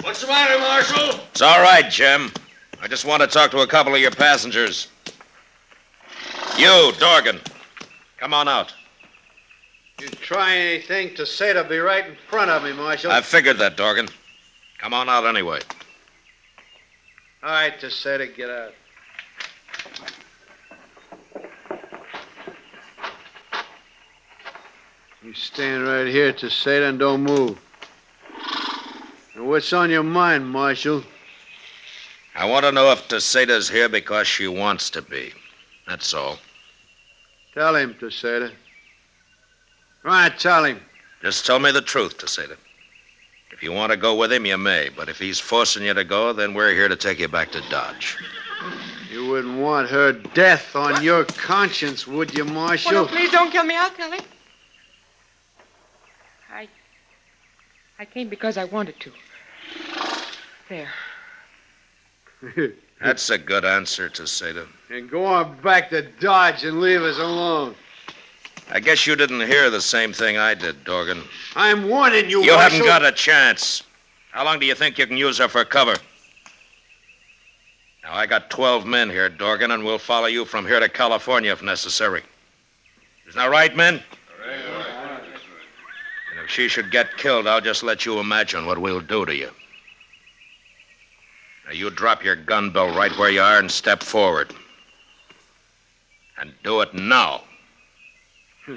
What's 0.00 0.22
the 0.22 0.28
matter, 0.28 0.58
Marshal? 0.60 1.20
It's 1.30 1.42
all 1.42 1.60
right, 1.60 1.90
Jim. 1.90 2.32
I 2.84 2.86
just 2.86 3.06
want 3.06 3.22
to 3.22 3.26
talk 3.26 3.50
to 3.52 3.60
a 3.60 3.66
couple 3.66 3.94
of 3.94 4.00
your 4.02 4.10
passengers. 4.10 4.88
You, 6.58 6.92
Dorgan. 6.98 7.40
Come 8.18 8.34
on 8.34 8.46
out. 8.46 8.74
You 9.98 10.08
try 10.08 10.54
anything 10.54 11.14
Tacetta 11.14 11.66
be 11.66 11.78
right 11.78 12.06
in 12.06 12.14
front 12.28 12.50
of 12.50 12.62
me, 12.62 12.74
Marshal. 12.74 13.10
I 13.10 13.22
figured 13.22 13.56
that, 13.56 13.78
Dorgan. 13.78 14.06
Come 14.76 14.92
on 14.92 15.08
out 15.08 15.24
anyway. 15.24 15.60
All 17.42 17.52
right, 17.52 17.72
Tacetta 17.80 18.36
get 18.36 18.50
out. 18.50 18.74
You 25.22 25.32
stand 25.32 25.84
right 25.84 26.06
here, 26.06 26.34
Tacetta, 26.34 26.90
and 26.90 26.98
don't 26.98 27.22
move. 27.22 27.58
Now, 29.34 29.44
what's 29.44 29.72
on 29.72 29.88
your 29.88 30.02
mind, 30.02 30.46
Marshal? 30.46 31.02
I 32.44 32.46
want 32.46 32.66
to 32.66 32.72
know 32.72 32.92
if 32.92 33.08
Tacetta's 33.08 33.70
here 33.70 33.88
because 33.88 34.28
she 34.28 34.48
wants 34.48 34.90
to 34.90 35.00
be. 35.00 35.32
That's 35.88 36.12
all. 36.12 36.36
Tell 37.54 37.74
him, 37.74 37.94
Tacetta. 37.94 38.52
Right, 40.02 40.38
tell 40.38 40.62
him. 40.62 40.78
Just 41.22 41.46
tell 41.46 41.58
me 41.58 41.72
the 41.72 41.80
truth, 41.80 42.18
Tacetta. 42.18 42.58
If 43.50 43.62
you 43.62 43.72
want 43.72 43.92
to 43.92 43.96
go 43.96 44.14
with 44.14 44.30
him, 44.30 44.44
you 44.44 44.58
may. 44.58 44.90
But 44.94 45.08
if 45.08 45.18
he's 45.18 45.40
forcing 45.40 45.84
you 45.84 45.94
to 45.94 46.04
go, 46.04 46.34
then 46.34 46.52
we're 46.52 46.74
here 46.74 46.86
to 46.86 46.96
take 46.96 47.18
you 47.18 47.28
back 47.28 47.50
to 47.52 47.62
Dodge. 47.70 48.18
You 49.10 49.26
wouldn't 49.26 49.58
want 49.58 49.88
her 49.88 50.12
death 50.12 50.76
on 50.76 51.02
your 51.02 51.24
conscience, 51.24 52.06
would 52.06 52.36
you, 52.36 52.44
Oh, 52.44 52.52
Marshal? 52.52 52.92
no, 52.92 53.06
please 53.06 53.30
don't 53.30 53.52
kill 53.52 53.64
me. 53.64 53.74
I'll 53.74 53.88
tell 53.88 54.12
him. 54.12 54.20
I. 56.52 56.68
I 57.98 58.04
came 58.04 58.28
because 58.28 58.58
I 58.58 58.64
wanted 58.64 59.00
to. 59.00 59.12
There. 60.68 60.90
That's 63.00 63.30
a 63.30 63.38
good 63.38 63.64
answer, 63.64 64.08
Tacetta. 64.08 64.66
and 64.90 65.10
go 65.10 65.24
on 65.24 65.56
back 65.60 65.90
to 65.90 66.02
Dodge 66.20 66.64
and 66.64 66.80
leave 66.80 67.02
us 67.02 67.18
alone. 67.18 67.74
I 68.70 68.80
guess 68.80 69.06
you 69.06 69.14
didn't 69.14 69.46
hear 69.46 69.68
the 69.68 69.80
same 69.80 70.12
thing 70.12 70.38
I 70.38 70.54
did, 70.54 70.84
Dorgan. 70.84 71.22
I'm 71.54 71.88
warning 71.88 72.30
you, 72.30 72.42
You 72.42 72.52
Marshal. 72.52 72.58
haven't 72.70 72.86
got 72.86 73.04
a 73.04 73.12
chance. 73.12 73.82
How 74.30 74.44
long 74.44 74.58
do 74.58 74.64
you 74.66 74.74
think 74.74 74.98
you 74.98 75.06
can 75.06 75.16
use 75.18 75.38
her 75.38 75.48
for 75.48 75.64
cover? 75.64 75.94
Now, 78.02 78.14
I 78.14 78.26
got 78.26 78.50
12 78.50 78.86
men 78.86 79.10
here, 79.10 79.28
Dorgan, 79.28 79.70
and 79.70 79.84
we'll 79.84 79.98
follow 79.98 80.26
you 80.26 80.44
from 80.44 80.66
here 80.66 80.80
to 80.80 80.88
California 80.88 81.52
if 81.52 81.62
necessary. 81.62 82.22
Isn't 83.28 83.38
that 83.38 83.50
right, 83.50 83.74
men? 83.76 84.02
And 86.30 86.40
if 86.42 86.50
she 86.50 86.68
should 86.68 86.90
get 86.90 87.16
killed, 87.16 87.46
I'll 87.46 87.60
just 87.60 87.82
let 87.82 88.04
you 88.04 88.18
imagine 88.18 88.66
what 88.66 88.78
we'll 88.78 89.00
do 89.00 89.24
to 89.24 89.34
you. 89.34 89.50
Now, 91.66 91.72
you 91.72 91.90
drop 91.90 92.22
your 92.22 92.36
gun 92.36 92.70
belt 92.70 92.96
right 92.96 93.16
where 93.18 93.30
you 93.30 93.40
are 93.40 93.58
and 93.58 93.70
step 93.70 94.02
forward. 94.02 94.52
And 96.38 96.52
do 96.62 96.80
it 96.80 96.92
now. 96.94 97.42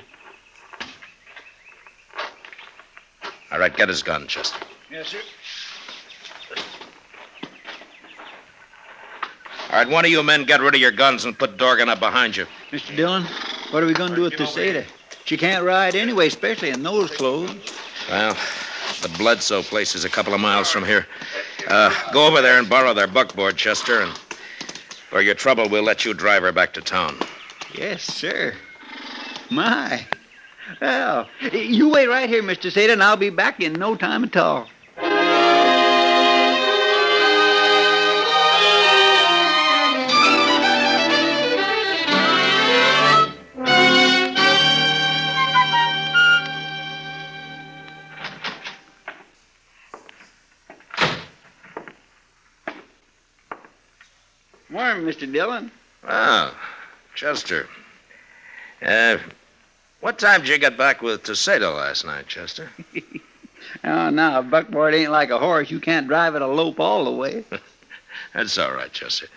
All 3.51 3.59
right, 3.59 3.75
get 3.75 3.89
his 3.89 4.01
gun, 4.03 4.27
Chester. 4.27 4.59
Yes, 4.89 5.09
sir. 5.09 5.19
All 9.69 9.83
right, 9.83 9.89
one 9.89 10.05
of 10.05 10.11
you 10.11 10.23
men 10.23 10.45
get 10.45 10.61
rid 10.61 10.75
of 10.75 10.79
your 10.81 10.91
guns 10.91 11.25
and 11.25 11.37
put 11.37 11.57
Dorgan 11.57 11.89
up 11.89 11.99
behind 11.99 12.37
you. 12.37 12.45
Mr. 12.71 12.95
Dillon, 12.95 13.25
what 13.71 13.83
are 13.83 13.85
we 13.85 13.93
going 13.93 14.11
to 14.11 14.15
do 14.15 14.21
with 14.21 14.33
Tacetta? 14.33 14.85
She 15.25 15.35
can't 15.35 15.65
ride 15.65 15.93
anyway, 15.93 16.27
especially 16.27 16.69
in 16.69 16.83
those 16.83 17.11
clothes. 17.11 17.53
Well, 18.09 18.37
the 19.01 19.09
Bledsoe 19.17 19.61
place 19.61 19.93
is 19.93 20.05
a 20.05 20.09
couple 20.09 20.33
of 20.33 20.39
miles 20.39 20.71
from 20.71 20.85
here. 20.85 21.05
Uh, 21.67 21.93
go 22.13 22.27
over 22.27 22.41
there 22.41 22.59
and 22.59 22.69
borrow 22.69 22.93
their 22.93 23.07
buckboard, 23.07 23.57
Chester, 23.57 24.01
and 24.01 24.13
for 25.09 25.21
your 25.21 25.35
trouble, 25.35 25.67
we'll 25.69 25.83
let 25.83 26.05
you 26.05 26.13
drive 26.13 26.43
her 26.43 26.51
back 26.51 26.73
to 26.73 26.81
town. 26.81 27.17
Yes, 27.73 28.03
sir. 28.03 28.55
My. 29.49 30.05
Well, 30.81 31.27
you 31.51 31.89
wait 31.89 32.07
right 32.07 32.29
here, 32.29 32.43
Mr. 32.43 32.71
Seda, 32.71 32.93
and 32.93 33.03
I'll 33.03 33.17
be 33.17 33.29
back 33.29 33.61
in 33.61 33.73
no 33.73 33.95
time 33.95 34.23
at 34.23 34.35
all. 34.35 34.67
Morning, 54.87 55.03
Mr. 55.03 55.29
Dillon. 55.29 55.69
Oh, 56.07 56.55
Chester. 57.13 57.67
Uh, 58.81 59.17
what 59.99 60.17
time 60.17 60.39
did 60.39 60.49
you 60.49 60.57
get 60.57 60.77
back 60.77 61.01
with 61.01 61.23
Tacetta 61.23 61.75
last 61.75 62.05
night, 62.05 62.27
Chester? 62.27 62.69
Oh, 63.83 64.09
now, 64.09 64.39
a 64.39 64.43
buckboard 64.43 64.93
ain't 64.93 65.11
like 65.11 65.29
a 65.29 65.37
horse. 65.37 65.69
You 65.69 65.81
can't 65.81 66.07
drive 66.07 66.35
it 66.35 66.41
a 66.41 66.47
lope 66.47 66.79
all 66.79 67.03
the 67.03 67.11
way. 67.11 67.43
That's 68.33 68.57
all 68.57 68.71
right, 68.71 68.91
Chester. 68.93 69.27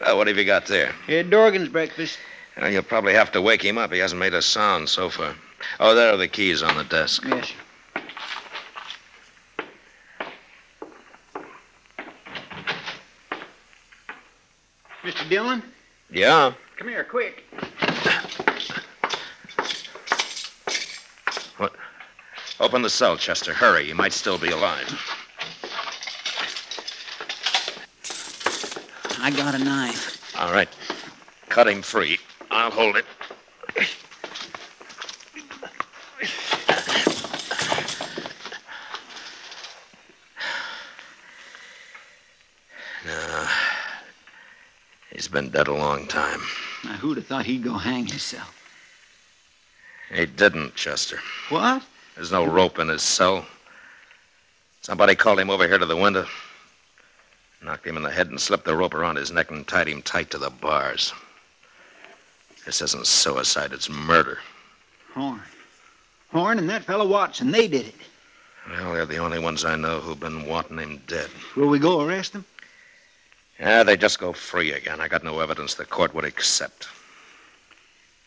Well, 0.00 0.18
what 0.18 0.26
have 0.26 0.36
you 0.36 0.44
got 0.44 0.66
there? 0.66 0.92
Here, 1.06 1.22
Dorgan's 1.22 1.70
breakfast. 1.70 2.18
Well, 2.58 2.70
you'll 2.70 2.82
probably 2.82 3.14
have 3.14 3.32
to 3.32 3.40
wake 3.40 3.64
him 3.64 3.78
up. 3.78 3.90
He 3.90 4.00
hasn't 4.00 4.20
made 4.20 4.34
a 4.34 4.42
sound 4.42 4.90
so 4.90 5.08
far. 5.08 5.34
Oh, 5.80 5.94
there 5.94 6.12
are 6.12 6.18
the 6.18 6.28
keys 6.28 6.62
on 6.62 6.76
the 6.76 6.84
desk. 6.84 7.24
Yes. 7.26 7.52
Mr. 15.02 15.28
Dillon, 15.28 15.62
Yeah? 16.10 16.52
come 16.76 16.88
here, 16.88 17.02
quick. 17.04 17.44
What? 21.56 21.72
Open 22.60 22.82
the 22.82 22.90
cell, 22.90 23.16
Chester. 23.16 23.52
Hurry. 23.52 23.86
He 23.86 23.92
might 23.92 24.12
still 24.12 24.38
be 24.38 24.50
alive. 24.50 24.88
I 29.20 29.30
got 29.30 29.54
a 29.54 29.58
knife. 29.58 30.36
All 30.38 30.52
right. 30.52 30.68
Cut 31.48 31.68
him 31.68 31.82
free. 31.82 32.18
I'll 32.50 32.70
hold 32.70 32.96
it. 32.96 33.06
Been 45.32 45.48
dead 45.48 45.66
a 45.66 45.72
long 45.72 46.06
time. 46.06 46.40
Now, 46.84 46.92
who'd 46.92 47.16
have 47.16 47.26
thought 47.26 47.46
he'd 47.46 47.64
go 47.64 47.74
hang 47.74 48.06
himself? 48.06 48.54
He 50.12 50.26
didn't, 50.26 50.74
Chester. 50.74 51.18
What? 51.48 51.82
There's 52.14 52.30
no 52.30 52.44
rope 52.44 52.78
in 52.78 52.88
his 52.88 53.02
cell. 53.02 53.46
Somebody 54.82 55.14
called 55.14 55.40
him 55.40 55.48
over 55.48 55.66
here 55.66 55.78
to 55.78 55.86
the 55.86 55.96
window, 55.96 56.26
knocked 57.62 57.86
him 57.86 57.96
in 57.96 58.02
the 58.02 58.10
head, 58.10 58.28
and 58.28 58.40
slipped 58.40 58.64
the 58.64 58.76
rope 58.76 58.94
around 58.94 59.16
his 59.16 59.32
neck 59.32 59.50
and 59.50 59.66
tied 59.66 59.88
him 59.88 60.02
tight 60.02 60.30
to 60.30 60.38
the 60.38 60.50
bars. 60.50 61.12
This 62.66 62.82
isn't 62.82 63.06
suicide, 63.06 63.72
it's 63.72 63.88
murder. 63.88 64.38
Horn. 65.14 65.40
Horn 66.30 66.58
and 66.58 66.68
that 66.68 66.84
fellow 66.84 67.06
Watson, 67.06 67.50
they 67.50 67.68
did 67.68 67.86
it. 67.86 67.94
Well, 68.68 68.92
they're 68.92 69.06
the 69.06 69.18
only 69.18 69.38
ones 69.38 69.64
I 69.64 69.76
know 69.76 70.00
who've 70.00 70.20
been 70.20 70.46
wanting 70.46 70.78
him 70.78 71.00
dead. 71.06 71.30
Will 71.56 71.68
we 71.68 71.78
go 71.78 72.02
arrest 72.02 72.32
them? 72.32 72.44
Yeah, 73.58 73.82
they 73.82 73.96
just 73.96 74.18
go 74.18 74.32
free 74.32 74.72
again. 74.72 75.00
I 75.00 75.08
got 75.08 75.24
no 75.24 75.40
evidence 75.40 75.74
the 75.74 75.84
court 75.84 76.14
would 76.14 76.24
accept. 76.24 76.88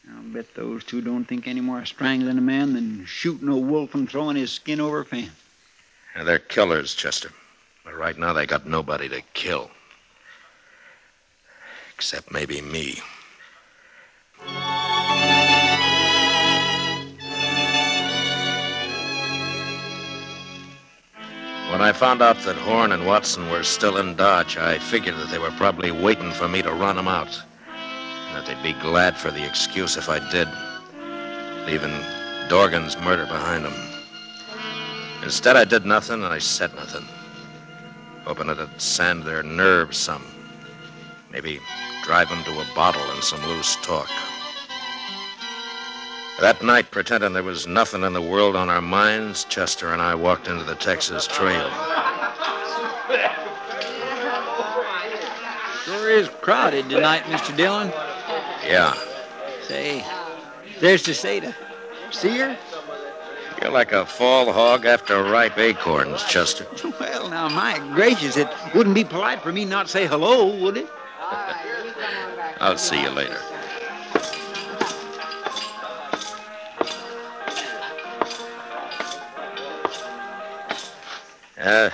I'll 0.09 0.23
bet 0.23 0.53
those 0.53 0.83
two 0.83 1.01
don't 1.01 1.25
think 1.25 1.47
any 1.47 1.61
more 1.61 1.79
of 1.79 1.87
strangling 1.87 2.37
a 2.37 2.41
man 2.41 2.73
than 2.73 3.05
shooting 3.05 3.49
a 3.49 3.57
wolf 3.57 3.95
and 3.95 4.09
throwing 4.09 4.35
his 4.35 4.51
skin 4.51 4.79
over 4.79 4.99
a 4.99 5.05
fence. 5.05 5.31
Yeah, 6.15 6.23
they're 6.23 6.39
killers, 6.39 6.93
Chester. 6.93 7.31
But 7.83 7.95
right 7.95 8.17
now 8.17 8.33
they 8.33 8.45
got 8.45 8.67
nobody 8.67 9.09
to 9.09 9.21
kill. 9.33 9.71
Except 11.95 12.31
maybe 12.31 12.61
me. 12.61 12.99
When 21.75 21.83
I 21.83 21.91
found 21.91 22.21
out 22.21 22.37
that 22.43 22.55
Horn 22.55 22.93
and 22.93 23.05
Watson 23.05 23.49
were 23.49 23.61
still 23.63 23.97
in 23.97 24.15
Dodge, 24.15 24.55
I 24.55 24.79
figured 24.79 25.17
that 25.17 25.29
they 25.29 25.39
were 25.39 25.51
probably 25.51 25.91
waiting 25.91 26.31
for 26.31 26.47
me 26.47 26.61
to 26.61 26.71
run 26.71 26.95
them 26.95 27.09
out. 27.09 27.43
And 27.67 28.37
that 28.37 28.45
they'd 28.45 28.63
be 28.63 28.79
glad 28.79 29.17
for 29.17 29.29
the 29.29 29.45
excuse 29.45 29.97
if 29.97 30.07
I 30.07 30.19
did, 30.31 30.47
leaving 31.67 31.93
Dorgan's 32.47 32.97
murder 32.99 33.25
behind 33.25 33.65
them. 33.65 33.73
Instead, 35.21 35.57
I 35.57 35.65
did 35.65 35.85
nothing 35.85 36.23
and 36.23 36.33
I 36.33 36.39
said 36.39 36.73
nothing, 36.75 37.03
hoping 38.23 38.49
it'd 38.49 38.79
sand 38.79 39.23
their 39.23 39.43
nerves 39.43 39.97
some. 39.97 40.23
Maybe 41.29 41.59
drive 42.05 42.29
them 42.29 42.41
to 42.45 42.51
a 42.51 42.65
bottle 42.73 43.03
and 43.11 43.21
some 43.21 43.45
loose 43.47 43.75
talk. 43.81 44.09
That 46.41 46.61
night, 46.61 46.91
pretending 46.91 47.33
there 47.33 47.43
was 47.43 47.65
nothing 47.65 48.03
in 48.03 48.13
the 48.13 48.21
world 48.21 48.55
on 48.55 48.69
our 48.69 48.81
minds, 48.81 49.45
Chester 49.45 49.93
and 49.93 50.01
I 50.01 50.15
walked 50.15 50.47
into 50.47 50.63
the 50.65 50.75
Texas 50.75 51.27
Trail. 51.27 51.69
Sure 55.85 56.09
is 56.09 56.27
crowded 56.41 56.89
tonight, 56.89 57.23
Mr. 57.23 57.55
Dillon. 57.55 57.87
Yeah, 58.67 58.93
Say, 59.63 60.05
there's 60.79 61.03
Tacetta. 61.03 61.55
See 62.11 62.37
her? 62.37 62.57
you're 63.61 63.71
like 63.71 63.93
a 63.93 64.05
fall 64.05 64.51
hog 64.51 64.85
after 64.85 65.23
ripe 65.23 65.57
acorns, 65.57 66.23
Chester. 66.25 66.67
Well, 66.99 67.29
now, 67.29 67.47
my 67.49 67.79
gracious, 67.95 68.37
it 68.37 68.47
wouldn't 68.75 68.93
be 68.93 69.03
polite 69.03 69.41
for 69.41 69.51
me 69.51 69.65
not 69.65 69.87
to 69.87 69.91
say 69.91 70.05
hello, 70.05 70.55
would 70.61 70.77
it? 70.77 70.87
I'll 72.59 72.77
see 72.77 73.01
you 73.01 73.09
later. 73.09 73.39
Uh, 81.65 81.89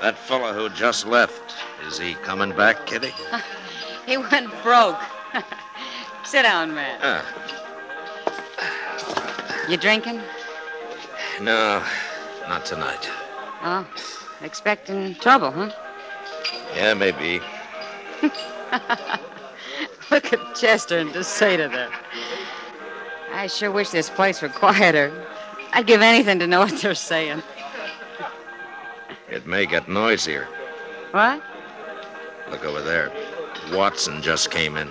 that 0.00 0.16
fellow 0.16 0.54
who 0.54 0.70
just 0.70 1.06
left, 1.06 1.54
is 1.86 1.98
he 1.98 2.14
coming 2.14 2.52
back, 2.56 2.86
Kitty? 2.86 3.12
He 4.06 4.18
went 4.18 4.50
broke. 4.62 5.00
Sit 6.24 6.42
down, 6.42 6.74
man. 6.74 6.98
Ah, 7.02 7.24
You 9.66 9.78
drinking? 9.78 10.20
no, 11.40 11.82
not 12.48 12.66
tonight. 12.66 13.08
Oh, 13.62 13.86
expecting 14.42 15.14
trouble, 15.16 15.50
huh? 15.50 15.70
Yeah, 16.76 16.92
maybe. 16.92 17.40
Look 20.10 20.32
at 20.34 20.54
Chester 20.54 20.98
and 20.98 21.10
Tacetta 21.10 21.70
there. 21.72 21.88
I 23.32 23.46
sure 23.46 23.70
wish 23.70 23.88
this 23.88 24.10
place 24.10 24.42
were 24.42 24.50
quieter. 24.50 25.10
I'd 25.72 25.86
give 25.86 26.02
anything 26.02 26.38
to 26.40 26.46
know 26.46 26.60
what 26.60 26.78
they're 26.82 26.94
saying. 26.94 27.42
It 29.34 29.48
may 29.48 29.66
get 29.66 29.88
noisier. 29.88 30.46
What? 31.10 31.42
Look 32.52 32.64
over 32.64 32.80
there. 32.80 33.10
Watson 33.72 34.22
just 34.22 34.52
came 34.52 34.76
in. 34.76 34.88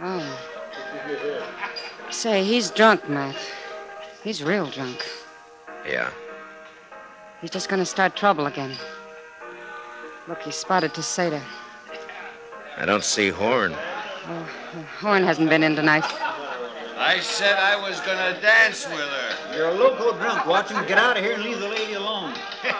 Oh. 0.00 0.40
Say, 2.10 2.42
he's 2.42 2.72
drunk, 2.72 3.08
Matt. 3.08 3.36
He's 4.24 4.42
real 4.42 4.66
drunk. 4.66 5.06
Yeah. 5.86 6.10
He's 7.40 7.50
just 7.50 7.68
gonna 7.68 7.86
start 7.86 8.16
trouble 8.16 8.46
again. 8.46 8.74
Look, 10.26 10.42
he 10.42 10.50
spotted 10.50 10.92
Tacetta. 10.92 11.40
I 12.78 12.84
don't 12.84 13.04
see 13.04 13.28
Horn. 13.28 13.76
Oh, 13.76 14.48
Horn 14.98 15.22
hasn't 15.22 15.48
been 15.48 15.62
in 15.62 15.76
tonight. 15.76 16.04
I 17.08 17.20
said 17.20 17.56
I 17.58 17.74
was 17.74 17.98
gonna 18.00 18.38
dance 18.42 18.86
with 18.86 18.98
her. 18.98 19.56
You're 19.56 19.70
a 19.70 19.72
local 19.72 20.12
drunk, 20.12 20.44
Watson. 20.44 20.86
Get 20.86 20.98
out 20.98 21.16
of 21.16 21.24
here 21.24 21.32
and 21.32 21.42
leave 21.42 21.58
the 21.58 21.68
lady 21.68 21.94
alone. 21.94 22.34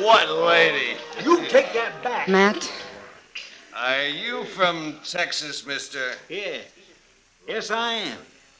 What 0.00 0.28
lady? 0.30 0.96
You 1.22 1.46
take 1.46 1.72
that 1.74 2.02
back. 2.02 2.26
Matt? 2.26 2.72
Are 3.76 4.06
you 4.06 4.44
from 4.44 4.98
Texas, 5.04 5.64
mister? 5.64 6.14
Yeah. 6.28 6.58
Yes, 7.46 7.70
I 7.70 7.92
am. 7.92 8.18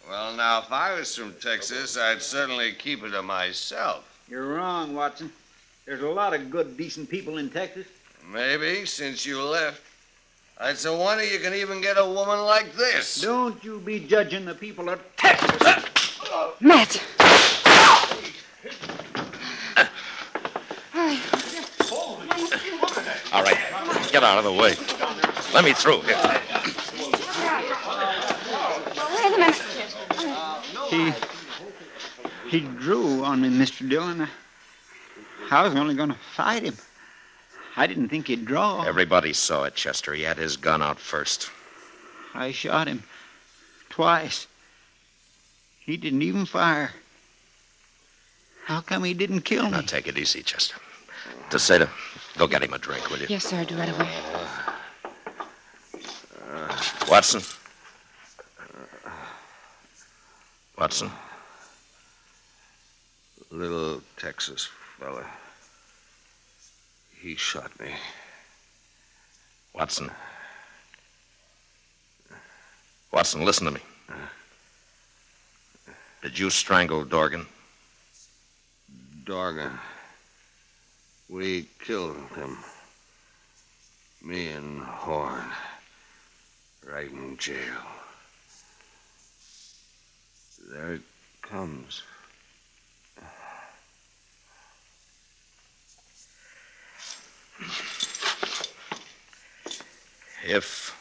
Well, 0.08 0.36
now, 0.36 0.60
if 0.60 0.70
I 0.70 0.94
was 0.94 1.16
from 1.16 1.34
Texas, 1.40 1.96
I'd 1.96 2.22
certainly 2.22 2.74
keep 2.74 3.02
it 3.02 3.10
to 3.10 3.22
myself. 3.22 4.04
You're 4.28 4.54
wrong, 4.54 4.94
Watson. 4.94 5.32
There's 5.86 6.02
a 6.02 6.08
lot 6.08 6.34
of 6.34 6.50
good, 6.50 6.76
decent 6.76 7.08
people 7.08 7.38
in 7.38 7.48
Texas. 7.50 7.86
Maybe, 8.30 8.86
since 8.86 9.26
you 9.26 9.42
left. 9.42 9.80
It's 10.64 10.84
a 10.84 10.96
wonder 10.96 11.24
you 11.24 11.40
can 11.40 11.54
even 11.54 11.80
get 11.80 11.98
a 11.98 12.06
woman 12.06 12.38
like 12.44 12.72
this. 12.76 13.20
Don't 13.20 13.62
you 13.64 13.80
be 13.80 13.98
judging 13.98 14.44
the 14.44 14.54
people 14.54 14.88
of 14.88 15.00
Texas. 15.16 15.60
Matt! 16.60 17.02
All 23.32 23.42
right, 23.42 23.58
get 24.12 24.22
out 24.22 24.38
of 24.38 24.44
the 24.44 24.52
way. 24.52 24.76
Let 25.52 25.64
me 25.64 25.72
through 25.72 26.02
here. 26.02 26.16
Wait 29.10 29.34
a 29.34 29.38
minute. 29.38 29.62
He. 30.88 31.12
He 32.48 32.60
drew 32.60 33.24
on 33.24 33.40
me, 33.40 33.48
Mr. 33.48 33.88
Dillon. 33.88 34.28
I 35.50 35.62
was 35.62 35.74
only 35.74 35.94
going 35.94 36.10
to 36.10 36.18
fight 36.36 36.62
him. 36.62 36.76
I 37.76 37.86
didn't 37.86 38.08
think 38.08 38.26
he'd 38.26 38.44
draw. 38.44 38.84
Everybody 38.84 39.32
saw 39.32 39.64
it, 39.64 39.74
Chester. 39.74 40.12
He 40.12 40.22
had 40.22 40.36
his 40.36 40.56
gun 40.56 40.82
out 40.82 40.98
first. 40.98 41.50
I 42.34 42.52
shot 42.52 42.86
him 42.86 43.02
twice. 43.88 44.46
He 45.80 45.96
didn't 45.96 46.22
even 46.22 46.46
fire. 46.46 46.92
How 48.64 48.80
come 48.80 49.04
he 49.04 49.14
didn't 49.14 49.42
kill 49.42 49.64
me? 49.64 49.70
Now 49.70 49.80
take 49.80 50.06
it 50.06 50.16
easy, 50.16 50.42
Chester. 50.42 50.76
Tacetta, 51.50 51.88
go 52.38 52.46
get 52.46 52.62
him 52.62 52.72
a 52.72 52.78
drink, 52.78 53.10
will 53.10 53.18
you? 53.18 53.26
Yes, 53.28 53.44
sir, 53.44 53.56
I'll 53.56 53.64
do 53.64 53.76
right 53.76 53.88
away. 53.88 54.08
Uh, 56.50 56.82
Watson. 57.10 57.42
Watson. 60.78 61.10
Little 63.50 64.00
Texas 64.16 64.68
fella. 64.98 65.26
He 67.22 67.36
shot 67.36 67.70
me. 67.78 67.86
Watson. 69.72 70.10
Watson, 73.12 73.44
listen 73.44 73.66
to 73.66 73.70
me. 73.70 73.80
Did 76.20 76.36
you 76.36 76.50
strangle 76.50 77.04
Dorgan? 77.04 77.46
Dorgan. 79.24 79.78
We 81.28 81.68
killed 81.78 82.16
him. 82.34 82.58
Me 84.20 84.48
and 84.48 84.82
Horn. 84.82 85.44
Right 86.84 87.08
in 87.08 87.36
jail. 87.36 87.86
There 90.72 90.94
it 90.94 91.02
comes. 91.40 92.02
If 100.44 100.96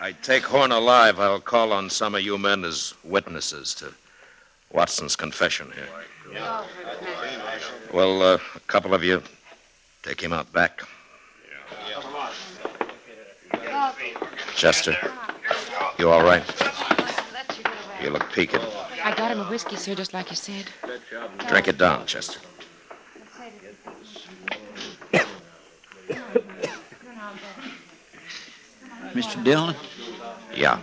I 0.00 0.12
take 0.12 0.44
Horn 0.44 0.72
alive, 0.72 1.20
I'll 1.20 1.40
call 1.40 1.72
on 1.72 1.90
some 1.90 2.14
of 2.14 2.22
you 2.22 2.38
men 2.38 2.64
as 2.64 2.94
witnesses 3.04 3.74
to 3.76 3.92
Watson's 4.72 5.16
confession 5.16 5.70
here. 5.74 5.88
Well, 7.92 8.22
uh, 8.22 8.38
a 8.54 8.60
couple 8.60 8.94
of 8.94 9.02
you 9.02 9.22
take 10.02 10.20
him 10.20 10.32
out 10.32 10.52
back. 10.52 10.82
Chester, 14.54 14.96
you 15.98 16.10
all 16.10 16.24
right? 16.24 16.44
You 18.02 18.10
look 18.10 18.30
peaked. 18.32 18.56
I 19.02 19.14
got 19.14 19.30
him 19.30 19.40
a 19.40 19.44
whiskey, 19.44 19.76
sir, 19.76 19.94
just 19.94 20.12
like 20.14 20.30
you 20.30 20.36
said. 20.36 20.66
Drink 21.48 21.68
it 21.68 21.78
down, 21.78 22.06
Chester. 22.06 22.40
Mr. 29.12 29.42
Dillon? 29.42 29.74
Yeah. 30.54 30.80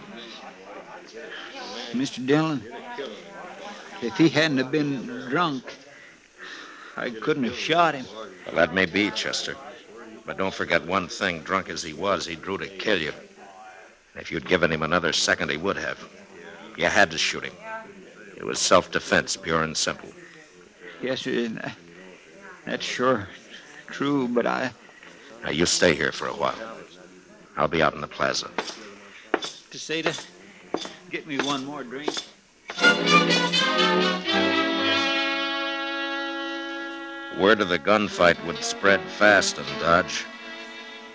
Mr. 1.91 2.25
Dillon, 2.25 2.61
if 4.01 4.17
he 4.17 4.29
hadn't 4.29 4.57
have 4.57 4.71
been 4.71 5.05
drunk, 5.29 5.63
I 6.97 7.09
couldn't 7.09 7.43
have 7.43 7.55
shot 7.57 7.95
him. 7.95 8.05
Well, 8.45 8.55
that 8.55 8.73
may 8.73 8.85
be, 8.85 9.11
Chester. 9.11 9.55
But 10.25 10.37
don't 10.37 10.53
forget 10.53 10.85
one 10.85 11.07
thing. 11.07 11.41
Drunk 11.41 11.69
as 11.69 11.83
he 11.83 11.93
was, 11.93 12.25
he 12.25 12.35
drew 12.35 12.57
to 12.57 12.67
kill 12.67 12.99
you. 12.99 13.13
And 14.13 14.21
If 14.21 14.31
you'd 14.31 14.47
given 14.47 14.71
him 14.71 14.81
another 14.81 15.13
second, 15.13 15.51
he 15.51 15.57
would 15.57 15.77
have. 15.77 15.99
You 16.77 16.87
had 16.87 17.11
to 17.11 17.17
shoot 17.17 17.43
him. 17.43 17.53
It 18.35 18.43
was 18.43 18.59
self 18.59 18.91
defense, 18.91 19.37
pure 19.37 19.63
and 19.63 19.75
simple. 19.77 20.09
Yes, 21.01 21.21
sir. 21.21 21.49
That's 22.65 22.83
sure 22.83 23.27
true, 23.87 24.27
but 24.27 24.45
I. 24.45 24.71
Now, 25.45 25.51
you 25.51 25.67
stay 25.67 25.93
here 25.93 26.11
for 26.11 26.27
a 26.27 26.33
while. 26.33 26.55
I'll 27.55 27.67
be 27.67 27.83
out 27.83 27.93
in 27.93 28.01
the 28.01 28.07
plaza. 28.07 28.49
Tacetta, 29.69 30.25
get 31.11 31.27
me 31.27 31.37
one 31.37 31.63
more 31.63 31.83
drink. 31.83 32.09
Word 37.39 37.61
of 37.61 37.69
the 37.69 37.77
gunfight 37.77 38.43
would 38.47 38.63
spread 38.63 39.01
fast 39.01 39.59
in 39.59 39.65
Dodge, 39.79 40.25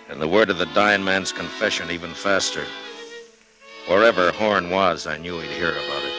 and 0.07 0.21
the 0.21 0.29
word 0.29 0.49
of 0.49 0.57
the 0.57 0.65
dying 0.67 1.03
man's 1.03 1.33
confession 1.33 1.91
even 1.91 2.13
faster. 2.13 2.63
Wherever 3.89 4.31
Horn 4.31 4.69
was, 4.69 5.07
I 5.07 5.17
knew 5.17 5.41
he'd 5.41 5.51
hear 5.51 5.71
about 5.71 6.03
it. 6.05 6.13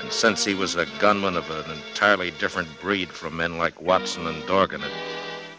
And 0.00 0.12
since 0.12 0.44
he 0.44 0.54
was 0.54 0.74
a 0.74 0.86
gunman 0.98 1.36
of 1.36 1.48
an 1.48 1.70
entirely 1.70 2.32
different 2.32 2.68
breed 2.80 3.08
from 3.08 3.36
men 3.36 3.56
like 3.56 3.80
Watson 3.80 4.26
and 4.26 4.44
Dorgan, 4.48 4.82
it 4.82 4.92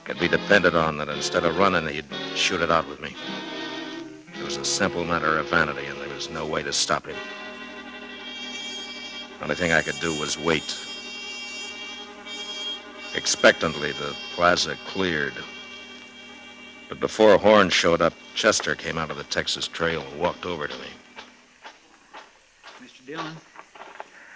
could 0.05 0.19
be 0.19 0.27
depended 0.27 0.75
on 0.75 0.97
that 0.97 1.09
instead 1.09 1.43
of 1.43 1.57
running, 1.57 1.87
he'd 1.87 2.05
shoot 2.35 2.61
it 2.61 2.69
out 2.69 2.87
with 2.87 3.01
me. 3.01 3.15
It 4.39 4.43
was 4.43 4.57
a 4.57 4.63
simple 4.63 5.03
matter 5.03 5.39
of 5.39 5.49
vanity, 5.49 5.85
and 5.87 5.99
there 5.99 6.13
was 6.13 6.29
no 6.29 6.45
way 6.45 6.61
to 6.61 6.71
stop 6.71 7.07
him. 7.07 7.15
The 9.39 9.43
only 9.43 9.55
thing 9.55 9.71
I 9.71 9.81
could 9.81 9.99
do 9.99 10.17
was 10.19 10.37
wait. 10.37 10.77
Expectantly, 13.15 13.93
the 13.93 14.15
plaza 14.35 14.75
cleared. 14.85 15.33
But 16.87 16.99
before 16.99 17.39
Horn 17.39 17.69
showed 17.69 18.01
up, 18.01 18.13
Chester 18.35 18.75
came 18.75 18.99
out 18.99 19.09
of 19.09 19.17
the 19.17 19.23
Texas 19.23 19.67
Trail 19.67 20.01
and 20.11 20.19
walked 20.19 20.45
over 20.45 20.67
to 20.67 20.75
me. 20.75 20.87
Mr. 22.83 23.05
Dillon, 23.07 23.35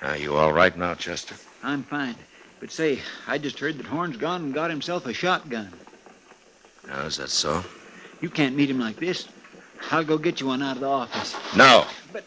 Are 0.02 0.18
you 0.18 0.36
all 0.36 0.52
right 0.52 0.76
now, 0.76 0.96
Chester? 0.96 1.36
I'm 1.62 1.84
fine. 1.84 2.16
But 2.60 2.72
say, 2.72 3.00
I 3.28 3.38
just 3.38 3.60
heard 3.60 3.78
that 3.78 3.86
Horn's 3.86 4.18
gone 4.18 4.44
and 4.46 4.54
got 4.54 4.70
himself 4.70 5.06
a 5.06 5.14
shotgun. 5.14 5.72
Now, 6.88 7.02
is 7.02 7.18
that 7.18 7.30
so? 7.30 7.64
You 8.22 8.30
can't 8.30 8.56
meet 8.56 8.70
him 8.70 8.80
like 8.80 8.98
this. 8.98 9.28
I'll 9.92 10.04
go 10.04 10.18
get 10.18 10.42
you 10.42 10.48
one 10.48 10.62
out 10.62 10.76
of 10.76 10.82
the 10.82 10.90
office. 10.90 11.36
No. 11.56 11.86
But, 12.12 12.26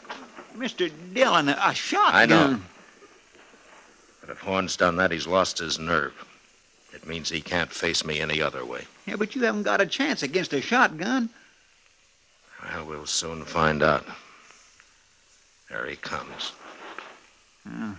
Mr. 0.56 0.90
Dillon, 1.12 1.48
a, 1.48 1.74
shotgun. 1.74 2.14
I 2.14 2.26
know. 2.26 2.60
But 4.20 4.30
if 4.30 4.38
Horn's 4.40 4.76
done 4.76 4.96
that, 4.96 5.10
he's 5.10 5.26
lost 5.26 5.58
his 5.58 5.78
nerve. 5.78 6.14
It 6.94 7.06
means 7.06 7.28
he 7.28 7.42
can't 7.42 7.70
face 7.70 8.04
me 8.04 8.20
any 8.20 8.40
other 8.40 8.64
way. 8.64 8.82
Yeah, 9.06 9.16
but 9.16 9.34
you 9.34 9.42
haven't 9.42 9.64
got 9.64 9.80
a 9.80 9.86
chance 9.86 10.22
against 10.22 10.52
a 10.52 10.62
shotgun. 10.62 11.28
Well, 12.62 12.86
we'll 12.86 13.06
soon 13.06 13.44
find 13.44 13.82
out. 13.82 14.06
There 15.68 15.86
he 15.86 15.96
comes. 15.96 16.52
Oh. 17.68 17.96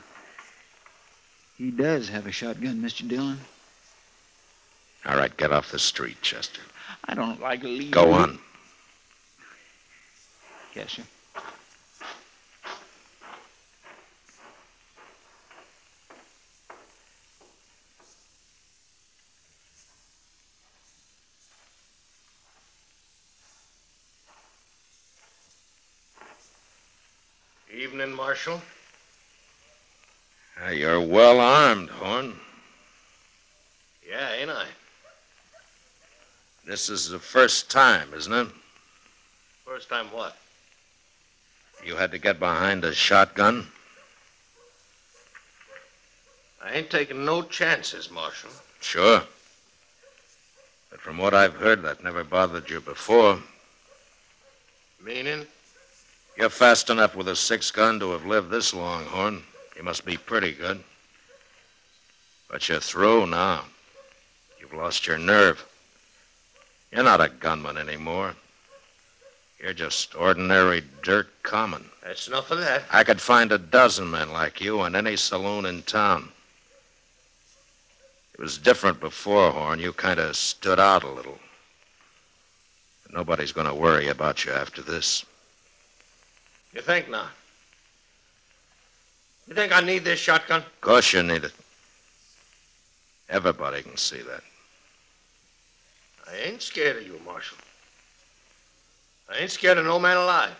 He 1.63 1.71
does 1.71 2.09
have 2.09 2.27
a 2.27 2.31
shotgun, 2.33 2.81
Mr. 2.81 3.07
Dillon. 3.07 3.39
All 5.05 5.15
right, 5.15 5.35
get 5.37 5.53
off 5.53 5.71
the 5.71 5.79
street, 5.79 6.17
Chester. 6.21 6.59
I 7.05 7.13
don't 7.13 7.39
like 7.39 7.61
to 7.61 7.69
leave. 7.69 7.91
Go 7.91 8.07
you- 8.07 8.13
on. 8.15 8.39
Yes, 10.75 10.91
sir. 10.91 11.03
Evening, 27.73 28.13
Marshal. 28.13 28.61
Uh, 30.61 30.69
you're 30.69 31.01
well 31.01 31.39
armed, 31.39 31.89
Horn. 31.89 32.35
Yeah, 34.07 34.33
ain't 34.33 34.51
I? 34.51 34.65
This 36.65 36.89
is 36.89 37.09
the 37.09 37.19
first 37.19 37.69
time, 37.71 38.13
isn't 38.13 38.31
it? 38.31 38.47
First 39.65 39.89
time 39.89 40.05
what? 40.07 40.37
You 41.83 41.95
had 41.95 42.11
to 42.11 42.17
get 42.17 42.39
behind 42.39 42.85
a 42.85 42.93
shotgun? 42.93 43.67
I 46.63 46.73
ain't 46.75 46.89
taking 46.89 47.25
no 47.25 47.41
chances, 47.41 48.09
Marshal. 48.09 48.51
Sure. 48.79 49.23
But 50.89 51.01
from 51.01 51.17
what 51.17 51.33
I've 51.33 51.55
heard, 51.55 51.81
that 51.81 52.03
never 52.03 52.23
bothered 52.23 52.69
you 52.69 52.79
before. 52.79 53.39
Meaning? 55.03 55.45
You're 56.37 56.49
fast 56.49 56.89
enough 56.89 57.15
with 57.15 57.27
a 57.27 57.35
six 57.35 57.69
gun 57.71 57.99
to 57.99 58.11
have 58.11 58.25
lived 58.25 58.49
this 58.49 58.73
long, 58.73 59.05
Horn. 59.05 59.43
You 59.75 59.83
must 59.83 60.05
be 60.05 60.17
pretty 60.17 60.51
good. 60.51 60.83
But 62.49 62.69
you're 62.69 62.79
through 62.79 63.27
now. 63.27 63.65
You've 64.59 64.73
lost 64.73 65.07
your 65.07 65.17
nerve. 65.17 65.65
You're 66.91 67.03
not 67.03 67.21
a 67.21 67.29
gunman 67.29 67.77
anymore. 67.77 68.35
You're 69.59 69.73
just 69.73 70.15
ordinary 70.15 70.83
dirt 71.01 71.29
common. 71.41 71.85
That's 72.03 72.27
enough 72.27 72.51
of 72.51 72.59
that. 72.59 72.83
I 72.91 73.03
could 73.03 73.21
find 73.21 73.51
a 73.51 73.57
dozen 73.57 74.11
men 74.11 74.31
like 74.31 74.61
you 74.61 74.83
in 74.83 74.95
any 74.95 75.15
saloon 75.15 75.65
in 75.65 75.83
town. 75.83 76.29
It 78.33 78.39
was 78.39 78.57
different 78.57 78.99
before, 78.99 79.51
Horn. 79.51 79.79
You 79.79 79.93
kind 79.93 80.19
of 80.19 80.35
stood 80.35 80.79
out 80.79 81.03
a 81.03 81.09
little. 81.09 81.39
But 83.03 83.13
nobody's 83.15 83.51
going 83.51 83.67
to 83.67 83.73
worry 83.73 84.09
about 84.09 84.43
you 84.43 84.51
after 84.51 84.81
this. 84.81 85.25
You 86.73 86.81
think 86.81 87.09
not? 87.09 87.29
You 89.47 89.55
think 89.55 89.75
I 89.75 89.81
need 89.81 90.03
this 90.03 90.19
shotgun? 90.19 90.59
Of 90.61 90.81
course 90.81 91.13
you 91.13 91.23
need 91.23 91.43
it. 91.43 91.53
Everybody 93.29 93.81
can 93.81 93.97
see 93.97 94.21
that. 94.21 94.41
I 96.29 96.35
ain't 96.47 96.61
scared 96.61 96.97
of 96.97 97.07
you, 97.07 97.19
Marshal. 97.25 97.57
I 99.29 99.37
ain't 99.37 99.51
scared 99.51 99.77
of 99.77 99.85
no 99.85 99.99
man 99.99 100.17
alive. 100.17 100.55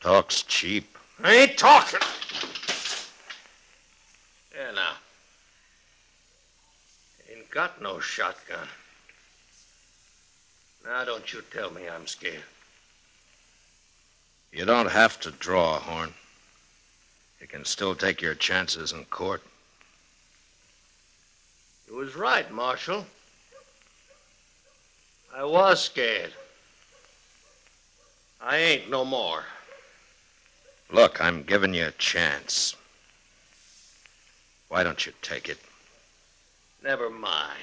Talk's 0.00 0.42
cheap. 0.42 0.96
I 1.22 1.32
ain't 1.32 1.58
talking. 1.58 2.00
Yeah, 4.54 4.72
now. 4.72 4.92
Ain't 7.30 7.50
got 7.50 7.80
no 7.82 8.00
shotgun. 8.00 8.66
Now, 10.84 11.04
don't 11.04 11.32
you 11.32 11.42
tell 11.52 11.70
me 11.70 11.82
I'm 11.88 12.06
scared. 12.06 12.42
You 14.52 14.64
don't 14.64 14.90
have 14.90 15.20
to 15.20 15.30
draw, 15.30 15.76
a 15.76 15.78
Horn. 15.78 16.14
You 17.40 17.46
can 17.46 17.64
still 17.64 17.94
take 17.94 18.20
your 18.20 18.34
chances 18.34 18.92
in 18.92 19.04
court. 19.06 19.42
You 21.88 21.96
was 21.96 22.14
right, 22.14 22.50
Marshal. 22.52 23.06
I 25.34 25.44
was 25.44 25.82
scared. 25.82 26.32
I 28.40 28.56
ain't 28.56 28.90
no 28.90 29.04
more. 29.04 29.44
Look, 30.92 31.20
I'm 31.20 31.42
giving 31.42 31.72
you 31.72 31.86
a 31.86 31.92
chance. 31.92 32.74
Why 34.68 34.82
don't 34.82 35.06
you 35.06 35.12
take 35.22 35.48
it? 35.48 35.58
Never 36.82 37.10
mind. 37.10 37.58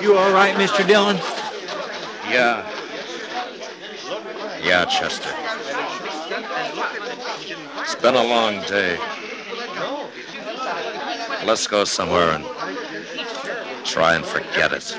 You 0.00 0.16
all 0.16 0.32
right, 0.32 0.56
Mr. 0.78 0.86
Dillon? 0.86 1.16
Yeah. 2.30 2.64
Yeah, 4.62 4.84
Chester. 4.84 5.34
It's 7.80 7.96
been 7.96 8.14
a 8.14 8.22
long 8.22 8.60
day. 8.68 8.96
Let's 11.44 11.66
go 11.66 11.82
somewhere 11.82 12.30
and 12.30 12.44
try 13.84 14.14
and 14.14 14.24
forget 14.24 14.72
it. 14.72 14.96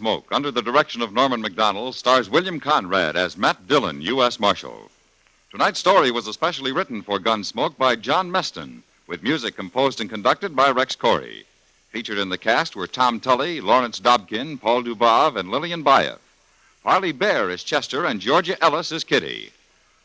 Gunsmoke, 0.00 0.24
under 0.30 0.50
the 0.50 0.62
direction 0.62 1.02
of 1.02 1.12
Norman 1.12 1.42
Macdonnell, 1.42 1.92
stars 1.92 2.30
William 2.30 2.58
Conrad 2.58 3.16
as 3.16 3.36
Matt 3.36 3.68
Dillon, 3.68 4.00
U.S. 4.00 4.40
Marshal. 4.40 4.90
Tonight's 5.50 5.78
story 5.78 6.10
was 6.10 6.26
especially 6.26 6.72
written 6.72 7.02
for 7.02 7.18
Gunsmoke 7.18 7.76
by 7.76 7.96
John 7.96 8.30
Meston, 8.30 8.80
with 9.06 9.22
music 9.22 9.56
composed 9.56 10.00
and 10.00 10.08
conducted 10.08 10.56
by 10.56 10.70
Rex 10.70 10.96
Koury. 10.96 11.44
Featured 11.90 12.16
in 12.16 12.30
the 12.30 12.38
cast 12.38 12.74
were 12.74 12.86
Tom 12.86 13.20
Tully, 13.20 13.60
Lawrence 13.60 14.00
Dobkin, 14.00 14.58
Paul 14.58 14.84
Dubov, 14.84 15.36
and 15.36 15.50
Lillian 15.50 15.84
Buyeff. 15.84 16.18
Parley 16.82 17.12
Baer 17.12 17.50
is 17.50 17.62
Chester, 17.62 18.06
and 18.06 18.20
Georgia 18.20 18.56
Ellis 18.64 18.92
is 18.92 19.04
Kitty. 19.04 19.52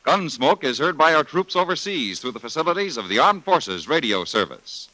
Gunsmoke 0.05 0.65
is 0.65 0.77
heard 0.77 0.97
by 0.97 1.13
our 1.13 1.23
troops 1.23 1.55
overseas 1.55 2.19
through 2.19 2.33
the 2.33 2.39
facilities 2.39 2.97
of 2.97 3.07
the 3.07 3.19
Armed 3.19 3.45
Forces 3.45 3.87
Radio 3.87 4.25
Service. 4.25 4.89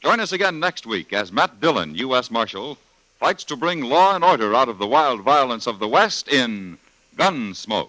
Join 0.00 0.20
us 0.20 0.30
again 0.30 0.60
next 0.60 0.86
week 0.86 1.12
as 1.12 1.32
Matt 1.32 1.60
Dillon, 1.60 1.96
U.S. 1.96 2.30
Marshal, 2.30 2.78
fights 3.24 3.42
to 3.42 3.56
bring 3.56 3.80
law 3.80 4.14
and 4.14 4.22
order 4.22 4.54
out 4.54 4.68
of 4.68 4.76
the 4.76 4.86
wild 4.86 5.22
violence 5.22 5.66
of 5.66 5.78
the 5.78 5.88
West 5.88 6.28
in 6.28 6.76
Gunsmoke. 7.16 7.88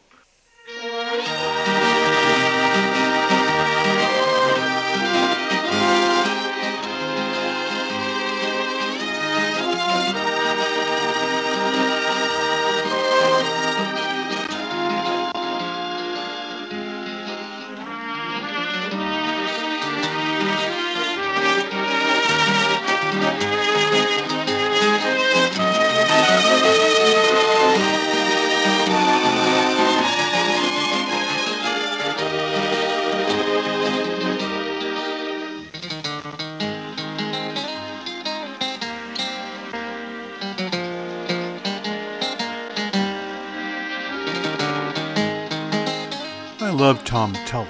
Tom 47.26 47.34
Tully. 47.48 47.68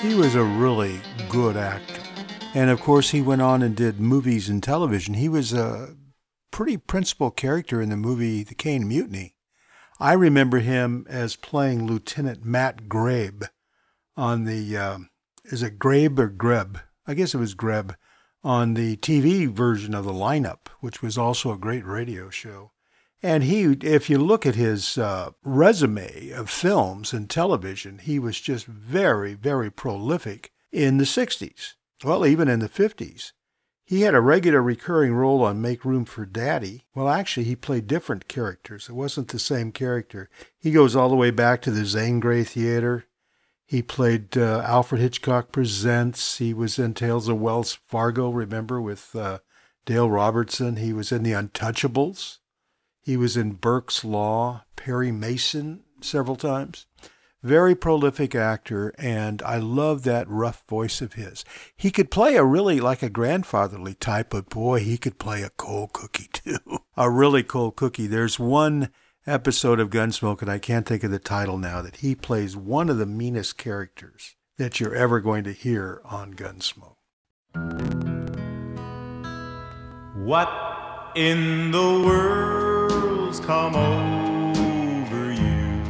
He 0.00 0.14
was 0.14 0.34
a 0.34 0.42
really 0.42 1.00
good 1.28 1.56
actor. 1.56 2.02
And 2.54 2.70
of 2.70 2.80
course, 2.80 3.10
he 3.10 3.22
went 3.22 3.40
on 3.40 3.62
and 3.62 3.76
did 3.76 4.00
movies 4.00 4.48
and 4.48 4.60
television. 4.60 5.14
He 5.14 5.28
was 5.28 5.52
a 5.52 5.94
pretty 6.50 6.76
principal 6.76 7.30
character 7.30 7.80
in 7.80 7.88
the 7.88 7.96
movie 7.96 8.42
The 8.42 8.56
Caine 8.56 8.88
Mutiny. 8.88 9.36
I 10.00 10.14
remember 10.14 10.58
him 10.58 11.06
as 11.08 11.36
playing 11.36 11.86
Lieutenant 11.86 12.44
Matt 12.44 12.88
Grabe 12.88 13.44
on 14.16 14.42
the, 14.42 14.76
um, 14.76 15.10
is 15.44 15.62
it 15.62 15.78
Grabe 15.78 16.18
or 16.18 16.28
Greb? 16.28 16.80
I 17.06 17.14
guess 17.14 17.32
it 17.32 17.38
was 17.38 17.54
Greb 17.54 17.94
on 18.42 18.74
the 18.74 18.96
TV 18.96 19.48
version 19.48 19.94
of 19.94 20.04
the 20.04 20.12
lineup, 20.12 20.66
which 20.80 21.00
was 21.00 21.16
also 21.16 21.52
a 21.52 21.58
great 21.58 21.86
radio 21.86 22.28
show. 22.28 22.72
And 23.22 23.44
he, 23.44 23.62
if 23.82 24.10
you 24.10 24.18
look 24.18 24.44
at 24.44 24.54
his 24.54 24.98
uh, 24.98 25.30
resume 25.42 26.30
of 26.30 26.50
films 26.50 27.12
and 27.12 27.28
television, 27.28 27.98
he 27.98 28.18
was 28.18 28.40
just 28.40 28.66
very, 28.66 29.34
very 29.34 29.70
prolific 29.70 30.52
in 30.70 30.98
the 30.98 31.04
60s. 31.04 31.74
Well, 32.04 32.26
even 32.26 32.48
in 32.48 32.60
the 32.60 32.68
50s. 32.68 33.32
He 33.86 34.02
had 34.02 34.14
a 34.14 34.20
regular 34.20 34.60
recurring 34.60 35.14
role 35.14 35.44
on 35.44 35.62
Make 35.62 35.84
Room 35.84 36.04
for 36.04 36.26
Daddy. 36.26 36.84
Well, 36.92 37.08
actually, 37.08 37.44
he 37.44 37.54
played 37.54 37.86
different 37.86 38.26
characters. 38.26 38.88
It 38.88 38.94
wasn't 38.94 39.28
the 39.28 39.38
same 39.38 39.70
character. 39.70 40.28
He 40.58 40.72
goes 40.72 40.96
all 40.96 41.08
the 41.08 41.14
way 41.14 41.30
back 41.30 41.62
to 41.62 41.70
the 41.70 41.84
Zane 41.84 42.18
Grey 42.18 42.42
Theater. 42.42 43.04
He 43.64 43.82
played 43.82 44.36
uh, 44.36 44.62
Alfred 44.66 45.00
Hitchcock 45.00 45.52
Presents. 45.52 46.38
He 46.38 46.52
was 46.52 46.80
in 46.80 46.94
Tales 46.94 47.28
of 47.28 47.40
Wells 47.40 47.78
Fargo, 47.86 48.30
remember, 48.30 48.80
with 48.80 49.14
uh, 49.14 49.38
Dale 49.84 50.10
Robertson. 50.10 50.76
He 50.76 50.92
was 50.92 51.12
in 51.12 51.22
The 51.22 51.32
Untouchables. 51.32 52.38
He 53.06 53.16
was 53.16 53.36
in 53.36 53.52
Burke's 53.52 54.04
Law, 54.04 54.64
Perry 54.74 55.12
Mason 55.12 55.84
several 56.00 56.34
times. 56.34 56.86
Very 57.40 57.76
prolific 57.76 58.34
actor, 58.34 58.92
and 58.98 59.40
I 59.42 59.58
love 59.58 60.02
that 60.02 60.28
rough 60.28 60.64
voice 60.68 61.00
of 61.00 61.12
his. 61.12 61.44
He 61.76 61.92
could 61.92 62.10
play 62.10 62.34
a 62.34 62.42
really 62.42 62.80
like 62.80 63.04
a 63.04 63.08
grandfatherly 63.08 63.94
type, 63.94 64.30
but 64.30 64.48
boy, 64.48 64.80
he 64.80 64.98
could 64.98 65.20
play 65.20 65.42
a 65.42 65.50
cold 65.50 65.92
cookie 65.92 66.30
too. 66.32 66.58
a 66.96 67.08
really 67.08 67.44
cold 67.44 67.76
cookie. 67.76 68.08
There's 68.08 68.40
one 68.40 68.90
episode 69.24 69.78
of 69.78 69.90
Gunsmoke, 69.90 70.42
and 70.42 70.50
I 70.50 70.58
can't 70.58 70.84
think 70.84 71.04
of 71.04 71.12
the 71.12 71.20
title 71.20 71.58
now, 71.58 71.82
that 71.82 71.98
he 71.98 72.16
plays 72.16 72.56
one 72.56 72.90
of 72.90 72.98
the 72.98 73.06
meanest 73.06 73.56
characters 73.56 74.34
that 74.58 74.80
you're 74.80 74.96
ever 74.96 75.20
going 75.20 75.44
to 75.44 75.52
hear 75.52 76.00
on 76.04 76.34
Gunsmoke. 76.34 76.96
What 80.16 81.12
in 81.14 81.70
the 81.70 82.75
world's 83.26 83.40
come 83.40 83.74
over 83.74 85.32
you? 85.32 85.82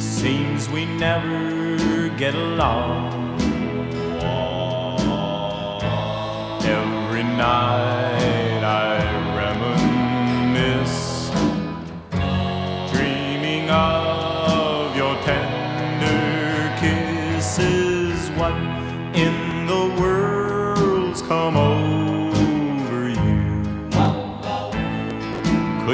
Seems 0.00 0.68
we 0.68 0.84
never 0.84 2.08
get 2.16 2.34
along. 2.34 3.38
Every 6.64 7.22
night 7.22 8.19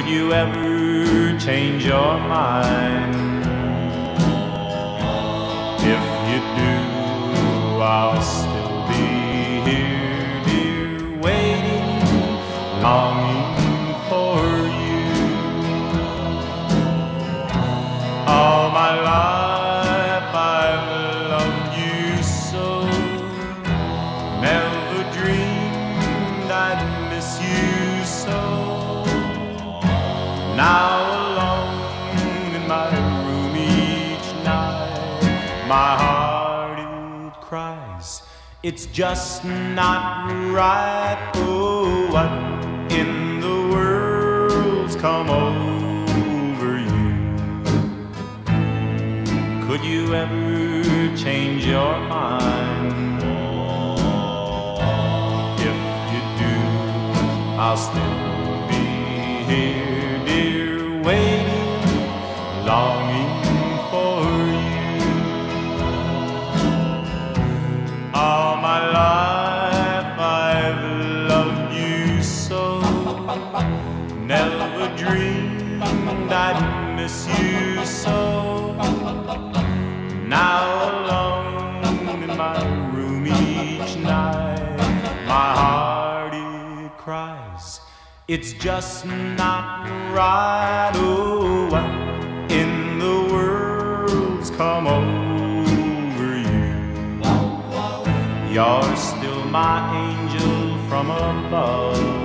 Could 0.07 0.15
you 0.15 0.33
ever 0.33 1.37
change 1.37 1.85
your 1.85 2.17
mind? 2.17 3.43
If 5.81 6.05
you 6.29 6.39
do, 6.61 6.77
I'll 7.83 8.23
still 8.23 8.87
be 8.87 9.69
here, 9.69 10.45
dear, 10.45 11.19
waiting, 11.19 11.91
longing 12.81 13.95
for 14.09 14.39
you. 14.79 15.03
All 18.29 18.71
my 18.71 19.01
life 19.03 19.56
It's 38.77 38.85
just 38.93 39.43
not 39.43 40.31
right. 40.53 41.33
Oh, 41.37 42.13
what 42.13 42.31
in 42.93 43.41
the 43.41 43.75
world's 43.75 44.95
come 44.97 45.31
over 45.31 46.79
you? 46.79 47.33
Could 49.67 49.83
you 49.83 50.15
ever 50.15 51.17
change 51.17 51.65
your 51.65 51.99
mind? 52.01 53.23
If 55.59 55.79
you 56.13 56.21
do, 56.45 56.55
I'll 57.57 57.79
still 57.79 58.69
be 58.69 58.85
here, 59.51 60.19
dear, 60.27 61.03
waiting, 61.03 61.81
longing 62.67 63.06
miss 77.07 77.29
you 77.39 77.85
so. 77.85 78.73
Now 80.27 80.63
alone 80.91 82.23
in 82.25 82.37
my 82.37 82.59
room 82.95 83.25
each 83.27 83.97
night, 83.97 84.77
my 85.35 85.51
heart 85.61 86.35
it 86.35 86.99
cries. 86.99 87.81
It's 88.27 88.53
just 88.55 89.07
not 89.07 89.87
right. 90.13 90.91
Oh, 90.97 91.69
what 91.71 92.51
in 92.51 92.99
the 92.99 93.19
world's 93.33 94.51
come 94.51 94.89
over 94.89 96.31
you? 96.55 96.75
You're 98.53 98.97
still 98.97 99.45
my 99.45 99.79
angel 100.07 100.77
from 100.89 101.11
above. 101.11 102.16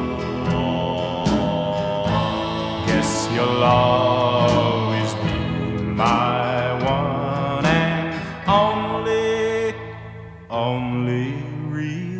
You'll 3.36 3.64
always 3.64 5.14
be 5.16 5.34
my 5.84 6.74
one 6.84 7.66
and 7.66 8.22
only, 8.48 9.74
only 10.50 11.44
real 11.68 12.12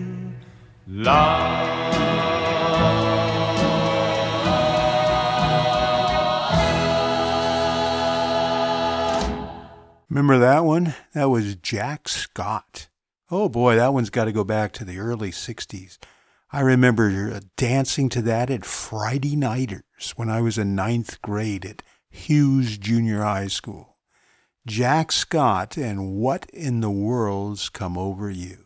Remember 10.10 10.38
that 10.40 10.66
one? 10.66 10.94
That 11.14 11.30
was 11.30 11.56
Jack 11.56 12.10
Scott. 12.10 12.90
Oh 13.30 13.48
boy, 13.48 13.78
that 13.78 13.94
one's 13.94 14.10
got 14.10 14.26
to 14.26 14.34
go 14.34 14.44
back 14.44 14.74
to 14.74 14.86
the 14.86 15.00
early 15.00 15.32
60s. 15.32 15.98
I 16.52 16.60
remember 16.60 17.40
dancing 17.56 18.10
to 18.10 18.22
that 18.24 18.50
at 18.50 18.66
Friday 18.66 19.38
Nighters 20.02 20.18
when 20.18 20.30
I 20.32 20.42
was 20.42 20.58
in 20.58 20.74
ninth 20.74 21.22
grade 21.22 21.64
at 21.64 21.84
Hughes 22.10 22.80
Junior 22.80 23.22
High 23.22 23.50
School. 23.50 23.98
Jack 24.66 25.12
Scott 25.12 25.78
and 25.78 26.16
What 26.16 26.50
in 26.50 26.82
the 26.82 26.90
World's 26.90 27.70
Come 27.70 28.00
Over 28.00 28.32
You? 28.32 28.66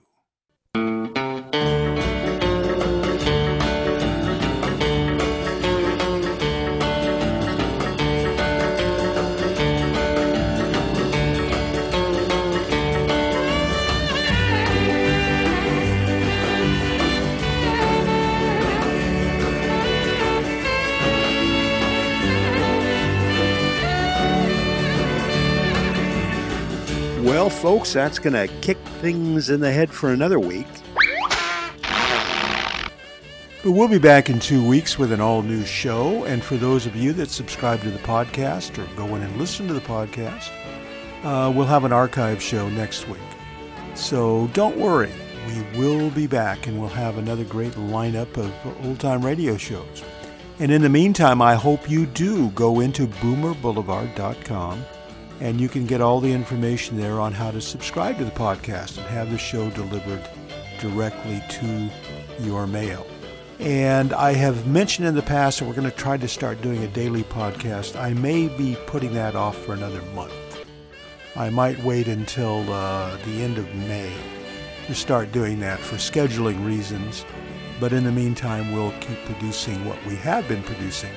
Well, 27.46 27.52
folks, 27.52 27.94
that's 27.94 28.18
going 28.18 28.34
to 28.34 28.48
kick 28.62 28.80
things 29.02 29.52
in 29.52 29.60
the 29.60 29.72
head 29.72 29.92
for 29.92 30.12
another 30.12 30.40
week. 30.40 30.66
But 33.64 33.72
we'll 33.72 33.88
be 33.88 34.00
back 34.00 34.32
in 34.32 34.40
two 34.40 34.68
weeks 34.68 34.98
with 34.98 35.12
an 35.12 35.22
all 35.22 35.44
new 35.44 35.64
show. 35.64 36.24
And 36.24 36.44
for 36.44 36.58
those 36.58 36.88
of 36.88 36.96
you 36.96 37.14
that 37.14 37.30
subscribe 37.30 37.82
to 37.82 37.92
the 37.92 38.00
podcast 38.00 38.80
or 38.80 38.96
go 38.96 39.16
in 39.16 39.22
and 39.22 39.38
listen 39.38 39.68
to 39.68 39.76
the 39.76 39.80
podcast, 39.80 40.50
uh, 41.24 41.52
we'll 41.56 41.68
have 41.68 41.84
an 41.84 41.94
archive 41.94 42.42
show 42.42 42.68
next 42.68 43.08
week. 43.08 43.22
So 43.94 44.50
don't 44.54 44.78
worry, 44.78 45.14
we 45.46 45.80
will 45.80 46.10
be 46.10 46.26
back 46.26 46.66
and 46.66 46.80
we'll 46.80 46.90
have 46.90 47.20
another 47.20 47.44
great 47.44 47.74
lineup 47.74 48.38
of 48.38 48.52
old 48.84 49.00
time 49.00 49.24
radio 49.24 49.56
shows. 49.56 50.04
And 50.58 50.72
in 50.72 50.82
the 50.82 50.90
meantime, 50.90 51.44
I 51.44 51.54
hope 51.54 51.92
you 51.92 52.08
do 52.08 52.50
go 52.50 52.80
into 52.80 53.06
boomerboulevard.com 53.06 54.84
and 55.40 55.60
you 55.60 55.68
can 55.68 55.86
get 55.86 56.02
all 56.02 56.20
the 56.20 56.32
information 56.32 56.98
there 56.98 57.20
on 57.20 57.34
how 57.34 57.52
to 57.52 57.62
subscribe 57.62 58.18
to 58.18 58.26
the 58.26 58.32
podcast 58.32 58.98
and 58.98 59.06
have 59.08 59.32
the 59.32 59.38
show 59.38 59.70
delivered 59.72 60.28
directly 60.80 61.42
to 61.50 61.90
your 62.40 62.68
mail. 62.68 63.06
And 63.60 64.14
I 64.14 64.34
have 64.34 64.68
mentioned 64.68 65.08
in 65.08 65.16
the 65.16 65.22
past 65.22 65.60
that 65.60 65.66
we're 65.66 65.76
going 65.76 65.90
to 65.90 65.96
try 65.96 66.18
to 66.18 66.28
start 66.28 66.62
doing 66.62 66.84
a 66.84 66.88
daily 66.88 67.24
podcast. 67.24 68.00
I 68.00 68.14
may 68.14 68.50
be 68.50 68.78
putting 68.86 69.14
that 69.14 69.36
off 69.36 69.58
for 69.58 69.74
another 69.74 70.02
month. 70.14 70.34
I 71.38 71.50
might 71.50 71.82
wait 71.84 72.08
until 72.08 72.72
uh, 72.72 73.16
the 73.26 73.44
end 73.44 73.58
of 73.58 73.74
May 73.76 74.14
to 74.88 74.96
start 74.96 75.32
doing 75.32 75.60
that 75.62 75.80
for 75.80 75.96
scheduling 75.96 76.66
reasons. 76.66 77.26
But 77.80 77.92
in 77.92 78.04
the 78.04 78.12
meantime, 78.12 78.72
we'll 78.72 78.94
keep 79.00 79.24
producing 79.26 79.84
what 79.86 80.04
we 80.06 80.16
have 80.18 80.48
been 80.48 80.64
producing. 80.64 81.12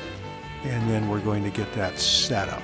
And 0.64 0.90
then 0.90 1.08
we're 1.08 1.20
going 1.20 1.44
to 1.44 1.50
get 1.50 1.72
that 1.74 1.98
set 1.98 2.48
up. 2.48 2.62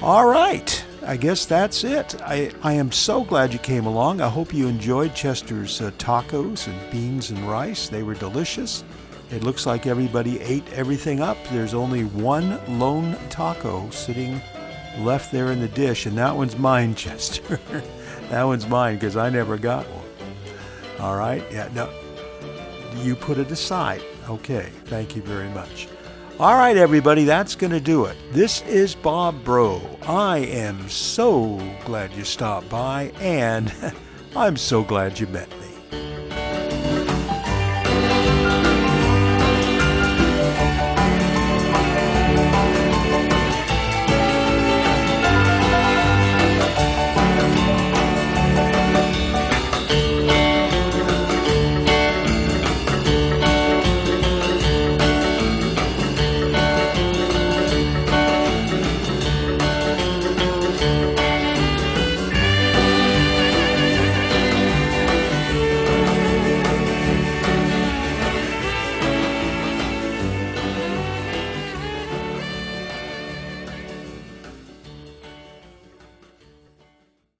All 0.00 0.26
right. 0.26 0.84
I 1.04 1.16
guess 1.16 1.44
that's 1.44 1.82
it. 1.84 2.20
I, 2.22 2.52
I 2.62 2.74
am 2.74 2.92
so 2.92 3.24
glad 3.24 3.52
you 3.52 3.58
came 3.58 3.86
along. 3.86 4.20
I 4.20 4.28
hope 4.28 4.54
you 4.54 4.68
enjoyed 4.68 5.14
Chester's 5.14 5.80
uh, 5.80 5.90
tacos 5.98 6.68
and 6.68 6.90
beans 6.92 7.30
and 7.30 7.40
rice. 7.48 7.88
They 7.88 8.02
were 8.02 8.14
delicious. 8.14 8.84
It 9.30 9.42
looks 9.42 9.66
like 9.66 9.86
everybody 9.86 10.40
ate 10.40 10.70
everything 10.72 11.20
up. 11.20 11.36
There's 11.50 11.74
only 11.74 12.04
one 12.04 12.60
lone 12.78 13.16
taco 13.28 13.90
sitting 13.90 14.40
left 14.98 15.32
there 15.32 15.50
in 15.50 15.60
the 15.60 15.68
dish, 15.68 16.06
and 16.06 16.16
that 16.16 16.36
one's 16.36 16.56
mine, 16.56 16.94
Chester. 16.96 17.58
that 18.30 18.42
one's 18.44 18.68
mine 18.68 18.94
because 18.96 19.16
I 19.16 19.30
never 19.30 19.56
got 19.58 19.84
one. 19.86 20.04
All 21.00 21.16
right? 21.16 21.44
Yeah, 21.50 21.68
no. 21.74 21.90
You 23.02 23.16
put 23.16 23.38
it 23.38 23.50
aside. 23.50 24.02
Okay. 24.28 24.68
Thank 24.84 25.16
you 25.16 25.22
very 25.22 25.48
much. 25.50 25.88
All 26.40 26.54
right, 26.54 26.76
everybody, 26.76 27.24
that's 27.24 27.56
going 27.56 27.72
to 27.72 27.80
do 27.80 28.04
it. 28.04 28.16
This 28.30 28.62
is 28.62 28.94
Bob 28.94 29.42
Bro. 29.42 29.82
I 30.02 30.38
am 30.38 30.88
so 30.88 31.60
glad 31.84 32.12
you 32.12 32.22
stopped 32.22 32.68
by, 32.68 33.10
and 33.18 33.74
I'm 34.36 34.56
so 34.56 34.84
glad 34.84 35.18
you 35.18 35.26
met 35.26 35.50
me. 35.50 35.57